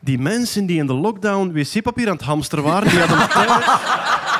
Die 0.00 0.18
mensen 0.18 0.66
die 0.66 0.78
in 0.78 0.86
de 0.86 0.94
lockdown 0.94 1.52
wc-papier 1.52 2.08
aan 2.08 2.16
het 2.16 2.24
hamster 2.24 2.62
waren, 2.62 2.88
die 2.88 2.98
hadden, 2.98 3.18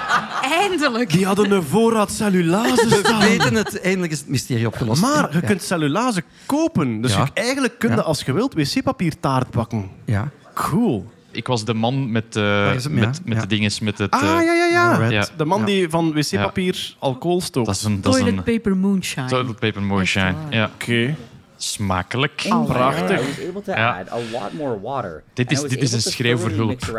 Eindelijk. 0.52 1.10
die 1.10 1.26
hadden 1.26 1.50
een 1.50 1.62
voorraad 1.62 2.12
cellulase 2.12 2.88
We 2.88 2.94
staan. 3.04 3.18
weten 3.20 3.54
het, 3.54 3.80
eindelijk 3.80 4.12
is 4.12 4.18
het 4.18 4.28
mysterie 4.28 4.66
opgelost. 4.66 5.00
Maar 5.00 5.28
je 5.32 5.38
Ja. 5.40 5.46
kunt 5.46 5.62
cellulase 5.62 6.22
kopen. 6.46 7.00
Dus 7.00 7.12
Ja. 7.14 7.22
je, 7.34 7.40
eigenlijk 7.40 7.78
kun 7.78 7.90
je, 7.90 7.96
Ja. 7.96 8.02
als 8.02 8.22
je 8.22 8.32
wilt, 8.32 8.54
wc-papier 8.54 9.20
taart 9.20 9.50
bakken. 9.50 9.90
Ja. 10.04 10.28
Cool. 10.54 11.06
Ik 11.30 11.46
was 11.46 11.64
de 11.64 11.74
man 11.74 12.10
met, 12.12 12.36
eh, 12.36 12.74
is 12.74 12.84
hem? 12.84 12.94
met, 12.94 13.02
Ja, 13.16 13.22
met 13.24 13.34
ja. 13.36 13.40
de 13.40 13.46
dinges, 13.46 13.80
met 13.80 13.98
het... 13.98 14.10
Ah, 14.10 14.20
eh, 14.22 14.26
ja, 14.44 14.52
ja, 14.52 14.64
ja. 14.64 14.96
Red. 14.96 15.10
Ja. 15.10 15.26
De 15.36 15.44
man 15.44 15.60
Ja. 15.60 15.66
die 15.66 15.88
van 15.88 16.12
wc-papier 16.12 16.94
alcohol 16.98 17.40
stookt. 17.40 17.66
Dat 17.66 17.74
is 17.76 17.82
een... 17.84 18.00
Dat 18.00 18.14
is 18.14 18.20
Toilet 18.20 18.38
een 18.46 18.54
paper 18.54 18.76
moonshine. 18.76 19.26
toilet 19.28 19.58
paper 19.58 19.82
moonshine. 19.82 20.34
Ja, 20.50 20.70
Oké. 20.74 21.14
Smakelijk. 21.58 22.46
Prachtig. 22.66 23.20
I 23.20 23.24
was 23.26 23.48
able 23.48 23.62
to 23.62 23.72
Ja. 23.72 23.98
add 23.98 24.10
a 24.12 24.16
lot 24.32 24.52
more 24.52 24.80
water. 24.80 25.22
Dit 25.34 25.50
is- 25.52 25.60
dit 25.62 25.82
is 25.82 25.92
een 25.92 26.00
schreeuw 26.02 26.36
voor 26.38 26.50
hulp. 26.50 26.84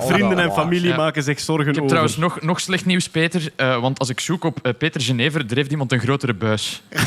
Vrienden 0.00 0.38
en 0.38 0.52
familie 0.52 0.88
Ja. 0.88 0.96
maken 0.96 1.22
zich 1.22 1.40
zorgen 1.40 1.68
Ik 1.68 1.74
heb 1.74 1.84
over. 1.84 1.88
trouwens 1.88 2.16
nog, 2.16 2.40
nog 2.42 2.60
slecht 2.60 2.84
nieuws, 2.84 3.08
Peter. 3.08 3.50
eh, 3.56 3.80
want 3.80 3.98
als 3.98 4.08
ik 4.08 4.20
zoek 4.20 4.44
op 4.44 4.58
eh, 4.62 4.72
Peter 4.78 5.00
Genever, 5.00 5.44
er 5.48 5.56
heeft 5.56 5.70
iemand 5.70 5.92
een 5.92 6.00
grotere 6.00 6.34
buis. 6.34 6.82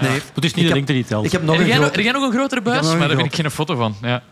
Nee, 0.00 0.20
Het 0.34 0.44
is 0.44 0.54
niet 0.54 0.54
de 0.54 0.60
heb- 0.62 0.72
lengte 0.74 0.92
die 0.92 1.04
telt. 1.04 1.24
ik 1.24 1.32
heb 1.32 1.42
nog 1.42 1.58
een 1.58 1.66
jij, 1.66 1.90
jij 2.02 2.12
nog 2.12 2.22
een 2.22 2.32
grotere 2.32 2.60
buis? 2.60 2.86
een 2.88 2.98
Maar 2.98 3.08
daar 3.08 3.16
vind 3.16 3.28
ik 3.28 3.40
geen 3.40 3.50
foto 3.50 3.76
van. 3.76 3.96
Ja. 4.02 4.22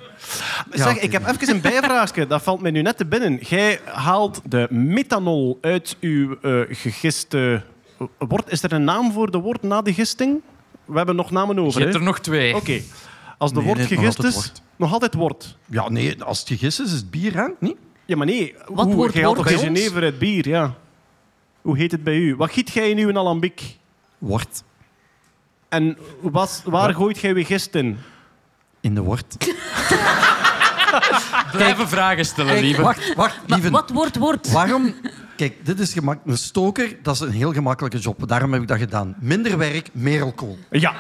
Zeg, 0.73 0.99
ik 0.99 1.13
heb 1.13 1.27
even 1.29 1.55
een 1.55 1.61
bijvraagje. 1.61 2.27
Dat 2.27 2.43
valt 2.43 2.61
mij 2.61 2.71
nu 2.71 2.83
net 2.83 2.97
te 2.97 3.05
binnen. 3.07 3.39
Jij 3.49 3.81
haalt 3.85 4.41
de 4.45 4.67
methanol 4.71 5.59
uit 5.61 5.97
uw 6.01 6.37
eh, 6.43 6.61
gegiste... 6.69 7.63
Wort, 8.19 8.51
is 8.51 8.63
er 8.63 8.73
een 8.73 8.85
naam 8.85 9.13
voor 9.13 9.31
de 9.31 9.39
wort 9.39 9.63
na 9.63 9.83
de 9.83 9.95
gisting? 9.95 10.41
We 10.85 10.97
hebben 10.97 11.17
nog 11.17 11.31
namen 11.31 11.59
over. 11.59 11.79
Je 11.79 11.85
hebt 11.85 11.97
er 11.97 12.03
nog 12.03 12.21
twee. 12.21 12.57
Oké. 12.57 12.81
Als 13.39 13.51
de 13.53 13.57
Nee, 13.57 13.67
wort 13.67 13.79
nee, 13.79 13.87
gegist 13.87 14.23
is... 14.23 14.35
wort. 14.35 14.63
Nog 14.77 14.93
altijd 14.93 15.15
wort. 15.15 15.57
Ja, 15.67 15.89
nee, 15.89 16.23
als 16.23 16.39
het 16.39 16.49
gegist 16.49 16.81
is, 16.81 16.87
is 16.87 16.93
het 16.93 17.11
bier, 17.11 17.35
hè? 17.35 17.49
Niet? 17.59 17.77
Ja, 18.05 18.17
maar 18.17 18.27
nee. 18.27 18.55
Wat 18.67 18.87
Hoe, 18.87 18.95
wordt 18.95 19.21
wort 19.23 19.37
toch 19.37 19.45
bij? 19.45 19.59
Genever 19.59 20.03
uit 20.03 20.19
bier, 20.19 20.49
ja. 20.49 20.75
Hoe 21.63 21.77
heet 21.77 21.93
het 21.93 22.05
bij 22.05 22.17
u? 22.17 22.37
Wat 22.37 22.51
giet 22.51 22.71
jij 22.71 22.91
in 22.91 22.99
uw 22.99 23.17
alambiek? 23.19 23.79
Wort. 24.19 24.63
En 25.69 25.99
was, 26.21 26.63
waar 26.65 26.95
gooit 26.95 27.19
jij 27.19 27.35
weer 27.35 27.47
gist 27.47 27.75
in? 27.75 27.99
In 28.81 28.95
de 28.95 29.01
wort. 29.01 29.37
Blijven 31.53 31.89
vragen 31.89 32.25
stellen, 32.25 32.61
lieve. 32.61 32.83
wacht, 32.83 33.15
wacht, 33.15 33.39
lieve. 33.47 33.71
wat 33.71 33.91
wordt 33.91 34.17
wordt? 34.17 34.53
Waarom? 34.53 34.95
Kijk, 35.43 35.67
dit 35.67 35.79
is 35.79 35.93
gemak... 35.93 36.19
Een 36.27 36.37
stoker, 36.39 36.97
dat 37.03 37.15
is 37.15 37.21
een 37.21 37.31
heel 37.31 37.53
gemakkelijke 37.53 37.99
job. 37.99 38.29
Daarom 38.29 38.53
heb 38.53 38.63
ik 38.63 38.69
dat 38.69 38.79
gedaan. 38.79 39.15
Minder 39.21 39.59
werk, 39.59 39.89
meer 39.93 40.23
alcohol. 40.23 40.59
Ja. 40.71 40.93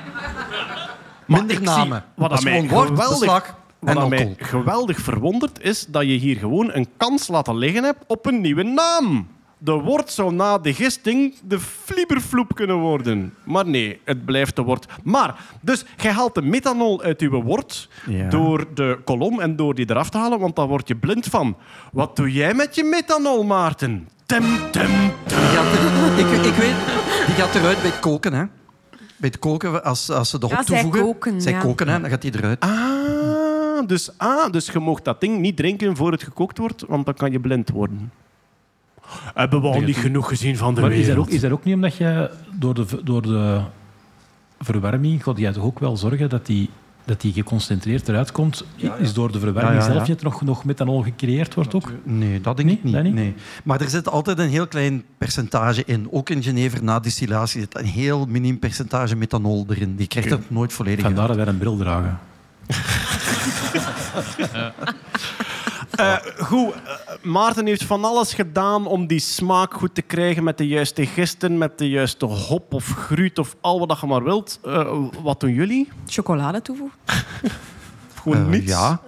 Minder 1.26 1.62
namen. 1.62 2.04
Wat 2.16 2.30
dat 2.30 2.38
is 2.38 2.44
gewoon 2.44 2.68
geweldig- 2.68 3.08
beslag 3.08 3.54
Wat 3.78 3.90
en 3.96 3.98
aan 4.02 4.08
mij 4.08 4.34
geweldig 4.38 4.98
verwondert 4.98 5.60
is 5.60 5.86
dat 5.88 6.02
je 6.02 6.08
hier 6.12 6.36
gewoon 6.36 6.72
een 6.72 6.86
kans 6.96 7.28
laten 7.28 7.56
liggen 7.56 7.84
hebt 7.84 8.04
op 8.06 8.26
een 8.26 8.40
nieuwe 8.40 8.62
naam. 8.62 9.28
de 9.58 9.72
wort 9.72 10.10
zou 10.10 10.32
na 10.34 10.58
de 10.58 10.74
gisting 10.74 11.34
de 11.44 11.60
fliebervloep 11.60 12.54
kunnen 12.54 12.76
worden. 12.76 13.34
Maar 13.44 13.66
nee, 13.66 14.00
het 14.04 14.24
blijft 14.24 14.56
de 14.56 14.62
wort. 14.62 14.86
Maar, 15.02 15.34
dus 15.60 15.84
jij 15.96 16.12
haalt 16.12 16.34
de 16.34 16.42
methanol 16.42 17.02
uit 17.02 17.20
uw 17.20 17.42
wort 17.42 17.88
Ja. 18.06 18.28
door 18.28 18.66
de 18.74 18.98
kolom 19.04 19.40
en 19.40 19.56
door 19.56 19.74
die 19.74 19.90
eraf 19.90 20.10
te 20.10 20.18
halen, 20.18 20.38
want 20.38 20.56
dan 20.56 20.68
word 20.68 20.88
je 20.88 20.96
blind 20.96 21.26
van. 21.26 21.56
Wat 21.92 22.16
doe 22.16 22.32
jij 22.32 22.54
met 22.54 22.74
je 22.74 22.84
methanol, 22.84 23.44
Maarten? 23.44 24.08
Tem, 24.32 24.44
tem, 24.70 24.70
tem. 24.70 24.90
Die 25.26 25.36
gaat 25.36 26.18
ik, 26.18 26.46
ik 26.46 26.54
weet, 26.54 26.74
die 27.26 27.34
gaat 27.34 27.54
eruit 27.54 27.80
bij 27.80 27.90
het 27.90 28.00
koken, 28.00 28.32
hè. 28.32 28.44
Bij 28.90 29.28
het 29.28 29.38
koken, 29.38 29.84
als, 29.84 30.10
als 30.10 30.30
ze 30.30 30.38
de 30.38 30.46
hop 30.46 30.54
Ja, 30.54 30.62
zij 30.62 30.74
toevoegen... 30.80 31.02
koken, 31.02 31.42
zij 31.42 31.52
ja. 31.52 31.60
koken, 31.60 31.88
hè, 31.88 32.00
dan 32.00 32.10
gaat 32.10 32.22
die 32.22 32.36
eruit. 32.36 32.60
Ah, 32.60 33.86
dus, 33.86 34.10
ah, 34.16 34.52
dus 34.52 34.66
je 34.66 34.78
mag 34.78 35.02
dat 35.02 35.20
ding 35.20 35.38
niet 35.38 35.56
drinken 35.56 35.96
voor 35.96 36.12
het 36.12 36.22
gekookt 36.22 36.58
wordt, 36.58 36.84
want 36.88 37.04
dan 37.04 37.14
kan 37.14 37.32
je 37.32 37.40
blind 37.40 37.70
worden. 37.70 38.12
Hebben 39.34 39.60
we 39.60 39.68
al 39.68 39.80
niet 39.80 39.96
genoeg 39.96 40.28
gezien 40.28 40.56
van 40.56 40.74
de 40.74 40.80
Maar 40.80 40.90
is 40.90 40.96
dat, 40.96 41.06
wereld? 41.06 41.26
ook, 41.26 41.32
is 41.32 41.40
dat 41.40 41.50
ook 41.50 41.64
niet 41.64 41.74
omdat 41.74 41.96
je 41.96 42.30
door 42.52 42.74
de, 42.74 42.86
door 43.04 43.22
de 43.22 43.60
verwarming, 44.60 45.22
gaat 45.22 45.38
jij 45.38 45.52
toch 45.52 45.64
ook 45.64 45.78
wel 45.78 45.96
zorgen 45.96 46.28
dat 46.28 46.46
die, 46.46 46.70
dat 47.04 47.20
die 47.20 47.32
geconcentreerd 47.32 48.08
eruit 48.08 48.32
komt? 48.32 48.64
Is 48.98 49.12
door 49.12 49.32
de 49.32 49.38
verwarming 49.38 49.74
Ja, 49.74 49.80
ja, 49.80 49.86
ja. 49.88 49.92
zelf 49.94 50.08
niet 50.08 50.22
nog, 50.22 50.42
nog 50.42 50.64
methanol 50.64 51.02
gecreëerd 51.02 51.54
wordt 51.54 51.74
ook? 51.74 51.92
Nee, 52.02 52.40
dat 52.40 52.56
denk 52.56 52.70
ik 52.70 52.84
niet. 52.84 52.92
dat 52.92 53.02
niet? 53.02 53.14
Nee. 53.14 53.34
Maar 53.64 53.80
er 53.80 53.90
zit 53.90 54.08
altijd 54.08 54.38
een 54.38 54.48
heel 54.48 54.66
klein 54.66 55.04
percentage 55.18 55.82
in. 55.86 56.08
Ook 56.10 56.30
in 56.30 56.42
Genever 56.42 56.84
na 56.84 57.00
distillatie 57.00 57.60
zit 57.60 57.78
een 57.78 57.84
heel 57.84 58.26
miniem 58.26 58.58
percentage 58.58 59.16
methanol 59.16 59.66
erin. 59.68 59.96
Die 59.96 60.06
krijgt 60.06 60.28
dat 60.30 60.40
nooit 60.50 60.72
volledig 60.72 61.04
Vandaar 61.04 61.28
uit. 61.28 61.36
dat 61.36 61.44
wij 61.44 61.54
een 61.54 61.58
bril 61.58 61.76
dragen. 61.76 62.18
Eh, 65.92 66.16
goed, 66.38 66.72
eh, 66.72 67.14
Maarten 67.22 67.66
heeft 67.66 67.84
van 67.84 68.04
alles 68.04 68.34
gedaan 68.34 68.86
om 68.86 69.06
die 69.06 69.20
smaak 69.20 69.74
goed 69.74 69.94
te 69.94 70.02
krijgen 70.02 70.44
met 70.44 70.58
de 70.58 70.68
juiste 70.68 71.06
gisten, 71.06 71.58
met 71.58 71.78
de 71.78 71.88
juiste 71.88 72.24
hop 72.24 72.74
of 72.74 72.84
gruut 72.84 73.38
of 73.38 73.56
al 73.60 73.86
wat 73.86 74.00
je 74.00 74.06
maar 74.06 74.24
wilt. 74.24 74.58
Eh, 74.64 74.98
wat 75.22 75.40
doen 75.40 75.52
jullie? 75.52 75.88
Chocolade 76.06 76.62
toevoegen. 76.62 76.98
Gewoon 78.22 78.50
niets? 78.50 78.70
Ja. 78.70 79.00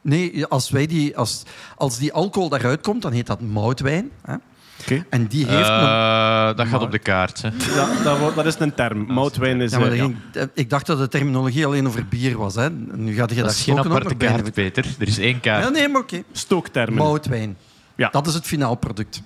Nee, 0.00 0.46
als, 0.46 0.70
wij 0.70 0.86
die, 0.86 1.16
als, 1.16 1.42
als 1.76 1.98
die 1.98 2.12
alcohol 2.12 2.48
daaruit 2.48 2.80
komt, 2.80 3.02
dan 3.02 3.12
heet 3.12 3.26
dat 3.26 3.40
moutwijn. 3.40 4.10
Hè? 4.22 4.34
Oké. 4.80 5.04
En 5.10 5.26
die 5.26 5.46
heeft 5.46 5.68
een... 5.68 5.80
Eh, 5.80 6.56
dat 6.56 6.66
gaat 6.66 6.82
op 6.82 6.90
de 6.90 6.98
kaart. 6.98 7.42
Hè. 7.42 7.48
Ja, 7.74 8.02
dat, 8.02 8.18
wordt- 8.18 8.36
dat 8.36 8.46
is 8.46 8.58
een 8.58 8.74
term. 8.74 9.06
Moutwijn 9.12 9.60
is... 9.60 9.70
Ja, 9.70 9.78
maar 9.78 9.92
eh, 9.92 10.00
ging- 10.00 10.16
ik 10.54 10.70
dacht 10.70 10.86
dat 10.86 10.98
de 10.98 11.08
terminologie 11.08 11.66
alleen 11.66 11.86
over 11.86 12.06
bier 12.06 12.36
was. 12.36 12.54
Hè. 12.54 12.70
Nu 12.70 13.14
gaat 13.14 13.30
je 13.30 13.36
Dat 13.36 13.44
dat 13.44 13.54
is 13.54 13.62
geen 13.62 13.78
ook 13.78 13.84
aparte 13.84 14.14
kaart, 14.14 14.52
Peter. 14.52 14.86
Er 14.98 15.08
is 15.08 15.18
één 15.18 15.40
kaart. 15.40 15.64
Ja, 15.64 15.70
nee, 15.70 15.88
maar 15.88 16.00
oké. 16.00 16.22
Stooktermen. 16.32 17.02
Moutwijn. 17.02 17.56
Ja. 17.94 18.08
Dat 18.10 18.26
is 18.26 18.34
het 18.34 18.46
finaalproduct. 18.46 19.22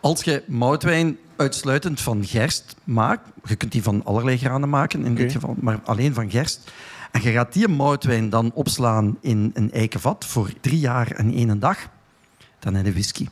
Als 0.00 0.22
je 0.22 0.42
moutwijn 0.46 1.16
uitsluitend 1.36 2.00
van 2.00 2.24
gerst 2.24 2.76
maakt, 2.84 3.28
je 3.44 3.56
kunt 3.56 3.72
die 3.72 3.82
van 3.82 4.04
allerlei 4.04 4.38
granen 4.38 4.68
maken 4.68 5.04
in 5.04 5.14
dit 5.14 5.32
geval, 5.32 5.54
maar 5.60 5.80
alleen 5.84 6.14
van 6.14 6.30
gerst, 6.30 6.70
en 7.12 7.22
je 7.22 7.32
gaat 7.32 7.52
die 7.52 7.68
moutwijn 7.68 8.30
dan 8.30 8.50
opslaan 8.54 9.18
in 9.20 9.50
een 9.54 9.72
eiken 9.72 10.00
vat 10.00 10.24
voor 10.24 10.50
drie 10.60 10.78
jaar 10.78 11.10
en 11.10 11.32
één 11.32 11.58
dag, 11.58 11.78
dan 12.58 12.74
heb 12.74 12.84
je 12.86 12.92
whisky. 12.92 13.26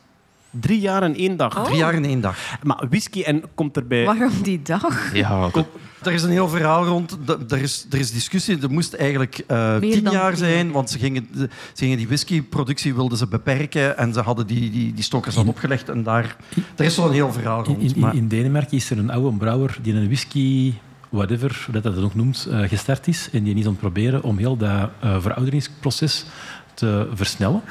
Drie 0.59 0.79
jaar 0.79 1.03
en 1.03 1.15
één 1.15 1.37
dag. 1.37 1.63
Drie 1.65 1.77
jaar 1.77 1.93
en 1.93 2.05
één 2.05 2.21
dag. 2.21 2.37
Maar 2.63 2.83
whisky 2.89 3.21
en 3.21 3.43
komt 3.55 3.75
erbij... 3.77 4.05
Waarom 4.05 4.31
die 4.43 4.61
dag? 4.61 5.13
Ja, 5.15 5.49
dat- 5.49 5.65
Er 6.03 6.13
is 6.13 6.23
een 6.23 6.29
heel 6.29 6.47
verhaal 6.49 6.85
rond. 6.85 7.17
Er 7.49 7.61
is, 7.61 7.85
er 7.91 7.99
is 7.99 8.11
discussie. 8.11 8.61
Er 8.61 8.71
moest 8.71 8.93
eigenlijk 8.93 9.43
eh, 9.47 9.75
tien 9.77 10.09
jaar 10.11 10.29
tien 10.29 10.37
zijn, 10.37 10.71
want 10.71 10.89
ze 10.89 10.99
gingen, 10.99 11.27
ze 11.33 11.47
gingen 11.75 11.97
die 11.97 12.07
whiskyproductie 12.07 12.93
wilden 12.95 13.17
ze 13.17 13.27
beperken 13.27 13.97
en 13.97 14.13
ze 14.13 14.19
hadden 14.19 14.47
die, 14.47 14.69
die, 14.71 14.93
die 14.93 15.03
stokkers 15.03 15.37
al 15.37 15.45
opgelegd. 15.47 15.89
En 15.89 16.03
daar, 16.03 16.35
er 16.75 16.85
is 16.85 16.93
zo'n 16.95 17.11
heel 17.11 17.31
verhaal 17.31 17.63
rond. 17.63 17.81
in, 17.81 17.93
in, 17.95 17.99
maar- 18.01 18.15
in 18.15 18.27
Denemarken 18.27 18.77
is 18.77 18.89
er 18.89 18.97
een 18.97 19.09
oude 19.09 19.37
brouwer 19.37 19.77
die 19.81 19.93
een 19.93 20.05
whisky, 20.05 20.73
whatever, 21.09 21.61
hoe 21.65 21.73
dat 21.81 21.83
dat 21.95 22.03
ook 22.03 22.15
noemt, 22.15 22.47
eh, 22.51 22.59
gestart 22.69 23.07
is. 23.07 23.29
En 23.31 23.43
die 23.43 23.55
is 23.55 23.63
aan 23.65 23.69
het 23.71 23.79
proberen 23.79 24.23
om 24.23 24.37
heel 24.37 24.57
dat 24.57 24.89
eh, 24.99 25.21
verouderingsproces 25.21 26.25
te 26.73 27.07
versnellen. 27.13 27.61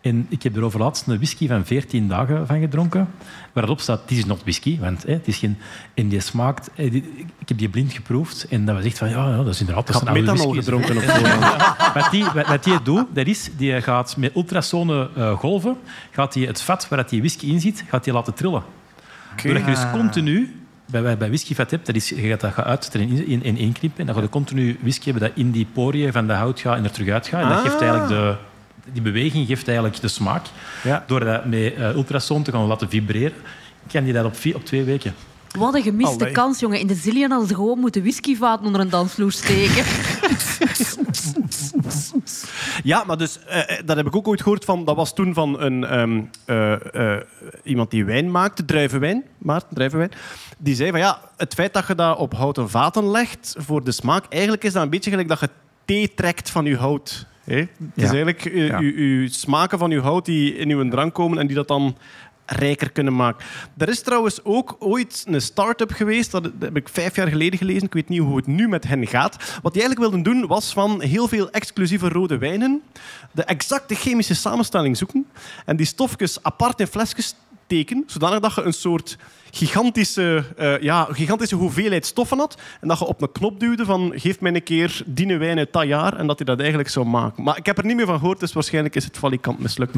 En 0.00 0.26
ik 0.28 0.42
heb 0.42 0.56
er 0.56 0.62
over 0.62 0.80
laatst 0.80 1.06
een 1.06 1.16
whisky 1.16 1.48
van 1.48 1.64
14 1.66 2.08
dagen 2.08 2.46
van 2.46 2.60
gedronken. 2.60 3.08
Waarop 3.52 3.80
staat, 3.80 4.00
het 4.00 4.10
is 4.10 4.24
not 4.24 4.40
whisky, 4.42 4.78
want 4.80 5.02
hè, 5.02 5.12
het 5.12 5.26
is 5.28 5.36
geen... 5.36 5.58
En 5.94 6.08
die 6.08 6.20
smaakt... 6.20 6.70
eh, 6.74 6.90
die- 6.90 7.04
ik 7.38 7.48
heb 7.48 7.58
die 7.58 7.68
blind 7.68 7.92
geproefd 7.92 8.46
en 8.48 8.64
dat 8.64 8.74
was 8.74 8.84
echt 8.84 8.98
van, 8.98 9.08
ja, 9.08 9.28
ja 9.28 9.36
dat 9.36 9.46
is 9.54 9.60
inderdaad... 9.60 9.86
Dat 9.86 9.96
is 10.02 10.02
methanol 10.12 10.34
whisky. 10.52 10.56
gedronken 10.58 10.96
op 10.96 11.02
voorhand. 11.02 11.62
Wat 11.94 12.10
die, 12.10 12.24
wat, 12.34 12.46
wat 12.46 12.64
die 12.64 12.82
doet, 12.82 13.06
dat 13.12 13.26
is, 13.26 13.50
die 13.56 13.82
gaat 13.82 14.16
met 14.16 14.34
ultrasone 14.36 15.10
eh, 15.16 15.38
golven, 15.38 15.76
gaat 16.10 16.32
die 16.32 16.46
het 16.46 16.62
vat 16.62 16.88
waar 16.88 16.98
dat 16.98 17.08
die 17.08 17.20
whisky 17.20 17.46
in 17.46 17.60
zit, 17.60 17.84
gaat 17.88 18.04
die 18.04 18.12
laten 18.12 18.34
trillen. 18.34 18.62
Doordat 19.42 19.64
je 19.64 19.70
dus 19.70 19.90
continu 19.92 20.54
bij, 20.90 21.16
bij, 21.16 21.28
whiskyvat 21.28 21.70
hebt, 21.70 21.86
dat 21.86 21.94
is, 21.94 22.08
je 22.08 22.16
gaat 22.28 22.40
dat 22.40 22.52
gaat 22.52 22.64
uit 22.64 22.90
en 22.94 23.00
in, 23.00 23.26
in, 23.26 23.42
in 23.42 23.58
één 23.58 23.72
knippen, 23.72 24.00
en 24.00 24.06
dan 24.06 24.14
ga 24.14 24.20
je 24.20 24.28
continu 24.28 24.78
whisky 24.80 25.10
hebben 25.10 25.28
dat 25.28 25.36
in 25.38 25.50
die 25.50 25.66
poriën 25.72 26.12
van 26.12 26.26
de 26.26 26.32
hout 26.32 26.60
gaat 26.60 26.76
en 26.76 26.84
er 26.84 26.90
terug 26.90 27.08
uit 27.08 27.26
gaat. 27.26 27.42
En 27.42 27.48
dat 27.48 27.56
Ah. 27.58 27.62
geeft 27.64 27.80
eigenlijk 27.80 28.08
de, 28.10 28.36
die 28.92 29.02
beweging 29.02 29.46
geeft 29.46 29.66
eigenlijk 29.66 30.00
de 30.00 30.08
smaak. 30.08 30.46
Ja. 30.84 31.04
Door 31.06 31.20
dat 31.20 31.44
met 31.44 31.74
eh, 31.74 31.94
ultrasoon 31.94 32.42
te 32.42 32.52
gaan 32.52 32.66
laten 32.66 32.88
vibreren, 32.88 33.36
kan 33.92 34.04
die 34.04 34.12
dat 34.12 34.24
op, 34.24 34.36
vier, 34.36 34.54
op 34.54 34.64
twee 34.64 34.84
weken. 34.84 35.14
Wat 35.58 35.74
een 35.74 35.82
gemiste 35.82 36.20
Allee. 36.20 36.32
kans, 36.32 36.60
jongen. 36.60 36.80
In 36.80 36.86
de 36.86 36.94
Zillion 36.94 37.30
hadden 37.30 37.48
ze 37.48 37.54
gewoon 37.54 37.78
moeten 37.78 38.02
whiskyvaten 38.02 38.66
onder 38.66 38.80
een 38.80 38.90
dansvloer 38.90 39.32
steken. 39.32 39.84
Ja, 42.82 43.04
maar 43.06 43.18
dus, 43.18 43.38
eh, 43.44 43.78
eh, 43.78 43.86
dat 43.86 43.96
heb 43.96 44.06
ik 44.06 44.16
ook 44.16 44.28
ooit 44.28 44.42
gehoord 44.42 44.64
van. 44.64 44.84
Dat 44.84 44.96
was 44.96 45.14
toen 45.14 45.34
van 45.34 45.60
een, 45.60 45.84
ehm, 45.84 46.22
eh, 46.44 47.14
eh, 47.14 47.22
iemand 47.64 47.90
die 47.90 48.04
wijn 48.04 48.30
maakte, 48.30 48.64
druivenwijn, 48.64 49.24
Maarten, 49.38 49.74
druivenwijn. 49.74 50.10
Die 50.58 50.74
zei 50.74 50.90
van 50.90 51.00
ja, 51.00 51.20
het 51.36 51.54
feit 51.54 51.72
dat 51.72 51.86
je 51.86 51.94
dat 51.94 52.18
op 52.18 52.34
houten 52.34 52.70
vaten 52.70 53.10
legt 53.10 53.54
voor 53.58 53.84
de 53.84 53.92
smaak, 53.92 54.24
eigenlijk 54.28 54.64
is 54.64 54.72
dat 54.72 54.82
een 54.82 54.90
beetje 54.90 55.10
gelijk 55.10 55.28
dat 55.28 55.40
je 55.40 55.48
thee 55.84 56.14
trekt 56.14 56.50
van 56.50 56.64
je 56.64 56.76
hout. 56.76 57.26
Hè? 57.48 57.56
Het 57.56 57.68
is 57.94 58.04
eigenlijk 58.04 58.44
eh, 58.44 58.78
uw, 58.78 58.92
uw 58.94 59.28
smaken 59.28 59.78
van 59.78 59.90
je 59.90 60.00
hout 60.00 60.24
die 60.24 60.56
in 60.56 60.70
uw 60.70 60.88
drank 60.88 61.14
komen 61.14 61.38
en 61.38 61.46
die 61.46 61.56
dat 61.56 61.68
dan 61.68 61.96
rijker 62.46 62.90
kunnen 62.90 63.16
maken. 63.16 63.46
Er 63.76 63.88
is 63.88 64.02
trouwens 64.02 64.44
ook 64.44 64.76
ooit 64.78 65.24
een 65.26 65.40
start-up 65.40 65.90
geweest, 65.90 66.30
dat, 66.30 66.42
dat 66.42 66.52
heb 66.58 66.76
ik 66.76 66.88
vijf 66.88 67.16
jaar 67.16 67.28
geleden 67.28 67.58
gelezen, 67.58 67.82
ik 67.82 67.92
weet 67.92 68.08
niet 68.08 68.20
hoe 68.20 68.36
het 68.36 68.46
nu 68.46 68.68
met 68.68 68.86
hen 68.86 69.06
gaat. 69.06 69.58
Wat 69.62 69.72
die 69.72 69.82
eigenlijk 69.82 70.10
wilden 70.10 70.22
doen, 70.22 70.46
was 70.46 70.72
van 70.72 71.02
heel 71.02 71.28
veel 71.28 71.50
exclusieve 71.50 72.08
rode 72.08 72.38
wijnen 72.38 72.82
de 73.32 73.42
exacte 73.44 73.94
chemische 73.94 74.34
samenstelling 74.34 74.96
zoeken 74.96 75.26
en 75.64 75.76
die 75.76 75.86
stofjes 75.86 76.42
apart 76.42 76.80
in 76.80 76.86
flesjes 76.86 77.34
steken, 77.68 78.04
zodanig 78.06 78.40
dat 78.40 78.54
je 78.54 78.62
een 78.62 78.72
soort 78.72 79.16
gigantische, 79.50 80.44
eh, 80.56 80.80
ja, 80.80 81.08
gigantische 81.10 81.54
hoeveelheid 81.54 82.06
stoffen 82.06 82.38
had 82.38 82.60
en 82.80 82.88
dat 82.88 82.98
je 82.98 83.04
op 83.04 83.22
een 83.22 83.32
knop 83.32 83.60
duwde 83.60 83.84
van 83.84 84.12
geef 84.14 84.40
mij 84.40 84.54
een 84.54 84.62
keer 84.62 85.02
die 85.06 85.38
wijn 85.38 85.58
uit 85.58 85.72
dat 85.72 85.86
jaar 85.86 86.16
en 86.16 86.26
dat 86.26 86.38
hij 86.38 86.46
dat 86.46 86.58
eigenlijk 86.58 86.88
zou 86.88 87.06
maken. 87.06 87.42
Maar 87.42 87.56
ik 87.56 87.66
heb 87.66 87.78
er 87.78 87.84
niet 87.84 87.96
meer 87.96 88.06
van 88.06 88.18
gehoord, 88.18 88.40
dus 88.40 88.52
waarschijnlijk 88.52 88.94
is 88.94 89.04
het 89.04 89.18
valikant 89.18 89.58
mislukt. 89.58 89.94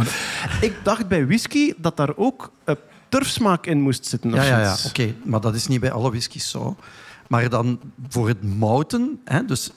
Ik 0.60 0.74
dacht 0.82 1.08
bij 1.08 1.26
whisky 1.26 1.72
dat 1.76 1.96
daar 1.96 2.16
ook 2.16 2.50
eh, 2.64 2.74
turfsmaak 3.08 3.66
in 3.66 3.80
moest 3.80 4.06
zitten. 4.06 4.30
Ja, 4.30 4.42
ja, 4.44 4.60
ja. 4.60 4.76
Oké, 4.86 5.14
maar 5.24 5.40
dat 5.40 5.54
is 5.54 5.66
niet 5.66 5.80
bij 5.80 5.92
alle 5.92 6.10
whiskies 6.10 6.50
zo. 6.50 6.76
Maar 7.28 7.48
dan 7.48 7.80
voor 8.08 8.28
het 8.28 8.42
mouten, 8.42 9.20
hè, 9.24 9.44
dus 9.44 9.70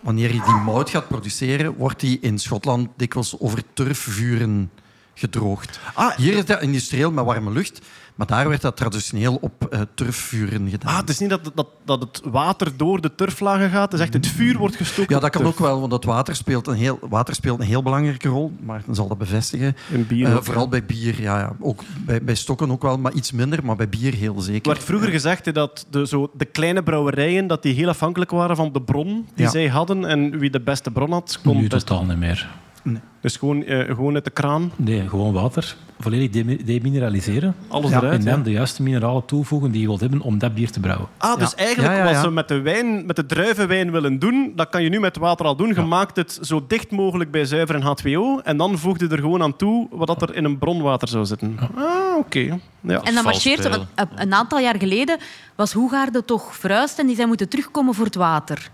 wanneer 0.00 0.34
je 0.34 0.42
die 0.44 0.60
mout 0.64 0.90
gaat 0.90 1.08
produceren, 1.08 1.74
wordt 1.76 2.00
die 2.00 2.18
in 2.20 2.38
Schotland 2.38 2.88
dikwijls 2.96 3.40
over 3.40 3.62
turfvuren 3.72 4.70
gedroogd. 5.14 5.80
Ah, 5.94 6.16
Hier 6.16 6.36
is 6.36 6.44
dat 6.44 6.62
industrieel 6.62 7.10
met 7.10 7.24
warme 7.24 7.50
lucht, 7.50 7.80
maar 8.14 8.26
daar 8.26 8.48
werd 8.48 8.60
dat 8.60 8.76
traditioneel 8.76 9.38
op 9.40 9.64
eh, 9.70 9.80
turfvuren 9.94 10.68
gedaan. 10.70 10.92
Ah, 10.92 11.00
het 11.00 11.08
is 11.08 11.18
niet 11.18 11.30
dat, 11.30 11.50
dat, 11.54 11.66
dat 11.84 12.00
het 12.00 12.20
water 12.24 12.76
door 12.76 13.00
de 13.00 13.14
turflagen 13.14 13.70
gaat. 13.70 13.92
Het 13.92 14.00
is 14.00 14.06
echt 14.06 14.14
het 14.14 14.26
vuur 14.26 14.58
wordt 14.58 14.76
gestoken. 14.76 15.14
Ja, 15.14 15.20
dat 15.20 15.30
kan 15.30 15.40
turf. 15.42 15.52
ook 15.54 15.58
wel, 15.60 15.80
want 15.80 15.92
het 15.92 16.04
water 16.04 16.36
speelt 16.36 16.66
een 16.66 16.74
heel, 16.74 16.98
water 17.08 17.34
speelt 17.34 17.60
een 17.60 17.66
heel 17.66 17.82
belangrijke 17.82 18.28
rol. 18.28 18.52
Maarten 18.62 18.94
zal 18.94 19.08
dat 19.08 19.18
bevestigen. 19.18 19.76
In 19.90 20.06
bier 20.06 20.26
Eh, 20.26 20.36
vooral 20.40 20.68
bij 20.68 20.84
bier, 20.84 21.20
ja, 21.20 21.38
ja. 21.38 21.52
Ook 21.60 21.82
bij, 22.06 22.22
bij 22.22 22.34
stokken 22.34 22.70
ook 22.70 22.82
wel, 22.82 22.98
maar 22.98 23.12
iets 23.12 23.32
minder, 23.32 23.64
maar 23.64 23.76
bij 23.76 23.88
bier 23.88 24.14
heel 24.14 24.36
Er 24.36 24.42
zeker. 24.42 24.72
werd 24.72 24.84
vroeger 24.84 25.08
gezegd 25.10 25.54
dat 25.54 25.86
de, 25.90 26.06
zo, 26.06 26.30
de 26.36 26.44
kleine 26.44 26.82
brouwerijen 26.82 27.46
dat 27.46 27.62
die 27.62 27.74
heel 27.74 27.88
afhankelijk 27.88 28.30
waren 28.30 28.56
van 28.56 28.72
de 28.72 28.82
bron 28.82 29.26
die 29.34 29.44
Ja. 29.44 29.50
zij 29.50 29.68
hadden. 29.68 30.04
En 30.04 30.38
wie 30.38 30.50
de 30.50 30.60
beste 30.60 30.90
bron 30.90 31.12
had, 31.12 31.38
kon 31.44 31.56
Nu 31.56 31.68
totaal 31.68 32.04
niet 32.04 32.18
meer. 32.18 32.48
Dus 33.20 33.36
gewoon, 33.36 33.64
eh, 33.64 33.84
gewoon 33.94 34.14
uit 34.14 34.24
de 34.24 34.30
kraan, 34.30 34.72
Nee, 34.76 35.08
gewoon 35.08 35.32
water. 35.32 35.76
Volledig 35.98 36.30
demi- 36.30 36.64
demineraliseren. 36.64 37.54
alles 37.68 37.90
Ja, 37.90 37.96
eruit. 37.96 38.18
en 38.18 38.24
dan 38.24 38.38
ja. 38.38 38.44
de 38.44 38.50
juiste 38.50 38.82
mineralen 38.82 39.24
toevoegen 39.24 39.70
die 39.70 39.80
je 39.80 39.86
wilt 39.86 40.00
hebben 40.00 40.20
om 40.20 40.38
dat 40.38 40.54
bier 40.54 40.70
te 40.70 40.80
brouwen. 40.80 41.08
Ah, 41.18 41.38
dus 41.38 41.50
Ja. 41.50 41.56
eigenlijk 41.56 41.88
Ja, 41.92 41.96
ja, 41.98 42.04
ja. 42.08 42.12
wat 42.12 42.22
ze 42.22 42.30
met 42.30 42.48
de, 42.48 42.60
wijn, 42.60 43.06
met 43.06 43.16
de 43.16 43.26
druivenwijn 43.26 43.90
willen 43.90 44.18
doen, 44.18 44.52
dat 44.56 44.68
kan 44.68 44.82
je 44.82 44.88
nu 44.88 45.00
met 45.00 45.16
water 45.16 45.46
al 45.46 45.56
doen. 45.56 45.68
Je 45.74 45.80
maakt 45.80 46.16
het 46.16 46.38
zo 46.42 46.64
dicht 46.68 46.90
mogelijk 46.90 47.30
bij 47.30 47.44
zuiver 47.44 47.74
en 47.74 47.82
H2O 47.82 48.42
en 48.44 48.56
dan 48.56 48.78
voeg 48.78 48.98
je 48.98 49.08
er 49.08 49.18
gewoon 49.18 49.42
aan 49.42 49.56
toe 49.56 49.88
wat 49.90 50.06
dat 50.06 50.22
er 50.22 50.34
in 50.34 50.44
een 50.44 50.58
bronwater 50.58 51.08
zou 51.08 51.24
zitten. 51.24 51.56
Ah, 51.76 52.16
oké. 52.18 52.58
Ja. 52.80 53.00
En 53.02 53.14
dan 53.14 53.24
marcheert... 53.24 53.64
Een, 53.64 53.86
een 54.14 54.34
aantal 54.34 54.58
jaar 54.58 54.76
geleden 54.78 55.18
was 55.56 55.72
Hoegaarde 55.72 56.24
toch 56.24 56.56
verhuisd 56.56 56.98
en 56.98 57.06
die 57.06 57.16
zijn 57.16 57.28
moeten 57.28 57.48
terugkomen 57.48 57.94
voor 57.94 58.04
het 58.04 58.14
water. 58.14 58.70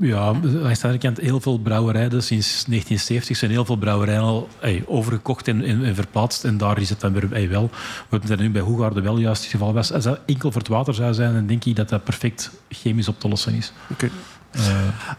Ja, 0.00 0.32
langs 0.42 0.80
de 0.80 0.86
andere 0.86 0.98
kant 0.98 1.18
heel 1.20 1.40
veel 1.40 1.58
brouwerijen. 1.58 2.10
Sinds 2.10 2.46
1970 2.64 3.36
zijn 3.36 3.50
heel 3.50 3.64
veel 3.64 3.76
brouwerijen 3.76 4.20
al 4.22 4.48
ey, 4.60 4.84
overgekocht 4.86 5.48
en, 5.48 5.62
en, 5.64 5.84
en 5.84 5.94
verplaatst. 5.94 6.44
En 6.44 6.58
daar 6.58 6.80
is 6.80 6.88
het 6.90 7.00
dan 7.00 7.12
weer 7.12 7.32
ey, 7.32 7.48
wel. 7.48 7.70
We 7.70 8.06
hebben 8.16 8.30
er 8.30 8.40
nu 8.42 8.50
bij 8.50 8.62
Hoegaarden 8.62 9.02
wel 9.02 9.18
juist 9.18 9.42
het 9.42 9.50
geval 9.50 9.72
was. 9.72 9.92
Als 9.92 10.04
dat 10.04 10.20
enkel 10.26 10.52
voor 10.52 10.60
het 10.60 10.70
water 10.70 10.94
zou 10.94 11.14
zijn, 11.14 11.32
dan 11.34 11.46
denk 11.46 11.64
ik 11.64 11.76
dat 11.76 11.88
dat 11.88 12.04
perfect 12.04 12.50
chemisch 12.68 13.08
op 13.08 13.20
te 13.20 13.28
lossen 13.28 13.54
is. 13.54 13.72
Oké. 13.90 14.08
Eh, 14.50 14.62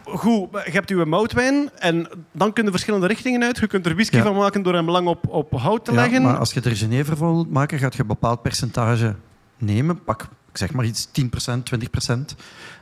Goed, 0.03 0.47
je 0.65 0.71
hebt 0.71 0.89
uw 0.89 1.05
moutwijn 1.05 1.69
en 1.79 2.07
dan 2.31 2.53
kunnen 2.53 2.71
verschillende 2.71 3.07
richtingen 3.07 3.43
uit. 3.43 3.57
Je 3.57 3.67
kunt 3.67 3.85
er 3.85 3.93
whisky 3.93 4.15
Ja. 4.15 4.23
van 4.23 4.35
maken 4.35 4.61
door 4.61 4.73
hem 4.73 4.89
lang 4.89 5.07
op, 5.07 5.27
op 5.27 5.51
hout 5.59 5.85
te 5.85 5.91
Ja, 5.91 5.97
leggen. 6.01 6.21
maar 6.21 6.37
als 6.37 6.53
je 6.53 6.61
er 6.61 6.75
Genever 6.75 7.17
van 7.17 7.33
wilt 7.33 7.51
maken, 7.51 7.79
gaat 7.79 7.93
je 7.95 8.01
een 8.01 8.07
bepaald 8.07 8.41
percentage 8.41 9.15
nemen. 9.57 10.03
Pak, 10.03 10.21
ik 10.51 10.57
zeg 10.57 10.73
maar 10.73 10.85
iets, 10.85 11.07
10%, 11.11 11.65
20%. 11.65 12.35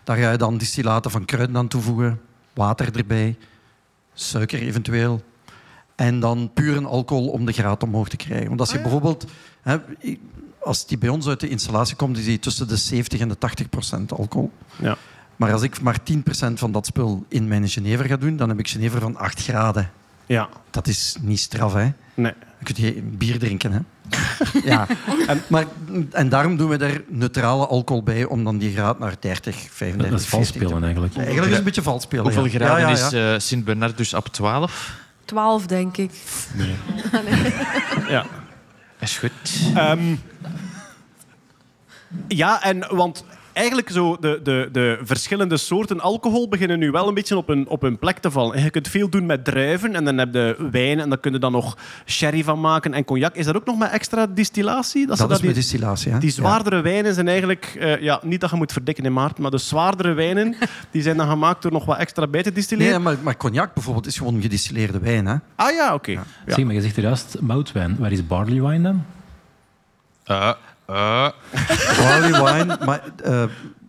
Daar 0.06 0.18
ga 0.18 0.32
je 0.32 0.38
dan 0.38 0.58
distillaten 0.58 1.12
van 1.12 1.26
kruiden 1.26 1.58
aan 1.58 1.68
toevoegen, 1.68 2.22
water 2.54 2.98
erbij, 2.98 3.38
suiker 4.14 4.60
eventueel. 4.60 5.24
En 5.96 6.20
dan 6.20 6.52
puur 6.54 6.78
een 6.78 6.86
alcohol 6.86 7.28
om 7.28 7.46
de 7.46 7.52
graad 7.52 7.84
omhoog 7.84 8.10
te 8.10 8.18
krijgen. 8.18 8.48
Want 8.48 8.60
als 8.60 8.72
je 8.72 8.82
bijvoorbeeld... 8.82 9.26
Hè, 9.62 9.78
als 10.60 10.88
die 10.88 10.98
bij 10.98 11.10
ons 11.10 11.28
uit 11.28 11.40
de 11.40 11.50
installatie 11.50 11.96
komt, 11.96 12.18
is 12.18 12.26
die 12.26 12.40
tussen 12.40 12.68
de 12.68 12.76
70 12.76 13.20
en 13.20 13.28
de 13.28 13.38
80 13.38 13.70
procent 13.70 14.12
alcohol. 14.12 14.52
Ja. 14.82 14.98
Maar 15.36 15.52
als 15.52 15.62
ik 15.62 15.82
maar 15.82 16.04
10 16.04 16.24
procent 16.24 16.60
van 16.60 16.72
dat 16.72 16.86
spul 16.86 17.26
in 17.28 17.48
mijn 17.48 17.70
Genever 17.70 18.06
ga 18.06 18.18
doen, 18.18 18.38
dan 18.38 18.50
heb 18.50 18.60
ik 18.60 18.68
Genever 18.68 19.02
van 19.02 19.18
8 19.18 19.44
graden. 19.44 19.92
Ja. 20.26 20.50
Dat 20.70 20.88
is 20.88 21.18
niet 21.22 21.40
straf, 21.40 21.74
hè? 21.74 21.90
Nee. 22.14 22.34
Je 22.60 22.66
kunt 22.66 22.78
geen 22.78 23.16
bier 23.18 23.40
drinken, 23.40 23.72
hè? 23.72 23.80
Ja. 24.64 24.88
En, 25.28 25.42
maar, 25.48 25.66
en 26.12 26.30
daarom 26.30 26.58
doen 26.58 26.70
we 26.70 26.78
daar 26.78 27.02
neutrale 27.08 27.68
alcohol 27.68 28.04
bij, 28.04 28.26
om 28.26 28.44
dan 28.44 28.58
die 28.58 28.74
graad 28.74 29.00
naar 29.00 29.16
30, 29.20 29.56
35, 29.72 30.12
dat 30.12 30.20
is 30.20 30.26
vals 30.26 30.52
40 30.52 30.62
te 30.62 30.68
spelen 30.68 30.84
eigenlijk. 30.84 31.16
Eigenlijk 31.16 31.46
is 31.46 31.50
het 31.50 31.58
een 31.60 31.66
beetje 31.66 31.82
vals 31.82 32.04
spelen. 32.04 32.24
Hoeveel 32.24 32.46
ja. 32.46 32.50
graden 32.50 32.80
Ja, 32.80 32.88
ja, 32.88 32.94
is 32.94 33.10
ja. 33.10 33.34
eh, 33.34 33.40
Sint-Bernard 33.40 33.98
dus 33.98 34.14
op 34.14 34.28
12? 34.28 34.94
12, 35.26 35.66
denk 35.66 35.98
ik. 35.98 36.12
Ja. 38.08 38.26
Is 39.00 39.18
goed. 39.18 39.32
Ehm, 39.76 40.16
ja, 42.28 42.64
en 42.64 42.96
want 42.96 43.24
eigenlijk 43.56 43.90
zo 43.90 44.18
de, 44.20 44.40
de, 44.44 44.70
de 44.72 45.00
verschillende 45.04 45.58
soorten 45.58 46.00
alcohol 46.00 46.48
beginnen 46.48 46.80
nu 46.80 46.92
wel 46.92 47.08
een 47.08 47.14
beetje 47.14 47.38
op 47.38 47.48
hun, 47.48 47.68
op 47.68 47.82
hun 47.82 48.00
plek 48.00 48.18
te 48.18 48.32
vallen. 48.32 48.56
En 48.56 48.64
je 48.64 48.70
kunt 48.70 48.88
veel 48.88 49.10
doen 49.10 49.26
met 49.26 49.46
druiven 49.46 49.96
en 49.96 50.06
dan 50.06 50.18
heb 50.18 50.34
je 50.34 50.68
wijn 50.72 51.00
en 51.00 51.10
dan 51.10 51.20
kun 51.20 51.32
je 51.32 51.40
dan 51.40 51.52
nog 51.52 51.78
sherry 52.06 52.44
van 52.44 52.60
maken 52.60 52.94
en 52.94 53.06
cognac. 53.06 53.36
Is 53.36 53.46
dat 53.46 53.56
ook 53.56 53.66
nog 53.66 53.78
met 53.78 53.92
extra 53.92 54.28
distillatie? 54.28 55.08
Dat 55.08 55.32
is 55.32 55.38
die, 55.38 55.46
met 55.46 55.56
distillatie, 55.56 56.12
hè? 56.12 56.20
die 56.20 56.30
Ja. 56.30 56.36
zwaardere 56.36 56.82
wijnen 56.82 57.14
zijn 57.14 57.28
eigenlijk, 57.28 57.76
eh, 57.80 58.02
ja, 58.02 58.20
niet 58.24 58.42
dat 58.42 58.50
je 58.50 58.56
moet 58.56 58.72
verdikken 58.72 59.04
in 59.04 59.14
maart, 59.14 59.38
maar 59.38 59.52
de 59.52 59.58
zwaardere 59.58 60.14
wijnen 60.14 60.56
die 60.92 61.02
zijn 61.02 61.18
dan 61.18 61.28
gemaakt 61.30 61.62
door 61.62 61.72
nog 61.72 61.86
wat 61.86 61.98
extra 61.98 62.28
bij 62.28 62.44
te 62.44 62.52
distilleren. 62.52 62.92
Nee, 62.92 63.00
maar, 63.02 63.16
maar 63.22 63.38
cognac 63.38 63.74
bijvoorbeeld 63.74 64.06
is 64.06 64.18
gewoon 64.18 64.42
gedistilleerde 64.42 65.00
wijn, 65.00 65.26
hè? 65.26 65.36
Ah 65.56 65.72
ja, 65.72 65.94
oké. 65.94 66.12
Ja. 66.12 66.24
Zeg 66.48 66.66
maar, 66.66 66.74
je 66.74 66.82
zegt 66.82 66.98
er 66.98 67.04
juist 67.04 67.38
moutwijn. 67.42 67.96
Waar 68.00 68.12
is 68.12 68.28
barley 68.28 68.62
wine 68.62 68.82
dan? 68.84 69.04
Eh, 70.24 70.52
eh. 70.88 71.28
Barley 71.98 72.44
wine, 72.44 72.78
maar 72.86 73.02
eh, 73.24 73.44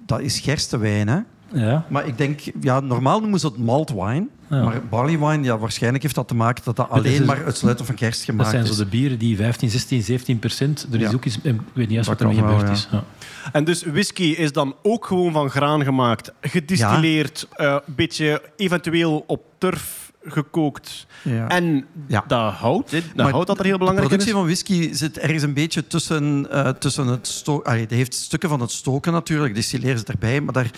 dat 0.06 0.20
is 0.20 0.40
gerstewijn, 0.40 1.08
hè? 1.08 1.18
Ja. 1.52 1.84
Maar 1.88 2.06
ik 2.06 2.18
denk, 2.18 2.40
ja, 2.60 2.80
normaal 2.80 3.20
noemen 3.20 3.40
ze 3.40 3.46
het 3.46 3.58
malt 3.58 3.90
wine. 3.90 4.26
Ja. 4.50 4.62
Maar 4.62 4.82
barley 4.90 5.18
wine, 5.18 5.42
ja, 5.42 5.58
waarschijnlijk 5.58 6.02
heeft 6.02 6.14
dat 6.14 6.28
te 6.28 6.34
maken 6.34 6.64
dat 6.64 6.76
dat 6.76 6.88
dat 6.90 7.04
is 7.04 7.14
alleen 7.14 7.26
maar 7.26 7.44
uitsluitend 7.44 7.86
van 7.88 7.98
gerst 7.98 8.18
Dat 8.18 8.28
gemaakt 8.30 8.50
zijn 8.50 8.64
zo 8.64 8.70
is. 8.72 8.76
de 8.78 8.86
bieren 8.86 9.18
die 9.18 9.36
15, 9.36 9.70
16, 9.70 10.02
17 10.02 10.38
procent. 10.38 10.86
Er 10.92 11.00
is 11.00 11.08
Ja. 11.10 11.14
ook 11.14 11.24
iets, 11.24 11.36
ik 11.36 11.42
weet 11.42 11.88
niet 11.88 11.96
eens 11.96 12.06
Dat 12.06 12.18
wat 12.20 12.28
kan 12.28 12.36
wel, 12.36 12.48
gebeurd 12.48 12.66
ja. 12.68 12.72
is. 12.74 12.88
Ja. 12.92 13.04
En 13.52 13.64
dus 13.64 13.82
whisky 13.82 14.22
is 14.22 14.52
dan 14.52 14.74
ook 14.82 15.06
gewoon 15.06 15.32
van 15.32 15.50
graan 15.50 15.84
gemaakt, 15.84 16.32
gedistilleerd, 16.40 17.48
eh, 17.52 17.76
een 17.86 17.94
beetje 17.94 18.42
eventueel 18.56 19.24
op 19.26 19.42
turf 19.58 20.05
gekookt. 20.26 21.06
Ja. 21.22 21.48
En 21.48 21.86
Ja. 22.06 22.24
dat 22.26 22.52
hout, 22.52 22.90
dat 23.14 23.30
hout 23.30 23.46
dat 23.46 23.58
er 23.58 23.64
heel 23.64 23.78
belangrijk 23.78 24.08
De 24.08 24.16
productie 24.16 24.32
van 24.32 24.44
whisky 24.44 24.92
zit 24.94 25.18
ergens 25.18 25.42
een 25.42 25.54
beetje 25.54 25.86
tussen, 25.86 26.50
eh, 26.50 26.68
tussen 26.68 27.06
het 27.06 27.26
stoken. 27.26 27.80
Het 27.80 27.90
heeft 27.90 28.14
stukken 28.14 28.48
van 28.48 28.60
het 28.60 28.70
stoken 28.70 29.12
natuurlijk, 29.12 29.54
distilleren 29.54 29.98
ze 29.98 30.04
erbij. 30.04 30.40
Maar 30.40 30.52
daar, 30.52 30.70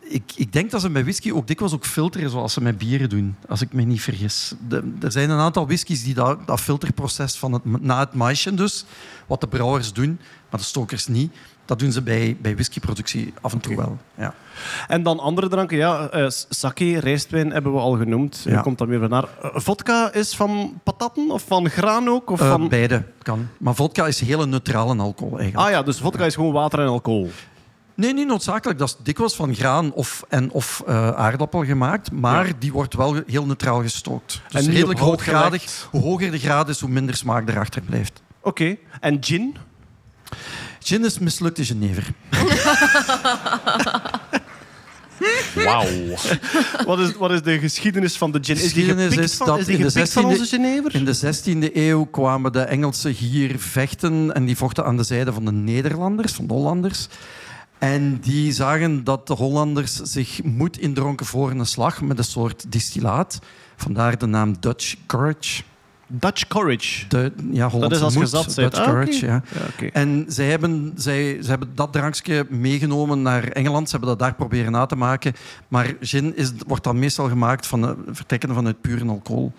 ik, 0.00 0.32
ik 0.36 0.52
denk 0.52 0.70
dat 0.70 0.80
ze 0.80 0.90
bij 0.90 1.02
whisky 1.02 1.30
ook 1.32 1.46
dikwijls 1.46 1.74
ook 1.74 1.86
filteren 1.86 2.30
zoals 2.30 2.52
ze 2.52 2.60
met 2.62 2.78
bieren 2.78 3.08
doen, 3.08 3.36
als 3.48 3.60
ik 3.60 3.72
me 3.72 3.82
niet 3.82 4.02
vergis. 4.02 4.52
De- 4.68 4.92
er 5.00 5.12
zijn 5.12 5.30
een 5.30 5.38
aantal 5.38 5.66
whiskies 5.66 6.04
die 6.04 6.14
dat, 6.14 6.46
dat 6.46 6.60
filterproces 6.60 7.36
van 7.36 7.52
het, 7.52 7.80
na 7.82 7.98
het 7.98 8.14
maïsje 8.14 8.54
dus, 8.54 8.84
wat 9.26 9.40
de 9.40 9.48
brouwers 9.48 9.92
doen, 9.92 10.18
maar 10.50 10.60
de 10.60 10.66
stokers 10.66 11.06
niet. 11.06 11.32
Dat 11.66 11.78
doen 11.78 11.92
ze 11.92 12.02
bij, 12.02 12.36
bij 12.40 12.54
whiskyproductie 12.54 13.32
af 13.40 13.52
en 13.52 13.60
toe 13.60 13.76
wel. 13.76 13.98
Ja. 14.14 14.34
En 14.88 15.02
dan 15.02 15.18
andere 15.18 15.48
dranken, 15.48 15.76
ja, 15.76 16.08
eh, 16.08 16.26
sake, 16.48 16.98
rijstwijn 17.00 17.50
hebben 17.50 17.72
we 17.72 17.78
al 17.78 17.96
genoemd. 17.96 18.42
Ja. 18.44 18.60
Komt 18.60 18.78
dan 18.78 18.88
weer 18.88 18.98
van 19.00 19.08
naar. 19.08 19.24
Eh, 19.42 19.50
vodka 19.54 20.12
is 20.12 20.36
van 20.36 20.80
patatten 20.84 21.30
of 21.30 21.44
van 21.46 21.68
graan 21.68 22.08
ook? 22.08 22.30
Of 22.30 22.40
Eh, 22.40 22.48
van... 22.48 22.68
Beide 22.68 23.02
kan. 23.22 23.48
Maar 23.58 23.74
vodka 23.74 24.06
is 24.06 24.20
hele 24.20 24.46
neutrale 24.46 24.96
alcohol 24.96 25.38
eigenlijk. 25.38 25.68
Ah 25.68 25.72
ja, 25.74 25.82
dus 25.82 25.98
vodka 25.98 26.24
is 26.24 26.34
gewoon 26.34 26.52
water 26.52 26.78
en 26.80 26.86
alcohol. 26.86 27.30
Nee, 27.94 28.14
niet 28.14 28.26
noodzakelijk. 28.26 28.78
Dat 28.78 28.88
is 28.88 28.96
dikwijls 29.02 29.34
van 29.36 29.54
graan 29.54 29.92
of, 29.92 30.24
en, 30.28 30.50
of 30.50 30.82
aardappel 31.16 31.64
gemaakt. 31.64 32.12
Maar 32.12 32.46
Ja. 32.46 32.52
die 32.58 32.72
wordt 32.72 32.94
wel 32.94 33.16
heel 33.26 33.46
neutraal 33.46 33.80
gestookt. 33.82 34.40
Dus 34.48 34.66
En 34.66 34.72
redelijk 34.72 34.98
hooggradig. 34.98 35.88
Hoe 35.90 36.00
hoger 36.02 36.30
de 36.30 36.38
graad 36.38 36.68
is, 36.68 36.80
hoe 36.80 36.90
minder 36.90 37.14
smaak 37.14 37.48
erachter 37.48 37.82
blijft. 37.82 38.22
Oké. 38.40 38.76
En 39.00 39.16
gin? 39.24 39.56
Gin 40.86 41.04
is 41.04 41.18
mislukte 41.18 41.64
Genever. 41.64 42.04
Wauw. 45.54 45.86
Wat 46.86 46.98
is, 46.98 47.16
wat 47.16 47.30
is 47.30 47.42
de 47.42 47.58
geschiedenis 47.58 48.16
van 48.16 48.30
de 48.32 48.38
gin? 48.42 48.56
Is 48.56 48.72
die 48.72 48.84
gepikt 48.84 49.18
is 49.18 49.34
van, 49.34 49.46
dat 49.46 49.58
is 49.58 49.66
die 49.66 49.76
in 49.76 49.82
de 49.82 49.90
gepikt 49.90 50.12
van 50.12 50.24
16e 50.24 50.26
onze 50.26 50.44
Genever? 50.44 50.94
In 50.94 51.04
de 51.04 51.16
16e 51.16 51.74
eeuw 51.74 52.04
kwamen 52.04 52.52
de 52.52 52.60
Engelsen 52.60 53.10
hier 53.10 53.58
vechten 53.58 54.34
en 54.34 54.44
die 54.44 54.56
vochten 54.56 54.84
aan 54.84 54.96
de 54.96 55.02
zijde 55.02 55.32
van 55.32 55.44
de 55.44 55.52
Nederlanders, 55.52 56.32
van 56.32 56.46
de 56.46 56.52
Hollanders. 56.52 57.08
En 57.78 58.20
die 58.20 58.52
zagen 58.52 59.04
dat 59.04 59.26
de 59.26 59.34
Hollanders 59.34 59.94
zich 59.94 60.42
moed 60.42 60.78
indronken 60.78 61.26
voor 61.26 61.50
een 61.50 61.66
slag 61.66 62.00
met 62.00 62.18
een 62.18 62.24
soort 62.24 62.72
distillaat. 62.72 63.38
Vandaar 63.76 64.18
de 64.18 64.26
naam 64.26 64.56
Dutch 64.60 64.94
Courage. 65.06 65.62
Dutch 66.06 66.46
Courage. 66.46 67.08
De, 67.08 67.32
ja, 67.50 67.68
Hollandse 67.68 67.78
Dat 67.78 67.92
is 67.98 68.04
als 68.04 68.12
je 68.12 68.18
moed, 68.18 68.28
zat. 68.28 68.54
Dutch 68.54 68.78
Ah, 68.78 68.84
Courage, 68.84 69.26
ja. 69.26 69.42
En 69.92 70.24
zij 70.28 70.46
hebben, 70.46 70.92
zij, 70.96 71.36
zij 71.40 71.50
hebben 71.50 71.70
dat 71.74 71.92
drankje 71.92 72.46
meegenomen 72.50 73.22
naar 73.22 73.44
Engeland. 73.48 73.84
Ze 73.84 73.96
hebben 73.96 74.08
dat 74.08 74.18
daar 74.18 74.34
proberen 74.34 74.72
na 74.72 74.86
te 74.86 74.96
maken. 74.96 75.32
Maar 75.68 75.94
gin 76.00 76.36
is, 76.36 76.52
wordt 76.66 76.84
dan 76.84 76.98
meestal 76.98 77.28
gemaakt 77.28 77.66
van 77.66 77.96
vertrekken 78.10 78.54
vanuit 78.54 78.80
pure 78.80 79.08
alcohol. 79.08 79.52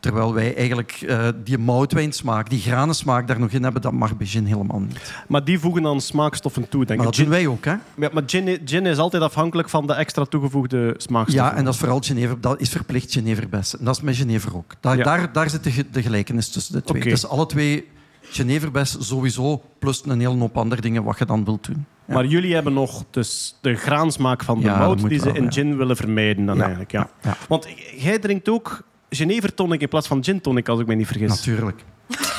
Terwijl 0.00 0.34
wij 0.34 0.54
eigenlijk 0.56 0.92
eh, 0.92 1.28
die 1.44 1.58
moutwijnsmaak, 1.58 2.50
die 2.50 2.60
granensmaak 2.60 3.28
daar 3.28 3.40
nog 3.40 3.50
in 3.50 3.62
hebben, 3.62 3.82
dat 3.82 3.92
mag 3.92 4.16
bij 4.16 4.26
gin 4.26 4.44
helemaal 4.44 4.80
niet. 4.80 5.14
Maar 5.28 5.44
die 5.44 5.58
voegen 5.58 5.82
dan 5.82 6.00
smaakstoffen 6.00 6.68
toe, 6.68 6.84
denk 6.84 6.98
Maar 6.98 7.08
ik. 7.08 7.14
dat 7.14 7.22
doen 7.24 7.32
wij 7.34 7.46
ook, 7.46 7.64
hè? 7.64 7.74
Ja, 7.96 8.08
maar 8.12 8.22
gin, 8.26 8.60
gin 8.64 8.86
is 8.86 8.98
altijd 8.98 9.22
afhankelijk 9.22 9.68
van 9.68 9.86
de 9.86 9.92
extra 9.92 10.24
toegevoegde 10.24 10.94
smaakstoffen. 10.96 11.50
Ja, 11.52 11.56
en 11.58 11.64
dat 11.64 11.72
is 11.74 11.78
vooral 11.80 12.00
Genever. 12.00 12.40
Dat 12.40 12.60
is 12.60 12.68
verplicht 12.68 13.12
Geneverbes. 13.12 13.78
En 13.78 13.84
dat 13.84 13.96
is 13.96 14.02
met 14.02 14.16
Genever 14.16 14.56
ook. 14.56 14.74
Daar, 14.80 14.96
Ja. 14.96 15.04
daar, 15.04 15.32
daar 15.32 15.50
zit 15.50 15.64
de, 15.64 15.70
ge- 15.70 15.90
de 15.90 16.02
gelijkenis 16.02 16.48
tussen 16.48 16.72
de 16.72 16.82
twee. 16.82 17.00
Oké. 17.00 17.10
Dus 17.10 17.26
alle 17.28 17.46
twee 17.46 17.88
Geneverbes 18.30 18.96
sowieso, 19.00 19.62
plus 19.78 20.02
een 20.06 20.20
hele 20.20 20.38
hoop 20.38 20.56
andere 20.56 20.80
dingen 20.80 21.04
wat 21.04 21.18
je 21.18 21.24
dan 21.24 21.44
wilt 21.44 21.64
doen. 21.66 21.84
Ja. 22.06 22.14
Maar 22.14 22.26
jullie 22.26 22.54
hebben 22.54 22.72
nog 22.72 23.04
dus 23.10 23.56
de 23.60 23.74
graansmaak 23.74 24.44
van 24.44 24.58
de 24.60 24.66
Ja, 24.66 24.78
mout 24.78 25.08
die 25.08 25.18
ze 25.18 25.24
wel, 25.24 25.34
in 25.34 25.52
gin 25.52 25.76
willen 25.76 25.96
vermijden 25.96 26.46
dan 26.46 26.60
eigenlijk. 26.60 26.90
Ja. 26.92 27.08
Want 27.48 27.68
jij 27.96 28.18
drinkt 28.18 28.48
ook 28.48 28.82
Genever 29.10 29.54
tonic 29.54 29.80
in 29.80 29.88
plaats 29.88 30.06
van 30.06 30.24
gin 30.24 30.40
tonic, 30.40 30.68
als 30.68 30.80
ik 30.80 30.86
me 30.86 30.94
niet 30.94 31.06
vergis. 31.06 31.28
Natuurlijk. 31.28 31.84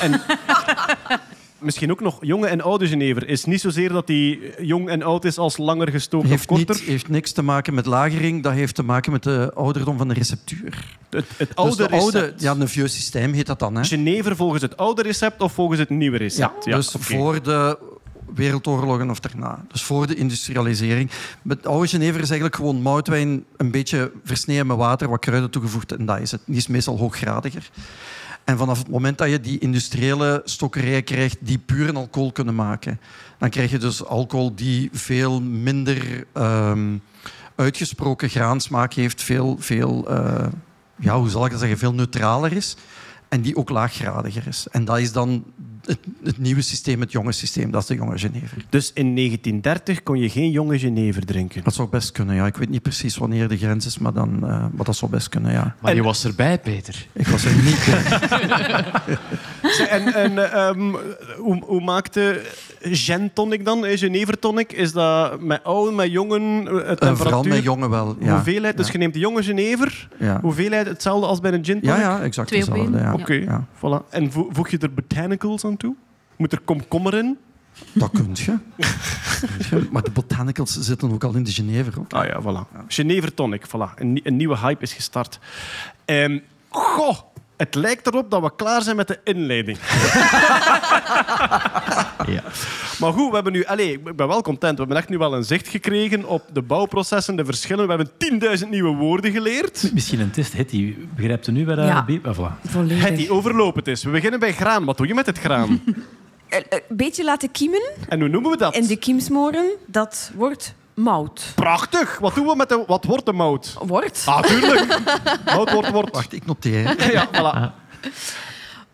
En 0.00 0.20
misschien 1.58 1.90
ook 1.90 2.00
nog 2.00 2.18
jonge 2.20 2.46
en 2.46 2.60
oude 2.60 2.86
Genever. 2.88 3.28
Is 3.28 3.44
niet 3.44 3.60
zozeer 3.60 3.88
dat 3.88 4.06
die 4.06 4.40
jong 4.60 4.88
en 4.88 5.02
oud 5.02 5.24
is 5.24 5.38
als 5.38 5.56
langer 5.56 5.88
gestookt 5.90 6.30
of 6.30 6.46
korter. 6.46 6.74
niet, 6.74 6.84
heeft 6.84 7.08
niks 7.08 7.32
te 7.32 7.42
maken 7.42 7.74
met 7.74 7.86
lagering, 7.86 8.42
dat 8.42 8.52
heeft 8.52 8.74
te 8.74 8.82
maken 8.82 9.12
met 9.12 9.22
de 9.22 9.50
ouderdom 9.54 9.96
van 9.98 10.08
de 10.08 10.14
receptuur. 10.14 10.96
Het, 11.10 11.24
het 11.36 11.48
Dus 11.48 11.48
oude 11.54 11.76
de 11.76 11.90
oude, 11.90 12.18
recept. 12.20 12.40
ja, 12.40 12.50
een 12.58 12.68
vieux 12.68 12.94
systeem 12.94 13.32
heet 13.32 13.46
dat 13.46 13.58
dan. 13.58 13.74
Hè? 13.74 13.84
Genever 13.84 14.36
volgens 14.36 14.62
het 14.62 14.76
oude 14.76 15.02
recept 15.02 15.40
of 15.40 15.52
volgens 15.52 15.78
het 15.78 15.90
nieuwe 15.90 16.16
recept? 16.16 16.64
Ja, 16.64 16.76
dus 16.76 16.94
oké. 16.94 17.04
voor 17.04 17.42
de 17.42 17.78
wereldoorlogen 18.34 19.10
of 19.10 19.20
daarna. 19.20 19.64
Dus 19.68 19.82
voor 19.82 20.06
de 20.06 20.14
industrialisering. 20.14 21.10
Met 21.42 21.66
oude 21.66 21.88
Genever 21.88 22.20
is 22.20 22.30
eigenlijk 22.30 22.54
gewoon 22.54 22.82
moutwijn 22.82 23.44
een 23.56 23.70
beetje 23.70 24.12
versneden 24.24 24.66
met 24.66 24.76
water, 24.76 25.08
wat 25.08 25.20
kruiden 25.20 25.50
toegevoegd 25.50 25.92
en 25.92 26.06
dat 26.06 26.20
is 26.20 26.30
het. 26.30 26.40
Die 26.44 26.56
is 26.56 26.66
meestal 26.66 26.98
hooggradiger. 26.98 27.70
En 28.44 28.58
vanaf 28.58 28.78
het 28.78 28.88
moment 28.88 29.18
dat 29.18 29.30
je 29.30 29.40
die 29.40 29.58
industriële 29.58 30.42
stokkerijen 30.44 31.04
krijgt 31.04 31.36
die 31.40 31.58
puur 31.58 31.94
alcohol 31.94 32.32
kunnen 32.32 32.54
maken, 32.54 33.00
dan 33.38 33.50
krijg 33.50 33.70
je 33.70 33.78
dus 33.78 34.04
alcohol 34.04 34.54
die 34.54 34.88
veel 34.92 35.40
minder 35.40 36.26
ehm, 36.32 36.96
uitgesproken 37.54 38.28
graansmaak 38.28 38.92
heeft, 38.92 39.22
veel, 39.22 39.56
veel 39.58 40.08
eh, 40.10 40.46
ja, 40.96 41.18
hoe 41.18 41.28
zal 41.28 41.44
ik 41.44 41.50
dat 41.50 41.60
zeggen, 41.60 41.78
veel 41.78 41.94
neutraler 41.94 42.52
is 42.52 42.76
en 43.28 43.40
die 43.40 43.56
ook 43.56 43.68
laaggradiger 43.68 44.46
is. 44.46 44.66
En 44.70 44.84
dat 44.84 44.98
is 44.98 45.12
dan 45.12 45.44
het, 45.88 45.98
het 46.24 46.38
nieuwe 46.38 46.62
systeem, 46.62 47.00
het 47.00 47.12
jonge 47.12 47.32
systeem, 47.32 47.70
dat 47.70 47.82
is 47.82 47.88
de 47.88 47.94
jonge 47.94 48.18
Genever. 48.18 48.64
Dus 48.68 48.90
in 48.94 49.14
1930 49.16 50.02
kon 50.02 50.18
je 50.18 50.30
geen 50.30 50.50
jonge 50.50 50.78
Genever 50.78 51.26
drinken. 51.26 51.64
Dat 51.64 51.74
zou 51.74 51.88
best 51.88 52.12
kunnen, 52.12 52.34
ja. 52.34 52.46
Ik 52.46 52.56
weet 52.56 52.68
niet 52.68 52.82
precies 52.82 53.16
wanneer 53.16 53.48
de 53.48 53.56
grens 53.56 53.86
is, 53.86 53.98
maar, 53.98 54.12
dan, 54.12 54.34
eh, 54.34 54.66
maar 54.72 54.84
dat 54.84 54.96
zou 54.96 55.10
best 55.10 55.28
kunnen, 55.28 55.52
ja. 55.52 55.74
Maar 55.80 55.94
je 55.94 56.02
was 56.02 56.24
erbij, 56.24 56.58
Peter. 56.58 57.06
Ik 57.12 57.26
was 57.26 57.44
er 57.44 57.54
niet 57.54 57.86
bij. 57.86 58.84
En, 59.88 60.14
en 60.14 60.52
ehm, 60.52 60.94
hoe, 61.36 61.64
hoe 61.64 61.80
maakte 61.80 62.42
gin 62.80 63.30
tonic 63.32 63.64
dan, 63.64 63.84
Genever 63.84 64.38
tonic? 64.38 64.72
Is 64.72 64.92
dat 64.92 65.40
met 65.40 65.64
oude, 65.64 65.92
met 65.92 66.10
jongen, 66.10 66.40
eh, 66.42 66.66
Eh, 66.66 66.78
vooral 66.78 66.96
temperatuur? 66.96 67.52
met 67.52 67.62
jongen 67.62 67.90
wel, 67.90 68.16
ja. 68.20 68.34
Hoeveelheid? 68.34 68.76
Dus 68.76 68.90
je 68.90 68.98
neemt 68.98 69.12
de 69.12 69.18
jonge 69.18 69.42
Genever. 69.42 70.08
Ja. 70.18 70.40
Hoeveelheid 70.40 70.86
hetzelfde 70.86 71.26
als 71.26 71.40
bij 71.40 71.52
een 71.52 71.64
gin 71.64 71.80
tonic? 71.80 71.96
Ja, 71.96 72.00
ja, 72.02 72.20
exact 72.22 72.48
Twee 72.48 72.62
op 72.66 72.68
hetzelfde. 72.74 73.12
Oké, 73.22 73.32
Ja. 73.34 73.66
voilà. 73.76 74.08
En 74.10 74.32
vo- 74.32 74.48
voeg 74.52 74.68
je 74.68 74.78
er 74.78 74.94
botanicals 74.94 75.64
aan 75.64 75.76
toe? 75.76 75.94
Moet 76.36 76.52
er 76.52 76.60
komkommer 76.60 77.14
in? 77.14 77.36
Dat 77.92 78.10
kun 78.10 78.30
je. 78.32 78.58
Kunt 79.40 79.66
je. 79.70 79.88
Maar 79.90 80.02
de 80.02 80.10
botanicals 80.10 80.78
zitten 80.80 81.12
ook 81.12 81.24
al 81.24 81.34
in 81.34 81.42
de 81.44 81.50
Genever. 81.50 81.92
Ook. 81.98 82.12
Ah 82.12 82.24
ja, 82.26 82.40
voilà. 82.42 82.86
Genever 82.88 83.34
tonic, 83.34 83.66
voilà. 83.66 83.94
Een, 83.94 84.12
nie- 84.12 84.20
een 84.24 84.36
nieuwe 84.36 84.58
hype 84.58 84.82
is 84.82 84.92
gestart. 84.92 85.38
Ehm, 86.04 86.38
goh, 86.68 87.18
het 87.58 87.74
lijkt 87.74 88.06
erop 88.06 88.30
dat 88.30 88.42
we 88.42 88.50
klaar 88.56 88.82
zijn 88.82 88.96
met 88.96 89.08
de 89.08 89.18
inleiding. 89.24 89.78
Ja. 92.26 92.42
Maar 92.98 93.12
goed, 93.12 93.28
we 93.28 93.34
hebben 93.34 93.52
nu... 93.52 93.64
Allez, 93.64 93.86
ik 93.92 94.16
ben 94.16 94.28
wel 94.28 94.42
content. 94.42 94.72
We 94.72 94.78
hebben 94.78 94.96
echt 94.96 95.08
nu 95.08 95.18
wel 95.18 95.34
een 95.34 95.44
zicht 95.44 95.68
gekregen 95.68 96.24
op 96.24 96.42
de 96.52 96.62
bouwprocessen, 96.62 97.36
de 97.36 97.44
verschillen. 97.44 97.88
We 97.88 97.94
hebben 97.94 98.58
10.000 98.62 98.68
nieuwe 98.68 98.96
woorden 98.96 99.32
geleerd. 99.32 99.90
Misschien 99.92 100.20
een 100.20 100.30
test. 100.30 100.52
Hetty, 100.52 100.94
begrijpt 101.16 101.46
u 101.46 101.52
nu 101.52 101.66
Ja. 101.66 102.02
B? 102.02 102.26
Ah, 102.26 102.36
voilà. 102.38 102.68
Volledig. 102.68 103.74
Het 103.74 103.88
is. 103.88 104.04
We 104.04 104.10
beginnen 104.10 104.40
bij 104.40 104.52
graan. 104.52 104.84
Wat 104.84 104.96
doe 104.96 105.06
je 105.06 105.14
met 105.14 105.26
het 105.26 105.38
graan? 105.38 105.80
Eh, 106.48 106.58
eh, 106.58 106.64
Een 106.88 106.96
beetje 106.96 107.24
laten 107.24 107.50
kiemen 107.50 107.82
En 108.08 108.20
hoe 108.20 108.28
noemen 108.28 108.50
we 108.50 108.56
dat? 108.56 108.74
en 108.74 108.86
de 108.86 108.96
kiemsmoren, 108.96 109.70
dat 109.86 110.30
wordt 110.34 110.74
mout. 110.98 111.52
Prachtig. 111.54 112.18
Wat 112.18 112.34
doen 112.34 112.46
we 112.46 112.56
met 112.56 112.68
de... 112.68 112.84
Wat 112.86 113.04
wordt 113.04 113.26
de 113.26 113.32
mout? 113.32 113.76
Wordt. 113.82 114.22
Ah, 114.26 114.42
tuurlijk. 114.42 115.00
mout 115.54 115.72
wordt, 115.72 115.90
wordt. 115.90 116.14
Wacht, 116.14 116.32
ik 116.32 116.46
noteer. 116.46 116.96
Ja, 117.12 117.28
voilà. 117.28 117.86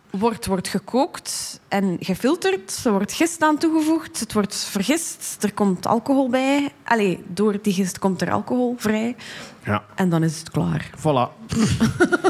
Wordt, 0.09 0.45
wordt 0.45 0.67
gekookt 0.67 1.59
en 1.67 1.97
gefilterd. 1.99 2.81
Er 2.83 2.91
wordt 2.91 3.13
gist 3.13 3.41
aan 3.41 3.57
toegevoegd. 3.57 4.19
Het 4.19 4.33
wordt 4.33 4.55
vergist. 4.55 5.37
Er 5.41 5.53
komt 5.53 5.85
alcohol 5.85 6.29
bij. 6.29 6.71
Allee, 6.83 7.23
door 7.27 7.57
die 7.61 7.73
gist 7.73 7.99
komt 7.99 8.21
er 8.21 8.31
alcohol 8.31 8.75
vrij. 8.77 9.15
Ja, 9.65 9.83
En 9.95 10.09
dan 10.09 10.23
is 10.23 10.39
het 10.39 10.49
klaar. 10.49 10.89
voilà. 10.97 11.53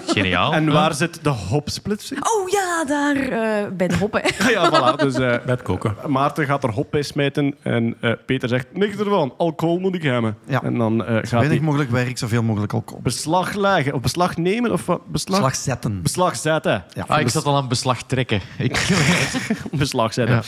Geniaal. 0.06 0.54
En 0.54 0.72
waar 0.72 0.94
zit 0.94 1.20
de 1.24 1.30
hopsplitsing? 1.30 2.20
Oh 2.24 2.50
ja, 2.50 2.86
daar 2.86 3.16
eh, 3.16 3.68
bij 3.72 3.88
de 3.88 3.98
hoppen. 3.98 4.22
Ja, 4.54 4.72
voilà. 4.72 4.96
Dus 4.96 5.14
eh, 5.14 5.20
Bij 5.20 5.40
het 5.46 5.62
koken. 5.62 5.96
Maarten 6.08 6.46
gaat 6.46 6.64
er 6.64 6.72
hop 6.72 6.92
bij 6.92 7.02
smijten 7.02 7.56
en 7.62 7.96
eh, 8.02 8.12
Peter 8.26 8.50
zegt, 8.50 8.68
niks 8.74 8.98
ervan, 8.98 9.34
alcohol 9.38 9.80
moet 9.80 9.96
ik 9.96 10.02
hebben. 10.04 10.38
Ja. 10.48 10.64
En 10.64 10.78
dan 10.78 11.06
eh, 11.06 11.08
Zo 11.08 11.14
gaat 11.20 11.30
weinig 11.30 11.52
hij 11.52 11.60
mogelijk 11.60 11.90
werk, 11.92 12.18
zoveel 12.18 12.44
mogelijk 12.44 12.74
alcohol. 12.74 13.02
beslag 13.02 13.54
leggen, 13.54 13.94
of 13.94 14.02
beslag 14.02 14.38
nemen, 14.38 14.72
of 14.72 14.86
wat? 14.86 15.02
Beslag, 15.12 15.38
Slag 15.40 15.56
zetten. 15.56 16.02
beslag 16.02 16.36
zetten. 16.36 16.84
Ja. 16.94 17.04
Ah, 17.08 17.20
ik 17.20 17.30
zat 17.30 17.46
al 17.46 17.56
aan 17.56 17.68
beslag 17.68 18.04
trekken. 18.04 18.42
Ik, 18.58 18.88
beslag 19.72 20.14
zetten. 20.14 20.44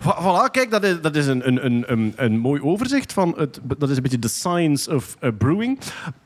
Vo- 0.00 0.16
Voilà, 0.20 0.50
kijk, 0.50 0.70
dat 0.70 0.84
is, 0.84 1.00
dat 1.00 1.16
is 1.16 1.26
een, 1.26 1.46
een, 1.48 1.64
een, 1.64 1.84
een, 1.86 2.12
een 2.16 2.38
mooi 2.38 2.60
overzicht 2.62 3.12
van 3.12 3.34
het. 3.36 3.60
Dat 3.78 3.90
is 3.90 3.96
een 3.96 4.02
beetje 4.02 4.18
de 4.18 4.28
science 4.28 4.94
of 4.94 5.16
eh, 5.20 5.30
brewing. 5.38 5.78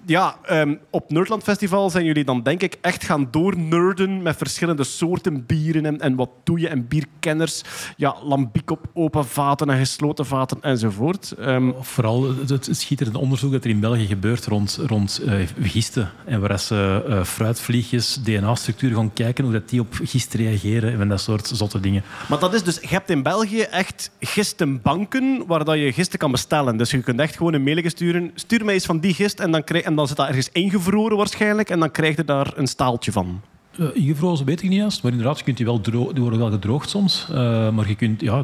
Ja, 0.07 0.37
ehm, 0.45 0.75
op 0.91 1.11
Nerdland 1.11 1.43
Festival 1.43 1.91
zijn 1.91 2.05
jullie 2.05 2.25
dan 2.25 2.43
denk 2.43 2.63
ik 2.63 2.79
echt 2.81 3.05
gaan 3.05 3.29
doornerden 3.31 4.23
met 4.23 4.37
verschillende 4.37 4.85
soorten 4.85 5.47
bieren 5.47 5.87
en, 5.87 6.01
en 6.01 6.15
wat 6.15 6.31
doe 6.45 6.61
je 6.61 6.69
en 6.69 6.89
bierkenners. 6.89 7.63
Ja, 7.97 8.17
lambiek 8.23 8.71
op 8.71 8.87
open 8.95 9.27
vaten 9.27 9.71
en 9.71 9.79
gesloten 9.79 10.27
vaten 10.27 10.59
enzovoort. 10.61 11.33
Ehm, 11.39 11.71
Vooral 11.81 12.35
het, 12.47 12.69
schitterende 12.71 13.19
onderzoek 13.19 13.53
dat 13.53 13.65
er 13.65 13.71
in 13.71 13.81
België 13.81 14.07
gebeurt 14.07 14.47
rond, 14.47 14.79
rond 14.87 15.21
eh, 15.27 15.35
gisten. 15.63 16.11
En 16.25 16.41
waar 16.41 16.59
ze 16.59 17.05
eh, 17.09 17.25
fruitvliegjes, 17.25 18.19
DNA-structuur 18.23 18.95
gaan 18.95 19.13
kijken, 19.13 19.45
hoe 19.45 19.53
dat 19.53 19.69
die 19.69 19.81
op 19.81 19.95
gist 20.03 20.35
reageren 20.35 21.01
en 21.01 21.09
dat 21.09 21.21
soort 21.21 21.47
zotte 21.47 21.81
dingen. 21.81 22.03
Maar 22.29 22.39
dat 22.39 22.55
is 22.55 22.63
dus, 22.63 22.79
je 22.81 22.89
hebt 22.89 23.11
in 23.11 23.23
België 23.23 23.61
echt 23.61 24.11
gistenbanken 24.21 25.45
waar 25.47 25.65
dat 25.65 25.77
je 25.77 25.93
gisten 25.93 26.19
kan 26.19 26.31
bestellen. 26.31 26.77
Dus 26.77 26.91
je 26.91 27.03
kunt 27.03 27.21
echt 27.21 27.37
gewoon 27.37 27.53
een 27.53 27.63
mailje 27.63 27.89
sturen. 27.89 28.31
Stuur 28.35 28.65
mij 28.65 28.75
eens 28.75 28.87
van 28.87 29.01
die 29.01 29.15
gist 29.15 29.41
en 29.41 29.51
dan, 29.51 29.65
krijg, 29.65 29.85
en 29.93 29.99
dan 29.99 30.09
zit 30.09 30.17
dat 30.17 30.29
ergens 30.29 30.49
ingevroren 30.53 31.17
waarschijnlijk 31.17 31.71
en 31.71 31.79
dan 31.79 31.91
krijg 31.91 32.17
je 32.17 32.25
daar 32.25 32.53
een 32.55 32.67
staaltje 32.67 33.13
van. 33.13 33.41
Uh, 33.77 33.89
ingevrozen 33.93 34.47
weet 34.47 34.63
ik 34.63 34.69
niet 34.69 34.79
juist, 34.79 35.03
maar 35.03 35.13
inderdaad, 35.13 35.39
je 35.39 35.45
kunt 35.45 35.57
die 35.57 35.67
wel 35.67 35.81
dro- 35.81 36.13
die 36.13 36.23
worden 36.23 36.39
wel 36.39 36.51
gedroogd 36.51 36.91
soms. 36.91 37.27
Uh, 37.31 37.71
maar 37.71 37.89
je 37.89 37.95
kunt, 37.95 38.21
ja, 38.21 38.43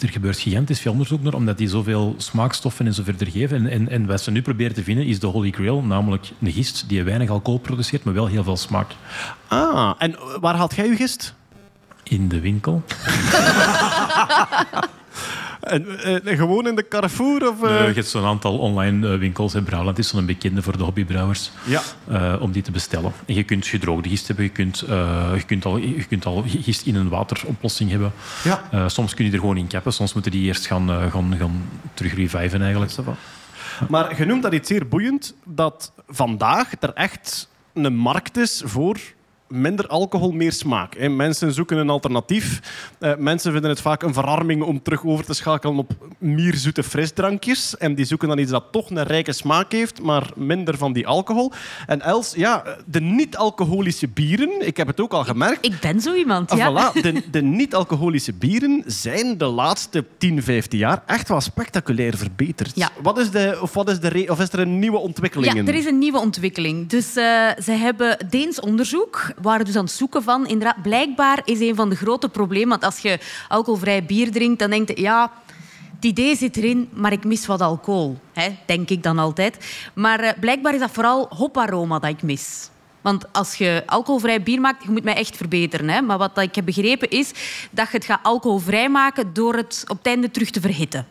er 0.00 0.08
gebeurt 0.08 0.38
gigantisch 0.38 0.80
veel 0.80 0.92
onderzoek 0.92 1.22
naar, 1.22 1.34
omdat 1.34 1.58
die 1.58 1.68
zoveel 1.68 2.14
smaakstoffen 2.16 2.86
en 2.86 2.94
zo 2.94 3.02
verder 3.02 3.26
geven. 3.26 3.56
En, 3.56 3.70
en, 3.70 3.88
en 3.88 4.06
wat 4.06 4.20
ze 4.20 4.30
nu 4.30 4.42
proberen 4.42 4.74
te 4.74 4.82
vinden 4.82 5.06
is 5.06 5.20
de 5.20 5.26
Holy 5.26 5.50
Grail, 5.50 5.82
namelijk 5.82 6.30
een 6.40 6.52
gist 6.52 6.84
die 6.88 7.02
weinig 7.02 7.30
alcohol 7.30 7.60
produceert, 7.60 8.04
maar 8.04 8.14
wel 8.14 8.26
heel 8.26 8.44
veel 8.44 8.56
smaak. 8.56 8.90
Ah, 9.48 9.94
en 9.98 10.16
waar 10.40 10.54
haalt 10.54 10.74
jij 10.74 10.86
je 10.86 10.96
gist? 10.96 11.34
In 12.02 12.28
de 12.28 12.40
winkel. 12.40 12.82
En, 15.60 16.00
eh, 16.24 16.36
gewoon 16.36 16.66
in 16.66 16.74
de 16.74 16.88
Carrefour? 16.88 17.48
Of, 17.48 17.62
Uh, 17.62 17.80
eh? 17.80 17.88
je 17.88 17.94
hebt 17.94 18.08
zo'n 18.08 18.24
aantal 18.24 18.58
online 18.58 19.12
uh, 19.12 19.18
winkels. 19.18 19.54
in 19.54 19.64
Brouwland 19.64 19.98
is 19.98 20.08
zo'n 20.08 20.26
bekende 20.26 20.62
voor 20.62 20.76
de 20.76 20.84
hobbybrouwers. 20.84 21.50
Ja. 21.64 21.82
Uh, 22.10 22.34
om 22.40 22.52
die 22.52 22.62
te 22.62 22.70
bestellen. 22.70 23.12
En 23.26 23.34
je 23.34 23.42
kunt 23.42 23.66
gedroogde 23.66 24.08
gist 24.08 24.26
hebben. 24.26 24.44
Je 24.44 24.50
kunt, 24.50 24.84
uh, 24.88 25.30
je 25.34 25.44
kunt, 25.44 25.64
al, 25.64 25.76
je 25.76 26.04
kunt 26.08 26.26
al 26.26 26.44
gist 26.46 26.86
in 26.86 26.94
een 26.94 27.08
wateroplossing 27.08 27.90
hebben. 27.90 28.12
Ja. 28.44 28.88
Soms 28.88 29.14
kun 29.14 29.24
je 29.24 29.32
er 29.32 29.38
gewoon 29.38 29.56
in 29.56 29.66
kappen. 29.66 29.92
Soms 29.92 30.12
moeten 30.12 30.32
die 30.32 30.44
eerst 30.44 30.66
gaan, 30.66 31.10
gaan, 31.10 31.36
gaan 31.38 31.62
terug 31.94 32.14
reviven 32.14 32.60
eigenlijk. 32.60 32.92
Maar 33.88 34.18
je 34.18 34.24
noemt 34.24 34.42
dat 34.42 34.52
iets 34.52 34.68
zeer 34.68 34.88
boeiend. 34.88 35.34
Dat 35.44 35.92
vandaag 36.08 36.72
er 36.80 36.92
echt 36.92 37.48
een 37.74 37.96
markt 37.96 38.36
is 38.36 38.62
voor 38.64 38.98
minder 39.48 39.86
alcohol, 39.86 40.30
meer 40.32 40.52
smaak. 40.52 40.94
Hè. 40.96 41.08
Mensen 41.08 41.52
zoeken 41.52 41.76
een 41.76 41.90
alternatief. 41.90 42.60
Uh, 43.00 43.12
mensen 43.16 43.52
vinden 43.52 43.70
het 43.70 43.80
vaak 43.80 44.02
een 44.02 44.14
verarming 44.14 44.62
om 44.62 44.82
terug 44.82 45.04
over 45.04 45.24
te 45.24 45.34
schakelen 45.34 45.78
op 45.78 45.92
meer 46.18 46.54
zoete 46.54 46.82
frisdrankjes. 46.82 47.76
En 47.76 47.94
die 47.94 48.04
zoeken 48.04 48.28
dan 48.28 48.38
iets 48.38 48.50
dat 48.50 48.64
toch 48.72 48.90
een 48.90 49.02
rijke 49.02 49.32
smaak 49.32 49.72
heeft, 49.72 50.02
maar 50.02 50.30
minder 50.36 50.78
van 50.78 50.92
die 50.92 51.06
alcohol. 51.06 51.52
En 51.86 52.00
Els, 52.02 52.34
ja, 52.36 52.64
de 52.86 53.00
niet-alcoholische 53.00 54.08
bieren, 54.08 54.66
ik 54.66 54.76
heb 54.76 54.86
het 54.86 55.00
ook 55.00 55.12
al 55.12 55.24
gemerkt. 55.24 55.66
Ik 55.66 55.80
ben 55.80 56.00
zo 56.00 56.14
iemand, 56.14 56.50
Ah, 56.50 56.58
ja. 56.58 56.70
voilà, 56.92 57.00
de, 57.00 57.22
de 57.30 57.42
niet-alcoholische 57.42 58.32
bieren 58.32 58.82
zijn 58.86 59.38
de 59.38 59.44
laatste 59.44 60.04
10, 60.18 60.42
15 60.42 60.78
jaar 60.78 61.02
echt 61.06 61.28
wel 61.28 61.40
spectaculair 61.40 62.16
verbeterd. 62.16 62.72
Ja. 62.74 62.90
Wat 63.02 63.18
is 63.18 63.30
de, 63.30 63.58
of, 63.60 63.74
wat 63.74 63.88
is 63.88 64.00
de 64.00 64.26
of 64.28 64.40
is 64.40 64.52
er 64.52 64.58
een 64.58 64.78
nieuwe 64.78 64.98
ontwikkeling 64.98 65.54
Ja, 65.54 65.64
er 65.64 65.74
is 65.74 65.84
een 65.86 65.98
nieuwe 65.98 66.18
ontwikkeling. 66.18 66.88
Dus 66.88 67.16
uh, 67.16 67.50
ze 67.62 67.72
hebben 67.72 68.16
Deens 68.30 68.60
onderzoek, 68.60 69.32
waren 69.42 69.64
dus 69.64 69.76
aan 69.76 69.84
het 69.84 69.92
zoeken 69.92 70.22
van... 70.22 70.62
Blijkbaar 70.82 71.40
is 71.44 71.60
een 71.60 71.74
van 71.74 71.88
de 71.88 71.96
grote 71.96 72.28
problemen... 72.28 72.68
Want 72.68 72.84
als 72.84 72.98
je 72.98 73.18
alcoholvrij 73.48 74.04
bier 74.04 74.32
drinkt, 74.32 74.58
dan 74.58 74.70
denk 74.70 74.88
je... 74.88 75.00
Ja, 75.00 75.32
het 75.94 76.04
idee 76.04 76.36
zit 76.36 76.56
erin, 76.56 76.88
maar 76.92 77.12
ik 77.12 77.24
mis 77.24 77.46
wat 77.46 77.60
alcohol. 77.60 78.18
Hè, 78.32 78.58
denk 78.66 78.90
ik 78.90 79.02
dan 79.02 79.18
altijd. 79.18 79.74
Maar 79.94 80.24
uh, 80.24 80.30
blijkbaar 80.40 80.74
is 80.74 80.80
dat 80.80 80.90
vooral 80.90 81.26
hoparoma 81.36 81.98
dat 81.98 82.10
ik 82.10 82.22
mis. 82.22 82.70
Want 83.00 83.32
als 83.32 83.54
je 83.54 83.82
alcoholvrij 83.86 84.42
bier 84.42 84.60
maakt, 84.60 84.82
je 84.82 84.90
moet 84.90 85.04
mij 85.04 85.14
echt 85.14 85.36
verbeteren. 85.36 85.88
Hè? 85.88 86.00
Maar 86.00 86.18
wat 86.18 86.38
ik 86.38 86.54
heb 86.54 86.64
begrepen 86.64 87.10
is 87.10 87.32
dat 87.70 87.90
je 87.90 87.96
het 87.96 88.04
gaat 88.04 88.22
alcoholvrij 88.22 88.88
maken 88.88 89.32
door 89.32 89.54
het 89.54 89.84
op 89.88 89.96
het 89.96 90.06
einde 90.06 90.30
terug 90.30 90.50
te 90.50 90.60
verhitten. 90.60 91.06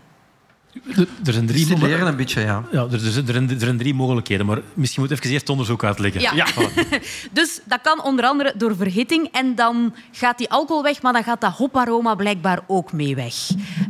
Er 1.26 1.34
zijn 1.34 1.46
drie 1.46 1.74
een 1.74 2.16
beetje, 2.16 2.42
ja. 2.42 2.64
ja 2.72 2.82
er, 2.84 2.94
er, 2.94 3.00
zijn, 3.00 3.28
er, 3.28 3.34
zijn, 3.34 3.50
er 3.50 3.60
zijn 3.60 3.78
drie 3.78 3.94
mogelijkheden, 3.94 4.46
maar 4.46 4.62
misschien 4.74 5.02
moet 5.02 5.12
ik 5.12 5.18
even 5.18 5.32
eerst 5.32 5.50
onderzoek 5.50 5.84
uitleggen. 5.84 6.22
Ja. 6.22 6.34
Ja. 6.34 6.46
dus 7.32 7.60
dat 7.66 7.80
kan 7.82 8.04
onder 8.04 8.26
andere 8.26 8.54
door 8.58 8.76
verhitting 8.76 9.28
en 9.32 9.56
dan 9.56 9.96
gaat 10.12 10.38
die 10.38 10.50
alcohol 10.50 10.84
weg, 10.84 11.02
maar 11.02 11.14
dan 11.14 11.24
gaat 11.24 11.42
dat 11.42 11.52
hoparoma 11.52 12.16
blijkbaar 12.16 12.60
ook 12.68 12.92
mee 12.92 13.16
weg. 13.16 13.36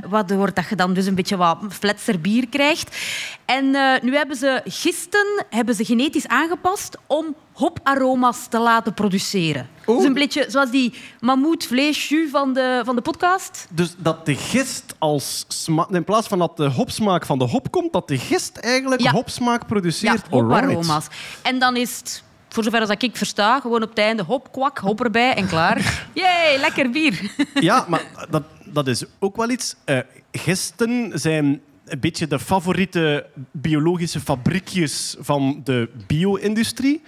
Waardoor 0.09 0.53
dat 0.53 0.69
je 0.69 0.75
dan 0.75 0.93
dus 0.93 1.05
een 1.05 1.15
beetje 1.15 1.37
wat 1.37 1.57
fletser 1.69 2.21
bier 2.21 2.47
krijgt. 2.47 2.97
En 3.45 3.65
uh, 3.65 3.93
nu 4.01 4.15
hebben 4.15 4.35
ze 4.35 4.61
gisten 4.65 5.45
hebben 5.49 5.75
ze 5.75 5.85
genetisch 5.85 6.27
aangepast 6.27 6.97
om 7.07 7.35
hoparoma's 7.57 8.47
te 8.49 8.59
laten 8.59 8.93
produceren. 8.93 9.67
Oh. 9.85 10.03
Een 10.03 10.13
beetje 10.13 10.45
zoals 10.49 10.71
die 10.71 10.93
mammoetvleesjus 11.19 12.29
van 12.29 12.53
de, 12.53 12.81
van 12.85 12.95
de 12.95 13.01
podcast. 13.01 13.67
Dus 13.69 13.95
dat 13.97 14.25
de 14.25 14.35
gist 14.35 14.95
als 14.97 15.45
smaak... 15.47 15.89
In 15.89 16.03
plaats 16.03 16.27
van 16.27 16.39
dat 16.39 16.57
de 16.57 16.69
hopsmaak 16.69 17.25
van 17.25 17.39
de 17.39 17.45
hop 17.45 17.71
komt, 17.71 17.93
dat 17.93 18.07
de 18.07 18.17
gist 18.17 18.57
eigenlijk 18.57 19.01
Ja. 19.01 19.11
hopsmaak 19.11 19.61
Ja, 19.61 19.67
produceert. 19.67 20.27
hoparoma's. 20.29 21.07
En 21.43 21.59
dan 21.59 21.75
is 21.75 21.97
het, 21.97 22.23
voor 22.49 22.63
zover 22.63 22.79
als 22.79 22.89
ik 22.89 23.15
versta, 23.17 23.59
gewoon 23.59 23.83
op 23.83 23.89
het 23.89 23.97
einde 23.99 24.23
hop, 24.23 24.51
kwak, 24.51 24.77
hop 24.77 25.03
erbij 25.03 25.33
en 25.35 25.47
klaar. 25.47 25.77
Jee, 26.13 26.59
lekker 26.59 26.89
bier. 26.89 27.31
Ja, 27.53 27.85
maar 27.87 28.03
dat, 28.29 28.43
dat 28.65 28.87
is 28.87 29.03
ook 29.19 29.35
wel 29.35 29.49
iets. 29.49 29.75
Eh, 29.85 29.99
gisten 30.31 31.11
zijn 31.19 31.61
een 31.85 31.99
beetje 31.99 32.27
de 32.27 32.39
favoriete 32.39 33.25
biologische 33.51 34.19
fabriekjes 34.19 35.15
van 35.19 35.61
de 35.63 35.89
bio-industrie. 36.07 37.01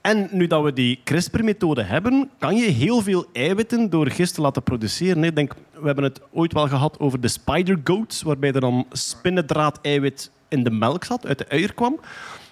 En 0.00 0.28
nu 0.30 0.46
dat 0.46 0.62
we 0.62 0.72
die 0.72 1.00
CRISPR-methode 1.04 1.82
hebben, 1.82 2.30
kan 2.38 2.56
je 2.56 2.70
heel 2.70 3.02
veel 3.02 3.26
eiwitten 3.32 3.90
door 3.90 4.10
gist 4.10 4.34
te 4.34 4.40
laten 4.40 4.62
produceren. 4.62 5.24
Ik 5.24 5.36
denk, 5.36 5.54
we 5.72 5.86
hebben 5.86 6.04
het 6.04 6.20
ooit 6.32 6.52
wel 6.52 6.68
gehad 6.68 6.98
over 6.98 7.20
de 7.20 7.28
spider 7.28 7.80
goats, 7.84 8.22
waarbij 8.22 8.52
er 8.52 8.60
dan 8.60 8.86
spinnendraad-eiwit 8.92 10.30
in 10.48 10.64
de 10.64 10.70
melk 10.70 11.04
zat, 11.04 11.26
uit 11.26 11.38
de 11.38 11.48
uier 11.48 11.74
kwam. 11.74 12.00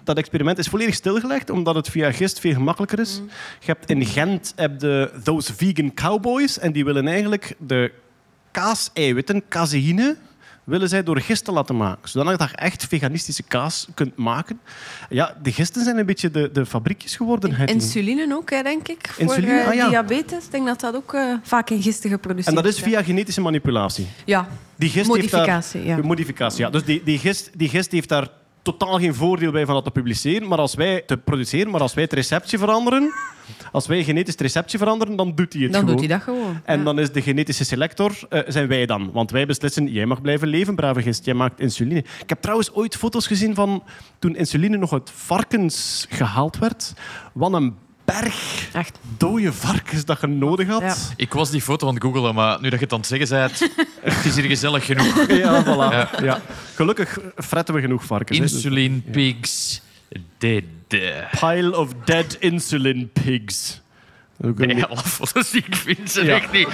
Dat 0.04 0.16
experiment 0.16 0.58
is 0.58 0.68
volledig 0.68 0.94
stilgelegd, 0.94 1.50
omdat 1.50 1.74
het 1.74 1.88
via 1.88 2.12
gist 2.12 2.40
veel 2.40 2.52
gemakkelijker 2.52 2.98
is. 2.98 3.20
Je 3.60 3.66
hebt 3.66 3.90
in 3.90 4.04
Gent 4.04 4.52
heb 4.56 4.78
de 4.78 5.10
Those 5.22 5.54
Vegan 5.54 5.94
Cowboys 5.94 6.58
en 6.58 6.72
die 6.72 6.84
willen 6.84 7.08
eigenlijk 7.08 7.54
de 7.58 7.92
kaaseiwitten, 8.50 9.42
caseïne, 9.48 10.16
willen 10.66 10.88
zij 10.88 11.02
door 11.02 11.20
gisten 11.20 11.52
laten 11.52 11.76
maken. 11.76 12.08
Zodat 12.08 12.38
je 12.38 12.56
echt 12.56 12.86
veganistische 12.86 13.42
kaas 13.42 13.86
kunt 13.94 14.16
maken. 14.16 14.60
Ja, 15.08 15.36
de 15.42 15.52
gisten 15.52 15.84
zijn 15.84 15.98
een 15.98 16.06
beetje 16.06 16.30
de, 16.30 16.50
de 16.52 16.66
fabriekjes 16.66 17.16
geworden. 17.16 17.66
Insuline 17.66 18.34
ook, 18.34 18.50
hè, 18.50 18.62
denk 18.62 18.88
ik. 18.88 19.08
Voor 19.08 19.34
eh, 19.34 19.66
ah, 19.66 19.74
ja. 19.74 19.88
diabetes. 19.88 20.44
Ik 20.44 20.50
denk 20.50 20.66
dat 20.66 20.80
dat 20.80 20.94
ook 20.94 21.14
eh, 21.14 21.34
vaak 21.42 21.70
in 21.70 21.82
gisten 21.82 22.10
geproduceerd 22.10 22.56
En 22.56 22.62
dat 22.62 22.72
is 22.72 22.80
wordt, 22.80 22.94
via 22.94 23.02
genetische 23.02 23.40
manipulatie. 23.40 24.06
Ja, 24.24 24.48
Die 24.76 24.90
gist 24.90 25.08
Modificatie, 25.08 25.80
heeft 25.80 25.86
daar, 25.86 25.98
ja. 25.98 26.06
Modificatie, 26.08 26.64
ja. 26.64 26.70
Dus 26.70 26.84
die, 26.84 27.02
die, 27.04 27.18
gist, 27.18 27.50
die 27.54 27.68
gist 27.68 27.92
heeft 27.92 28.08
daar 28.08 28.28
totaal 28.62 28.98
geen 28.98 29.14
voordeel 29.14 29.50
bij 29.50 29.64
van 29.66 29.74
dat 29.74 29.84
te 29.84 29.90
publiceren, 29.90 30.48
maar 30.48 30.58
als 30.58 30.74
wij 30.74 31.02
te 31.06 31.16
produceren, 31.16 31.70
maar 31.70 31.80
als 31.80 31.94
wij 31.94 32.04
het 32.04 32.12
receptje 32.12 32.58
veranderen, 32.58 33.12
als 33.72 33.86
wij 33.86 34.04
genetisch 34.04 34.32
het 34.32 34.40
receptje 34.42 34.78
veranderen, 34.78 35.16
dan 35.16 35.34
doet 35.34 35.52
hij 35.52 35.62
het 35.62 35.72
dan 35.72 35.80
gewoon. 35.80 35.96
doet 35.96 36.06
hij 36.08 36.16
dat 36.16 36.24
gewoon. 36.26 36.60
En 36.64 36.78
Ja. 36.78 36.84
dan 36.84 36.98
is 36.98 37.12
de 37.12 37.22
genetische 37.22 37.64
selector, 37.64 38.12
eh, 38.28 38.40
zijn 38.46 38.68
wij 38.68 38.86
dan. 38.86 39.10
Want 39.12 39.30
wij 39.30 39.46
beslissen, 39.46 39.86
jij 39.92 40.06
mag 40.06 40.20
blijven 40.20 40.48
leven, 40.48 40.74
brave 40.74 41.02
gist. 41.02 41.24
Jij 41.24 41.34
maakt 41.34 41.60
insuline. 41.60 41.98
Ik 42.22 42.28
heb 42.28 42.40
trouwens 42.40 42.72
ooit 42.72 42.96
foto's 42.96 43.26
gezien 43.26 43.54
van 43.54 43.82
toen 44.18 44.36
insuline 44.36 44.76
nog 44.76 44.92
uit 44.92 45.10
varkens 45.14 46.06
gehaald 46.10 46.58
werd. 46.58 46.92
Wat 47.32 47.52
een 47.52 47.74
berg 48.04 48.68
Echt. 48.72 48.98
dode 49.16 49.52
varkens 49.52 50.04
dat 50.04 50.20
je 50.20 50.26
nodig 50.26 50.68
had. 50.68 50.80
Ja. 50.80 50.94
Ik 51.16 51.32
was 51.32 51.50
die 51.50 51.60
foto 51.60 51.88
aan 51.88 51.94
het 51.94 52.02
googelen, 52.02 52.34
maar 52.34 52.60
nu 52.60 52.68
dat 52.68 52.78
je 52.78 52.84
het 52.84 52.92
aan 52.92 52.98
het 52.98 53.08
zeggen 53.08 53.28
bent, 53.28 53.58
het 54.16 54.24
is 54.24 54.36
hier 54.36 54.44
gezellig 54.44 54.84
genoeg. 54.86 55.26
Ja, 55.28 55.64
voilà. 55.64 55.66
Ja. 55.92 56.10
Ja. 56.22 56.40
Gelukkig 56.74 57.18
fretten 57.36 57.74
we 57.74 57.80
genoeg 57.80 58.04
varkens. 58.04 58.38
hè. 58.38 58.44
Dus- 58.44 58.54
Insulin 58.54 59.04
pigs 59.10 59.80
dead. 60.38 60.62
Pile 61.40 61.78
of 61.78 61.92
dead 62.04 62.36
insulin 62.40 63.10
pigs. 63.12 63.80
Nee, 64.36 64.84
alle 64.84 64.96
foto's 65.02 65.50
die 65.50 65.64
ik 65.66 65.76
vind 65.76 66.12
Ja. 66.14 66.34
echt 66.34 66.52
niet... 66.52 66.68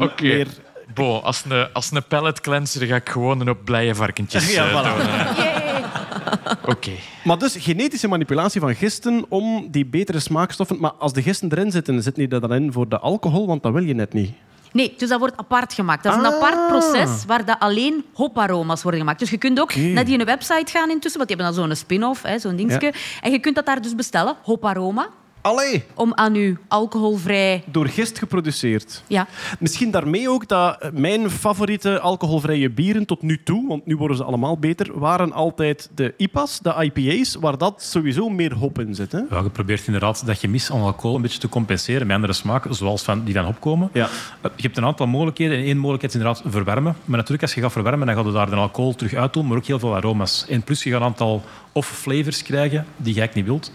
Oké. 0.00 0.22
meer... 0.22 0.46
Bo, 0.94 1.18
als 1.18 1.44
een, 1.48 1.72
als 1.72 1.90
een 1.90 2.04
pallet 2.08 2.40
cleanser 2.40 2.86
ga 2.86 2.94
ik 2.96 3.08
gewoon 3.08 3.40
een 3.40 3.50
op 3.50 3.64
blije 3.64 3.94
varkentjes 3.94 4.52
Ja, 4.52 4.64
eh, 4.68 4.70
voilà. 4.70 4.96
doen, 4.96 5.06
eh. 5.08 6.52
Oké. 6.74 6.90
Maar 7.24 7.38
dus 7.38 7.56
genetische 7.58 8.08
manipulatie 8.08 8.60
van 8.60 8.74
gisten 8.74 9.24
om 9.28 9.68
die 9.70 9.86
betere 9.86 10.18
smaakstoffen... 10.18 10.80
Maar 10.80 10.92
als 10.92 11.12
de 11.12 11.22
gisten 11.22 11.52
erin 11.52 11.70
zitten, 11.70 12.02
zit 12.02 12.16
niet 12.16 12.30
dat 12.30 12.40
dan 12.40 12.54
in 12.54 12.72
voor 12.72 12.88
de 12.88 12.98
alcohol? 12.98 13.46
Want 13.46 13.62
dat 13.62 13.72
wil 13.72 13.82
je 13.84 13.94
net 13.94 14.12
niet. 14.12 14.32
Nee, 14.72 14.94
dus 14.96 15.08
dat 15.08 15.18
wordt 15.18 15.36
apart 15.36 15.72
gemaakt. 15.72 16.02
Dat 16.02 16.12
is 16.12 16.18
een 16.18 16.26
Ah. 16.26 16.34
apart 16.34 16.66
proces 16.68 17.24
waar 17.26 17.44
dat 17.44 17.56
alleen 17.58 18.04
hoparoma's 18.14 18.82
worden 18.82 19.00
gemaakt. 19.00 19.18
Dus 19.18 19.30
je 19.30 19.38
kunt 19.38 19.60
ook 19.60 19.70
Oké. 19.70 19.78
naar 19.80 20.04
die 20.04 20.24
website 20.24 20.70
gaan 20.78 20.90
intussen, 20.90 21.18
want 21.18 21.28
die 21.28 21.36
hebben 21.38 21.56
dan 21.56 21.66
zo'n 21.66 21.76
spin-off, 21.76 22.22
zo'n 22.36 22.56
dingetje. 22.56 22.92
En 23.20 23.30
je 23.30 23.38
kunt 23.38 23.54
dat 23.54 23.66
daar 23.66 23.82
dus 23.82 23.94
bestellen, 23.94 24.36
hoparoma, 24.42 25.08
Allee! 25.42 25.84
om 25.94 26.12
aan 26.14 26.34
je 26.34 26.56
alcoholvrij... 26.68 27.62
Door 27.66 27.86
gist 27.86 28.18
geproduceerd. 28.18 29.02
Ja, 29.06 29.26
Misschien 29.58 29.90
daarmee 29.90 30.30
ook 30.30 30.48
dat 30.48 30.90
mijn 30.92 31.30
favoriete 31.30 32.00
alcoholvrije 32.00 32.70
bieren 32.70 33.06
tot 33.06 33.22
nu 33.22 33.42
toe, 33.42 33.68
want 33.68 33.86
nu 33.86 33.96
worden 33.96 34.16
ze 34.16 34.24
allemaal 34.24 34.58
beter, 34.58 34.98
waren 34.98 35.32
altijd 35.32 35.90
de 35.94 36.14
IPA's, 36.16 36.60
de 36.60 36.74
IPA's, 36.94 37.34
waar 37.40 37.58
dat 37.58 37.82
sowieso 37.82 38.28
meer 38.28 38.54
hop 38.54 38.78
in 38.78 38.94
zit. 38.94 39.12
Hè? 39.12 39.18
Ja, 39.30 39.40
je 39.42 39.50
probeert 39.50 39.86
inderdaad 39.86 40.26
dat 40.26 40.38
gemis 40.38 40.70
aan 40.70 40.80
alcohol 40.80 41.16
een 41.16 41.22
beetje 41.22 41.38
te 41.38 41.48
compenseren 41.48 42.06
met 42.06 42.16
andere 42.16 42.32
smaken, 42.32 42.74
zoals 42.74 43.02
van, 43.02 43.24
die 43.24 43.34
van 43.34 43.46
opkomen. 43.46 43.90
Ja. 43.92 44.08
Eh, 44.40 44.50
Je 44.56 44.62
hebt 44.62 44.76
een 44.76 44.84
aantal 44.84 45.06
mogelijkheden. 45.06 45.56
En 45.58 45.64
één 45.64 45.76
mogelijkheid 45.78 46.14
is 46.14 46.20
inderdaad 46.20 46.42
verwarmen. 46.52 46.96
Maar 47.04 47.16
natuurlijk, 47.16 47.42
als 47.42 47.54
je 47.54 47.60
gaat 47.60 47.72
verwarmen, 47.72 48.06
dan 48.06 48.16
gaat 48.16 48.24
je 48.24 48.32
daar 48.32 48.50
de 48.50 48.56
alcohol 48.56 48.94
terug 48.94 49.14
uit 49.14 49.32
doen, 49.32 49.46
maar 49.46 49.56
ook 49.56 49.66
heel 49.66 49.78
veel 49.78 49.94
aroma's. 49.96 50.44
En 50.48 50.62
plus, 50.62 50.82
je 50.82 50.90
gaat 50.90 51.00
een 51.00 51.06
aantal 51.06 51.42
off-flavors 51.72 52.42
krijgen 52.42 52.86
die 52.96 53.14
je 53.14 53.20
eigenlijk 53.20 53.34
niet 53.34 53.44
wilt. 53.46 53.72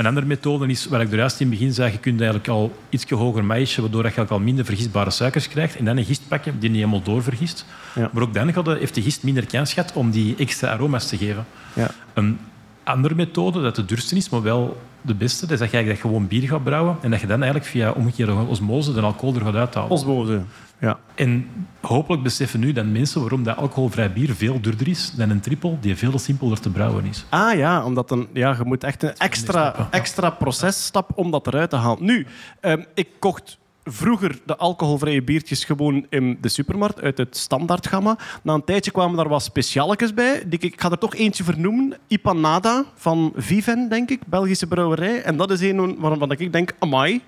Een 0.00 0.06
andere 0.06 0.26
methode 0.26 0.66
is, 0.66 0.86
waar 0.86 1.00
ik 1.00 1.10
er 1.10 1.16
juist 1.16 1.40
in 1.40 1.48
het 1.48 1.58
begin 1.58 1.74
zei, 1.74 1.92
je 1.92 1.98
kunt 1.98 2.20
eigenlijk 2.20 2.48
al 2.48 2.72
iets 2.88 3.10
hoger 3.10 3.44
maïsje, 3.44 3.80
waardoor 3.80 3.98
je 3.98 4.06
eigenlijk 4.06 4.32
al 4.32 4.40
minder 4.40 4.64
vergistbare 4.64 5.10
suikers 5.10 5.48
krijgt. 5.48 5.76
En 5.76 5.84
dan 5.84 5.96
een 5.96 6.04
gist 6.04 6.28
pakken 6.28 6.58
die 6.58 6.68
niet 6.68 6.78
helemaal 6.78 7.02
doorvergist. 7.02 7.64
Ja. 7.94 8.10
Maar 8.12 8.22
ook 8.22 8.34
dan 8.34 8.76
heeft 8.76 8.94
de 8.94 9.02
gist 9.02 9.22
minder 9.22 9.46
kans 9.46 9.72
gehad 9.72 9.92
om 9.92 10.10
die 10.10 10.34
extra 10.38 10.72
aroma's 10.72 11.08
te 11.08 11.16
geven. 11.16 11.46
Ja. 11.74 11.90
Een 12.14 12.38
andere 12.84 13.14
methode, 13.14 13.62
dat 13.62 13.76
de 13.76 13.84
duurste 13.84 14.16
is, 14.16 14.28
maar 14.28 14.42
wel 14.42 14.80
de 15.00 15.14
beste, 15.14 15.40
dat 15.40 15.50
is 15.50 15.58
dat 15.58 15.70
je 15.70 15.76
eigenlijk 15.76 16.04
gewoon 16.04 16.26
bier 16.28 16.48
gaat 16.48 16.64
brouwen 16.64 16.96
en 17.00 17.10
dat 17.10 17.20
je 17.20 17.26
dan 17.26 17.42
eigenlijk 17.42 17.70
via 17.70 17.90
omgekeerde 17.90 18.32
osmose 18.32 18.92
de 18.92 19.00
alcohol 19.00 19.34
er 19.34 19.40
gaat 19.40 19.54
uithalen. 19.54 19.90
Osmose. 19.90 20.40
Ja. 20.80 20.98
En 21.14 21.50
hopelijk 21.80 22.22
beseffen 22.22 22.60
nu 22.60 22.72
dat 22.72 22.86
mensen 22.86 23.20
waarom 23.20 23.42
dat 23.42 23.56
alcoholvrij 23.56 24.12
bier 24.12 24.34
veel 24.34 24.60
duurder 24.60 24.88
is 24.88 25.12
dan 25.16 25.30
een 25.30 25.40
triple 25.40 25.78
die 25.80 25.96
veel 25.96 26.18
simpeler 26.18 26.60
te 26.60 26.70
brouwen 26.70 27.04
is. 27.04 27.24
Ah 27.28 27.56
ja, 27.56 27.84
omdat 27.84 28.08
dan, 28.08 28.28
ja, 28.32 28.54
je 28.58 28.64
moet 28.64 28.84
echt 28.84 29.02
een 29.02 29.16
extra, 29.16 29.88
extra 29.90 30.30
processtap 30.30 31.10
om 31.14 31.30
dat 31.30 31.46
eruit 31.46 31.70
te 31.70 31.76
halen. 31.76 32.04
Nu, 32.04 32.26
ehm, 32.60 32.82
ik 32.94 33.08
kocht 33.18 33.58
vroeger 33.84 34.38
de 34.44 34.56
alcoholvrije 34.56 35.22
biertjes 35.22 35.64
gewoon 35.64 36.06
in 36.08 36.38
de 36.40 36.48
supermarkt 36.48 37.00
uit 37.00 37.18
het 37.18 37.36
standaardgamma. 37.36 38.18
Na 38.42 38.54
een 38.54 38.64
tijdje 38.64 38.90
kwamen 38.90 39.16
daar 39.16 39.28
wat 39.28 39.42
specialetjes 39.42 40.14
bij. 40.14 40.42
Die, 40.46 40.58
ik 40.58 40.80
ga 40.80 40.90
er 40.90 40.98
toch 40.98 41.14
eentje 41.14 41.44
vernoemen. 41.44 41.96
Ipanada 42.06 42.84
van 42.94 43.32
Viven, 43.36 43.88
denk 43.88 44.10
ik, 44.10 44.26
Belgische 44.26 44.66
brouwerij. 44.66 45.22
En 45.22 45.36
dat 45.36 45.50
is 45.50 45.60
een 45.60 45.96
waarvan 45.98 46.30
ik 46.30 46.52
denk, 46.52 46.72
amai, 46.78 47.20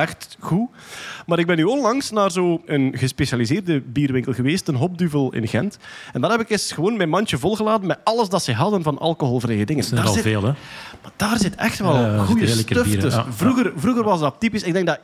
echt 0.00 0.36
goed. 0.40 0.68
Maar 1.26 1.38
ik 1.38 1.46
ben 1.46 1.56
nu 1.56 1.64
onlangs 1.64 2.10
naar 2.10 2.30
zo'n 2.30 2.60
gespecialiseerde 2.92 3.80
bierwinkel 3.80 4.32
geweest, 4.32 4.68
een 4.68 4.74
Hopduvel 4.74 5.32
in 5.32 5.48
Gent. 5.48 5.78
En 6.12 6.20
daar 6.20 6.30
heb 6.30 6.40
ik 6.40 6.50
eens 6.50 6.72
gewoon 6.72 6.96
mijn 6.96 7.08
mandje 7.08 7.38
volgeladen 7.38 7.86
met 7.86 7.98
alles 8.04 8.28
dat 8.28 8.42
ze 8.42 8.52
hadden 8.52 8.82
van 8.82 8.98
alcoholvrije 8.98 9.66
dingen. 9.66 9.82
Dat 9.82 9.90
zijn 9.90 10.00
er 10.00 10.06
Daar 10.06 10.16
al 10.16 10.22
zit- 10.22 10.32
veel, 10.32 10.42
hè? 10.42 10.52
maar 11.02 11.12
daar 11.16 11.38
zit 11.38 11.54
echt 11.54 11.78
wel 11.78 11.92
zitten 11.94 12.18
goede 12.26 12.46
stuff 12.46 12.90
tussen. 12.98 13.24
ja. 13.26 13.32
Vroeger, 13.32 13.72
vroeger 13.76 14.04
was 14.04 14.20
dat 14.20 14.34
typisch. 14.38 14.62
Ik 14.62 14.72
denk 14.72 14.86
dat 14.86 14.98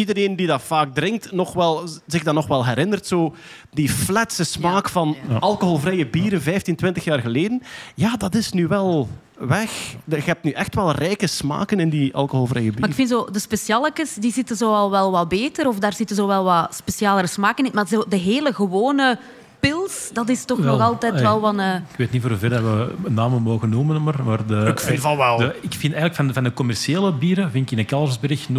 iedereen 0.00 0.36
die 0.36 0.46
dat 0.46 0.62
vaak 0.62 0.94
drinkt 0.94 1.32
nog 1.32 1.52
wel, 1.52 1.88
zich 2.06 2.22
dat 2.22 2.34
nog 2.34 2.46
wel 2.46 2.66
herinnert. 2.66 3.06
Zo 3.06 3.34
die 3.70 3.88
flatse 3.88 4.44
smaak 4.44 4.88
van 4.88 5.16
alcoholvrije 5.40 6.06
bieren 6.06 6.42
15, 6.42 6.76
20 6.76 7.04
jaar 7.04 7.20
geleden. 7.20 7.62
Ja, 7.94 8.16
dat 8.16 8.34
is 8.34 8.52
nu 8.52 8.66
wel 8.66 9.08
weg. 9.38 9.96
Je 10.04 10.16
hebt 10.16 10.42
nu 10.42 10.50
echt 10.50 10.74
wel 10.74 10.92
rijke 10.92 11.26
smaken 11.26 11.80
in 11.80 11.88
die 11.88 12.14
alcoholvrije 12.14 12.64
maar 12.64 12.74
ik 12.74 12.80
bieren. 12.80 12.94
vind 12.94 13.08
zo, 13.08 13.28
de 13.32 13.38
specialetjes 13.38 14.14
die 14.14 14.32
zitten 14.32 14.56
zo 14.56 14.72
al 14.72 14.90
wel 14.90 15.10
wat 15.10 15.28
beter, 15.28 15.68
of 15.68 15.78
daar 15.78 15.92
zitten 15.92 16.16
zo 16.16 16.26
wel 16.26 16.44
wat 16.44 16.74
specialere 16.74 17.26
smaken 17.26 17.64
in. 17.64 17.70
Maar 17.74 17.86
zo 17.86 18.04
de 18.08 18.16
hele 18.16 18.52
gewone 18.52 19.18
pils, 19.60 20.10
dat 20.12 20.28
is 20.28 20.44
toch 20.44 20.58
Wel, 20.58 20.76
nog 20.76 20.86
altijd 20.86 21.14
ey. 21.14 21.20
wel 21.22 21.40
van... 21.40 21.60
eh, 21.60 21.74
Ik 21.74 21.96
weet 21.96 22.10
niet 22.10 22.20
voor 22.20 22.30
hoever 22.30 22.50
dat 22.50 22.60
we 22.62 22.94
namen 23.08 23.42
mogen 23.42 23.68
noemen, 23.68 24.02
maar, 24.02 24.22
maar 24.24 24.46
de, 24.46 24.64
Ik 24.66 24.80
vind 24.80 25.00
van 25.00 25.16
wel. 25.16 25.36
de- 25.36 25.56
ik 25.60 25.70
vind 25.72 25.82
eigenlijk 25.82 26.14
van 26.14 26.26
de, 26.26 26.32
van 26.32 26.44
de 26.44 26.52
commerciële 26.52 27.12
bieren, 27.12 27.50
vind 27.50 27.64
ik 27.64 27.70
in 27.70 27.76
de 27.76 27.84
Kalversberg 27.84 28.46
0% 28.48 28.52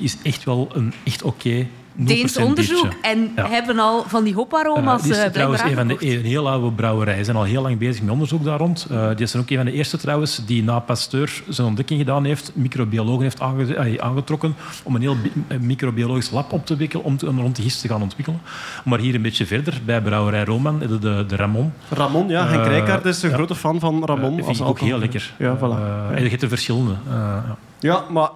is 0.00 0.16
echt 0.22 0.44
wel 0.44 0.68
een 0.72 0.92
echt 1.04 1.22
oké 1.22 1.66
0% 1.66 1.66
Deens 1.96 2.36
onderzoek 2.36 2.82
biertje. 2.82 2.98
en 3.02 3.32
Ja. 3.36 3.48
hebben 3.48 3.78
al 3.78 4.04
van 4.06 4.24
die 4.24 4.34
hoparoma's 4.34 4.96
Eh, 4.98 5.02
die 5.02 5.12
is 5.12 5.18
eh, 5.18 5.30
trouwens 5.30 5.62
een 5.62 5.74
van 5.74 5.86
de 5.88 5.96
een 6.00 6.24
heel 6.24 6.48
oude 6.48 6.70
brouwerijen. 6.72 7.18
Ze 7.18 7.24
zijn 7.24 7.36
al 7.36 7.42
heel 7.42 7.62
lang 7.62 7.78
bezig 7.78 8.02
met 8.02 8.10
onderzoek 8.12 8.44
daar 8.44 8.58
rond. 8.58 8.86
Eh, 8.90 9.08
die 9.16 9.26
zijn 9.26 9.42
ook 9.42 9.50
een 9.50 9.56
van 9.56 9.64
de 9.66 9.72
eerste 9.72 9.96
trouwens 9.96 10.44
die 10.46 10.62
na 10.62 10.78
Pasteur 10.78 11.42
zijn 11.48 11.66
ontdekking 11.66 11.98
gedaan 12.00 12.24
heeft, 12.24 12.50
microbiologen 12.54 13.22
heeft 13.22 13.40
aange- 13.40 14.00
aangetrokken 14.00 14.54
om 14.82 14.94
een 14.94 15.00
heel 15.00 15.16
microbiologisch 15.60 16.30
lab 16.30 16.52
op 16.52 16.66
te 16.66 16.76
wikkelen 16.76 17.04
om, 17.04 17.16
te, 17.16 17.28
om 17.28 17.40
rond 17.40 17.56
de 17.56 17.62
gist 17.62 17.80
te 17.80 17.88
gaan 17.88 18.02
ontwikkelen. 18.02 18.40
Maar 18.84 18.98
hier 18.98 19.14
een 19.14 19.22
beetje 19.22 19.46
verder, 19.46 19.80
bij 19.84 20.02
brouwerij 20.02 20.44
Roman, 20.44 20.78
de, 20.78 20.98
de, 20.98 21.24
de 21.28 21.36
Ramon. 21.36 21.72
Ramon, 21.88 22.28
ja. 22.28 22.46
Henk 22.46 22.66
Rijkaard 22.66 23.04
is 23.04 23.22
een 23.22 23.28
ja. 23.30 23.34
grote 23.36 23.54
fan 23.54 23.80
van 23.80 24.04
Ramon. 24.04 24.38
Eh, 24.38 24.44
vind 24.44 24.58
ik 24.60 24.66
ook 24.66 24.78
heel 24.80 24.98
lekker. 24.98 25.32
Ja, 25.38 25.56
voilà. 25.58 25.60
Eh, 25.60 26.16
en 26.16 26.22
je 26.22 26.28
hebt 26.28 26.42
er 26.42 26.48
verschillende. 26.48 26.92
eh, 27.08 27.14
ja. 27.16 27.56
Ja, 27.80 28.02
maar 28.10 28.28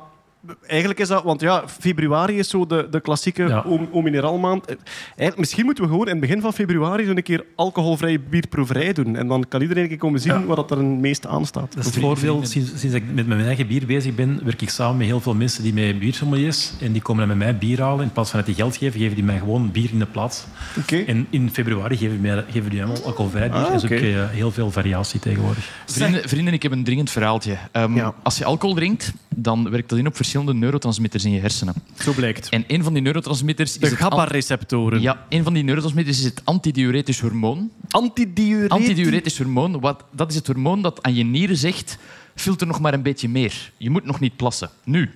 eigenlijk 0.66 1.00
is 1.00 1.08
dat... 1.08 1.22
Want 1.22 1.40
ja, 1.40 1.64
februari 1.80 2.38
is 2.38 2.48
zo 2.48 2.66
de, 2.66 2.86
de 2.90 3.00
klassieke 3.00 3.42
Ja. 3.42 3.64
mineraalmaand. 3.92 4.76
Eh, 5.16 5.28
misschien 5.36 5.64
moeten 5.64 5.84
we 5.84 5.90
gewoon 5.90 6.04
in 6.06 6.10
het 6.12 6.20
begin 6.20 6.40
van 6.40 6.52
februari 6.52 7.04
zo'n 7.04 7.22
keer 7.22 7.44
alcoholvrij 7.56 8.20
bierproeverij 8.20 8.92
doen. 8.92 9.16
En 9.16 9.28
dan 9.28 9.44
kan 9.48 9.60
iedereen 9.60 9.82
een 9.82 9.88
keer 9.88 9.98
komen 9.98 10.20
zien 10.20 10.32
Ja. 10.32 10.44
wat 10.44 10.56
dat 10.56 10.70
er 10.70 10.76
het 10.76 10.86
meest 10.86 11.26
aan 11.26 11.46
staat. 11.46 11.74
Dat 11.74 11.84
is 11.86 11.94
het 11.94 12.00
voordeel. 12.04 12.40
Sinds, 12.46 12.70
sinds 12.80 12.96
ik 12.96 13.02
met 13.14 13.26
mijn 13.26 13.40
eigen 13.40 13.66
bier 13.66 13.86
bezig 13.86 14.14
ben, 14.14 14.40
werk 14.44 14.62
ik 14.62 14.70
samen 14.70 14.96
met 14.96 15.06
heel 15.06 15.20
veel 15.20 15.34
mensen 15.34 15.62
die 15.62 15.72
met 15.74 15.98
biersommeliers. 15.98 16.72
En 16.80 16.92
die 16.92 17.02
komen 17.02 17.28
dan 17.28 17.38
met 17.38 17.46
mij 17.46 17.58
bier 17.58 17.80
halen. 17.80 18.04
In 18.04 18.12
plaats 18.12 18.30
van 18.30 18.38
dat 18.38 18.48
die 18.48 18.56
geld 18.56 18.76
geven, 18.76 19.00
geven 19.00 19.14
die 19.14 19.24
mij 19.24 19.38
gewoon 19.38 19.70
bier 19.70 19.88
in 19.92 19.98
de 19.98 20.06
plaats. 20.06 20.44
Oké. 20.78 20.96
En 20.96 21.26
in 21.30 21.50
februari 21.50 21.96
geven, 21.96 22.20
mij, 22.20 22.44
geven 22.50 22.70
die 22.70 22.78
helemaal 22.80 23.02
alcoholvrij 23.04 23.50
bier. 23.50 23.60
Ah, 23.66 23.74
is 23.74 23.84
ook 23.84 23.90
eh, 23.90 24.28
heel 24.30 24.50
veel 24.50 24.70
variatie 24.70 25.20
tegenwoordig. 25.20 25.70
Vrienden, 25.86 26.28
vrienden, 26.28 26.54
ik 26.54 26.62
heb 26.62 26.72
een 26.72 26.84
dringend 26.84 27.10
verhaaltje. 27.10 27.56
Ehm, 27.72 27.94
Ja. 27.96 28.14
Als 28.22 28.38
je 28.38 28.44
alcohol 28.44 28.74
drinkt, 28.74 29.12
dan 29.42 29.70
werkt 29.70 29.88
dat 29.88 29.98
in 29.98 30.06
op 30.06 30.16
verschillende 30.16 30.54
neurotransmitters 30.54 31.24
in 31.24 31.30
je 31.32 31.40
hersenen. 31.40 31.74
Zo 31.98 32.12
blijkt. 32.12 32.48
En 32.48 32.64
een 32.66 32.82
van 32.82 32.92
die 32.92 33.02
neurotransmitters 33.02 33.72
De 33.78 33.86
is 33.86 33.92
an- 33.92 33.98
GABA-receptoren. 33.98 35.00
Ja, 35.00 35.26
een 35.28 35.42
van 35.42 35.52
die 35.54 35.62
neurotransmitters 35.62 36.18
is 36.18 36.24
het 36.24 36.40
antidiuretisch 36.44 37.20
hormoon. 37.20 37.70
Antidiuretisch. 37.90 38.70
Antidiuretisch 38.70 39.38
hormoon, 39.38 39.80
wat, 39.80 40.04
dat 40.12 40.30
is 40.30 40.36
het 40.36 40.46
hormoon 40.46 40.82
dat 40.82 41.02
aan 41.02 41.14
je 41.14 41.24
nieren 41.24 41.56
zegt... 41.56 41.98
filter 42.34 42.66
nog 42.66 42.80
maar 42.80 42.94
een 42.94 43.02
beetje 43.02 43.28
meer. 43.28 43.72
Je 43.76 43.90
moet 43.90 44.04
nog 44.04 44.20
niet 44.20 44.36
plassen. 44.36 44.70
Nu. 44.84 45.10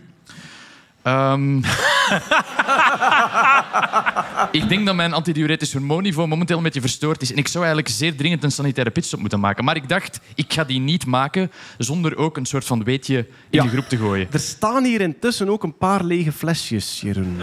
Ehm, 1.02 1.60
ik 4.50 4.68
denk 4.68 4.86
dat 4.86 4.94
mijn 4.94 5.12
antidiuretisch 5.12 5.72
hormoonniveau 5.72 6.28
momenteel 6.28 6.56
een 6.56 6.62
beetje 6.62 6.80
verstoord 6.80 7.22
is. 7.22 7.30
En 7.32 7.36
ik 7.36 7.48
zou 7.48 7.64
eigenlijk 7.64 7.94
zeer 7.94 8.16
dringend 8.16 8.44
een 8.44 8.50
sanitaire 8.52 8.90
pitstop 8.92 9.20
moeten 9.20 9.40
maken. 9.40 9.64
Maar 9.64 9.76
ik 9.76 9.88
dacht, 9.88 10.20
ik 10.34 10.52
ga 10.52 10.64
die 10.64 10.80
niet 10.80 11.06
maken 11.06 11.50
zonder 11.78 12.16
ook 12.16 12.36
een 12.36 12.46
soort 12.46 12.64
van 12.64 12.84
weetje 12.84 13.16
in 13.16 13.26
Ja. 13.50 13.62
de 13.62 13.68
groep 13.68 13.88
te 13.88 13.96
gooien. 13.96 14.26
Er 14.32 14.38
staan 14.40 14.84
hier 14.84 15.00
intussen 15.00 15.48
ook 15.48 15.62
een 15.62 15.76
paar 15.76 16.04
lege 16.04 16.32
flesjes, 16.32 17.00
Jeroen. 17.00 17.36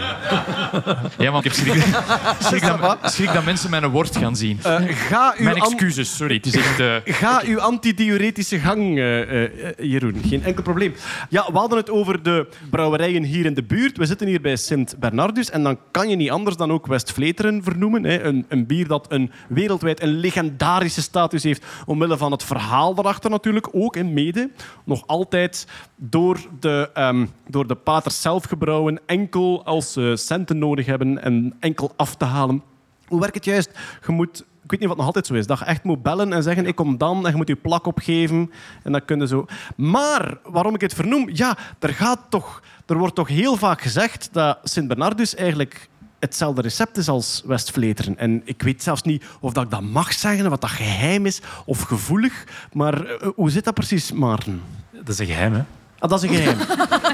Ja, 1.18 1.30
want 1.30 1.44
ik 1.44 1.52
heb 1.52 1.60
schrik, 1.66 1.84
schrik, 2.48 2.62
dat, 2.80 2.98
schrik 3.02 3.32
dat 3.32 3.44
mensen 3.44 3.70
mijn 3.70 3.86
woord 3.88 4.16
gaan 4.16 4.36
zien. 4.36 4.58
Eh, 4.62 4.76
ga 4.88 5.34
uw 5.38 5.44
mijn 5.44 5.56
excuses, 5.56 6.16
sorry. 6.16 6.34
Het 6.34 6.46
is 6.46 6.56
echt... 6.56 6.80
eh, 6.80 6.94
Ga 7.20 7.42
uw 7.44 7.60
antidiuretische 7.60 8.58
gang, 8.58 8.98
eh, 8.98 9.42
Jeroen. 9.90 10.22
Geen 10.28 10.44
enkel 10.44 10.62
probleem. 10.62 10.94
Ja, 11.28 11.48
we 11.52 11.58
hadden 11.58 11.78
het 11.78 11.90
over 11.90 12.22
de 12.22 12.48
brouwerijen 12.70 13.22
hier 13.22 13.44
in 13.44 13.54
de 13.54 13.62
buurt. 13.62 13.96
We 13.96 14.06
zitten 14.06 14.26
hier 14.26 14.40
bij 14.40 14.56
Sint 14.64 14.98
Bernardus. 14.98 15.50
En 15.50 15.62
dan 15.62 15.78
kan 15.90 16.08
je 16.08 16.16
niet 16.16 16.30
anders 16.30 16.56
dan 16.56 16.72
ook 16.72 16.86
West-Vleteren 16.86 17.62
vernoemen. 17.62 18.04
Hè. 18.04 18.22
Een, 18.22 18.44
een 18.48 18.66
bier 18.66 18.86
dat 18.86 19.06
een 19.12 19.30
wereldwijd 19.48 20.02
een 20.02 20.14
legendarische 20.14 21.02
status 21.02 21.42
heeft. 21.42 21.64
Omwille 21.86 22.16
van 22.16 22.32
het 22.32 22.44
verhaal 22.44 22.94
daarachter 22.94 23.30
natuurlijk. 23.30 23.68
Ook 23.72 23.96
in 23.96 24.12
mede. 24.12 24.50
Nog 24.84 25.06
altijd 25.06 25.66
door 25.96 26.40
de, 26.60 26.90
ehm, 26.94 27.26
door 27.46 27.66
de 27.66 27.74
paters 27.74 28.20
zelf 28.20 28.44
gebrouwen. 28.44 29.00
Enkel 29.06 29.64
als 29.64 29.92
ze 29.92 30.12
centen 30.16 30.58
nodig 30.58 30.86
hebben. 30.86 31.22
En 31.22 31.54
enkel 31.60 31.92
af 31.96 32.16
te 32.16 32.24
halen. 32.24 32.62
Hoe 33.06 33.20
werkt 33.20 33.34
het 33.34 33.44
juist? 33.44 33.70
Je 34.06 34.12
moet 34.12 34.44
ik 34.70 34.78
weet 34.78 34.88
niet 34.88 34.98
het 34.98 35.06
nog 35.06 35.14
altijd 35.14 35.26
zo 35.26 35.34
is. 35.34 35.46
Dat 35.46 35.58
je 35.58 35.64
echt 35.64 35.84
moet 35.84 36.02
bellen 36.02 36.32
en 36.32 36.42
zeggen, 36.42 36.66
ik 36.66 36.74
kom 36.74 36.98
dan. 36.98 37.24
En 37.24 37.30
je 37.30 37.36
moet 37.36 37.48
je 37.48 37.56
plak 37.56 37.86
opgeven. 37.86 38.50
En 38.82 38.92
dan 38.92 39.04
kun 39.04 39.20
je 39.20 39.26
zo... 39.26 39.46
Maar, 39.76 40.38
waarom 40.44 40.74
ik 40.74 40.80
het 40.80 40.94
vernoem? 40.94 41.28
Ja, 41.32 41.56
er, 41.78 41.88
gaat 41.88 42.20
toch, 42.28 42.62
er 42.90 42.98
wordt 42.98 43.14
toch 43.14 43.28
heel 43.28 43.56
vaak 43.56 43.82
gezegd 43.82 44.28
dat 44.32 44.58
Sint-Bernardus 44.62 45.34
eigenlijk 45.34 45.88
hetzelfde 46.18 46.62
recept 46.62 46.96
is 46.96 47.08
als 47.08 47.42
West-Vleteren. 47.44 48.18
En 48.18 48.42
ik 48.44 48.62
weet 48.62 48.82
zelfs 48.82 49.02
niet 49.02 49.24
of 49.40 49.52
dat 49.52 49.64
ik 49.64 49.70
dat 49.70 49.82
mag 49.82 50.12
zeggen, 50.12 50.50
wat 50.50 50.60
dat 50.60 50.70
geheim 50.70 51.26
is 51.26 51.40
of 51.64 51.80
gevoelig. 51.80 52.44
Maar 52.72 53.06
eh, 53.06 53.28
hoe 53.34 53.50
zit 53.50 53.64
dat 53.64 53.74
precies, 53.74 54.12
Maarten? 54.12 54.62
Dat 54.90 55.08
is 55.08 55.18
een 55.18 55.26
geheim, 55.26 55.52
hè? 55.52 55.62
Ah, 56.00 56.10
dat 56.10 56.22
is 56.22 56.30
een 56.30 56.36
geheim. 56.36 56.58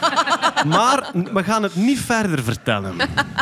maar 0.76 1.10
we 1.32 1.44
gaan 1.44 1.62
het 1.62 1.76
niet 1.76 1.98
verder 1.98 2.42
vertellen. 2.42 2.96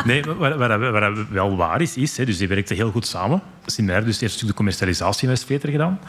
Nee, 0.05 0.23
waar, 0.23 0.57
waar, 0.57 0.79
waar, 0.79 0.91
waar 0.91 1.33
wel 1.33 1.55
waar 1.55 1.81
is, 1.81 1.97
is 1.97 2.17
hè, 2.17 2.25
dus 2.25 2.37
die 2.37 2.47
werkten 2.47 2.75
heel 2.75 2.91
goed 2.91 3.07
samen. 3.07 3.41
Sint 3.65 4.05
dus 4.05 4.21
eerst 4.21 4.47
de 4.47 4.53
commercialisatie 4.53 5.23
in 5.23 5.29
West-Veter 5.29 5.69
gedaan. 5.69 5.99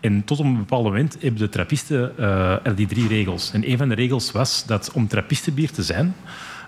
En 0.00 0.24
tot 0.24 0.38
op 0.38 0.44
een 0.44 0.56
bepaald 0.56 0.84
moment 0.84 1.16
hebben 1.20 1.40
de 1.40 1.48
trappisten 1.48 2.18
eh, 2.18 2.66
er 2.66 2.74
die 2.74 2.86
drie 2.86 3.08
regels. 3.08 3.50
En 3.52 3.70
een 3.70 3.78
van 3.78 3.88
de 3.88 3.94
regels 3.94 4.32
was 4.32 4.64
dat 4.66 4.90
om 4.92 5.08
trappistenbier 5.08 5.70
te 5.70 5.82
zijn, 5.82 6.16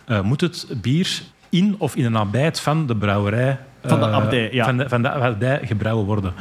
eh, 0.04 0.20
moet 0.20 0.40
het 0.40 0.66
bier 0.76 1.22
in 1.48 1.74
of 1.78 1.96
in 1.96 2.02
de 2.02 2.08
nabijheid 2.08 2.60
van 2.60 2.86
de 2.86 2.96
brouwerij 2.96 3.58
Van 3.84 4.00
de 4.00 4.06
eh, 4.06 4.12
abdij, 4.12 4.48
ja. 4.52 4.64
van, 4.64 4.76
de, 4.76 4.88
van 4.88 5.02
de 5.02 5.10
abdij 5.10 5.60
gebrouwen 5.64 6.06
worden. 6.06 6.32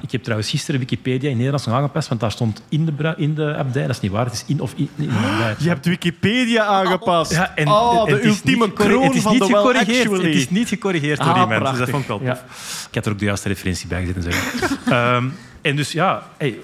Ik 0.00 0.12
heb 0.12 0.22
trouwens 0.22 0.50
gisteren 0.50 0.80
Wikipedia 0.80 1.30
in 1.30 1.36
Nederlands 1.36 1.66
nog 1.66 1.74
aangepast, 1.74 2.08
want 2.08 2.20
daar 2.20 2.30
stond 2.30 2.62
in 2.68 2.84
de, 2.84 3.14
in 3.16 3.34
de 3.34 3.54
abdij. 3.56 3.86
Dat 3.86 3.96
is 3.96 4.00
niet 4.00 4.10
waar, 4.10 4.24
het 4.24 4.34
is 4.34 4.44
in 4.46 4.60
of 4.60 4.72
in, 4.76 4.88
in 4.96 5.08
de. 5.08 5.54
Je 5.64 5.68
hebt 5.68 5.86
Wikipedia 5.86 6.64
aangepast. 6.64 7.32
Ja, 7.32 7.52
en, 7.54 7.68
oh, 7.68 8.08
en 8.08 8.14
de 8.14 8.26
ultieme 8.26 8.72
kroon 8.72 9.04
het 9.04 9.14
is 9.14 9.22
van 9.22 9.32
niet 9.32 9.40
de 9.40 9.46
well 9.46 9.56
gecorrigeerd. 9.56 10.06
actually. 10.06 10.26
Het 10.26 10.34
is 10.34 10.50
niet 10.50 10.68
gecorrigeerd 10.68 11.18
door 11.18 11.28
Ah, 11.28 11.34
die 11.34 11.46
mensen, 11.46 11.70
dus 11.70 11.78
dat 11.78 11.88
vond 11.88 12.02
ik 12.02 12.08
wel 12.08 12.18
tof. 12.18 12.86
Ik 12.88 12.94
had 12.94 13.06
er 13.06 13.12
ook 13.12 13.18
de 13.18 13.24
juiste 13.24 13.48
referentie 13.48 13.88
bij 13.88 14.04
gezet 14.04 14.16
en 14.16 14.32
zo. 14.32 14.38
Ehm, 14.90 15.26
en 15.62 15.76
dus 15.76 15.92
ja, 15.92 16.22
hey, 16.36 16.58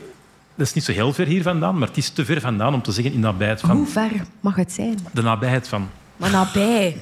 dat 0.54 0.66
is 0.66 0.72
niet 0.72 0.84
zo 0.84 0.92
heel 0.92 1.12
ver 1.12 1.26
hier 1.26 1.42
vandaan, 1.42 1.78
maar 1.78 1.88
het 1.88 1.96
is 1.96 2.10
te 2.10 2.24
ver 2.24 2.40
vandaan 2.40 2.74
om 2.74 2.82
te 2.82 2.92
zeggen 2.92 3.14
in 3.14 3.20
de 3.20 3.26
nabijheid 3.26 3.60
van. 3.60 3.76
Hoe 3.76 3.86
ver 3.86 4.10
mag 4.40 4.56
het 4.56 4.72
zijn? 4.72 4.98
De 5.12 5.22
nabijheid 5.22 5.68
van. 5.68 5.90
Maar 6.16 6.30
nabij. 6.30 6.96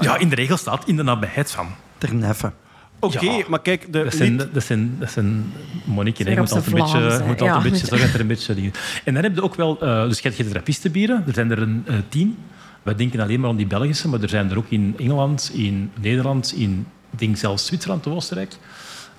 Ja, 0.00 0.16
in 0.16 0.28
de 0.28 0.34
regel 0.34 0.56
staat 0.56 0.86
in 0.86 0.96
de 0.96 1.02
nabijheid 1.02 1.50
van. 1.50 1.68
Ter 1.98 2.14
neffe. 2.14 2.52
Oké, 3.02 3.24
Ja. 3.30 3.44
maar 3.48 3.60
kijk, 3.62 3.92
de, 3.92 4.02
Dat 4.04 4.14
zijn, 4.14 4.32
niet- 4.36 4.48
dat 4.54 4.62
zijn, 4.64 4.96
dat 4.98 5.10
zijn 5.10 5.52
monniken. 5.84 6.24
Je 6.30 6.30
moet 6.30 6.52
altijd 6.52 6.66
een 6.66 6.88
zijn 6.88 7.02
beetje, 7.02 7.18
moet 7.18 7.40
altijd 7.40 7.50
Ja, 7.50 7.56
een 7.56 7.62
beetje 7.62 7.86
zorgen 7.86 8.06
dat 8.06 8.14
er 8.14 8.20
een 8.20 8.26
beetje 8.26 8.54
dingen. 8.54 8.72
En 9.04 9.14
dan 9.14 9.22
heb 9.22 9.34
je 9.34 9.42
ook 9.42 9.54
wel... 9.54 9.80
eh, 9.80 10.02
dus 10.02 10.16
je 10.18 10.22
hebt 10.28 10.36
je 10.36 10.48
trappistenbieren. 10.48 11.24
Er 11.26 11.34
zijn 11.34 11.50
er 11.50 11.58
een 11.62 11.82
eh, 11.86 11.94
tien. 12.08 12.36
Wij 12.82 12.94
denken 12.94 13.20
alleen 13.20 13.40
maar 13.40 13.50
aan 13.50 13.56
die 13.56 13.66
Belgische, 13.66 14.08
maar 14.08 14.20
er 14.22 14.28
zijn 14.28 14.50
er 14.50 14.58
ook 14.58 14.68
in 14.70 14.94
Engeland, 14.98 15.50
in 15.54 15.90
Nederland, 16.00 16.52
in 16.56 16.86
ik 17.12 17.18
denk 17.18 17.36
zelfs 17.36 17.66
Zwitserland, 17.66 18.06
Oostenrijk. 18.06 18.52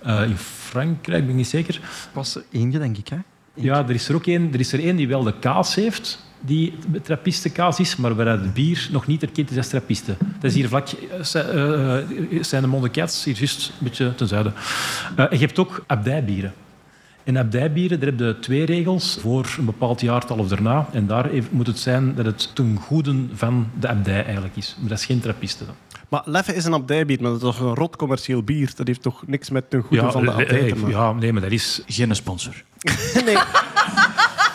Eh, 0.03 0.23
in 0.23 0.37
Frankrijk, 0.37 1.21
ben 1.21 1.29
ik 1.29 1.35
niet 1.35 1.47
zeker. 1.47 1.79
was 2.13 2.35
er 2.35 2.43
eentje, 2.51 2.79
denk 2.79 2.97
ik. 2.97 3.07
Hè? 3.07 3.17
Ja, 3.53 3.83
er 3.83 3.89
is 3.95 4.09
er 4.09 4.15
ook 4.15 4.25
één, 4.25 4.53
er 4.53 4.59
is 4.59 4.73
er 4.73 4.79
één 4.83 4.95
die 4.95 5.07
wel 5.07 5.23
de 5.23 5.33
kaas 5.39 5.75
heeft, 5.75 6.25
die 6.45 6.73
trappistenkaas 7.03 7.79
is, 7.79 7.95
maar 7.95 8.15
waar 8.15 8.25
het 8.27 8.53
bier 8.53 8.87
nog 8.91 9.07
niet 9.07 9.21
erkend 9.21 9.51
is 9.51 9.57
als 9.57 9.67
trappisten. 9.67 10.17
Dat 10.19 10.43
is 10.51 10.53
hier 10.55 10.67
vlak, 10.67 10.87
eh, 10.87 11.23
ze- 11.23 11.39
eh, 12.31 12.43
zijn 12.43 12.61
de 12.61 12.67
Mondekets, 12.67 13.23
hier 13.23 13.35
juist 13.37 13.67
een 13.69 13.73
beetje 13.79 14.15
ten 14.15 14.27
zuiden. 14.27 14.53
Eh, 15.15 15.25
en 15.25 15.39
je 15.39 15.45
hebt 15.45 15.59
ook 15.59 15.83
abdijbieren. 15.87 16.53
En 17.23 17.37
abdijbieren, 17.37 17.99
daar 17.99 18.09
heb 18.09 18.19
je 18.19 18.37
twee 18.39 18.65
regels 18.65 19.17
voor 19.21 19.55
een 19.57 19.65
bepaald 19.65 20.01
jaartal 20.01 20.37
of 20.37 20.47
daarna. 20.47 20.87
En 20.91 21.07
daar 21.07 21.29
moet 21.49 21.67
het 21.67 21.79
zijn 21.79 22.15
dat 22.15 22.25
het 22.25 22.55
ten 22.55 22.77
goede 22.81 23.15
van 23.33 23.67
de 23.79 23.87
abdij 23.87 24.23
eigenlijk 24.23 24.55
is. 24.55 24.75
Maar 24.79 24.89
dat 24.89 24.99
is 24.99 25.05
geen 25.05 25.19
trappisten. 25.19 25.65
dan. 25.65 25.75
Maar 26.09 26.21
Leffe 26.25 26.55
is 26.55 26.65
een 26.65 26.73
abdijbier, 26.73 27.17
maar 27.21 27.31
dat 27.31 27.41
is 27.41 27.47
toch 27.47 27.59
een 27.59 27.75
rot 27.75 27.95
commercieel 27.95 28.43
bier. 28.43 28.71
Dat 28.75 28.87
heeft 28.87 29.01
toch 29.01 29.23
niks 29.27 29.49
met 29.49 29.71
de 29.71 29.79
goede 29.81 30.11
van 30.11 30.21
de 30.25 30.31
eh, 30.31 30.37
abdij 30.37 30.59
te 30.59 30.65
eh, 30.65 30.75
maken? 30.75 30.89
ja, 30.97 31.11
nee, 31.13 31.33
maar 31.33 31.41
dat 31.41 31.51
is... 31.51 31.81
Geen 31.85 32.15
sponsor. 32.15 32.53
Nee. 33.25 33.37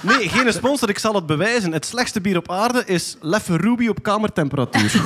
Nee, 0.01 0.29
geen 0.29 0.53
sponsor, 0.53 0.89
ik 0.89 0.99
zal 0.99 1.15
het 1.15 1.27
bewijzen. 1.27 1.73
Het 1.73 1.87
slechtste 1.87 2.21
bier 2.21 2.37
op 2.37 2.51
aarde 2.51 2.83
is 2.87 3.17
Leffe 3.21 3.57
Ruby 3.57 3.89
op 3.89 4.03
kamertemperatuur. 4.03 4.93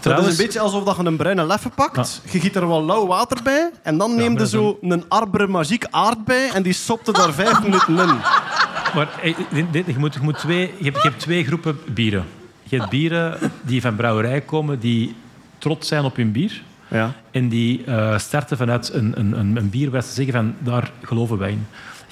Dat 0.00 0.18
is 0.26 0.30
een 0.30 0.36
beetje 0.44 0.60
alsof 0.60 0.84
dat 0.84 0.96
je 0.96 1.04
een 1.04 1.16
bruine 1.16 1.46
leffe 1.46 1.68
pakt. 1.68 2.20
Je 2.30 2.40
giet 2.40 2.56
er 2.56 2.68
wel 2.68 2.84
lauw 2.84 3.06
water 3.06 3.42
bij. 3.42 3.70
En 3.82 3.98
dan 3.98 4.16
neem 4.16 4.38
je 4.38 4.48
zo 4.48 4.78
een 4.82 5.04
arbre 5.08 5.46
magique 5.46 5.88
aardbei 5.92 6.48
en 6.54 6.62
die 6.62 6.72
sopte 6.72 7.12
daar 7.12 7.32
vijf 7.32 7.62
minuten 7.62 7.98
in. 7.98 8.16
Maar 8.94 9.08
eh, 9.22 9.36
dit- 9.52 9.72
dit- 9.72 9.86
je, 9.86 9.98
moet, 9.98 10.14
je, 10.14 10.20
moet 10.22 10.38
twee, 10.38 10.74
je, 10.78 10.84
hebt, 10.84 10.96
je 11.02 11.08
hebt 11.08 11.20
twee 11.20 11.44
groepen 11.44 11.78
bieren. 11.94 12.24
Je 12.62 12.76
hebt 12.78 12.90
bieren 12.90 13.38
die 13.62 13.80
van 13.80 13.96
brouwerij 13.96 14.40
komen 14.40 14.78
die 14.80 15.16
trots 15.58 15.88
zijn 15.88 16.04
op 16.04 16.16
hun 16.16 16.32
bier. 16.32 16.62
Ja. 16.88 17.12
En 17.30 17.48
die 17.48 17.84
eh, 17.84 18.18
starten 18.18 18.56
vanuit 18.56 18.92
een, 18.92 19.12
een, 19.18 19.38
een, 19.38 19.56
een 19.56 19.70
bier 19.70 19.90
waar 19.90 20.02
ze 20.02 20.12
zeggen 20.12 20.34
van 20.34 20.54
daar 20.58 20.90
geloven 21.02 21.38
wij 21.38 21.50
in. 21.50 21.66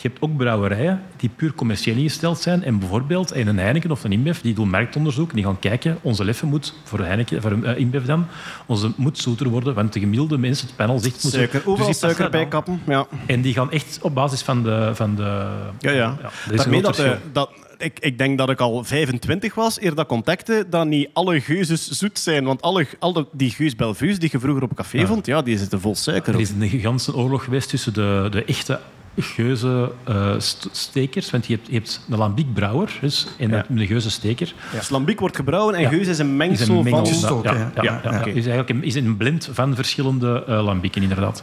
Je 0.07 0.13
hebt 0.13 0.25
ook 0.25 0.37
brouwerijen 0.37 1.03
die 1.17 1.31
puur 1.37 1.55
commercieel 1.55 1.97
ingesteld 1.97 2.39
zijn. 2.41 2.63
En 2.65 2.79
bijvoorbeeld 2.79 3.35
in 3.35 3.47
een 3.49 3.59
Heineken 3.59 3.91
of 3.91 4.05
een 4.05 4.13
InBev, 4.13 4.41
die 4.41 4.55
doen 4.55 4.71
marktonderzoek. 4.71 5.35
Die 5.35 5.45
gaan 5.45 5.59
kijken, 5.59 5.99
onze 6.03 6.25
leffe 6.25 6.47
moet, 6.47 6.75
voor 6.85 6.99
Heineken, 6.99 7.43
voor 7.43 7.53
uh, 7.53 7.79
InBev 7.79 8.05
dan, 8.05 8.27
onze 8.67 8.93
moet 8.97 9.19
zoeter 9.19 9.49
worden. 9.49 9.75
Want 9.75 9.93
de 9.93 10.01
gemiddelde 10.01 10.39
mensen, 10.39 10.67
het 10.67 10.77
panel 10.77 10.99
zegt... 10.99 11.21
Suiker, 11.21 11.53
Dus 11.53 11.65
die 11.65 11.77
passen 11.77 11.95
suiker 11.95 12.23
dat 12.23 12.31
bij 12.31 12.43
aan. 12.43 12.49
kappen. 12.49 12.81
Ja. 12.87 13.07
En 13.27 13.41
die 13.41 13.53
gaan 13.53 13.71
echt 13.71 13.99
op 14.03 14.15
basis 14.15 14.43
van 14.43 14.63
de... 14.63 14.91
Van 14.95 15.15
de 15.15 15.49
Ja, 15.79 15.91
ja. 15.91 16.17
Daarmee 16.55 16.81
groot 16.81 16.83
dat, 16.83 16.99
eh, 16.99 17.05
verschil. 17.05 17.19
dat, 17.33 17.51
ik, 17.79 17.99
ik 18.01 18.19
denk 18.19 18.39
dat 18.39 18.51
ik 18.51 18.61
al 18.61 18.85
25 18.85 19.55
was, 19.55 19.81
eer 19.81 19.95
dat 19.95 20.05
ik 20.05 20.11
ontdekte 20.11 20.67
dat 20.71 20.87
niet 20.87 21.09
alle 21.13 21.41
geuzes 21.41 21.89
zoet 21.89 22.19
zijn. 22.19 22.45
Want 22.45 22.63
alle, 22.63 22.87
alle 22.99 23.27
die 23.33 23.51
geus 23.51 23.77
Belvuus 23.77 24.19
die 24.19 24.29
je 24.33 24.39
vroeger 24.39 24.63
op 24.63 24.71
een 24.71 24.77
café 24.77 25.07
vond, 25.07 25.27
ja, 25.27 25.43
die 25.43 25.59
zitten 25.59 25.81
vol 25.81 25.95
suiker. 25.95 26.35
Er 26.35 26.41
is 26.41 26.51
een 26.51 26.69
gigantische 26.69 27.17
oorlog 27.17 27.45
geweest 27.45 27.69
tussen 27.69 27.95
de, 27.95 28.29
de 28.31 28.45
echte 28.45 28.81
geuze 29.17 29.93
eh, 30.05 30.35
st- 30.39 30.69
stekers. 30.73 31.31
Want 31.31 31.47
je 31.47 31.55
hebt, 31.55 31.67
je 31.67 31.75
hebt 31.75 32.01
een 32.11 32.19
lambiekbrouwer 32.19 32.99
dus, 33.01 33.27
en 33.39 33.49
Ja. 33.51 33.65
een 33.69 33.87
geuze 33.87 34.11
steker. 34.11 34.55
Dus 34.73 34.89
lambiek 34.89 35.21
wordt 35.21 35.37
gebrouwen 35.37 35.75
en 35.75 35.81
Ja. 35.81 35.89
geus 35.89 36.07
is 36.07 36.19
een 36.19 36.27
Is 36.31 36.37
mengsel, 36.37 36.79
een 36.79 36.85
mengsel 36.85 37.21
van... 37.29 37.37
ook, 37.37 37.45
ja, 37.45 37.53
ja, 37.55 37.71
Ja, 37.75 37.83
ja, 37.83 38.01
ja. 38.11 38.19
oké. 38.19 38.29
Is 38.29 38.35
eigenlijk 38.47 38.69
een, 38.71 38.83
is 38.83 38.95
een 38.95 39.17
blend 39.17 39.49
van 39.53 39.75
verschillende 39.75 40.45
eh 40.47 40.65
lambieken, 40.65 41.03
inderdaad. 41.03 41.43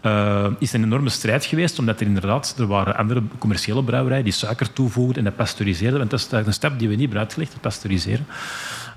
Eh 0.00 0.46
is 0.58 0.72
een 0.72 0.82
enorme 0.84 1.08
strijd 1.08 1.44
geweest, 1.44 1.78
omdat 1.78 2.00
er 2.00 2.06
inderdaad 2.06 2.54
er 2.58 2.66
waren 2.66 2.96
andere 2.96 3.22
commerciële 3.38 3.84
brouwerijen 3.84 4.24
die 4.24 4.32
suiker 4.32 4.72
toevoegden 4.72 5.16
en 5.16 5.24
dat 5.24 5.36
pasteuriseerden. 5.36 5.98
Want 5.98 6.10
dat 6.10 6.18
is 6.20 6.24
eigenlijk 6.32 6.46
een 6.62 6.68
stap 6.68 6.78
die 6.78 6.88
we 6.88 6.94
niet 6.94 7.02
hebben 7.02 7.20
uitgelegd, 7.20 7.52
het 7.52 7.60
pasteuriseren. 7.60 8.26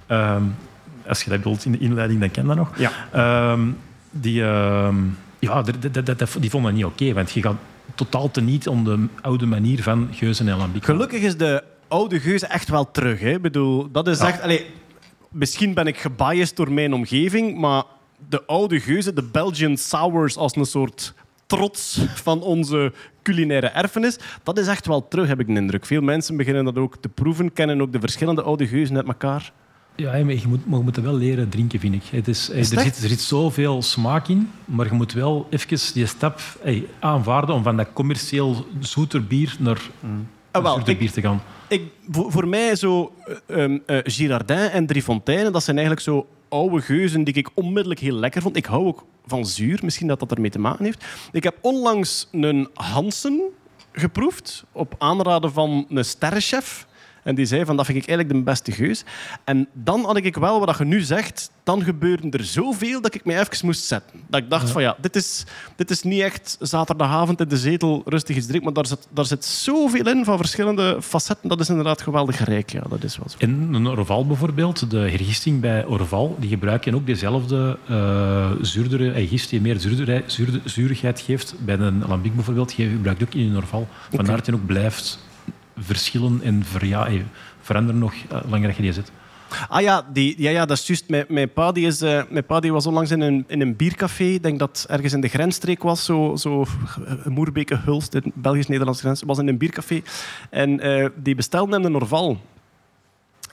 Ehm, 0.08 0.42
als 1.08 1.24
je 1.24 1.30
dat 1.30 1.38
bedoelt 1.40 1.66
in 1.66 1.72
de 1.72 1.78
inleiding, 1.78 2.20
dan 2.20 2.32
ken 2.32 2.42
je 2.42 2.48
dat 2.48 2.58
nog. 2.58 2.70
Ja. 2.78 2.92
Ehm, 3.12 3.62
die, 4.12 4.44
ehm, 4.44 4.96
ja, 5.40 5.62
die 6.40 6.50
vonden 6.50 6.62
dat 6.64 6.74
niet 6.74 6.86
oké, 6.86 7.14
want 7.14 7.32
je 7.32 7.42
gaat 7.42 7.56
totaal 7.96 8.32
teniet 8.32 8.68
om 8.68 8.84
de 8.84 9.06
oude 9.22 9.46
manier 9.46 9.84
van 9.84 10.08
geuzen 10.12 10.48
en 10.48 10.58
lambiek. 10.58 10.86
Gelukkig 10.86 11.22
is 11.22 11.38
de 11.38 11.64
oude 11.88 12.20
geuze 12.20 12.46
echt 12.48 12.70
wel 12.70 12.92
terug. 12.92 13.20
Hè. 13.20 13.30
Ik 13.30 13.42
bedoel, 13.42 13.92
dat 13.92 14.08
is 14.08 14.20
Ja. 14.20 14.28
echt... 14.28 14.42
Allee, 14.42 14.66
misschien 15.30 15.74
ben 15.74 15.88
ik 15.88 15.98
gebiased 15.98 16.56
door 16.56 16.72
mijn 16.72 16.94
omgeving, 16.94 17.58
maar 17.60 17.84
de 18.30 18.46
oude 18.46 18.80
geuze, 18.80 19.14
de 19.14 19.24
Belgian 19.24 19.78
sours 19.78 20.38
als 20.38 20.56
een 20.56 20.66
soort 20.66 21.14
trots 21.46 22.00
van 22.16 22.42
onze 22.42 22.94
culinaire 23.24 23.68
erfenis. 23.68 24.18
Dat 24.44 24.58
is 24.58 24.68
echt 24.68 24.88
wel 24.88 25.08
terug, 25.08 25.28
heb 25.28 25.40
ik 25.40 25.48
de 25.48 25.54
indruk. 25.54 25.86
Veel 25.86 26.02
mensen 26.02 26.38
beginnen 26.38 26.66
dat 26.66 26.78
ook 26.78 26.98
te 26.98 27.10
proeven, 27.10 27.54
kennen 27.54 27.82
ook 27.82 27.92
de 27.92 28.00
verschillende 28.00 28.42
oude 28.42 28.68
geuzen 28.68 28.96
uit 28.96 29.08
elkaar. 29.08 29.52
Ja, 29.96 30.16
je 30.16 30.24
moet, 30.48 30.66
maar 30.66 30.78
je 30.78 30.84
moet 30.84 30.96
wel 30.96 31.14
leren 31.14 31.50
drinken, 31.50 31.80
vind 31.80 31.94
ik. 31.94 32.04
Het 32.12 32.28
is, 32.28 32.50
er, 32.50 32.66
zit, 32.66 32.78
er 33.04 33.10
zit 33.10 33.22
zoveel 33.22 33.82
smaak 33.82 34.28
in, 34.28 34.50
maar 34.66 34.86
je 34.86 34.92
moet 34.94 35.14
wel 35.14 35.48
even 35.50 35.94
die 35.94 36.06
stap 36.06 36.40
hey, 36.62 36.86
aanvaarden 37.00 37.56
om 37.56 37.64
van 37.64 37.78
dat 37.78 37.88
commercieel 37.94 38.66
zoeter 38.80 39.24
bier 39.28 39.56
naar 39.60 39.82
Ah, 40.52 40.64
wel, 40.64 40.90
ik- 40.90 40.98
bier 41.00 41.12
te 41.12 41.22
gaan. 41.22 41.42
Ik, 41.68 41.82
voor, 42.12 42.32
voor 42.32 42.48
mij 42.48 42.76
zo 42.76 43.14
eh, 43.48 43.64
ehm, 43.64 43.78
eh, 43.86 43.98
Girardin 44.04 44.58
en 44.58 44.86
Drie 44.86 45.02
Fonteinen, 45.02 45.52
dat 45.52 45.64
zijn 45.64 45.78
eigenlijk 45.78 46.06
zo 46.08 46.28
oude 46.50 46.82
geuzen 46.82 47.24
die 47.24 47.34
ik 47.34 47.50
onmiddellijk 47.54 48.00
heel 48.00 48.16
lekker 48.16 48.42
vond. 48.42 48.56
Ik 48.56 48.66
hou 48.66 48.86
ook 48.86 49.06
van 49.26 49.46
zuur, 49.46 49.80
misschien 49.84 50.08
dat 50.08 50.20
dat 50.20 50.32
ermee 50.32 50.50
te 50.50 50.60
maken 50.60 50.86
heeft. 50.86 51.06
Ik 51.32 51.44
heb 51.44 51.58
onlangs 51.62 52.28
een 52.32 52.70
Hansen 52.74 53.42
geproefd, 53.92 54.64
op 54.72 54.96
aanraden 54.98 55.52
van 55.54 55.86
een 55.90 56.06
sterrenchef. 56.06 56.88
En 57.24 57.36
die 57.36 57.46
zei 57.46 57.66
van, 57.66 57.76
dat 57.78 57.86
vind 57.86 57.98
ik 57.98 58.08
eigenlijk 58.08 58.38
de 58.38 58.44
beste 58.44 58.72
geus. 58.72 59.04
En 59.44 59.68
dan 59.74 60.06
had 60.06 60.18
ik 60.18 60.36
wel, 60.36 60.60
wat 60.66 60.78
je 60.78 60.86
nu 60.86 61.02
zegt, 61.02 61.52
dan 61.64 61.84
gebeurde 61.84 62.38
er 62.38 62.44
zoveel 62.44 63.02
dat 63.02 63.16
ik 63.16 63.26
me 63.26 63.40
even 63.40 63.66
moest 63.66 63.84
zetten. 63.84 64.20
Dat 64.28 64.42
ik 64.42 64.50
dacht 64.50 64.70
van, 64.70 64.82
ja, 64.82 64.96
dit 65.02 65.16
is, 65.16 65.44
dit 65.76 65.90
is 65.90 66.02
niet 66.04 66.22
echt 66.22 66.58
zaterdagavond 66.60 67.42
in 67.42 67.48
de 67.48 67.58
zetel 67.58 68.02
rustig 68.06 68.36
iets 68.36 68.46
drinken, 68.46 68.66
maar 68.74 68.84
daar 68.84 68.86
zit, 68.98 69.08
daar 69.10 69.26
zit 69.26 69.46
zoveel 69.46 70.08
in 70.08 70.26
van 70.26 70.38
verschillende 70.38 70.98
facetten. 71.02 71.50
Dat 71.50 71.60
is 71.60 71.70
inderdaad 71.70 72.02
geweldig 72.02 72.44
rijk, 72.46 72.72
ja, 72.72 72.82
dat 72.90 73.04
is 73.04 73.18
wel 73.18 73.30
zo. 73.30 73.38
En 73.40 73.70
een 73.74 73.88
Orval 73.88 74.28
bijvoorbeeld, 74.28 74.90
de 74.92 74.98
hergisting 74.98 75.60
bij 75.62 75.86
Orval, 75.86 76.36
die 76.40 76.50
gebruiken 76.50 76.96
ook 76.96 77.06
dezelfde 77.06 77.78
eh 77.88 78.52
zuurdere 78.62 79.12
eh, 79.12 79.30
gist 79.30 79.50
die 79.50 79.62
meer 79.62 79.80
zuurderij- 79.80 80.24
zuurde- 80.26 80.62
zuurigheid 80.66 81.20
geeft. 81.20 81.56
Bij 81.60 81.78
een 81.78 82.04
lambic 82.08 82.36
bijvoorbeeld, 82.36 82.74
je 82.74 82.90
gebruikt 82.90 83.24
ook 83.24 83.34
in 83.34 83.50
een 83.50 83.56
Orval. 83.58 83.88
Vandaar 84.12 84.36
dat 84.38 84.46
hij 84.46 84.56
ook 84.56 84.66
blijft 84.66 85.20
verschillen 85.78 86.42
en 86.44 86.64
ver, 86.64 86.86
ja, 86.86 87.08
eh, 87.08 87.22
veranderen 87.64 88.00
nog 88.00 88.14
eh, 88.14 88.40
langer 88.50 88.68
dat 88.68 88.76
je 88.76 88.82
die 88.82 88.94
zet. 88.94 89.12
Ah 89.70 89.82
ja, 89.82 90.06
die, 90.14 90.42
ja, 90.42 90.50
ja 90.50 90.66
dat 90.66 90.78
is 90.78 90.88
juist. 90.88 91.10
Mijn, 91.10 91.26
mijn, 91.28 91.54
pa, 91.54 91.74
is, 91.74 92.02
eh, 92.02 92.72
was 92.72 92.88
onlangs 92.88 93.12
in 93.12 93.22
een, 93.22 93.44
in 93.48 93.62
een 93.62 93.76
biercafé. 93.76 94.24
Ik 94.24 94.44
denk 94.44 94.60
dat 94.60 94.86
ergens 94.90 95.14
in 95.14 95.22
de 95.22 95.28
grensstreek 95.28 95.84
was. 95.84 96.06
Zo, 96.06 96.36
zo 96.36 96.66
eh, 97.06 97.26
Moerbeke, 97.26 97.76
Hulst, 97.76 98.12
de 98.12 98.22
Belgisch-Nederlandse 98.34 99.04
grens. 99.04 99.24
was 99.26 99.38
in 99.38 99.48
een 99.48 99.58
biercafé. 99.58 100.02
En 100.50 100.82
die 101.16 101.36
bestelde 101.36 101.76
hem 101.76 101.86
een 101.86 101.96
Orval. 101.96 102.42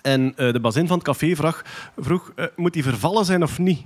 En 0.03 0.33
de 0.37 0.61
bazin 0.61 0.87
van 0.87 0.97
het 0.97 1.07
café 1.07 1.37
vroeg, 1.97 2.33
moet 2.57 2.73
die 2.73 2.83
vervallen 2.83 3.25
zijn 3.25 3.43
of 3.43 3.59
niet? 3.59 3.83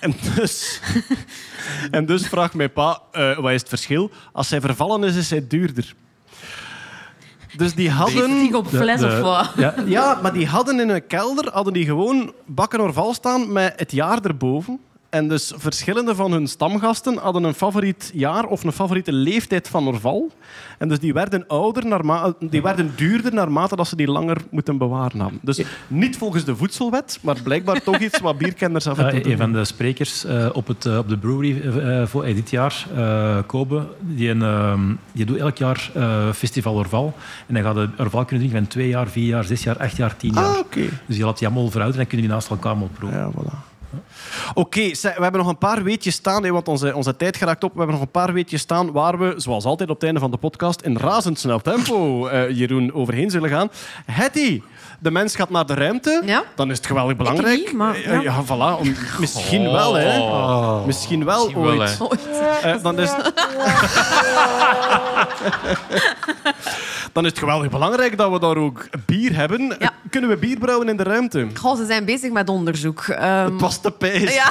En 0.00 0.14
dus, 0.34 0.80
en 1.90 2.06
dus 2.06 2.28
vraagt 2.28 2.54
mijn 2.54 2.72
pa, 2.72 3.02
wat 3.12 3.50
is 3.50 3.60
het 3.60 3.68
verschil? 3.68 4.10
Als 4.32 4.50
hij 4.50 4.60
vervallen 4.60 5.04
is, 5.04 5.16
is 5.16 5.30
hij 5.30 5.46
duurder. 5.46 5.94
Dus 7.56 7.74
die 7.74 7.90
hadden... 7.90 8.40
Zich 8.40 8.54
op 8.54 8.66
fles 8.66 9.02
of 9.02 9.20
wat? 9.20 9.50
Ja, 9.56 9.74
Ja, 9.86 10.18
maar 10.22 10.32
die 10.32 10.46
hadden 10.46 10.80
in 10.80 10.88
een 10.88 11.06
kelder 11.06 11.52
hadden 11.52 11.72
die 11.72 11.84
gewoon 11.84 12.32
bakken 12.46 12.80
orval 12.80 13.14
staan 13.14 13.52
met 13.52 13.72
het 13.76 13.92
jaar 13.92 14.24
erboven. 14.24 14.80
En 15.10 15.28
dus 15.28 15.52
verschillende 15.56 16.14
van 16.14 16.32
hun 16.32 16.46
stamgasten 16.46 17.16
hadden 17.18 17.44
een 17.44 17.54
favoriet 17.54 18.10
jaar 18.14 18.44
of 18.46 18.64
een 18.64 18.72
favoriete 18.72 19.12
leeftijd 19.12 19.68
van 19.68 19.86
orval. 19.86 20.30
En 20.78 20.88
dus 20.88 20.98
die 20.98 21.12
werden 21.12 21.46
ouder, 21.46 21.86
naarma- 21.86 22.34
die 22.40 22.62
werden 22.62 22.92
duurder 22.96 23.34
naarmate 23.34 23.76
dat 23.76 23.88
ze 23.88 23.96
die 23.96 24.06
langer 24.06 24.36
moeten 24.50 24.78
bewaren. 24.78 25.38
Dus 25.42 25.62
niet 25.86 26.16
volgens 26.18 26.44
de 26.44 26.56
voedselwet, 26.56 27.18
maar 27.22 27.36
blijkbaar 27.42 27.82
toch 27.82 27.98
iets 27.98 28.20
wat 28.20 28.38
bierkenners 28.38 28.86
af 28.86 28.98
en 28.98 29.08
toe 29.08 29.16
een 29.18 29.22
doen. 29.22 29.36
van 29.36 29.52
de 29.52 29.64
sprekers 29.64 30.24
eh, 30.24 30.48
op, 30.52 30.66
het, 30.66 30.86
eh, 30.86 30.98
op 30.98 31.08
de 31.08 31.18
brewery 31.18 31.60
eh, 31.60 32.06
voor 32.06 32.24
dit 32.24 32.50
jaar, 32.50 32.86
Kobe, 33.46 33.86
die, 34.00 34.28
een, 34.30 34.42
ehm, 34.42 34.94
die 35.12 35.24
doet 35.24 35.38
elk 35.38 35.56
jaar 35.56 35.90
Festival 36.34 36.74
Orval. 36.74 37.14
En 37.46 37.54
dan 37.54 37.62
gaat 37.62 37.74
de 37.74 37.88
Orval 37.98 38.24
kunnen 38.24 38.46
drinken 38.46 38.58
van 38.58 38.66
twee 38.68 38.88
jaar, 38.88 39.08
vier 39.08 39.26
jaar, 39.26 39.44
zes 39.44 39.62
jaar, 39.62 39.78
acht 39.78 39.96
jaar, 39.96 40.16
tien 40.16 40.32
jaar. 40.34 40.44
Ah, 40.44 40.58
oké. 40.58 40.88
Dus 41.06 41.16
je 41.16 41.24
laat 41.24 41.38
die 41.38 41.46
allemaal 41.48 41.70
verouderen 41.70 42.02
en 42.02 42.08
kunnen 42.08 42.26
die 42.26 42.34
naast 42.34 42.50
elkaar 42.50 42.70
allemaal 42.70 42.90
proeven. 42.98 43.18
Ja, 43.18 43.30
voilà. 43.30 43.75
Oké, 44.54 44.80
we 44.80 45.10
hebben 45.12 45.40
nog 45.40 45.48
een 45.48 45.58
paar 45.58 45.82
weetjes 45.82 46.14
staan, 46.14 46.44
hè, 46.44 46.50
want 46.50 46.68
onze, 46.68 46.94
onze 46.94 47.16
tijd 47.16 47.36
geraakt 47.36 47.64
op. 47.64 47.72
We 47.72 47.78
hebben 47.78 47.96
nog 47.96 48.04
een 48.04 48.10
paar 48.10 48.32
weetjes 48.32 48.60
staan 48.60 48.92
waar 48.92 49.18
we, 49.18 49.34
zoals 49.36 49.64
altijd 49.64 49.88
op 49.88 49.94
het 49.94 50.04
einde 50.04 50.20
van 50.20 50.30
de 50.30 50.36
podcast, 50.36 50.80
in 50.80 50.96
razendsnel 50.96 51.60
tempo, 51.60 52.26
eh, 52.26 52.50
Jeroen, 52.50 52.92
overheen 52.92 53.30
zullen 53.30 53.50
gaan. 53.50 53.70
Hetty, 54.06 54.62
de 54.98 55.10
mens 55.10 55.36
gaat 55.36 55.50
naar 55.50 55.66
de 55.66 55.74
ruimte. 55.74 56.22
Ja. 56.24 56.42
Dan 56.54 56.70
is 56.70 56.76
het 56.76 56.86
geweldig 56.86 57.16
belangrijk. 57.16 57.58
niet, 57.58 57.72
maar 57.72 57.94
Eh, 57.94 58.22
ja. 58.22 58.44
voilà. 58.44 58.78
om- 58.80 58.94
misschien 59.18 59.72
wel, 59.72 59.94
hè. 59.94 60.18
Misschien 60.86 61.24
wel 61.24 61.44
Misschien 61.44 61.62
wel, 61.62 61.70
ooit. 62.08 62.28
Eh, 62.62 62.82
dan, 62.82 62.98
is... 62.98 63.10
dan 67.12 67.24
is 67.24 67.30
het 67.30 67.38
geweldig 67.38 67.70
belangrijk 67.70 68.16
dat 68.18 68.30
we 68.32 68.38
daar 68.38 68.56
ook 68.56 68.86
bier 69.06 69.34
hebben. 69.34 69.76
Ja. 69.78 69.90
Kunnen 70.10 70.30
we 70.30 70.36
bier 70.36 70.58
brouwen 70.58 70.88
in 70.88 70.96
de 70.96 71.02
ruimte? 71.02 71.46
Goh, 71.54 71.76
ze 71.76 71.86
zijn 71.86 72.04
bezig 72.04 72.30
met 72.32 72.48
onderzoek. 72.48 73.02
Ehm, 73.08 73.52
Het 73.52 73.60
was 73.60 73.80
te 73.80 73.90
pijs. 73.90 74.34
Ja, 74.34 74.48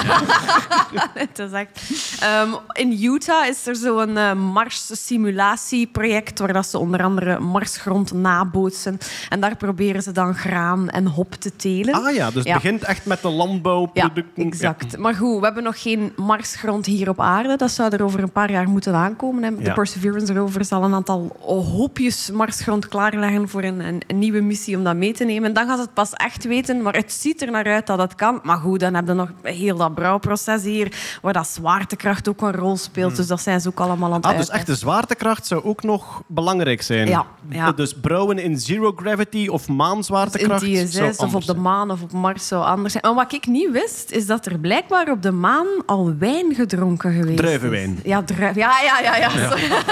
het 1.14 1.38
is 1.38 1.52
echt. 1.52 1.80
Ehm, 2.20 2.48
in 2.72 3.04
Utah 3.04 3.46
is 3.46 3.66
er 3.66 3.76
zo'n 3.76 4.16
eh 4.16 4.32
Mars-simulatieproject 4.32 6.38
waar 6.38 6.52
dat 6.52 6.66
ze 6.66 6.78
onder 6.78 7.02
andere 7.02 7.38
Marsgrond 7.38 8.12
nabootsen. 8.12 8.98
En 9.28 9.40
daar 9.40 9.56
proberen 9.56 10.02
ze 10.02 10.12
dan 10.12 10.35
graan 10.36 10.88
en 10.88 11.06
hop 11.06 11.32
te 11.34 11.56
telen. 11.56 11.94
Ah 11.94 12.14
ja, 12.14 12.26
dus 12.26 12.34
het 12.34 12.46
Ja. 12.46 12.54
begint 12.54 12.82
echt 12.84 13.06
met 13.06 13.22
de 13.22 13.28
Ja, 13.28 13.34
landbouwproducten. 13.34 14.44
exact. 14.46 14.98
Maar 14.98 15.14
goed, 15.14 15.38
we 15.38 15.44
hebben 15.44 15.62
nog 15.62 15.82
geen 15.82 16.12
Marsgrond 16.16 16.86
hier 16.86 17.08
op 17.08 17.20
aarde. 17.20 17.56
Dat 17.56 17.70
zou 17.70 17.92
er 17.94 18.02
over 18.04 18.22
een 18.22 18.32
paar 18.32 18.50
jaar 18.50 18.68
moeten 18.68 18.94
aankomen. 18.94 19.42
Hè. 19.42 19.56
De 19.56 19.62
Ja. 19.62 19.72
Perseverance 19.74 20.32
rover 20.34 20.64
zal 20.64 20.82
een 20.84 20.94
aantal 20.94 21.36
hoopjes 21.76 22.30
Marsgrond 22.30 22.88
klaarleggen 22.88 23.48
voor 23.48 23.62
een, 23.62 23.80
een, 23.80 24.02
een 24.06 24.18
nieuwe 24.18 24.40
missie 24.40 24.76
om 24.76 24.84
dat 24.84 24.96
mee 24.96 25.12
te 25.12 25.24
nemen. 25.24 25.48
En 25.48 25.54
dan 25.54 25.66
gaat 25.66 25.78
het 25.78 25.94
pas 25.94 26.12
echt 26.12 26.44
weten. 26.44 26.82
Maar 26.82 26.94
het 26.94 27.12
ziet 27.12 27.42
er 27.42 27.50
naar 27.50 27.64
uit 27.66 27.86
dat 27.86 27.98
het 27.98 28.14
kan. 28.14 28.40
Maar 28.42 28.56
goed, 28.58 28.80
dan 28.80 28.94
heb 28.94 29.06
je 29.06 29.12
nog 29.12 29.28
heel 29.42 29.76
dat 29.76 29.94
brouwproces 29.94 30.62
hier, 30.62 31.18
waar 31.22 31.32
dat 31.32 31.46
zwaartekracht 31.48 32.28
ook 32.28 32.40
een 32.42 32.52
rol 32.52 32.76
speelt. 32.76 33.16
Dus 33.16 33.26
dat 33.26 33.40
zijn 33.40 33.60
ze 33.60 33.68
ook 33.68 33.80
allemaal 33.80 34.08
aan 34.08 34.16
het 34.16 34.24
Ah, 34.26 34.36
dus 34.36 34.48
echt 34.48 34.66
de 34.66 34.74
zwaartekracht 34.74 35.46
zou 35.46 35.64
ook 35.64 35.82
nog 35.82 36.22
belangrijk 36.26 36.82
zijn. 36.82 37.08
Ja, 37.08 37.26
ja. 37.48 37.72
Dus 37.72 37.94
brouwen 37.94 38.38
in 38.38 38.58
zero 38.58 38.92
gravity 38.96 39.48
of 39.48 39.68
maanzwaartekracht 39.68 40.25
in 40.34 40.58
die 40.58 40.86
zou 40.86 41.08
ISS 41.08 41.18
of 41.18 41.34
op 41.34 41.44
de 41.46 41.54
maan 41.54 41.90
of 41.90 42.02
op 42.02 42.12
Mars 42.12 42.46
zou 42.46 42.64
anders 42.64 42.92
zijn. 42.92 43.04
En 43.04 43.14
wat 43.14 43.32
ik 43.32 43.46
niet 43.46 43.70
wist, 43.70 44.10
is 44.10 44.26
dat 44.26 44.46
er 44.46 44.58
blijkbaar 44.58 45.10
op 45.10 45.22
de 45.22 45.30
maan 45.30 45.66
al 45.86 46.14
wijn 46.18 46.54
gedronken 46.54 47.12
geweest 47.12 47.36
Druivenwijn. 47.36 47.98
is. 48.02 48.10
Ja, 48.10 48.22
druif, 48.22 48.54
ja, 48.54 48.80
ja, 48.80 49.00
ja. 49.00 49.16
ja, 49.16 49.30
sorry. 49.30 49.68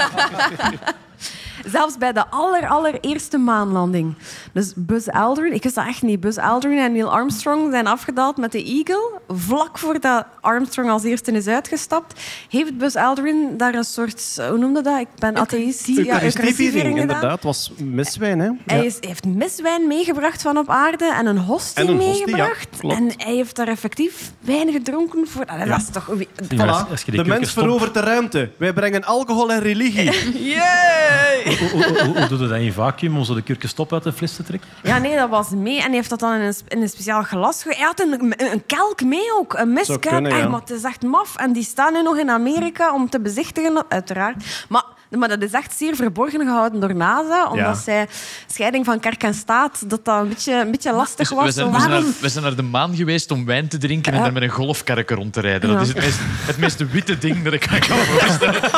Zelfs 1.71 1.97
bij 1.97 2.11
de 2.13 2.27
aller, 2.29 2.67
allereerste 2.67 3.37
maanlanding. 3.37 4.13
Dus 4.53 4.73
Buzz 4.75 5.07
Aldrin, 5.07 5.53
ik 5.53 5.63
wist 5.63 5.75
dat 5.75 5.85
echt 5.87 6.01
niet. 6.01 6.19
Buzz 6.19 6.37
Aldrin 6.37 6.77
en 6.77 6.91
Neil 6.91 7.11
Armstrong 7.11 7.71
zijn 7.71 7.87
afgedaald 7.87 8.37
met 8.37 8.51
de 8.51 8.63
Eagle. 8.63 9.19
Vlak 9.27 9.77
voordat 9.77 10.25
Armstrong 10.41 10.89
als 10.89 11.03
eerste 11.03 11.31
is 11.31 11.47
uitgestapt, 11.47 12.19
heeft 12.49 12.77
Buzz 12.77 12.95
Aldrin 12.95 13.57
daar 13.57 13.73
een 13.73 13.83
soort, 13.83 14.35
hoe 14.49 14.57
noemde 14.57 14.81
dat? 14.81 14.99
Ik 14.99 15.07
ben 15.19 15.35
atheïst. 15.37 15.87
Ja, 15.87 16.23
Eucharistieviering, 16.23 16.99
inderdaad. 16.99 17.43
was 17.43 17.71
miswijn, 17.77 18.39
hè? 18.39 18.49
Hij 18.65 18.85
is, 18.85 18.97
heeft 18.99 19.25
miswijn 19.25 19.87
meegebracht 19.87 20.41
van 20.41 20.57
op 20.57 20.69
aarde 20.69 21.13
en 21.13 21.25
een 21.25 21.37
hostie, 21.37 21.83
En 21.83 21.89
een 21.89 21.99
hostie, 21.99 22.25
meegebracht. 22.25 22.67
ja, 22.81 22.89
en 22.89 23.11
hij 23.17 23.33
heeft 23.35 23.55
daar 23.55 23.67
effectief 23.67 24.31
wijn 24.39 24.71
gedronken. 24.71 25.27
Voor... 25.27 25.45
Ah, 25.45 25.67
Dat 25.69 25.77
is 25.77 25.89
toch... 25.91 26.09
Voilà. 26.43 27.03
De 27.05 27.23
mens 27.25 27.53
verovert 27.53 27.93
de 27.93 27.99
ruimte. 27.99 28.49
Wij 28.57 28.73
brengen 28.73 29.03
alcohol 29.03 29.51
en 29.51 29.59
religie. 29.59 30.11
Yay! 30.53 31.54
Hoe, 31.59 31.69
hoe, 31.69 31.83
hoe, 31.83 32.17
hoe 32.17 32.27
doe 32.27 32.39
je 32.39 32.47
dat 32.47 32.59
in 32.59 32.73
vacuüm 32.73 33.17
om 33.17 33.23
zo 33.23 33.33
de 33.33 33.41
kurken 33.41 33.69
stop 33.69 33.93
uit 33.93 34.03
de 34.03 34.13
fles 34.13 34.35
te 34.35 34.43
trekken? 34.43 34.69
Ja, 34.83 34.97
nee, 34.97 35.15
dat 35.15 35.29
was 35.29 35.49
mee. 35.49 35.77
En 35.77 35.85
hij 35.85 35.95
heeft 35.95 36.09
dat 36.09 36.19
dan 36.19 36.33
in 36.33 36.41
een, 36.41 36.55
in 36.67 36.81
een 36.81 36.89
speciaal 36.89 37.23
glas... 37.23 37.63
ge- 37.63 37.73
Hij 37.75 37.85
had 37.85 37.99
een, 37.99 38.11
een, 38.13 38.51
een 38.51 38.65
kelk 38.65 39.03
mee 39.03 39.33
ook. 39.39 39.53
Een 39.53 39.73
miskelk. 39.73 40.01
kunnen, 40.01 40.37
ja. 40.37 40.47
Maar 40.47 40.59
het 40.59 40.69
is 40.69 40.83
echt 40.83 41.01
maf. 41.03 41.35
En 41.35 41.53
die 41.53 41.63
staan 41.63 41.93
nu 41.93 42.01
nog 42.01 42.17
in 42.17 42.29
Amerika 42.29 42.93
om 42.93 43.09
te 43.09 43.19
bezichtigen, 43.21 43.83
uiteraard. 43.89 44.65
Maar... 44.69 44.83
Maar 45.09 45.29
dat 45.29 45.41
is 45.41 45.51
echt 45.51 45.73
zeer 45.77 45.95
verborgen 45.95 46.39
gehouden 46.39 46.79
door 46.79 46.95
NASA, 46.95 47.43
omdat 47.45 47.57
Ja. 47.65 47.73
zij 47.73 48.07
scheiding 48.47 48.85
van 48.85 48.99
kerk 48.99 49.23
en 49.23 49.33
staat, 49.33 49.89
dat 49.89 50.05
dat 50.05 50.21
een 50.21 50.27
beetje, 50.29 50.53
een 50.53 50.71
beetje 50.71 50.93
lastig 50.93 51.27
Dus 51.29 51.37
was. 51.37 51.45
we, 51.45 51.51
zijn, 51.51 51.65
Zo, 51.67 51.71
we, 51.71 51.77
zijn 51.79 51.89
waarom- 51.91 52.05
naar, 52.09 52.21
we 52.21 52.29
zijn 52.29 52.43
naar 52.43 52.55
de 52.55 52.61
maan 52.61 52.95
geweest 52.95 53.31
om 53.31 53.45
wijn 53.45 53.67
te 53.67 53.77
drinken 53.77 54.13
en 54.13 54.21
daar 54.21 54.33
met 54.33 54.43
een 54.43 54.49
golfkarretje 54.49 55.15
rond 55.15 55.33
te 55.33 55.41
rijden. 55.41 55.69
Dat 55.73 55.81
is 55.81 55.87
het 55.87 55.97
meest, 55.97 56.17
het 56.21 56.57
meest 56.57 56.91
witte 56.91 57.17
ding 57.17 57.43
dat 57.43 57.53
ik 57.53 57.59
kan 57.87 57.97
voorstellen. 57.97 58.61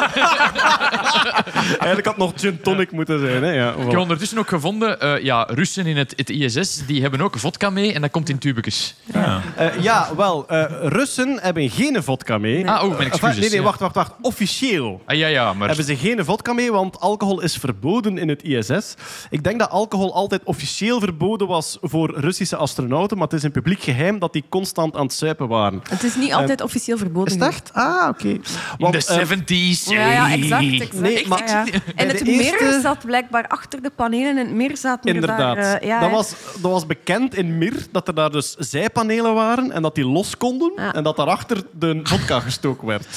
Eigenlijk 1.80 2.06
had 2.06 2.16
het 2.16 2.18
nog 2.18 2.32
gin 2.36 2.62
tonic 2.62 2.92
moeten 2.92 3.20
zijn. 3.20 3.44
Hè? 3.44 3.52
Ja, 3.52 3.72
Ik 3.72 3.90
heb 3.90 4.00
ondertussen 4.00 4.38
ook 4.38 4.48
gevonden, 4.50 5.00
eh, 5.00 5.24
ja, 5.24 5.44
Russen 5.50 5.86
in 5.86 5.98
het, 5.98 6.14
het 6.16 6.30
ISS 6.30 6.86
die 6.86 7.02
hebben 7.02 7.22
ook 7.22 7.38
vodka 7.38 7.70
mee 7.70 7.94
en 7.94 8.02
dat 8.02 8.12
komt 8.12 8.30
in 8.30 8.38
tubekes. 8.38 8.96
Ja. 9.14 9.42
Eh, 9.56 9.82
ja, 9.82 10.08
wel. 10.18 10.48
eh, 10.48 10.64
Russen 10.82 11.40
hebben 11.42 11.70
geen 11.70 12.04
vodka 12.04 12.38
mee. 12.38 12.70
Ah, 12.70 12.84
oh, 12.84 12.98
mijn 12.98 13.12
excuses. 13.12 13.38
nee, 13.40 13.50
nee, 13.50 13.62
wacht, 13.62 13.80
wacht, 13.80 13.96
wacht. 13.96 14.12
Officieel 14.22 15.02
Ah, 15.06 15.18
ja, 15.18 15.28
ja, 15.28 15.54
maar... 15.54 15.68
hebben 15.68 15.86
ze 15.86 15.96
geen 15.98 16.17
geen 16.18 16.26
vodka 16.26 16.54
mee, 16.54 16.72
want 16.72 17.00
alcohol 17.00 17.42
is 17.42 17.56
verboden 17.58 18.18
in 18.18 18.30
het 18.30 18.44
ISS. 18.44 18.94
Ik 19.30 19.44
denk 19.44 19.60
dat 19.60 19.70
alcohol 19.70 20.14
altijd 20.14 20.42
officieel 20.44 21.00
verboden 21.00 21.48
was 21.48 21.78
voor 21.82 22.20
Russische 22.20 22.56
astronauten, 22.56 23.18
maar 23.18 23.28
het 23.28 23.36
is 23.36 23.44
een 23.44 23.52
publiek 23.52 23.80
geheim 23.82 24.20
dat 24.20 24.34
die 24.34 24.44
constant 24.50 24.96
aan 24.96 25.02
het 25.04 25.14
suipen 25.14 25.48
waren. 25.48 25.82
Het 25.90 26.04
is 26.04 26.16
niet 26.16 26.34
altijd 26.34 26.62
officieel 26.62 26.98
verboden. 26.98 27.28
Is 27.34 27.40
het 27.46 27.54
echt? 27.54 27.70
Ah, 27.74 28.08
oké. 28.10 28.28
In 28.28 28.42
Want, 28.78 29.08
de 29.08 29.14
eh, 29.14 29.30
70s. 29.30 29.84
Ja, 29.90 30.12
ja, 30.12 30.32
exact. 30.32 30.64
exact. 30.64 30.94
Nee, 31.00 31.28
maar- 31.28 31.46
Ja. 31.48 31.66
En 31.96 32.08
het 32.08 32.26
meer 32.26 32.40
eerste- 32.62 32.80
zat 32.82 33.06
blijkbaar 33.06 33.48
achter 33.48 33.82
de 33.82 33.90
panelen. 33.96 34.30
In 34.30 34.38
het 34.38 34.52
meer 34.54 34.78
zaten 34.78 35.10
er 35.10 35.16
Inderdaad. 35.16 35.56
daar... 35.56 35.74
eh, 35.74 35.88
ja, 35.88 36.00
dat, 36.00 36.12
was, 36.12 36.34
dat 36.62 36.72
was 36.72 36.86
bekend 36.86 37.36
in 37.36 37.58
Mir, 37.58 37.86
dat 37.92 38.08
er 38.08 38.14
daar 38.14 38.32
dus 38.32 38.56
zijpanelen 38.56 39.34
waren 39.34 39.72
en 39.72 39.82
dat 39.82 39.96
die 39.96 40.06
los 40.06 40.38
konden 40.38 40.72
Ja. 40.76 40.94
en 40.94 41.04
dat 41.04 41.16
daarachter 41.16 41.64
de 41.72 42.00
vodka 42.04 42.40
gestoken 42.40 42.88
werd. 42.88 43.08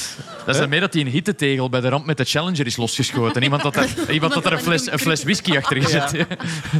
Dat 0.46 0.54
is 0.54 0.60
daarmee 0.60 0.80
dat 0.80 0.92
hij 0.92 1.02
een 1.02 1.08
hittetegel 1.08 1.68
bij 1.68 1.80
de 1.80 1.88
ramp 1.88 2.06
met 2.06 2.16
de 2.16 2.24
Challenger 2.24 2.66
is 2.66 2.76
losgeschoten. 2.90 3.42
Iemand 3.42 3.62
had 3.62 3.76
er, 3.76 4.10
iemand 4.10 4.34
had 4.34 4.44
er 4.44 4.52
een, 4.52 4.60
fles, 4.60 4.90
een 4.90 4.98
fles 4.98 5.22
whisky 5.22 5.56
achter 5.56 5.82
gezet. 5.82 6.08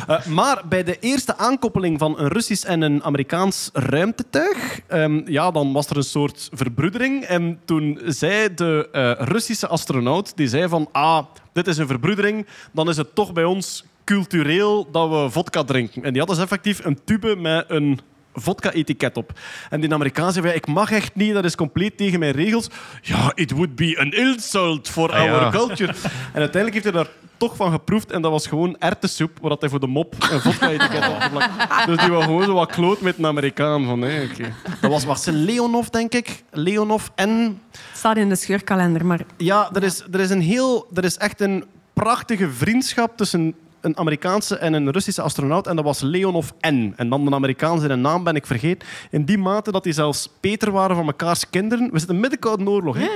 Eh, 0.06 0.26
maar 0.26 0.62
bij 0.68 0.84
de 0.84 0.98
eerste 0.98 1.36
aankoppeling 1.36 1.98
van 1.98 2.18
een 2.18 2.28
Russisch 2.28 2.64
en 2.64 2.80
een 2.80 3.02
Amerikaans 3.02 3.70
ruimtetuig, 3.72 4.80
ehm, 4.86 5.20
ja, 5.24 5.50
dan 5.50 5.72
was 5.72 5.90
er 5.90 5.96
een 5.96 6.02
soort 6.02 6.48
verbroedering. 6.52 7.24
En 7.24 7.60
toen 7.64 8.00
zei 8.04 8.54
de 8.54 8.88
eh, 8.92 9.12
Russische 9.18 9.66
astronaut, 9.66 10.32
die 10.36 10.48
zei 10.48 10.68
van, 10.68 10.88
ah, 10.92 11.24
dit 11.52 11.66
is 11.66 11.78
een 11.78 11.86
verbroedering, 11.86 12.46
dan 12.72 12.88
is 12.88 12.96
het 12.96 13.14
toch 13.14 13.32
bij 13.32 13.44
ons 13.44 13.84
cultureel 14.04 14.90
dat 14.90 15.08
we 15.08 15.30
vodka 15.30 15.64
drinken. 15.64 16.04
En 16.04 16.12
die 16.12 16.18
hadden 16.18 16.36
dus 16.36 16.44
effectief 16.44 16.84
een 16.84 16.98
tube 17.04 17.36
met 17.36 17.64
een 17.68 18.00
vodka-etiket 18.34 19.16
op. 19.16 19.32
En 19.70 19.80
die 19.80 19.94
Amerikaan 19.94 20.32
zei, 20.32 20.48
ik 20.48 20.66
mag 20.66 20.90
echt 20.90 21.14
niet, 21.14 21.34
dat 21.34 21.44
is 21.44 21.54
compleet 21.56 21.96
tegen 21.96 22.18
mijn 22.18 22.32
regels. 22.32 22.68
Ja, 23.02 23.32
it 23.34 23.50
would 23.50 23.74
be 23.74 23.98
an 23.98 24.12
insult 24.12 24.88
for 24.88 25.12
Ah, 25.12 25.24
ja. 25.24 25.38
our 25.38 25.52
culture. 25.52 25.92
En 26.32 26.40
uiteindelijk 26.40 26.72
heeft 26.72 26.84
hij 26.84 26.92
daar 26.92 27.10
toch 27.36 27.56
van 27.56 27.70
geproefd 27.70 28.10
en 28.10 28.22
dat 28.22 28.30
was 28.30 28.46
gewoon 28.46 28.76
erwtensoep, 28.78 29.38
waar 29.40 29.50
dat 29.50 29.60
hij 29.60 29.70
voor 29.70 29.80
de 29.80 29.86
mop 29.86 30.14
een 30.30 30.40
vodka-etiket 30.40 31.08
op 31.08 31.20
geplakt. 31.20 31.86
Dus 31.86 31.98
die 31.98 32.10
was 32.10 32.24
gewoon 32.24 32.44
zo 32.44 32.54
wat 32.54 32.70
kloot 32.70 33.00
met 33.00 33.18
een 33.18 33.26
Amerikaan. 33.26 33.84
Van, 33.84 33.98
nee, 33.98 34.28
oké. 34.30 34.52
Dat 34.80 34.90
was 34.90 35.04
was 35.04 35.24
Leonov, 35.24 35.86
denk 35.86 36.12
ik. 36.14 36.42
Leonov 36.50 37.06
en... 37.14 37.60
Het 37.70 37.98
staat 37.98 38.16
in 38.16 38.28
de 38.28 38.36
scheurkalender, 38.36 39.06
maar... 39.06 39.20
Ja, 39.36 39.70
er 39.72 39.82
is, 39.82 40.02
er 40.12 40.20
is, 40.20 40.30
een 40.30 40.40
heel, 40.40 40.88
er 40.94 41.04
is 41.04 41.16
echt 41.16 41.40
een 41.40 41.64
prachtige 41.92 42.50
vriendschap 42.50 43.16
tussen 43.16 43.54
een 43.80 43.96
Amerikaanse 43.96 44.56
en 44.56 44.72
een 44.72 44.90
Russische 44.90 45.22
astronaut. 45.22 45.66
En 45.66 45.76
dat 45.76 45.84
was 45.84 46.00
Leonov 46.00 46.48
N. 46.68 46.92
En 46.96 47.08
dan 47.08 47.24
de 47.24 47.34
Amerikaan 47.34 47.80
zijn 47.80 48.00
naam 48.00 48.24
ben 48.24 48.34
ik 48.34 48.46
vergeten. 48.46 48.88
In 49.10 49.24
die 49.24 49.38
mate 49.38 49.72
dat 49.72 49.84
die 49.84 49.92
zelfs 49.92 50.28
Peter 50.40 50.70
waren 50.70 50.96
van 50.96 51.04
mekaars 51.04 51.50
kinderen. 51.50 51.88
We 51.92 51.98
zitten 51.98 52.20
midden 52.20 52.38
Koude 52.38 52.68
Oorlog. 52.70 52.96
Hè? 52.96 53.08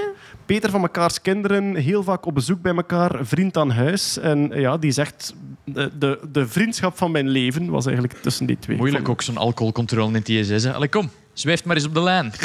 Peter 0.46 0.70
van 0.70 0.80
mekaars 0.80 1.20
kinderen, 1.20 1.74
heel 1.74 2.02
vaak 2.02 2.26
op 2.26 2.34
bezoek 2.34 2.62
bij 2.62 2.74
elkaar, 2.74 3.18
vriend 3.22 3.56
aan 3.56 3.70
huis. 3.70 4.18
En 4.18 4.50
ja, 4.54 4.76
die 4.76 4.92
zegt, 4.92 5.34
de, 5.64 5.90
de, 5.98 6.18
de 6.32 6.46
vriendschap 6.48 6.96
van 6.96 7.10
mijn 7.10 7.28
leven 7.28 7.70
was 7.70 7.86
eigenlijk 7.86 8.18
tussen 8.22 8.46
die 8.46 8.58
twee. 8.58 8.76
Moeilijk 8.76 9.08
ook 9.08 9.22
zo'n 9.22 9.36
alcoholcontrole 9.36 10.08
in 10.08 10.14
het 10.14 10.28
ISS. 10.28 10.64
Hè. 10.64 10.72
Allee, 10.72 10.88
kom, 10.88 11.10
zweeft 11.32 11.64
maar 11.64 11.76
eens 11.76 11.86
op 11.86 11.94
de 11.94 12.02
lijn. 12.02 12.32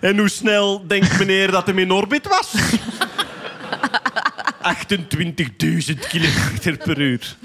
En 0.00 0.18
hoe 0.18 0.28
snel 0.28 0.86
denkt 0.86 1.18
meneer 1.18 1.50
dat 1.50 1.66
hem 1.66 1.78
in 1.78 1.90
orbit 1.90 2.28
was? 2.28 2.54
28.000 4.74 6.08
kilometer 6.08 6.76
per 6.76 6.98
uur. 7.00 7.36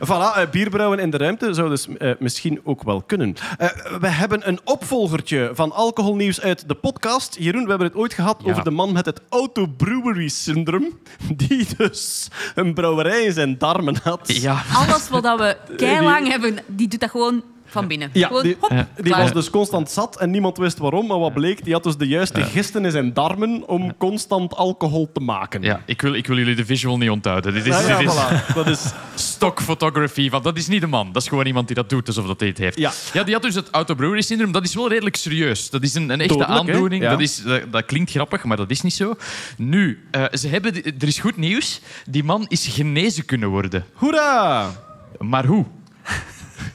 Voilà, 0.00 0.36
eh, 0.36 0.50
bierbrouwen 0.50 0.98
in 0.98 1.10
de 1.10 1.16
ruimte 1.16 1.54
zou 1.54 1.68
dus 1.68 1.86
eh, 1.98 2.10
misschien 2.18 2.60
ook 2.64 2.82
wel 2.82 3.02
kunnen. 3.02 3.34
Eh, 3.58 3.68
we 4.00 4.08
hebben 4.08 4.48
een 4.48 4.60
opvolgertje 4.64 5.50
van 5.54 5.72
alcoholnieuws 5.72 6.40
uit 6.40 6.68
de 6.68 6.74
podcast. 6.74 7.36
Jeroen, 7.38 7.62
we 7.62 7.68
hebben 7.68 7.86
het 7.86 7.96
ooit 7.96 8.14
gehad 8.14 8.40
Ja. 8.44 8.50
over 8.50 8.64
de 8.64 8.70
man 8.70 8.92
met 8.92 9.06
het 9.06 9.20
auto-brewery 9.28 10.28
syndrome. 10.28 10.90
Die 11.36 11.66
dus 11.76 12.28
een 12.54 12.74
brouwerij 12.74 13.22
in 13.22 13.32
zijn 13.32 13.58
darmen 13.58 13.96
had. 14.02 14.32
Ja. 14.40 14.62
Alles 14.74 15.08
wat 15.08 15.22
we 15.22 15.56
keilang 15.76 16.28
hebben, 16.28 16.58
die 16.66 16.88
doet 16.88 17.00
dat 17.00 17.10
gewoon 17.10 17.42
van 17.72 17.86
binnen. 17.86 18.10
Ja, 18.12 18.26
gewoon, 18.26 18.42
die, 18.42 18.56
hop, 18.60 18.86
die 19.02 19.14
was 19.14 19.32
dus 19.32 19.50
constant 19.50 19.90
zat 19.90 20.20
en 20.20 20.30
niemand 20.30 20.56
wist 20.56 20.78
waarom. 20.78 21.06
Maar 21.06 21.18
wat 21.18 21.34
bleek, 21.34 21.64
die 21.64 21.72
had 21.72 21.82
dus 21.82 21.96
de 21.96 22.06
juiste 22.06 22.42
gisten 22.42 22.84
in 22.84 22.90
zijn 22.90 23.12
darmen 23.12 23.68
om 23.68 23.96
constant 23.96 24.54
alcohol 24.54 25.10
te 25.12 25.20
maken. 25.20 25.62
Ja, 25.62 25.82
ik 25.86 26.02
wil, 26.02 26.14
ik 26.14 26.26
wil 26.26 26.36
jullie 26.36 26.54
de 26.54 26.64
visual 26.64 26.98
niet 26.98 27.10
onthouden. 27.10 27.54
Dit 27.54 27.66
is, 27.66 27.80
Ja, 27.80 27.88
ja, 27.88 27.98
dit 27.98 28.08
is 28.08 28.14
voilà. 28.14 28.54
Dat 28.54 28.66
is 28.66 28.90
stock 29.14 29.62
photography. 29.62 30.30
Van, 30.30 30.42
dat 30.42 30.56
is 30.56 30.66
niet 30.66 30.80
de 30.80 30.86
man. 30.86 31.12
Dat 31.12 31.22
is 31.22 31.28
gewoon 31.28 31.46
iemand 31.46 31.66
die 31.66 31.76
dat 31.76 31.88
doet 31.88 32.06
alsof 32.06 32.26
dat 32.26 32.40
hij 32.40 32.48
het 32.48 32.58
heeft. 32.58 32.78
Ja. 32.78 33.22
die 33.24 33.34
had 33.34 33.42
dus 33.42 33.54
het 33.54 33.70
auto-brewery 33.70 34.20
syndroom. 34.20 34.52
Dat 34.52 34.64
is 34.64 34.74
wel 34.74 34.88
redelijk 34.88 35.16
serieus. 35.16 35.70
Dat 35.70 35.82
is 35.82 35.94
een, 35.94 36.10
een 36.10 36.20
echte 36.20 36.36
Dodelijk, 36.36 36.58
aandoening. 36.58 37.02
Ja. 37.02 37.10
Dat, 37.10 37.20
is, 37.20 37.42
dat, 37.42 37.62
dat 37.70 37.84
klinkt 37.84 38.10
grappig, 38.10 38.44
maar 38.44 38.56
dat 38.56 38.70
is 38.70 38.82
niet 38.82 38.94
zo. 38.94 39.14
Nu, 39.56 40.06
eh, 40.10 40.24
ze 40.32 40.48
hebben, 40.48 40.74
er 40.74 41.06
is 41.06 41.18
goed 41.18 41.36
nieuws. 41.36 41.80
Die 42.06 42.24
man 42.24 42.44
is 42.48 42.66
genezen 42.66 43.24
kunnen 43.24 43.48
worden. 43.48 43.84
Hoera! 43.92 44.70
Maar 45.18 45.46
hoe? 45.46 45.64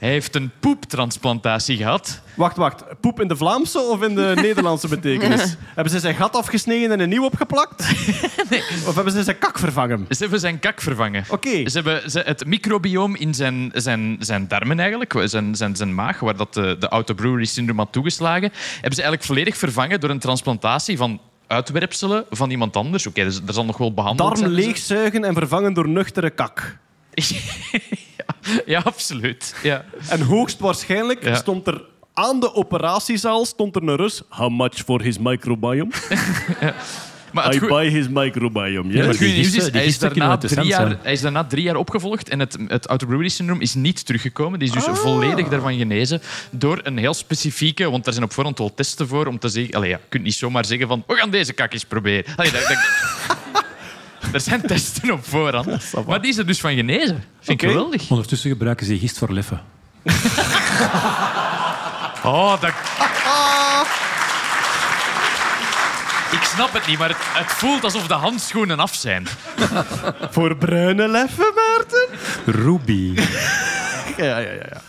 Hij 0.07 0.15
heeft 0.15 0.35
een 0.35 0.51
poeptransplantatie 0.59 1.77
gehad. 1.77 2.21
Wacht, 2.35 2.57
wacht. 2.57 2.83
Poep 2.99 3.21
in 3.21 3.27
de 3.27 3.35
Vlaamse 3.35 3.79
of 3.79 4.01
in 4.03 4.15
de 4.15 4.31
Nederlandse 4.41 4.87
betekenis? 4.87 5.55
Hebben 5.59 5.93
ze 5.93 5.99
zijn 5.99 6.15
gat 6.15 6.35
afgesneden 6.35 6.91
en 6.91 6.99
een 6.99 7.09
nieuw 7.09 7.23
opgeplakt? 7.23 7.81
Of 8.87 8.95
hebben 8.95 9.13
ze 9.13 9.23
zijn 9.23 9.37
kak 9.37 9.59
vervangen? 9.59 10.05
Ze 10.09 10.17
hebben 10.21 10.39
zijn 10.39 10.59
kak 10.59 10.81
vervangen. 10.81 11.23
Oké. 11.29 11.69
Ze 11.69 11.81
hebben 11.81 12.11
ze- 12.11 12.21
het 12.25 12.45
microbioom 12.45 13.15
in 13.15 13.33
zijn, 13.33 13.71
zijn, 13.73 14.15
zijn 14.19 14.47
darmen 14.47 14.79
eigenlijk, 14.79 15.13
zijn, 15.23 15.55
zijn, 15.55 15.75
zijn 15.75 15.95
maag, 15.95 16.19
waar 16.19 16.37
dat 16.37 16.53
de, 16.53 16.75
de 16.79 16.87
auto-brewery 16.87 17.45
syndroom 17.45 17.77
had 17.77 17.91
toegeslagen, 17.91 18.51
hebben 18.73 18.95
ze 18.95 19.01
eigenlijk 19.01 19.23
volledig 19.23 19.57
vervangen 19.57 19.99
door 19.99 20.09
een 20.09 20.19
transplantatie 20.19 20.97
van 20.97 21.19
uitwerpselen 21.47 22.25
van 22.29 22.49
iemand 22.49 22.75
anders. 22.75 23.07
Oké, 23.07 23.23
dus 23.23 23.41
er 23.47 23.53
zal 23.53 23.65
nog 23.65 23.77
wel 23.77 23.93
behandeld 23.93 24.35
Darm 24.37 24.53
dus- 24.53 24.65
leegzuigen 24.65 25.23
en 25.23 25.33
vervangen 25.33 25.73
door 25.73 25.87
nuchtere 25.89 26.29
kak. 26.29 26.77
ja, 28.65 28.81
absoluut. 28.83 29.55
Ja. 29.63 29.85
En 30.09 30.21
hoogstwaarschijnlijk 30.21 31.23
Ja. 31.23 31.35
stond 31.35 31.67
er 31.67 31.81
aan 32.13 32.39
de 32.39 32.53
operatiezaal 32.53 33.45
stond 33.45 33.75
er 33.75 33.83
een 33.83 33.95
Rus. 33.95 34.21
How 34.29 34.51
much 34.51 34.75
for 34.85 35.01
his 35.01 35.17
microbiome? 35.17 35.91
Maar 37.33 37.55
I 37.55 37.59
buy 37.59 37.89
his 37.89 38.07
microbiome. 38.09 38.93
Ja, 38.93 39.05
het 39.05 39.17
goede 39.17 39.31
nieuws 39.33 39.55
is, 39.55 39.71
hij 39.71 39.85
is, 39.85 39.99
daarna 39.99 40.37
drie 40.37 40.65
jaar, 40.65 40.97
hij 41.01 41.11
is 41.11 41.21
daarna 41.21 41.43
drie 41.43 41.63
jaar 41.63 41.75
opgevolgd 41.75 42.29
en 42.29 42.39
het, 42.39 42.57
het 42.67 42.85
auto-brewery 42.87 43.29
syndroom 43.29 43.61
is 43.61 43.73
niet 43.73 44.05
teruggekomen. 44.05 44.59
Die 44.59 44.67
is 44.75 44.83
dus 44.85 44.99
volledig 44.99 45.47
daarvan 45.47 45.77
genezen 45.77 46.21
door 46.51 46.79
een 46.83 46.97
heel 46.97 47.13
specifieke... 47.13 47.89
Want 47.89 48.07
er 48.07 48.13
zijn 48.13 48.25
op 48.25 48.33
voorhand 48.33 48.57
wel 48.57 48.73
testen 48.73 49.07
voor 49.07 49.25
om 49.25 49.39
te 49.39 49.49
zeggen... 49.49 49.73
Allee, 49.73 49.89
ja, 49.89 49.95
je 49.95 50.09
kunt 50.09 50.23
niet 50.23 50.33
zomaar 50.33 50.65
zeggen 50.65 50.87
van... 50.87 51.03
We 51.07 51.15
gaan 51.15 51.29
deze 51.29 51.53
kak 51.53 51.73
eens 51.73 51.85
proberen. 51.85 52.35
Allee, 52.35 52.51
dat, 52.51 52.61
dat- 52.67 53.65
er 54.31 54.41
zijn 54.41 54.61
testen 54.61 55.11
op 55.11 55.27
voorhand. 55.27 55.93
Maar 56.07 56.21
die 56.21 56.29
is 56.31 56.37
er 56.37 56.45
dus 56.45 56.59
van 56.59 56.75
genezen. 56.75 57.23
Vind 57.41 57.61
ik 57.61 57.69
geweldig. 57.69 58.09
Ondertussen 58.09 58.49
gebruiken 58.49 58.85
ze 58.85 58.99
gist 58.99 59.17
voor 59.17 59.33
leffen. 59.33 59.61
Oh, 62.23 62.61
dat... 62.61 62.73
Ik 66.31 66.43
snap 66.43 66.73
het 66.73 66.87
niet, 66.87 66.97
maar 66.99 67.09
het, 67.09 67.17
het 67.19 67.51
voelt 67.51 67.83
alsof 67.83 68.07
de 68.07 68.13
handschoenen 68.13 68.79
af 68.79 68.95
zijn. 68.95 69.27
Voor 70.31 70.55
bruine 70.57 71.07
leffen, 71.07 71.53
Maarten? 71.55 72.07
Ruby. 72.45 73.13
Ja, 74.17 74.37
ja, 74.37 74.51
ja. 74.51 74.81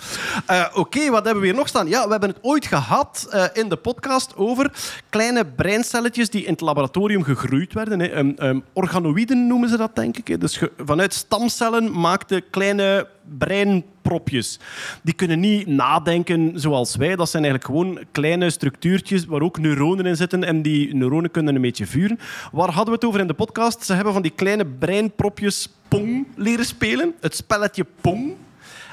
Eh, 0.46 0.78
Oké, 0.78 1.10
wat 1.10 1.24
hebben 1.24 1.42
we 1.42 1.48
hier 1.48 1.56
nog 1.56 1.68
staan? 1.68 1.88
Ja, 1.88 2.04
we 2.04 2.10
hebben 2.10 2.28
het 2.28 2.38
ooit 2.42 2.66
gehad 2.66 3.26
eh, 3.30 3.44
in 3.52 3.68
de 3.68 3.76
podcast 3.76 4.36
over 4.36 4.72
kleine 5.10 5.44
breincelletjes 5.46 6.30
die 6.30 6.44
in 6.44 6.52
het 6.52 6.60
laboratorium 6.60 7.22
gegroeid 7.22 7.72
werden. 7.72 8.00
Hè. 8.00 8.06
Ehm, 8.06 8.30
ehm, 8.36 8.60
organoïden 8.72 9.46
noemen 9.46 9.68
ze 9.68 9.76
dat, 9.76 9.96
denk 9.96 10.16
ik. 10.16 10.28
hè. 10.28 10.38
Dus 10.38 10.62
vanuit 10.84 11.14
stamcellen 11.14 12.00
maakte 12.00 12.44
kleine 12.50 13.06
breinpropjes. 13.38 14.58
Die 15.02 15.14
kunnen 15.14 15.40
niet 15.40 15.66
nadenken 15.66 16.52
zoals 16.54 16.96
wij. 16.96 17.16
Dat 17.16 17.30
zijn 17.30 17.44
eigenlijk 17.44 17.74
gewoon 17.74 18.04
kleine 18.12 18.50
structuurtjes 18.50 19.24
waar 19.26 19.40
ook 19.42 19.58
neuronen 19.58 20.06
in 20.06 20.16
zitten. 20.16 20.44
En 20.44 20.62
die 20.62 20.94
neuronen 20.94 21.30
kunnen 21.30 21.54
een 21.54 21.60
beetje 21.62 21.86
vuren. 21.86 22.18
Waar 22.52 22.68
hadden 22.70 22.84
we 22.84 22.92
het 23.00 23.04
over 23.04 23.20
in 23.20 23.26
de 23.26 23.34
podcast? 23.34 23.84
Ze 23.84 23.94
hebben 23.94 24.12
van 24.12 24.22
die 24.22 24.32
kleine 24.34 24.66
breinpropjes 24.66 25.68
Pong 25.88 26.26
leren 26.36 26.64
spelen. 26.64 27.14
Het 27.20 27.36
spelletje 27.36 27.86
Pong. 28.00 28.34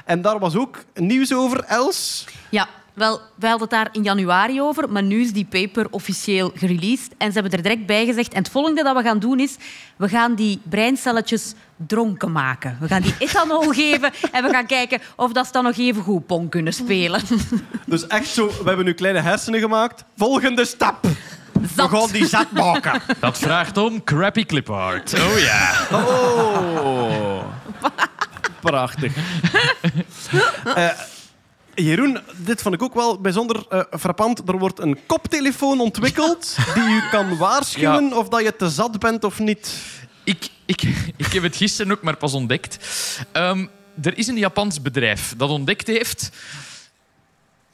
En 0.06 0.22
daar 0.22 0.38
was 0.38 0.56
ook 0.56 0.84
nieuws 0.94 1.34
over, 1.34 1.64
Els. 1.64 2.24
Ja, 2.48 2.68
wel, 2.94 3.20
wij 3.34 3.50
hadden 3.50 3.68
het 3.68 3.76
daar 3.78 3.88
in 3.92 4.02
januari 4.02 4.62
over, 4.62 4.92
maar 4.92 5.02
nu 5.02 5.20
is 5.20 5.32
die 5.32 5.46
paper 5.50 5.86
officieel 5.90 6.52
gereleased. 6.54 7.12
En 7.18 7.32
ze 7.32 7.40
hebben 7.40 7.52
er 7.52 7.62
direct 7.62 7.86
bij 7.86 8.06
gezegd, 8.06 8.32
en 8.32 8.38
het 8.42 8.50
volgende 8.50 8.82
dat 8.82 8.96
we 8.96 9.02
gaan 9.02 9.18
doen 9.18 9.40
is, 9.40 9.56
we 9.96 10.08
gaan 10.08 10.34
die 10.34 10.60
breincelletjes 10.68 11.54
dronken 11.86 12.32
maken. 12.32 12.76
We 12.80 12.88
gaan 12.88 13.02
die 13.02 13.14
ethanol 13.26 13.72
geven 13.72 14.12
en 14.32 14.42
we 14.42 14.50
gaan 14.50 14.66
kijken 14.66 15.00
of 15.16 15.32
dat 15.32 15.46
ze 15.46 15.52
dan 15.52 15.64
nog 15.64 15.76
even 15.76 16.02
goed 16.02 16.26
pong 16.26 16.50
kunnen 16.50 16.72
spelen. 16.72 17.20
Dus 17.86 18.06
echt 18.06 18.28
zo, 18.28 18.46
we 18.46 18.64
hebben 18.64 18.84
nu 18.84 18.92
kleine 18.92 19.20
hersenen 19.20 19.60
gemaakt. 19.60 20.04
Volgende 20.16 20.64
stap. 20.64 21.06
Zat. 21.74 21.90
We 21.90 21.96
gaan 21.96 22.10
die 22.12 22.26
zat 22.26 22.50
maken. 22.50 23.00
Dat 23.20 23.38
vraagt 23.38 23.76
om 23.76 24.04
crappy 24.04 24.44
clip 24.44 24.70
art. 24.70 25.14
Oh 25.14 25.38
ja. 25.38 25.86
Oh. 25.92 27.44
Prachtig. 28.70 29.12
Eh, 30.74 30.90
Jeroen, 31.74 32.18
dit 32.36 32.62
vond 32.62 32.74
ik 32.74 32.82
ook 32.82 32.94
wel 32.94 33.20
bijzonder 33.20 33.64
eh, 33.68 33.80
frappant. 33.98 34.48
Er 34.48 34.58
wordt 34.58 34.78
een 34.80 34.98
koptelefoon 35.06 35.80
ontwikkeld 35.80 36.56
die 36.74 36.82
u 36.82 37.00
kan 37.10 37.36
waarschuwen 37.38 38.12
of 38.12 38.28
dat 38.28 38.42
je 38.42 38.56
te 38.56 38.68
zat 38.70 38.98
bent 38.98 39.24
of 39.24 39.38
niet. 39.38 39.74
Ik, 40.24 40.48
ik, 40.64 40.82
ik 41.16 41.32
heb 41.32 41.42
het 41.42 41.56
gisteren 41.56 41.92
ook 41.92 42.02
maar 42.02 42.16
pas 42.16 42.32
ontdekt. 42.32 42.78
Ehm, 43.32 43.66
er 44.02 44.18
is 44.18 44.26
een 44.26 44.38
Japans 44.38 44.82
bedrijf 44.82 45.34
dat 45.36 45.50
ontdekt 45.50 45.86
heeft... 45.86 46.30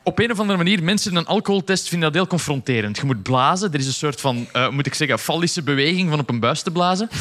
Op 0.05 0.19
een 0.19 0.31
of 0.31 0.39
andere 0.41 0.59
manier, 0.59 0.83
mensen 0.83 1.16
een 1.16 1.27
alcoholtest 1.27 1.89
vinden 1.89 2.09
dat 2.12 2.16
heel 2.16 2.27
confronterend. 2.27 2.97
Je 2.97 3.05
moet 3.05 3.23
blazen. 3.23 3.73
Er 3.73 3.79
is 3.79 3.87
een 3.87 3.93
soort 3.93 4.20
van, 4.20 4.47
eh, 4.53 4.69
moet 4.69 4.87
ik 4.87 4.95
zeggen, 4.95 5.19
fallische 5.19 5.62
beweging 5.62 6.11
van 6.11 6.19
op 6.19 6.29
een 6.29 6.41
buis 6.41 6.62
te 6.62 6.70
blazen. 6.70 7.09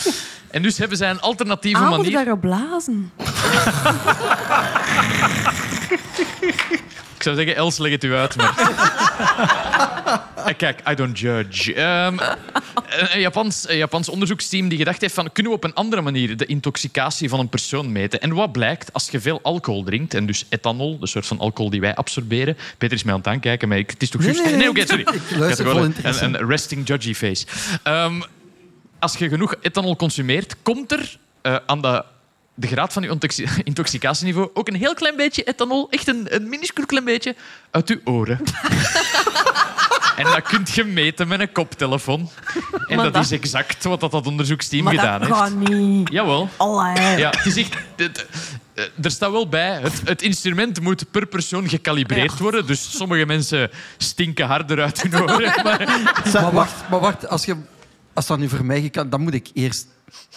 En 0.52 0.62
dus 0.62 0.78
hebben 0.78 0.98
zij 0.98 1.10
een 1.10 1.22
alternatieve 1.22 1.82
Ah, 1.84 1.92
of 1.92 1.98
manier... 1.98 2.12
daarop 2.12 2.42
blazen. 2.42 3.12
Ik 7.22 7.28
zou 7.28 7.36
zeggen, 7.36 7.56
Els, 7.56 7.78
leg 7.78 7.92
het 7.92 8.04
u 8.04 8.14
uit. 8.14 8.36
Maar... 8.36 8.54
Eh, 10.46 10.58
Kijk, 10.58 10.82
I 10.90 10.96
don't 10.96 11.20
judge. 11.20 11.74
Ehm, 11.74 12.18
een, 12.90 13.20
Japans, 13.20 13.70
een 13.70 13.78
Japans 13.78 14.10
onderzoeksteam 14.10 14.68
die 14.68 14.78
gedacht 14.78 15.02
heeft 15.02 15.14
van 15.14 15.32
kunnen 15.32 15.52
we 15.52 15.58
op 15.58 15.64
een 15.64 15.74
andere 15.74 16.02
manier 16.02 16.38
de 16.38 16.46
intoxicatie 16.46 17.30
van 17.30 17.40
een 17.40 17.50
persoon 17.50 17.92
meten. 17.92 18.22
En 18.22 18.34
wat 18.34 18.52
blijkt, 18.52 18.94
als 18.94 19.10
je 19.10 19.20
veel 19.20 19.40
alcohol 19.42 19.84
drinkt, 19.84 20.14
en 20.14 20.26
dus 20.26 20.46
ethanol, 20.50 21.00
de 21.00 21.08
soort 21.08 21.28
van 21.28 21.40
alcohol 21.40 21.70
die 21.72 21.82
wij 21.82 21.96
absorberen... 21.96 22.58
Peter 22.78 22.98
is 22.98 23.04
mij 23.04 23.14
aan 23.14 23.20
het 23.20 23.28
aankijken, 23.28 23.68
maar 23.68 23.78
ik, 23.78 23.90
het 23.90 24.02
is 24.02 24.10
toch 24.10 24.22
Nee, 24.22 24.34
juist... 24.34 24.50
nee, 24.50 24.58
nee. 24.58 24.70
oké, 24.70 24.86
sorry. 24.86 25.02
Ik 25.30 25.38
had 25.38 25.56
vol 25.56 25.66
gewoon 25.66 25.86
interesse. 25.86 26.24
een, 26.24 26.42
een 26.42 26.48
resting 26.48 26.88
judgy 26.88 27.14
face. 27.14 27.46
Ehm, 27.84 28.22
als 29.00 29.18
je 29.18 29.30
genoeg 29.30 29.56
ethanol 29.62 29.96
consumeert, 29.96 30.56
komt 30.62 30.92
er 30.92 31.18
eh, 31.42 31.56
aan 31.66 31.82
de, 31.82 32.04
de 32.62 32.68
graad 32.68 32.94
van 32.94 33.04
je 33.04 33.10
intoxi- 33.10 33.48
intoxicatieniveau 33.64 34.50
ook 34.54 34.68
een 34.68 34.76
heel 34.76 34.94
klein 34.94 35.16
beetje 35.16 35.44
ethanol, 35.44 35.88
echt 35.90 36.08
een, 36.08 36.36
een 36.36 36.50
minuscuul 36.50 36.86
klein 36.86 37.04
beetje, 37.06 37.36
uit 37.72 37.88
je 37.88 38.02
oren. 38.04 38.40
en 40.18 40.24
dat 40.24 40.42
kunt 40.42 40.72
je 40.72 40.84
meten 40.84 41.28
met 41.28 41.40
een 41.40 41.52
koptelefoon. 41.52 42.30
En 42.88 42.98
dat, 42.98 43.14
dat- 43.14 43.24
is 43.24 43.32
exact 43.32 43.84
wat 43.84 44.00
dat, 44.00 44.12
dat 44.12 44.28
onderzoeksteam 44.28 44.84
Maar 44.84 44.94
gedaan 44.94 45.20
dat 45.20 45.30
heeft. 45.30 45.40
kan 45.42 45.60
niet. 45.60 46.10
Jawel. 46.12 46.50
Allee. 46.58 47.18
Ja, 47.18 47.30
het 47.30 47.46
is 47.46 47.56
echt, 47.58 47.74
het- 47.96 48.26
eh, 48.74 48.84
er 49.02 49.12
staat 49.12 49.32
wel 49.32 49.48
bij, 49.48 49.80
het, 49.82 50.02
het 50.06 50.22
instrument 50.22 50.82
moet 50.82 51.12
per 51.12 51.26
persoon 51.26 51.70
gekalibreerd 51.70 52.38
worden. 52.40 52.68
Dus 52.68 52.98
sommige 52.98 53.26
mensen 53.26 53.70
stinken 53.98 54.46
harder 54.48 54.82
uit 54.82 55.02
hun 55.02 55.22
oren. 55.22 55.54
Maar, 55.64 56.00
Maar 56.34 56.52
wacht, 56.52 56.90
maar 56.90 57.00
wacht 57.00 57.28
als, 57.28 57.46
je, 57.46 57.56
als 58.14 58.28
dat 58.28 58.38
nu 58.40 58.50
voor 58.50 58.66
mij 58.66 58.90
kan, 58.90 59.10
dan 59.10 59.22
moet 59.22 59.34
ik 59.34 59.48
eerst 59.54 59.88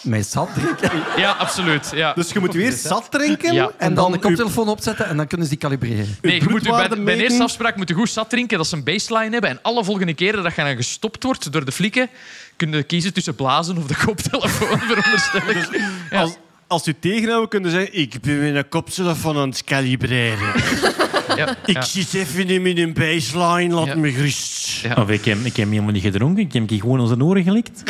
mij 0.01 0.23
zat 0.23 0.49
drinken. 0.53 0.91
ja, 1.23 1.31
absoluut. 1.31 1.91
Ja. 1.95 2.13
Dus 2.13 2.31
je 2.31 2.39
moet 2.39 2.55
u 2.55 2.63
eerst 2.63 2.79
zat 2.85 3.07
drinken 3.11 3.53
Ja. 3.53 3.71
En 3.77 3.93
dan 3.93 4.11
de 4.11 4.19
koptelefoon 4.19 4.67
opzetten 4.67 5.07
en 5.07 5.17
dan 5.17 5.27
kunnen 5.27 5.47
ze 5.47 5.51
die 5.51 5.61
kalibreren. 5.61 6.15
Nee, 6.21 6.41
je 6.41 6.49
moet 6.49 6.63
bij, 6.63 6.87
de, 6.87 7.01
bij 7.01 7.15
de 7.15 7.23
eerste 7.23 7.43
afspraak 7.43 7.75
moet 7.75 7.89
je 7.89 7.95
goed 7.95 8.09
zat 8.09 8.29
drinken, 8.29 8.57
dat 8.57 8.67
ze 8.67 8.75
een 8.75 8.83
baseline 8.83 9.31
hebben. 9.31 9.49
En 9.49 9.59
alle 9.61 9.83
volgende 9.83 10.13
keren 10.13 10.43
dat 10.43 10.55
je 10.55 10.63
dan 10.63 10.75
gestopt 10.75 11.23
wordt 11.23 11.51
door 11.51 11.65
de 11.65 11.71
flikken, 11.71 12.09
kun 12.55 12.71
je 12.71 12.83
kiezen 12.83 13.13
tussen 13.13 13.35
blazen 13.35 13.77
of 13.77 13.85
de 13.85 13.95
koptelefoon, 14.05 14.79
veronderstel 14.89 15.49
ik. 15.49 15.81
Ja. 16.09 16.21
Als, 16.21 16.31
als 16.67 16.87
u 16.87 16.95
tegenhouden, 16.99 17.49
kunnen 17.49 17.71
zeggen: 17.71 17.99
Ik 17.99 18.21
ben 18.21 18.39
mijn 18.51 18.69
koptelefoon 18.69 19.37
aan 19.37 19.49
het 19.49 19.63
kalibreren. 19.63 20.53
Ja, 21.35 21.55
Ik 21.65 21.75
ja. 21.75 21.81
zit 21.81 22.13
even 22.13 22.49
in 22.49 22.61
mijn 22.61 22.93
baseline, 22.93 23.73
laat 23.73 23.85
Ja. 23.85 23.95
me 23.95 24.11
gerust. 24.11 24.79
Ja. 24.81 24.93
Of 25.01 25.09
ik 25.09 25.25
heb, 25.25 25.37
ik 25.43 25.55
heb 25.55 25.69
helemaal 25.69 25.91
niet 25.91 26.01
gedronken. 26.03 26.43
Ik 26.43 26.53
heb 26.53 26.69
gewoon 26.69 26.99
onze 26.99 27.23
oren 27.23 27.43
gelikt. 27.43 27.83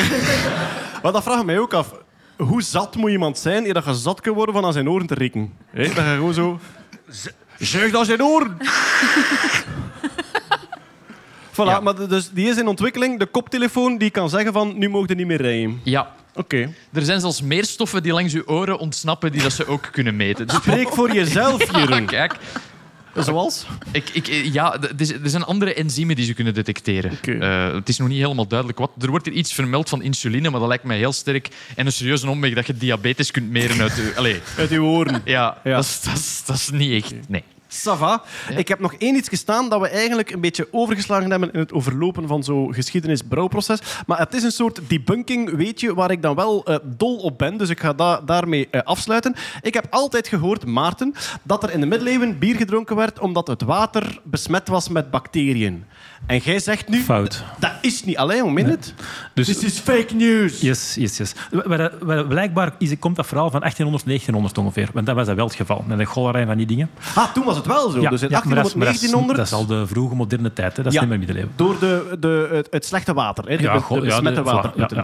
Maar 1.06 1.14
dat 1.14 1.24
vraagt 1.24 1.46
mij 1.46 1.60
ook 1.60 1.74
af. 1.74 1.94
Hoe 2.38 2.62
zat 2.62 2.96
moet 2.96 3.10
iemand 3.12 3.38
zijn 3.38 3.66
eer 3.66 3.74
dat 3.74 3.86
je 3.86 3.94
zat 3.94 4.22
kan 4.22 4.34
worden 4.34 4.54
van 4.56 4.66
aan 4.66 4.74
zijn 4.74 4.90
oren 4.90 5.08
te 5.08 5.14
rikken? 5.14 5.54
Hé, 5.70 5.84
dat 5.84 5.96
je 5.96 6.02
gewoon 6.02 6.34
zo... 6.34 6.60
Z- 7.10 7.28
Zuig 7.60 7.92
naar 7.92 8.06
zijn 8.06 8.24
oren! 8.24 8.58
voilà, 11.52 11.56
Ja. 11.66 11.80
maar 11.80 12.08
dus 12.08 12.30
die 12.32 12.50
is 12.50 12.58
in 12.58 12.68
ontwikkeling. 12.68 13.20
De 13.20 13.26
koptelefoon 13.26 13.98
die 13.98 14.10
kan 14.10 14.30
zeggen 14.30 14.54
van, 14.54 14.78
nu 14.78 14.90
mogen 14.90 15.08
je 15.10 15.16
niet 15.16 15.28
meer 15.28 15.42
rijden. 15.42 15.82
ja. 15.84 16.14
Oké. 16.38 16.74
Er 16.94 17.02
zijn 17.06 17.20
zelfs 17.20 17.42
meer 17.42 17.66
stoffen 17.66 18.04
die 18.04 18.12
langs 18.14 18.34
je 18.34 18.48
oren 18.48 18.78
ontsnappen 18.80 19.32
die 19.32 19.42
dat 19.42 19.52
ze 19.54 19.68
ook 19.68 19.88
kunnen 19.92 20.16
meten. 20.16 20.48
Dus 20.48 20.56
Spreek 20.56 20.90
voor 20.94 21.12
jezelf, 21.14 21.66
Ja, 21.72 21.80
Jeroen. 21.80 22.06
kijk. 22.06 22.36
Zoals? 23.16 23.66
Ik, 23.92 24.10
ik, 24.10 24.28
ja, 24.54 24.78
d- 24.80 25.12
er 25.24 25.30
zijn 25.30 25.44
andere 25.44 25.74
enzymen 25.74 26.16
die 26.16 26.26
ze 26.26 26.34
kunnen 26.34 26.54
detecteren. 26.54 27.12
Eh, 27.22 27.74
het 27.74 27.90
is 27.90 27.98
nog 27.98 28.08
niet 28.08 28.22
helemaal 28.22 28.48
duidelijk 28.48 28.80
wat. 28.80 28.92
Er 29.02 29.10
wordt 29.10 29.26
hier 29.26 29.36
iets 29.36 29.54
vermeld 29.54 29.90
van 29.90 30.02
insuline, 30.02 30.50
maar 30.50 30.60
dat 30.60 30.70
lijkt 30.70 30.84
mij 30.84 30.98
heel 30.98 31.14
sterk. 31.14 31.48
En 31.76 31.86
een 31.86 31.92
serieuze 31.92 32.30
omweg 32.30 32.54
dat 32.54 32.68
je 32.68 32.78
diabetes 32.78 33.32
kunt 33.32 33.50
meren 33.50 33.82
uit 33.82 33.96
je... 33.96 34.14
Allee, 34.16 34.40
Uit 34.58 34.72
uw 34.72 34.84
oren. 34.86 35.22
ja, 35.26 35.58
Ja. 35.64 35.76
Dat, 35.76 35.84
is, 35.86 36.02
dat, 36.02 36.14
is, 36.18 36.42
dat 36.46 36.56
is 36.56 36.70
niet 36.70 37.04
echt... 37.04 37.14
Nee. 37.28 37.44
Ça 37.84 37.98
va. 37.98 38.24
Ik 38.58 38.68
heb 38.68 38.80
nog 38.80 38.94
één 38.98 39.16
iets 39.16 39.30
gestaan 39.30 39.70
dat 39.70 39.82
we 39.82 39.88
eigenlijk 39.90 40.32
een 40.32 40.42
beetje 40.42 40.68
overgeslagen 40.72 41.30
hebben 41.32 41.52
in 41.52 41.60
het 41.60 41.74
overlopen 41.74 42.28
van 42.28 42.44
zo'n 42.44 42.74
geschiedenisbrouwproces. 42.74 43.80
Maar 44.08 44.18
het 44.20 44.34
is 44.34 44.44
een 44.44 44.52
soort 44.52 44.80
debunking, 44.88 45.56
weet 45.56 45.80
je, 45.80 45.94
waar 45.94 46.12
ik 46.12 46.22
dan 46.22 46.36
wel 46.36 46.64
eh, 46.66 46.76
dol 46.84 47.18
op 47.18 47.38
ben. 47.38 47.58
Dus 47.58 47.70
ik 47.70 47.80
ga 47.80 47.94
da- 47.94 48.22
daarmee 48.22 48.68
eh, 48.72 48.82
afsluiten. 48.82 49.36
Ik 49.62 49.74
heb 49.74 49.88
altijd 49.90 50.28
gehoord, 50.28 50.66
Maarten, 50.66 51.14
dat 51.44 51.64
er 51.64 51.72
in 51.72 51.80
de 51.80 51.86
middeleeuwen 51.86 52.40
bier 52.40 52.56
gedronken 52.56 52.96
werd 52.96 53.20
omdat 53.20 53.48
het 53.48 53.62
water 53.62 54.20
besmet 54.24 54.68
was 54.68 54.90
met 54.90 55.12
bacteriën. 55.12 55.86
En 56.26 56.38
jij 56.38 56.60
zegt 56.60 56.90
nu... 56.90 57.00
Fout. 57.02 57.44
Dat 57.60 57.72
is 57.82 58.04
niet 58.04 58.18
alleen, 58.18 58.46
een 58.46 58.54
minute. 58.54 58.90
Dus- 59.34 59.46
This 59.48 59.64
is 59.64 59.80
fake 59.80 60.14
news. 60.16 60.62
Yes, 60.62 60.96
yes, 60.96 61.18
yes. 61.18 61.34
Blijkbaar 62.28 62.74
is, 62.78 62.94
komt 63.00 63.16
dat 63.16 63.28
verhaal 63.28 63.50
van 63.52 63.60
1800, 63.60 64.06
1900 64.06 64.58
ongeveer. 64.58 64.90
Want 64.94 65.06
dat 65.06 65.16
was 65.16 65.26
dat 65.28 65.36
wel 65.36 65.46
het 65.46 65.56
geval. 65.56 65.84
Met 65.88 65.98
de 65.98 66.06
cholera 66.06 66.40
en 66.40 66.48
van 66.48 66.58
die 66.58 66.66
dingen. 66.66 66.90
Ah, 67.16 67.34
toen 67.34 67.44
was 67.46 67.56
het 67.56 67.66
wel 67.66 67.90
zo. 67.90 68.08
dus 68.10 68.22
in 68.22 68.30
ja, 68.30 68.42
maar 68.46 68.56
dat 68.56 68.64
1800, 68.64 68.68
is- 68.68 68.74
maar 68.76 68.86
dat 68.86 68.96
is- 68.96 69.00
1900... 69.12 69.38
Dat 69.38 69.46
is 69.48 69.54
al 69.54 69.66
de 69.66 69.88
vroege 69.88 70.16
moderne 70.16 70.54
tijd. 70.54 70.78
Hè. 70.78 70.84
Dat 70.84 70.92
is 70.94 71.00
Ja. 71.00 71.00
niet 71.00 71.10
meer 71.10 71.20
middeleeuwen. 71.20 71.52
Door 71.56 71.80
de, 71.80 72.18
de, 72.20 72.50
het, 72.52 72.68
het 72.70 72.86
slechte 72.86 73.14
water. 73.14 73.44
Hè? 73.50 73.58
De, 73.58 73.64
Ja, 73.64 73.74
de, 73.90 74.00
besmette 74.00 74.44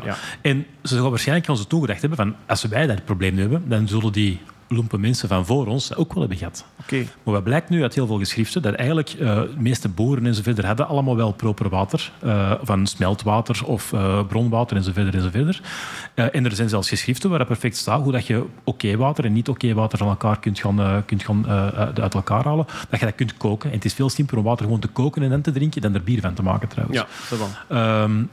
ja. 0.03 0.15
En 0.41 0.65
ze 0.81 0.87
zouden 0.87 1.09
waarschijnlijk 1.09 1.49
ons 1.49 1.65
toen 1.67 1.81
gedacht 1.81 1.99
hebben 2.01 2.17
van 2.17 2.35
als 2.47 2.63
wij 2.63 2.87
dat 2.87 3.05
probleem 3.05 3.33
nu 3.35 3.41
hebben, 3.41 3.63
dan 3.67 3.87
zullen 3.87 4.11
die 4.11 4.39
lompe 4.71 4.97
mensen 4.97 5.27
van 5.27 5.45
voor 5.45 5.67
ons 5.67 5.95
ook 5.95 6.09
wel 6.13 6.19
hebben 6.19 6.37
gehad. 6.37 6.65
Oké. 6.81 7.05
Maar 7.23 7.33
wat 7.33 7.43
blijkt 7.43 7.69
nu 7.69 7.81
uit 7.81 7.95
heel 7.95 8.07
veel 8.07 8.17
geschriften, 8.17 8.61
dat 8.61 8.73
eigenlijk 8.73 9.09
eh, 9.09 9.35
de 9.35 9.53
meeste 9.57 9.89
boeren 9.89 10.25
en 10.25 10.35
zo 10.35 10.41
verder 10.41 10.65
hadden 10.65 10.87
allemaal 10.87 11.15
wel 11.15 11.31
proper 11.33 11.69
water, 11.69 12.11
eh, 12.19 12.51
van 12.61 12.87
smeltwater 12.87 13.65
of 13.65 13.93
eh, 13.93 14.27
bronwater 14.27 14.77
en 14.77 14.83
zo 14.83 14.91
verder 14.91 15.61
en 16.15 16.45
er 16.45 16.55
zijn 16.55 16.69
zelfs 16.69 16.89
geschriften 16.89 17.29
waar 17.29 17.39
dat 17.39 17.47
perfect 17.47 17.77
staat 17.77 18.01
hoe 18.03 18.11
dat 18.11 18.27
je 18.27 18.45
oké 18.63 18.97
water 18.97 19.25
en 19.25 19.33
niet 19.33 19.49
oké 19.49 19.73
water 19.73 19.97
van 19.97 20.07
elkaar 20.07 20.39
kunt 20.39 20.59
gaan, 20.59 21.05
kunt 21.05 21.23
gaan 21.23 21.47
uit- 21.47 21.99
uit 21.99 22.13
elkaar 22.13 22.43
halen, 22.43 22.65
dat 22.89 22.99
je 22.99 23.05
dat 23.05 23.15
kunt 23.15 23.37
koken. 23.37 23.69
En 23.69 23.75
het 23.75 23.85
is 23.85 23.93
veel 23.93 24.09
simpeler 24.09 24.39
om 24.43 24.45
water 24.49 24.65
gewoon 24.65 24.79
te 24.79 24.87
koken 24.87 25.23
en 25.23 25.29
dan 25.29 25.41
te 25.41 25.51
drinken 25.51 25.81
dan 25.81 25.93
er 25.93 26.03
bier 26.03 26.21
van 26.21 26.33
te 26.33 26.43
maken 26.43 26.67
trouwens. 26.67 26.97
Ja, 26.99 27.07
dat 27.29 27.39
wel. 27.39 27.77
Ehm, 27.77 28.23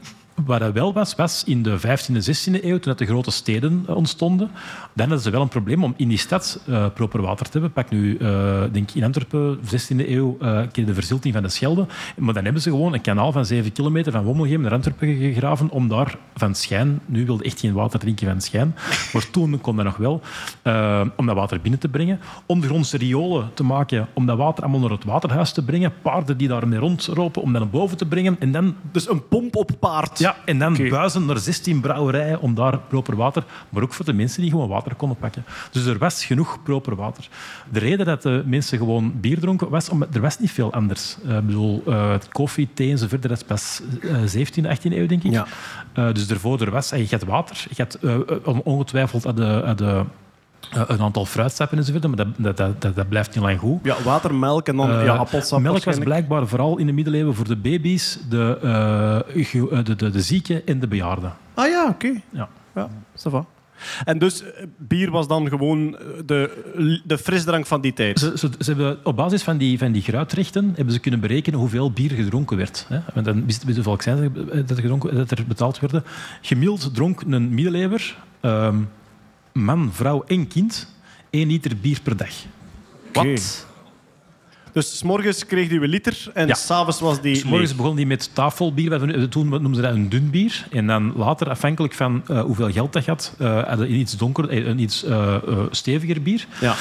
waar 0.45 0.59
dat 0.59 0.73
wel 0.73 0.93
was, 0.93 1.15
was 1.15 1.43
in 1.43 1.63
de 1.63 1.79
15e 1.79 2.13
en 2.13 2.21
16e 2.21 2.63
eeuw, 2.63 2.79
toen 2.79 2.79
dat 2.81 2.97
de 2.97 3.05
grote 3.05 3.31
steden 3.31 3.83
eh, 3.87 3.95
ontstonden, 3.95 4.49
dan 4.93 5.05
hadden 5.05 5.19
ze 5.19 5.29
wel 5.29 5.41
een 5.41 5.47
probleem 5.47 5.83
om 5.83 5.93
in 5.97 6.07
die 6.07 6.17
stad 6.17 6.59
eh, 6.67 6.85
proper 6.93 7.21
water 7.21 7.45
te 7.45 7.51
hebben. 7.51 7.71
Pak 7.71 7.89
nu, 7.89 8.17
eh, 8.17 8.63
denk 8.71 8.91
in 8.91 9.03
Antwerpen, 9.03 9.59
16e 9.63 10.09
eeuw, 10.09 10.37
eh 10.41 10.61
keer 10.71 10.85
de 10.85 10.93
verzilting 10.93 11.33
van 11.33 11.43
de 11.43 11.49
Schelde. 11.49 11.85
Maar 12.17 12.33
dan 12.33 12.43
hebben 12.43 12.61
ze 12.61 12.69
gewoon 12.69 12.93
een 12.93 13.01
kanaal 13.01 13.31
van 13.31 13.45
7 13.45 13.71
kilometer 13.71 14.11
van 14.11 14.23
Wommelgem 14.23 14.61
naar 14.61 14.71
Antwerpen 14.71 15.15
gegraven 15.15 15.69
om 15.69 15.87
daar 15.87 16.17
van 16.35 16.55
Schijn, 16.55 16.99
nu 17.05 17.25
wilde 17.25 17.43
echt 17.43 17.59
geen 17.59 17.73
water 17.73 17.99
drinken 17.99 18.27
van 18.27 18.41
Schijn, 18.41 18.75
maar 19.13 19.29
toen 19.29 19.61
kon 19.61 19.75
dat 19.75 19.85
nog 19.85 19.97
wel, 19.97 20.21
om 21.15 21.25
dat 21.25 21.35
water 21.35 21.61
binnen 21.61 21.79
te 21.79 21.87
brengen. 21.87 22.19
Ondergrondse 22.45 22.97
riolen 22.97 23.49
te 23.53 23.63
maken 23.63 24.07
om 24.13 24.25
dat 24.25 24.37
water 24.37 24.63
allemaal 24.63 24.81
naar 24.81 24.89
het 24.89 25.03
waterhuis 25.03 25.51
te 25.51 25.63
brengen. 25.63 25.93
Paarden 26.01 26.37
die 26.37 26.47
daarmee 26.47 26.79
rondlopen 26.79 27.41
om 27.41 27.51
dat 27.51 27.61
naar 27.61 27.71
boven 27.71 27.97
te 27.97 28.05
brengen. 28.05 28.35
En 28.39 28.51
dan 28.51 28.75
Dus 28.91 29.09
een 29.09 29.27
pomp 29.27 29.55
op 29.55 29.71
paard. 29.79 30.19
ja, 30.19 30.28
en 30.45 30.59
dan 30.59 30.89
buizen 30.89 31.25
naar 31.25 31.37
16 31.37 31.81
brouwerijen 31.81 32.41
om 32.41 32.55
daar 32.55 32.79
proper 32.79 33.15
water, 33.15 33.43
maar 33.69 33.83
ook 33.83 33.93
voor 33.93 34.05
de 34.05 34.13
mensen 34.13 34.41
die 34.41 34.51
gewoon 34.51 34.67
water 34.67 34.95
konden 34.95 35.17
pakken. 35.17 35.45
Dus 35.71 35.85
er 35.85 35.97
was 35.97 36.25
genoeg 36.25 36.63
proper 36.63 36.95
water. 36.95 37.27
De 37.71 37.79
reden 37.79 38.05
dat 38.05 38.21
de 38.21 38.43
mensen 38.45 38.77
gewoon 38.77 39.19
bier 39.19 39.39
dronken 39.39 39.69
was 39.69 39.89
omdat 39.89 40.15
er 40.15 40.21
was 40.21 40.39
niet 40.39 40.51
veel 40.51 40.73
anders. 40.73 41.17
Eh, 41.27 41.37
ik 41.37 41.45
bedoel, 41.45 41.83
eh, 41.85 42.15
koffie, 42.31 42.69
thee 42.73 42.91
en 42.91 42.97
zo 42.97 43.07
verder, 43.07 43.29
dat 43.29 43.37
is 43.37 43.43
pas 43.43 43.81
eh 44.01 44.23
17e, 44.25 44.69
18e 44.69 44.97
eeuw, 44.97 45.07
denk 45.07 45.23
ik. 45.23 45.31
Ja. 45.31 45.47
Eh, 45.93 46.13
dus 46.13 46.27
daarvoor 46.27 46.61
er 46.61 46.71
was, 46.71 46.91
en 46.91 46.99
je 46.99 47.07
had 47.09 47.23
water, 47.23 47.65
je 47.75 47.83
had 47.83 47.99
ongetwijfeld 48.63 49.27
aan 49.27 49.35
de, 49.35 49.63
aan 49.65 49.75
de, 49.75 50.03
een 50.69 51.01
aantal 51.01 51.25
fruitsappen 51.25 51.77
en 51.77 51.83
zo 51.83 51.91
verder, 51.91 52.09
maar 52.09 52.25
dat, 52.37 52.57
dat, 52.57 52.81
dat, 52.81 52.95
dat, 52.95 53.09
blijft 53.09 53.35
niet 53.35 53.43
lang 53.43 53.59
goed. 53.59 53.79
Ja, 53.83 53.95
water, 54.03 54.35
melk 54.35 54.67
en 54.67 54.75
dan 54.75 54.91
Eh, 54.91 55.05
ja, 55.05 55.15
appelsap. 55.15 55.59
Melk 55.59 55.83
was 55.83 55.97
blijkbaar 55.97 56.47
vooral 56.47 56.77
in 56.77 56.85
de 56.85 56.91
middeleeuwen 56.91 57.35
voor 57.35 57.47
de 57.47 57.55
baby's, 57.55 58.19
de, 58.29 58.57
eh, 58.61 59.53
eh, 59.53 59.85
de, 59.85 59.95
de, 59.95 60.09
de 60.09 60.21
zieken 60.21 60.67
en 60.67 60.79
de 60.79 60.87
bejaarden. 60.87 61.33
Ah 61.53 61.67
ja, 61.67 61.87
oké. 61.89 62.21
Ja. 62.29 62.49
Ja, 62.75 62.89
ça 63.15 63.29
va. 63.31 63.45
En 64.05 64.19
dus 64.19 64.43
eh, 64.43 64.63
bier 64.77 65.11
was 65.11 65.27
dan 65.27 65.49
gewoon 65.49 65.97
eh, 65.97 66.05
de, 66.25 67.01
de 67.05 67.17
frisdrank 67.17 67.65
van 67.65 67.81
die 67.81 67.93
tijd. 67.93 68.19
Ze, 68.19 68.33
ze, 68.35 68.49
ze 68.59 68.71
hebben 68.71 68.97
op 69.03 69.15
basis 69.15 69.43
van 69.43 69.57
die, 69.57 69.77
van 69.77 69.91
die 69.91 70.01
gruitrechten 70.01 70.71
hebben 70.75 70.93
ze 70.93 70.99
kunnen 70.99 71.19
berekenen 71.19 71.59
hoeveel 71.59 71.91
bier 71.91 72.11
gedronken 72.11 72.57
werd. 72.57 72.85
Hè. 72.89 72.99
Want 73.13 73.25
dan 73.25 73.45
wist 73.45 73.63
wist 73.63 73.75
hoeveel 73.75 74.15
dat 74.65 74.79
gedronken, 74.79 75.15
dat 75.15 75.31
er 75.31 75.45
betaald 75.47 75.79
werd. 75.79 76.05
Gemiddeld 76.41 76.95
dronk 76.95 77.21
een 77.21 77.53
middeleeuwer, 77.53 78.15
ehm, 78.41 78.75
man, 79.53 79.89
vrouw 79.93 80.23
en 80.27 80.47
kind, 80.47 80.87
één 81.29 81.47
liter 81.47 81.77
bier 81.77 81.99
per 82.03 82.17
dag. 82.17 82.31
Wat? 83.13 83.67
Dus 84.73 84.97
s 84.97 85.03
morgens 85.03 85.45
kreeg 85.45 85.69
u 85.69 85.83
een 85.83 85.89
liter 85.89 86.31
en 86.33 86.47
Ja. 86.47 86.53
s'avonds 86.53 86.99
was 86.99 87.21
die 87.21 87.45
morgens 87.45 87.69
leeg. 87.69 87.81
begon 87.81 87.95
die 87.95 88.05
met 88.05 88.29
tafelbier. 88.33 89.29
Toen 89.29 89.49
noemden 89.49 89.75
ze 89.75 89.81
dat 89.81 89.93
een 89.93 90.09
dun 90.09 90.29
bier. 90.29 90.67
En 90.71 90.87
dan 90.87 91.13
later, 91.15 91.49
afhankelijk 91.49 91.93
van 91.93 92.21
eh, 92.27 92.41
hoeveel 92.41 92.71
geld 92.71 92.93
dat 92.93 93.05
je 93.05 93.11
had, 93.11 93.35
eh 93.37 93.63
hadden 93.67 93.87
een 93.89 93.95
iets 93.99 94.17
donker, 94.17 94.49
eh, 94.49 94.65
een 94.65 94.79
iets 94.79 95.03
eh, 95.03 95.35
eh, 95.35 95.59
steviger 95.71 96.21
bier. 96.21 96.47
Ja. 96.61 96.75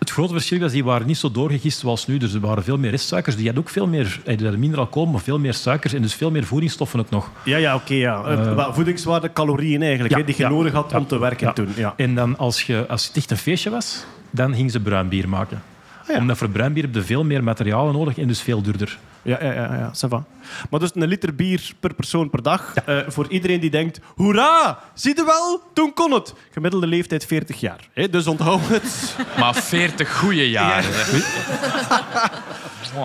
Het 0.00 0.10
grote 0.10 0.32
verschil 0.32 0.58
was, 0.58 0.72
die 0.72 0.84
waren 0.84 1.06
niet 1.06 1.16
zo 1.16 1.30
doorgegist 1.30 1.78
zoals 1.78 2.06
nu. 2.06 2.16
Dus 2.18 2.32
er 2.34 2.40
waren 2.40 2.62
veel 2.64 2.78
meer 2.78 2.90
restsuikers. 2.90 3.36
Die 3.36 3.44
hadden 3.44 3.62
ook 3.62 3.68
veel 3.70 3.86
meer, 3.86 4.20
eh, 4.24 4.32
die 4.36 4.42
hadden 4.42 4.58
minder 4.60 4.78
alcohol, 4.78 5.08
maar 5.08 5.20
veel 5.20 5.38
meer 5.38 5.54
suikers. 5.54 5.92
En 5.92 6.02
dus 6.02 6.14
veel 6.14 6.30
meer 6.30 6.44
voedingsstoffen 6.44 7.00
ook 7.00 7.10
nog. 7.10 7.30
Ja, 7.44 7.56
ja 7.56 7.74
oké. 7.74 7.94
ja. 7.94 8.24
Eh, 8.24 8.50
Eh, 8.50 8.74
voedingswaarde, 8.74 9.32
calorieën 9.32 9.82
eigenlijk, 9.82 10.16
Ja, 10.16 10.22
die 10.22 10.34
je 10.36 10.42
ja. 10.42 10.48
nodig 10.48 10.72
had 10.72 10.94
om 10.94 11.06
te 11.06 11.18
werken 11.18 11.54
toen. 11.54 11.68
Ja. 11.76 11.94
En 11.96 12.14
dan 12.14 12.38
als, 12.38 12.62
je, 12.62 12.84
als 12.88 13.06
het 13.06 13.16
echt 13.16 13.30
een 13.30 13.36
feestje 13.36 13.70
was, 13.70 14.04
dan 14.30 14.54
gingen 14.54 14.70
ze 14.70 14.80
bruin 14.80 15.08
bier 15.08 15.28
maken. 15.28 15.62
Ah. 16.08 16.16
Omdat 16.16 16.38
voor 16.38 16.48
bruin 16.48 16.72
bier 16.72 16.82
heb 16.82 16.94
je 16.94 17.02
veel 17.02 17.24
meer 17.24 17.44
materialen 17.44 17.92
nodig 17.94 18.18
en 18.18 18.28
dus 18.28 18.40
veel 18.40 18.62
duurder. 18.62 18.98
Ja, 19.22 19.38
ja, 19.44 19.52
ja, 19.52 19.74
ja, 19.74 19.90
ça 19.94 20.08
va. 20.08 20.24
Maar 20.70 20.80
dus 20.80 20.90
een 20.94 21.06
liter 21.06 21.34
bier 21.34 21.72
per 21.80 21.94
persoon 21.94 22.30
per 22.30 22.42
dag. 22.42 22.74
Eh, 22.74 22.98
voor 23.08 23.26
iedereen 23.28 23.60
die 23.60 23.70
denkt, 23.70 24.00
hoera, 24.16 24.78
zie 24.94 25.16
je 25.16 25.24
wel, 25.24 25.62
toen 25.74 25.94
kon 25.94 26.12
het. 26.12 26.34
Gemiddelde 26.50 26.86
leeftijd 26.86 27.26
40 27.26 27.60
jaar. 27.60 27.88
Hè? 27.92 28.08
Dus 28.08 28.26
onthoud 28.26 28.68
het. 28.68 29.16
Maar 29.38 29.54
40 29.54 30.16
goede 30.18 30.50
jaren. 30.50 30.84
hè. 30.94 31.18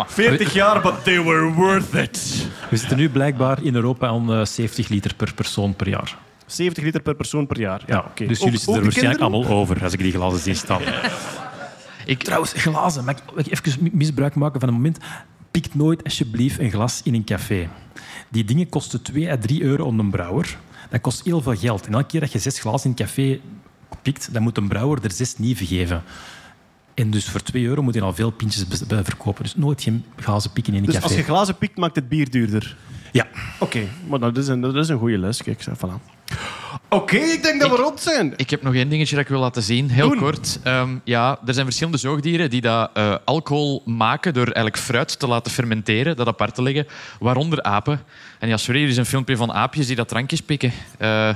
40 0.07 0.53
jaar, 0.53 0.81
but 0.81 1.03
they 1.03 1.23
were 1.23 1.51
worth 1.53 1.93
it. 1.93 2.47
We 2.69 2.77
zitten 2.77 2.97
nu 2.97 3.09
blijkbaar 3.09 3.63
in 3.63 3.75
Europa 3.75 4.07
aan 4.07 4.33
eh, 4.33 4.45
70 4.45 4.87
liter 4.87 5.15
per 5.15 5.33
persoon 5.33 5.75
per 5.75 5.87
jaar. 5.89 6.17
70 6.45 6.83
liter 6.83 7.01
per 7.01 7.15
persoon 7.15 7.47
per 7.47 7.59
jaar. 7.59 7.81
Ja, 7.87 7.99
oké. 8.09 8.25
Dus 8.25 8.39
jullie 8.39 8.57
zitten 8.57 8.75
er 8.75 8.81
waarschijnlijk 8.83 9.21
allemaal 9.21 9.45
over 9.47 9.83
als 9.83 9.93
ik 9.93 9.99
die 9.99 10.11
glazen 10.11 10.39
zie 10.39 10.53
staan. 10.53 10.81
Ik, 12.05 12.23
Trouwens, 12.23 12.53
glazen. 12.55 13.05
Mag 13.05 13.15
ik- 13.35 13.47
even 13.51 13.83
mi- 13.83 13.89
misbruik 13.93 14.35
maken 14.35 14.59
van 14.59 14.69
een 14.69 14.75
moment? 14.75 14.97
Pikt 15.61 15.75
nooit 15.75 16.03
alsjeblieft 16.03 16.59
een 16.59 16.69
glas 16.71 17.01
in 17.03 17.13
een 17.13 17.23
café. 17.23 17.69
Die 18.29 18.43
dingen 18.43 18.69
kosten 18.69 19.01
2 19.01 19.31
à 19.31 19.37
3 19.37 19.63
euro 19.63 19.85
om 19.85 19.99
een 19.99 20.09
brouwer. 20.09 20.57
Dat 20.89 21.01
kost 21.01 21.23
heel 21.23 21.41
veel 21.41 21.55
geld. 21.55 21.87
En 21.87 21.93
elke 21.93 22.05
keer 22.05 22.19
dat 22.19 22.31
je 22.31 22.39
zes 22.39 22.59
glazen 22.59 22.83
in 22.83 22.89
een 22.89 23.05
café 23.05 23.39
pikt, 24.01 24.33
dan 24.33 24.43
moet 24.43 24.57
een 24.57 24.67
brouwer 24.67 25.03
er 25.03 25.11
zes 25.11 25.37
niet 25.37 25.57
vergeven. 25.57 26.03
En 26.93 27.11
dus 27.11 27.29
voor 27.29 27.41
2 27.41 27.63
euro 27.63 27.81
moet 27.81 27.93
je 27.93 28.01
al 28.01 28.13
veel 28.13 28.31
pintjes 28.31 28.65
verkopen. 28.89 29.43
Dus 29.43 29.55
nooit 29.55 29.81
geen 29.81 30.05
glazen 30.15 30.51
pikken 30.51 30.73
in 30.73 30.79
een 30.79 30.85
Dus 30.85 30.93
café. 30.93 31.07
als 31.07 31.15
je 31.15 31.23
glazen 31.23 31.57
pikt, 31.57 31.77
maakt 31.77 31.95
het 31.95 32.09
bier 32.09 32.29
duurder. 32.29 32.77
Ja. 33.15 33.27
Oké, 33.59 33.87
maar 34.07 34.19
dat 34.19 34.37
is 34.37 34.47
een, 34.47 34.61
dat 34.61 34.75
is 34.75 34.89
een 34.89 34.97
goede 34.97 35.17
les. 35.17 35.43
Kijk, 35.43 35.61
zeg, 35.61 35.73
voilà. 35.77 36.13
Oké, 36.89 37.15
ik 37.17 37.43
denk 37.43 37.61
dat 37.61 37.69
we 37.69 37.75
rond 37.75 37.99
zijn. 37.99 38.33
Ik 38.35 38.49
heb 38.49 38.61
nog 38.61 38.73
één 38.75 38.89
dingetje 38.89 39.15
dat 39.15 39.23
ik 39.23 39.29
wil 39.29 39.39
laten 39.39 39.61
zien, 39.63 39.89
heel 39.89 40.09
Doen. 40.09 40.17
kort. 40.19 40.59
Ehm, 40.63 40.89
ja, 41.03 41.39
er 41.45 41.53
zijn 41.53 41.65
verschillende 41.65 41.97
zoogdieren 41.99 42.49
die 42.49 42.61
dat, 42.61 42.89
eh, 42.93 43.15
alcohol 43.25 43.81
maken 43.85 44.33
door 44.33 44.43
eigenlijk 44.45 44.77
fruit 44.77 45.19
te 45.19 45.27
laten 45.27 45.51
fermenteren, 45.51 46.15
dat 46.15 46.27
apart 46.27 46.55
te 46.55 46.61
leggen, 46.61 46.87
waaronder 47.19 47.63
apen. 47.63 48.01
En 48.39 48.47
ja, 48.47 48.57
sorry, 48.57 48.83
er 48.83 48.89
is 48.89 48.97
een 48.97 49.05
filmpje 49.05 49.37
van 49.37 49.51
aapjes 49.53 49.87
die 49.87 49.95
dat 49.95 50.07
drankjes 50.07 50.41
pikken. 50.41 50.71
Eh, 50.97 51.27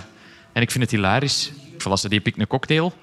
en 0.53 0.61
ik 0.61 0.71
vind 0.71 0.83
het 0.83 0.91
hilarisch. 0.91 1.51
Voilà, 1.73 2.07
die 2.07 2.21
pikken 2.21 2.41
een 2.41 2.47
cocktail. 2.47 2.93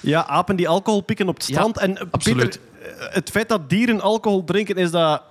Ja, 0.00 0.26
apen 0.26 0.56
die 0.56 0.68
alcohol 0.68 1.00
pikken 1.00 1.28
op 1.28 1.34
het 1.36 1.46
Ja, 1.46 1.54
strand. 1.54 1.78
en 1.78 1.98
eh, 1.98 2.04
absoluut. 2.10 2.60
Peter, 2.84 3.10
het 3.12 3.30
feit 3.30 3.48
dat 3.48 3.70
dieren 3.70 4.00
alcohol 4.00 4.44
drinken, 4.44 4.76
is 4.76 4.90
dat 4.90 5.22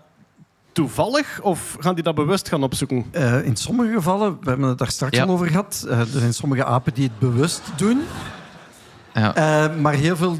toevallig? 0.72 1.40
Of 1.42 1.76
gaan 1.80 1.96
die 1.96 2.04
dat 2.04 2.16
bewust 2.16 2.50
gaan 2.50 2.64
opzoeken? 2.64 3.06
Eh, 3.12 3.46
in 3.46 3.56
sommige 3.56 3.94
gevallen, 3.94 4.38
we 4.42 4.50
hebben 4.50 4.68
het 4.70 4.78
daar 4.78 4.92
straks 4.92 5.18
Ja. 5.18 5.24
al 5.24 5.30
over 5.30 5.48
gehad, 5.48 5.86
eh, 5.90 6.00
er 6.00 6.08
zijn 6.20 6.34
sommige 6.34 6.66
apen 6.66 6.94
die 6.94 7.04
het 7.04 7.20
bewust 7.20 7.62
doen. 7.76 8.02
Ja. 9.14 9.36
Eh, 9.36 9.76
maar 9.78 9.94
heel 9.94 10.16
veel 10.16 10.38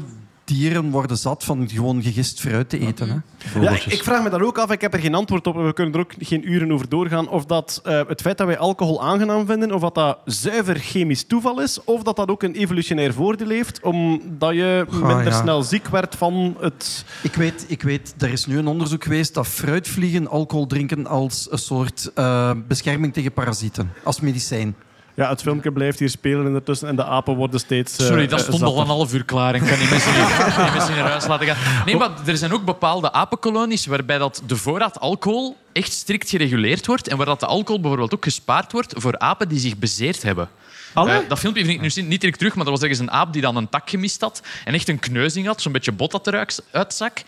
dieren 0.52 0.90
worden 0.90 1.16
zat 1.16 1.44
van 1.44 1.68
gewoon 1.68 2.02
gegist 2.02 2.40
fruit 2.40 2.68
te 2.68 2.78
eten. 2.78 3.08
Hè. 3.08 3.60
Ja, 3.60 3.70
ik, 3.70 4.02
vraag 4.02 4.22
me 4.22 4.30
daar 4.30 4.42
ook 4.42 4.58
af, 4.58 4.70
ik 4.70 4.80
heb 4.80 4.94
er 4.94 5.00
geen 5.00 5.14
antwoord 5.14 5.46
op 5.46 5.56
en 5.56 5.66
we 5.66 5.72
kunnen 5.72 5.94
er 5.94 6.00
ook 6.00 6.12
geen 6.18 6.50
uren 6.50 6.72
over 6.72 6.88
doorgaan, 6.88 7.28
of 7.28 7.44
dat 7.44 7.80
eh, 7.84 8.00
het 8.08 8.20
feit 8.20 8.38
dat 8.38 8.46
wij 8.46 8.58
alcohol 8.58 9.02
aangenaam 9.02 9.46
vinden, 9.46 9.72
of 9.72 9.80
dat 9.80 9.94
dat 9.94 10.18
zuiver 10.24 10.78
chemisch 10.78 11.24
toeval 11.24 11.60
is, 11.60 11.84
of 11.84 12.02
dat 12.02 12.16
dat 12.16 12.28
ook 12.28 12.42
een 12.42 12.54
evolutionair 12.54 13.12
voordeel 13.12 13.48
heeft, 13.48 13.80
omdat 13.80 14.54
je 14.54 14.86
Ah, 14.90 15.06
minder 15.06 15.32
ja. 15.32 15.42
snel 15.42 15.62
ziek 15.62 15.88
werd 15.88 16.14
van 16.16 16.56
het... 16.60 17.04
Ik 17.22 17.34
weet, 17.34 17.64
ik 17.68 17.82
weet, 17.82 18.14
er 18.18 18.32
is 18.32 18.46
nu 18.46 18.58
een 18.58 18.66
onderzoek 18.66 19.02
geweest 19.02 19.34
dat 19.34 19.46
fruitvliegen 19.46 20.28
alcohol 20.28 20.66
drinken 20.66 21.06
als 21.06 21.48
een 21.50 21.58
soort 21.58 22.10
eh, 22.14 22.50
bescherming 22.68 23.12
tegen 23.12 23.32
parasieten, 23.32 23.92
als 24.02 24.20
medicijn. 24.20 24.74
Ja, 25.14 25.28
het 25.28 25.42
filmpje 25.42 25.72
blijft 25.72 25.98
hier 25.98 26.10
spelen 26.10 26.46
ondertussen 26.46 26.88
en 26.88 26.96
de 26.96 27.04
apen 27.04 27.34
worden 27.34 27.60
steeds 27.60 27.96
eh, 27.96 28.06
Sorry, 28.06 28.26
dat 28.26 28.38
eh, 28.38 28.46
stond 28.46 28.62
al 28.62 28.80
een 28.80 28.86
half 28.86 29.14
uur 29.14 29.24
klaar. 29.24 29.54
Ik 29.54 29.60
kan 29.60 29.78
die 29.78 29.88
mensen 29.88 30.12
die 30.12 30.70
mensen 30.72 30.94
naar 30.94 31.10
huis 31.10 31.26
laten 31.26 31.46
gaan. 31.46 31.84
Nee, 31.84 31.96
maar 31.96 32.10
er 32.26 32.36
zijn 32.36 32.52
ook 32.52 32.64
bepaalde 32.64 33.12
apenkolonies 33.12 33.86
waarbij 33.86 34.18
dat 34.18 34.42
de 34.46 34.56
voorraad 34.56 35.00
alcohol 35.00 35.56
echt 35.72 35.92
strikt 35.92 36.30
gereguleerd 36.30 36.86
wordt 36.86 37.08
en 37.08 37.16
waar 37.16 37.26
dat 37.26 37.40
de 37.40 37.46
alcohol 37.46 37.80
bijvoorbeeld 37.80 38.14
ook 38.14 38.24
gespaard 38.24 38.72
wordt 38.72 38.94
voor 38.96 39.18
apen 39.18 39.48
die 39.48 39.58
zich 39.58 39.76
bezeerd 39.76 40.22
hebben. 40.22 40.48
Eh, 40.94 41.16
dat 41.28 41.38
filmpje 41.38 41.64
vind 41.64 41.82
ik 41.82 41.94
nu 41.94 42.02
niet 42.02 42.20
direct 42.20 42.38
terug, 42.38 42.54
maar 42.54 42.64
dat 42.64 42.72
was 42.72 42.82
ergens 42.82 43.00
een 43.00 43.10
aap 43.10 43.32
die 43.32 43.42
dan 43.42 43.56
een 43.56 43.68
tak 43.68 43.90
gemist 43.90 44.20
had 44.20 44.42
en 44.64 44.74
echt 44.74 44.88
een 44.88 44.98
kneuzing 44.98 45.46
had, 45.46 45.62
zo'n 45.62 45.72
beetje 45.72 45.92
bot 45.92 46.10
dat 46.10 46.26
eruit 46.26 46.62
uitzak. 46.70 47.22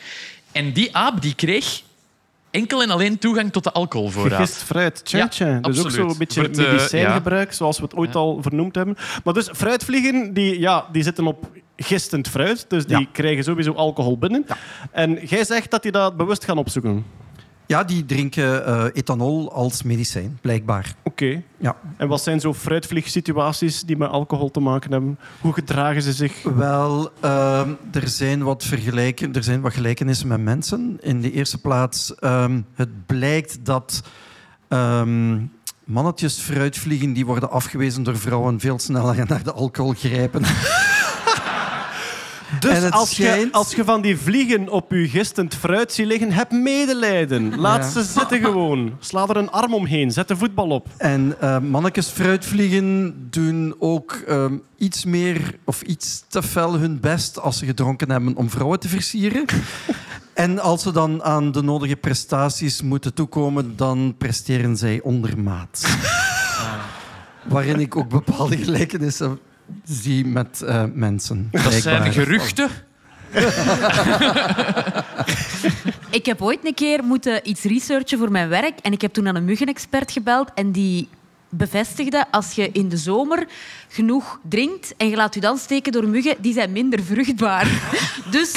En 0.52 0.73
die 0.73 0.97
aap 0.97 1.23
die 1.23 1.35
kreeg 1.35 1.82
enkel 2.55 2.82
en 2.82 2.90
alleen 2.90 3.18
toegang 3.18 3.52
tot 3.52 3.64
de 3.64 3.72
alcoholvoorraad. 3.72 4.40
Gegist 4.40 4.62
fruit, 4.62 5.05
tja, 5.05 5.18
Ja, 5.18 5.28
tja. 5.28 5.44
Dus 5.47 5.56
ook 5.78 5.85
absoluut. 5.86 5.93
zo'n 6.10 6.18
beetje 6.18 6.43
het, 6.43 6.59
eh, 6.59 6.64
medicijngebruik, 6.66 7.52
zoals 7.52 7.76
we 7.78 7.85
het 7.85 7.94
ooit 7.97 8.14
al 8.14 8.39
vernoemd 8.43 8.74
hebben. 8.74 8.97
Maar 9.24 9.35
dus 9.35 9.48
fruitvliegen, 9.52 10.35
die, 10.35 10.59
ja, 10.60 10.86
die 10.93 11.02
zitten 11.02 11.26
op 11.26 11.47
gistend 11.76 12.28
fruit, 12.28 12.64
dus 12.68 12.86
die 12.86 12.98
Ja. 12.98 13.06
krijgen 13.12 13.44
sowieso 13.44 13.72
alcohol 13.72 14.18
binnen. 14.18 14.47
En 14.90 15.18
jij 15.24 15.44
zegt 15.44 15.70
dat 15.70 15.82
die 15.82 15.93
dat 15.93 16.16
bewust 16.16 16.44
gaan 16.44 16.59
opzoeken. 16.59 17.05
Ja, 17.66 17.85
die 17.85 18.05
drinken 18.05 18.66
eh, 18.66 18.85
ethanol 18.93 19.53
als 19.53 19.82
medicijn, 19.82 20.39
blijkbaar. 20.41 20.95
Oké. 21.03 21.43
Ja. 21.59 21.77
En 21.97 22.09
wat 22.09 22.23
zijn 22.23 22.41
zo 22.41 22.55
fruitvliegsituaties 22.55 23.82
die 23.82 23.97
met 23.97 24.09
alcohol 24.09 24.51
te 24.51 24.61
maken 24.61 24.91
hebben? 24.91 25.19
Hoe 25.41 25.53
gedragen 25.53 26.03
ze 26.03 26.12
zich? 26.12 26.43
Wel, 26.43 27.11
ehm, 27.20 27.70
er, 27.93 28.09
zijn 28.09 28.43
wat 28.43 28.65
vergelijken, 28.65 29.35
er 29.35 29.43
zijn 29.43 29.61
wat 29.61 29.73
gelijkenissen 29.73 30.28
met 30.28 30.41
mensen. 30.41 30.99
In 31.01 31.20
de 31.20 31.32
eerste 31.32 31.61
plaats, 31.61 32.15
ehm, 32.15 32.61
het 32.74 33.07
blijkt 33.07 33.65
dat 33.65 34.03
ehm, 34.69 35.41
mannetjes 35.85 36.39
fruitvliegen 36.39 37.12
die 37.12 37.27
worden 37.27 37.51
afgewezen 37.51 38.03
door 38.03 38.19
vrouwen 38.19 38.61
veel 38.61 38.78
sneller 38.78 39.27
naar 39.28 39.43
de 39.43 39.53
alcohol 39.53 39.93
grijpen. 39.93 40.43
Dus 42.61 42.91
als, 42.91 43.16
je, 43.16 43.49
als 43.53 43.75
je 43.75 43.85
van 43.85 44.01
die 44.01 44.16
vliegen 44.16 44.69
op 44.69 44.91
je 44.91 45.09
gistend 45.09 45.55
fruit 45.55 45.93
ziet 45.93 46.07
liggen, 46.07 46.33
heb 46.33 46.51
medelijden. 46.51 47.59
Laat 47.59 47.85
ze 47.85 48.03
zitten 48.03 48.41
gewoon. 48.41 48.97
Sla 48.99 49.27
er 49.27 49.37
een 49.37 49.51
arm 49.51 49.75
omheen. 49.75 50.11
Zet 50.11 50.29
de 50.29 50.37
voetbal 50.37 50.69
op. 50.69 50.87
En 50.97 51.37
eh 51.41 51.59
mannetjes 51.59 52.09
fruitvliegen 52.09 53.15
doen 53.31 53.75
ook 53.79 54.12
ehm, 54.12 54.57
iets 54.77 55.05
meer 55.05 55.59
of 55.65 55.83
iets 55.83 56.25
te 56.29 56.43
fel 56.43 56.79
hun 56.79 57.01
best 57.01 57.41
als 57.41 57.59
ze 57.59 57.66
gedronken 57.66 58.11
hebben 58.11 58.37
om 58.37 58.51
vrouwen 58.51 58.81
te 58.81 58.89
versieren. 58.89 59.45
en 60.35 60.59
als 60.59 60.83
ze 60.83 60.93
dan 60.93 61.23
aan 61.23 61.53
de 61.53 61.62
nodige 61.62 61.97
prestaties 61.97 62.83
moeten 62.83 63.15
toekomen, 63.15 63.77
dan 63.77 64.15
presteren 64.19 64.77
zij 64.77 65.01
ondermaat. 65.03 65.83
Waarin 67.49 67.81
ik 67.81 67.97
ook 67.97 68.09
bepaalde 68.09 68.57
gelijkenissen 68.57 69.39
zie 69.85 70.27
met 70.27 70.62
eh, 70.62 70.85
mensen. 70.95 71.49
Dat 71.51 71.73
zijn 71.73 72.12
geruchten. 72.12 72.69
Ik 76.11 76.27
heb 76.27 76.43
ooit 76.43 76.59
een 76.66 76.74
keer 76.74 77.05
moeten 77.05 77.49
iets 77.49 77.62
researchen 77.62 78.19
voor 78.19 78.31
mijn 78.31 78.49
werk 78.49 78.78
en 78.82 78.93
ik 78.93 79.01
heb 79.01 79.12
toen 79.12 79.28
aan 79.28 79.35
een 79.36 79.45
muggenexpert 79.45 80.11
gebeld 80.12 80.49
en 80.55 80.73
die 80.73 81.09
bevestigde 81.49 82.24
als 82.31 82.53
je 82.53 82.70
in 82.73 82.89
de 82.89 82.97
zomer 82.97 83.47
genoeg 83.89 84.39
drinkt 84.49 84.95
en 84.97 85.09
je 85.09 85.16
laat 85.16 85.35
je 85.35 85.41
dan 85.41 85.59
steken 85.59 85.93
door 85.93 86.09
muggen, 86.09 86.36
die 86.41 86.53
zijn 86.53 86.73
minder 86.73 87.03
vruchtbaar. 87.03 87.69
Dus 88.31 88.53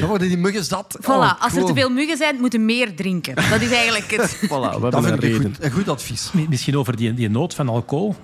Dan 0.00 0.08
worden 0.08 0.28
die 0.28 0.36
muggen 0.36 0.64
zat. 0.64 0.98
voilà, 1.02 1.06
Oh, 1.06 1.42
als 1.42 1.56
er 1.56 1.64
te 1.64 1.74
veel 1.74 1.90
muggen 1.90 2.16
zijn, 2.16 2.40
moeten 2.40 2.64
meer 2.64 2.94
drinken. 2.94 3.34
Dat 3.50 3.60
is 3.60 3.70
eigenlijk 3.72 4.10
het. 4.10 4.36
Voilà, 4.36 4.48
we 4.48 4.54
hebben 4.70 4.90
Dat 4.90 5.04
een 5.04 5.08
vind 5.08 5.22
ik 5.22 5.22
een 5.22 5.28
reden. 5.36 5.54
goed, 5.54 5.64
een 5.64 5.70
goed 5.70 5.88
advies. 5.88 6.30
Mi- 6.32 6.46
Misschien 6.48 6.76
over 6.76 6.96
die, 6.96 7.14
die 7.14 7.28
nood 7.30 7.54
van 7.54 7.68
alcohol. 7.68 8.14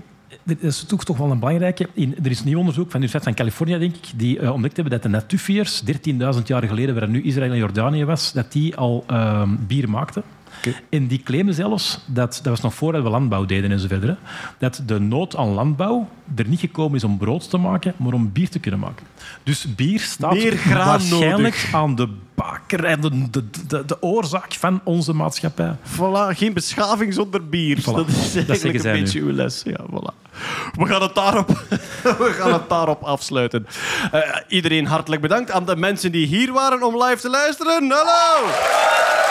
Er 0.47 0.57
is 0.61 0.83
toch, 0.83 1.05
toch 1.05 1.17
wel 1.17 1.31
een 1.31 1.39
belangrijke. 1.39 1.89
Er 2.23 2.31
is 2.31 2.45
nieuw 2.45 2.59
onderzoek 2.59 2.91
van 2.91 3.01
de 3.01 3.07
Universiteit 3.07 3.25
van 3.25 3.35
Californië, 3.35 3.79
denk 3.79 3.95
ik, 3.95 4.19
die 4.19 4.39
eh, 4.39 4.53
ontdekt 4.53 4.77
hebben 4.77 4.93
dat 4.93 5.03
de 5.03 5.09
Natufiërs 5.09 5.83
13.000 5.85 6.43
jaar 6.45 6.63
geleden, 6.63 6.95
waar 6.95 7.09
nu 7.09 7.23
Israël 7.23 7.51
en 7.51 7.59
Jordanië 7.59 8.05
was, 8.05 8.33
dat 8.33 8.53
die 8.53 8.77
al 8.77 9.05
ehm, 9.07 9.57
bier 9.67 9.91
maakten. 9.91 10.23
En 10.89 11.07
die 11.07 11.23
claimen 11.23 11.55
zelfs, 11.55 11.99
dat, 12.07 12.41
dat 12.43 12.47
was 12.47 12.61
nog 12.61 12.75
voordat 12.75 13.03
we 13.03 13.09
landbouw 13.09 13.45
deden 13.45 13.71
en 13.71 13.79
zo 13.79 13.87
verder, 13.87 14.09
hè, 14.09 14.15
dat 14.59 14.83
de 14.87 15.01
nood 15.01 15.37
aan 15.37 15.49
landbouw 15.49 16.09
er 16.37 16.49
niet 16.49 16.61
gekomen 16.61 16.97
is 16.97 17.05
om 17.05 17.19
brood 17.19 17.51
te 17.51 17.57
maken, 17.57 17.95
maar 17.97 18.13
om 18.13 18.33
bier 18.33 18.49
te 18.49 18.59
kunnen 18.59 18.81
maken. 18.81 19.07
Dus 19.43 19.75
bier 19.75 20.01
staat 20.01 20.33
Meer 20.33 20.57
graan 20.57 20.87
waarschijnlijk 20.87 21.55
nodig. 21.55 21.75
aan 21.75 21.95
de 21.95 22.09
baker 22.35 22.85
en 22.85 23.01
de, 23.01 23.31
de, 23.31 23.45
de, 23.67 23.85
de 23.87 24.03
oorzaak 24.03 24.53
van 24.55 24.81
onze 24.85 25.13
maatschappij. 25.13 25.77
Voilà, 25.85 26.37
geen 26.37 26.53
beschaving 26.53 27.15
zonder 27.15 27.49
bier. 27.49 27.81
Voilà. 27.81 27.85
Dat 27.85 28.09
is 28.09 28.37
eigenlijk 28.37 28.85
een 28.85 28.93
beetje 28.93 29.21
uw 29.21 29.33
les. 29.33 29.63
Ja, 29.65 29.81
voilà. 29.91 30.15
We 30.73 30.87
gaan 30.87 31.03
het 31.03 31.15
daarop, 31.15 31.49
we 32.03 32.35
gaan 32.39 32.53
het 32.53 32.69
daarop 32.69 33.03
afsluiten. 33.03 33.67
Eh, 34.13 34.21
iedereen 34.49 34.87
hartelijk 34.87 35.23
bedankt 35.23 35.51
aan 35.51 35.67
de 35.67 35.77
mensen 35.77 36.13
die 36.13 36.27
hier 36.27 36.53
waren 36.53 36.83
om 36.83 37.03
live 37.03 37.21
te 37.21 37.31
luisteren. 37.31 37.91
Hallo! 37.91 39.26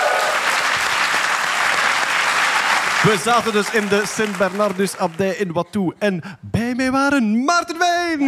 We 3.06 3.18
zaten 3.24 3.52
dus 3.52 3.72
in 3.72 3.88
de 3.88 4.04
Sint-Bernardus-abdij 4.06 5.36
in 5.36 5.54
Watou. 5.54 5.94
En 6.00 6.22
bij 6.42 6.74
mij 6.76 6.92
waren 6.92 7.44
Maarten 7.46 7.78
Wijn. 7.78 8.20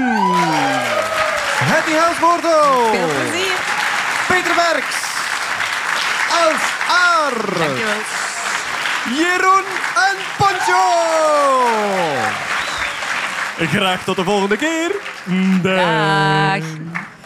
Hetty 1.64 1.91
Helsboordo. 1.91 2.91
Veel 2.91 3.08
plezier. 3.08 3.58
Peter 4.28 4.56
Werks. 4.56 4.95
Els 6.44 6.62
Aar. 6.90 7.58
Dankjewel. 7.58 8.02
Jeroen 9.18 9.66
en 9.95 10.18
Poncho. 10.38 10.84
Graag 13.78 14.04
tot 14.04 14.16
de 14.16 14.24
volgende 14.24 14.58
keer. 14.58 14.91
Dag. 15.62 15.74
Dag. 15.74 17.16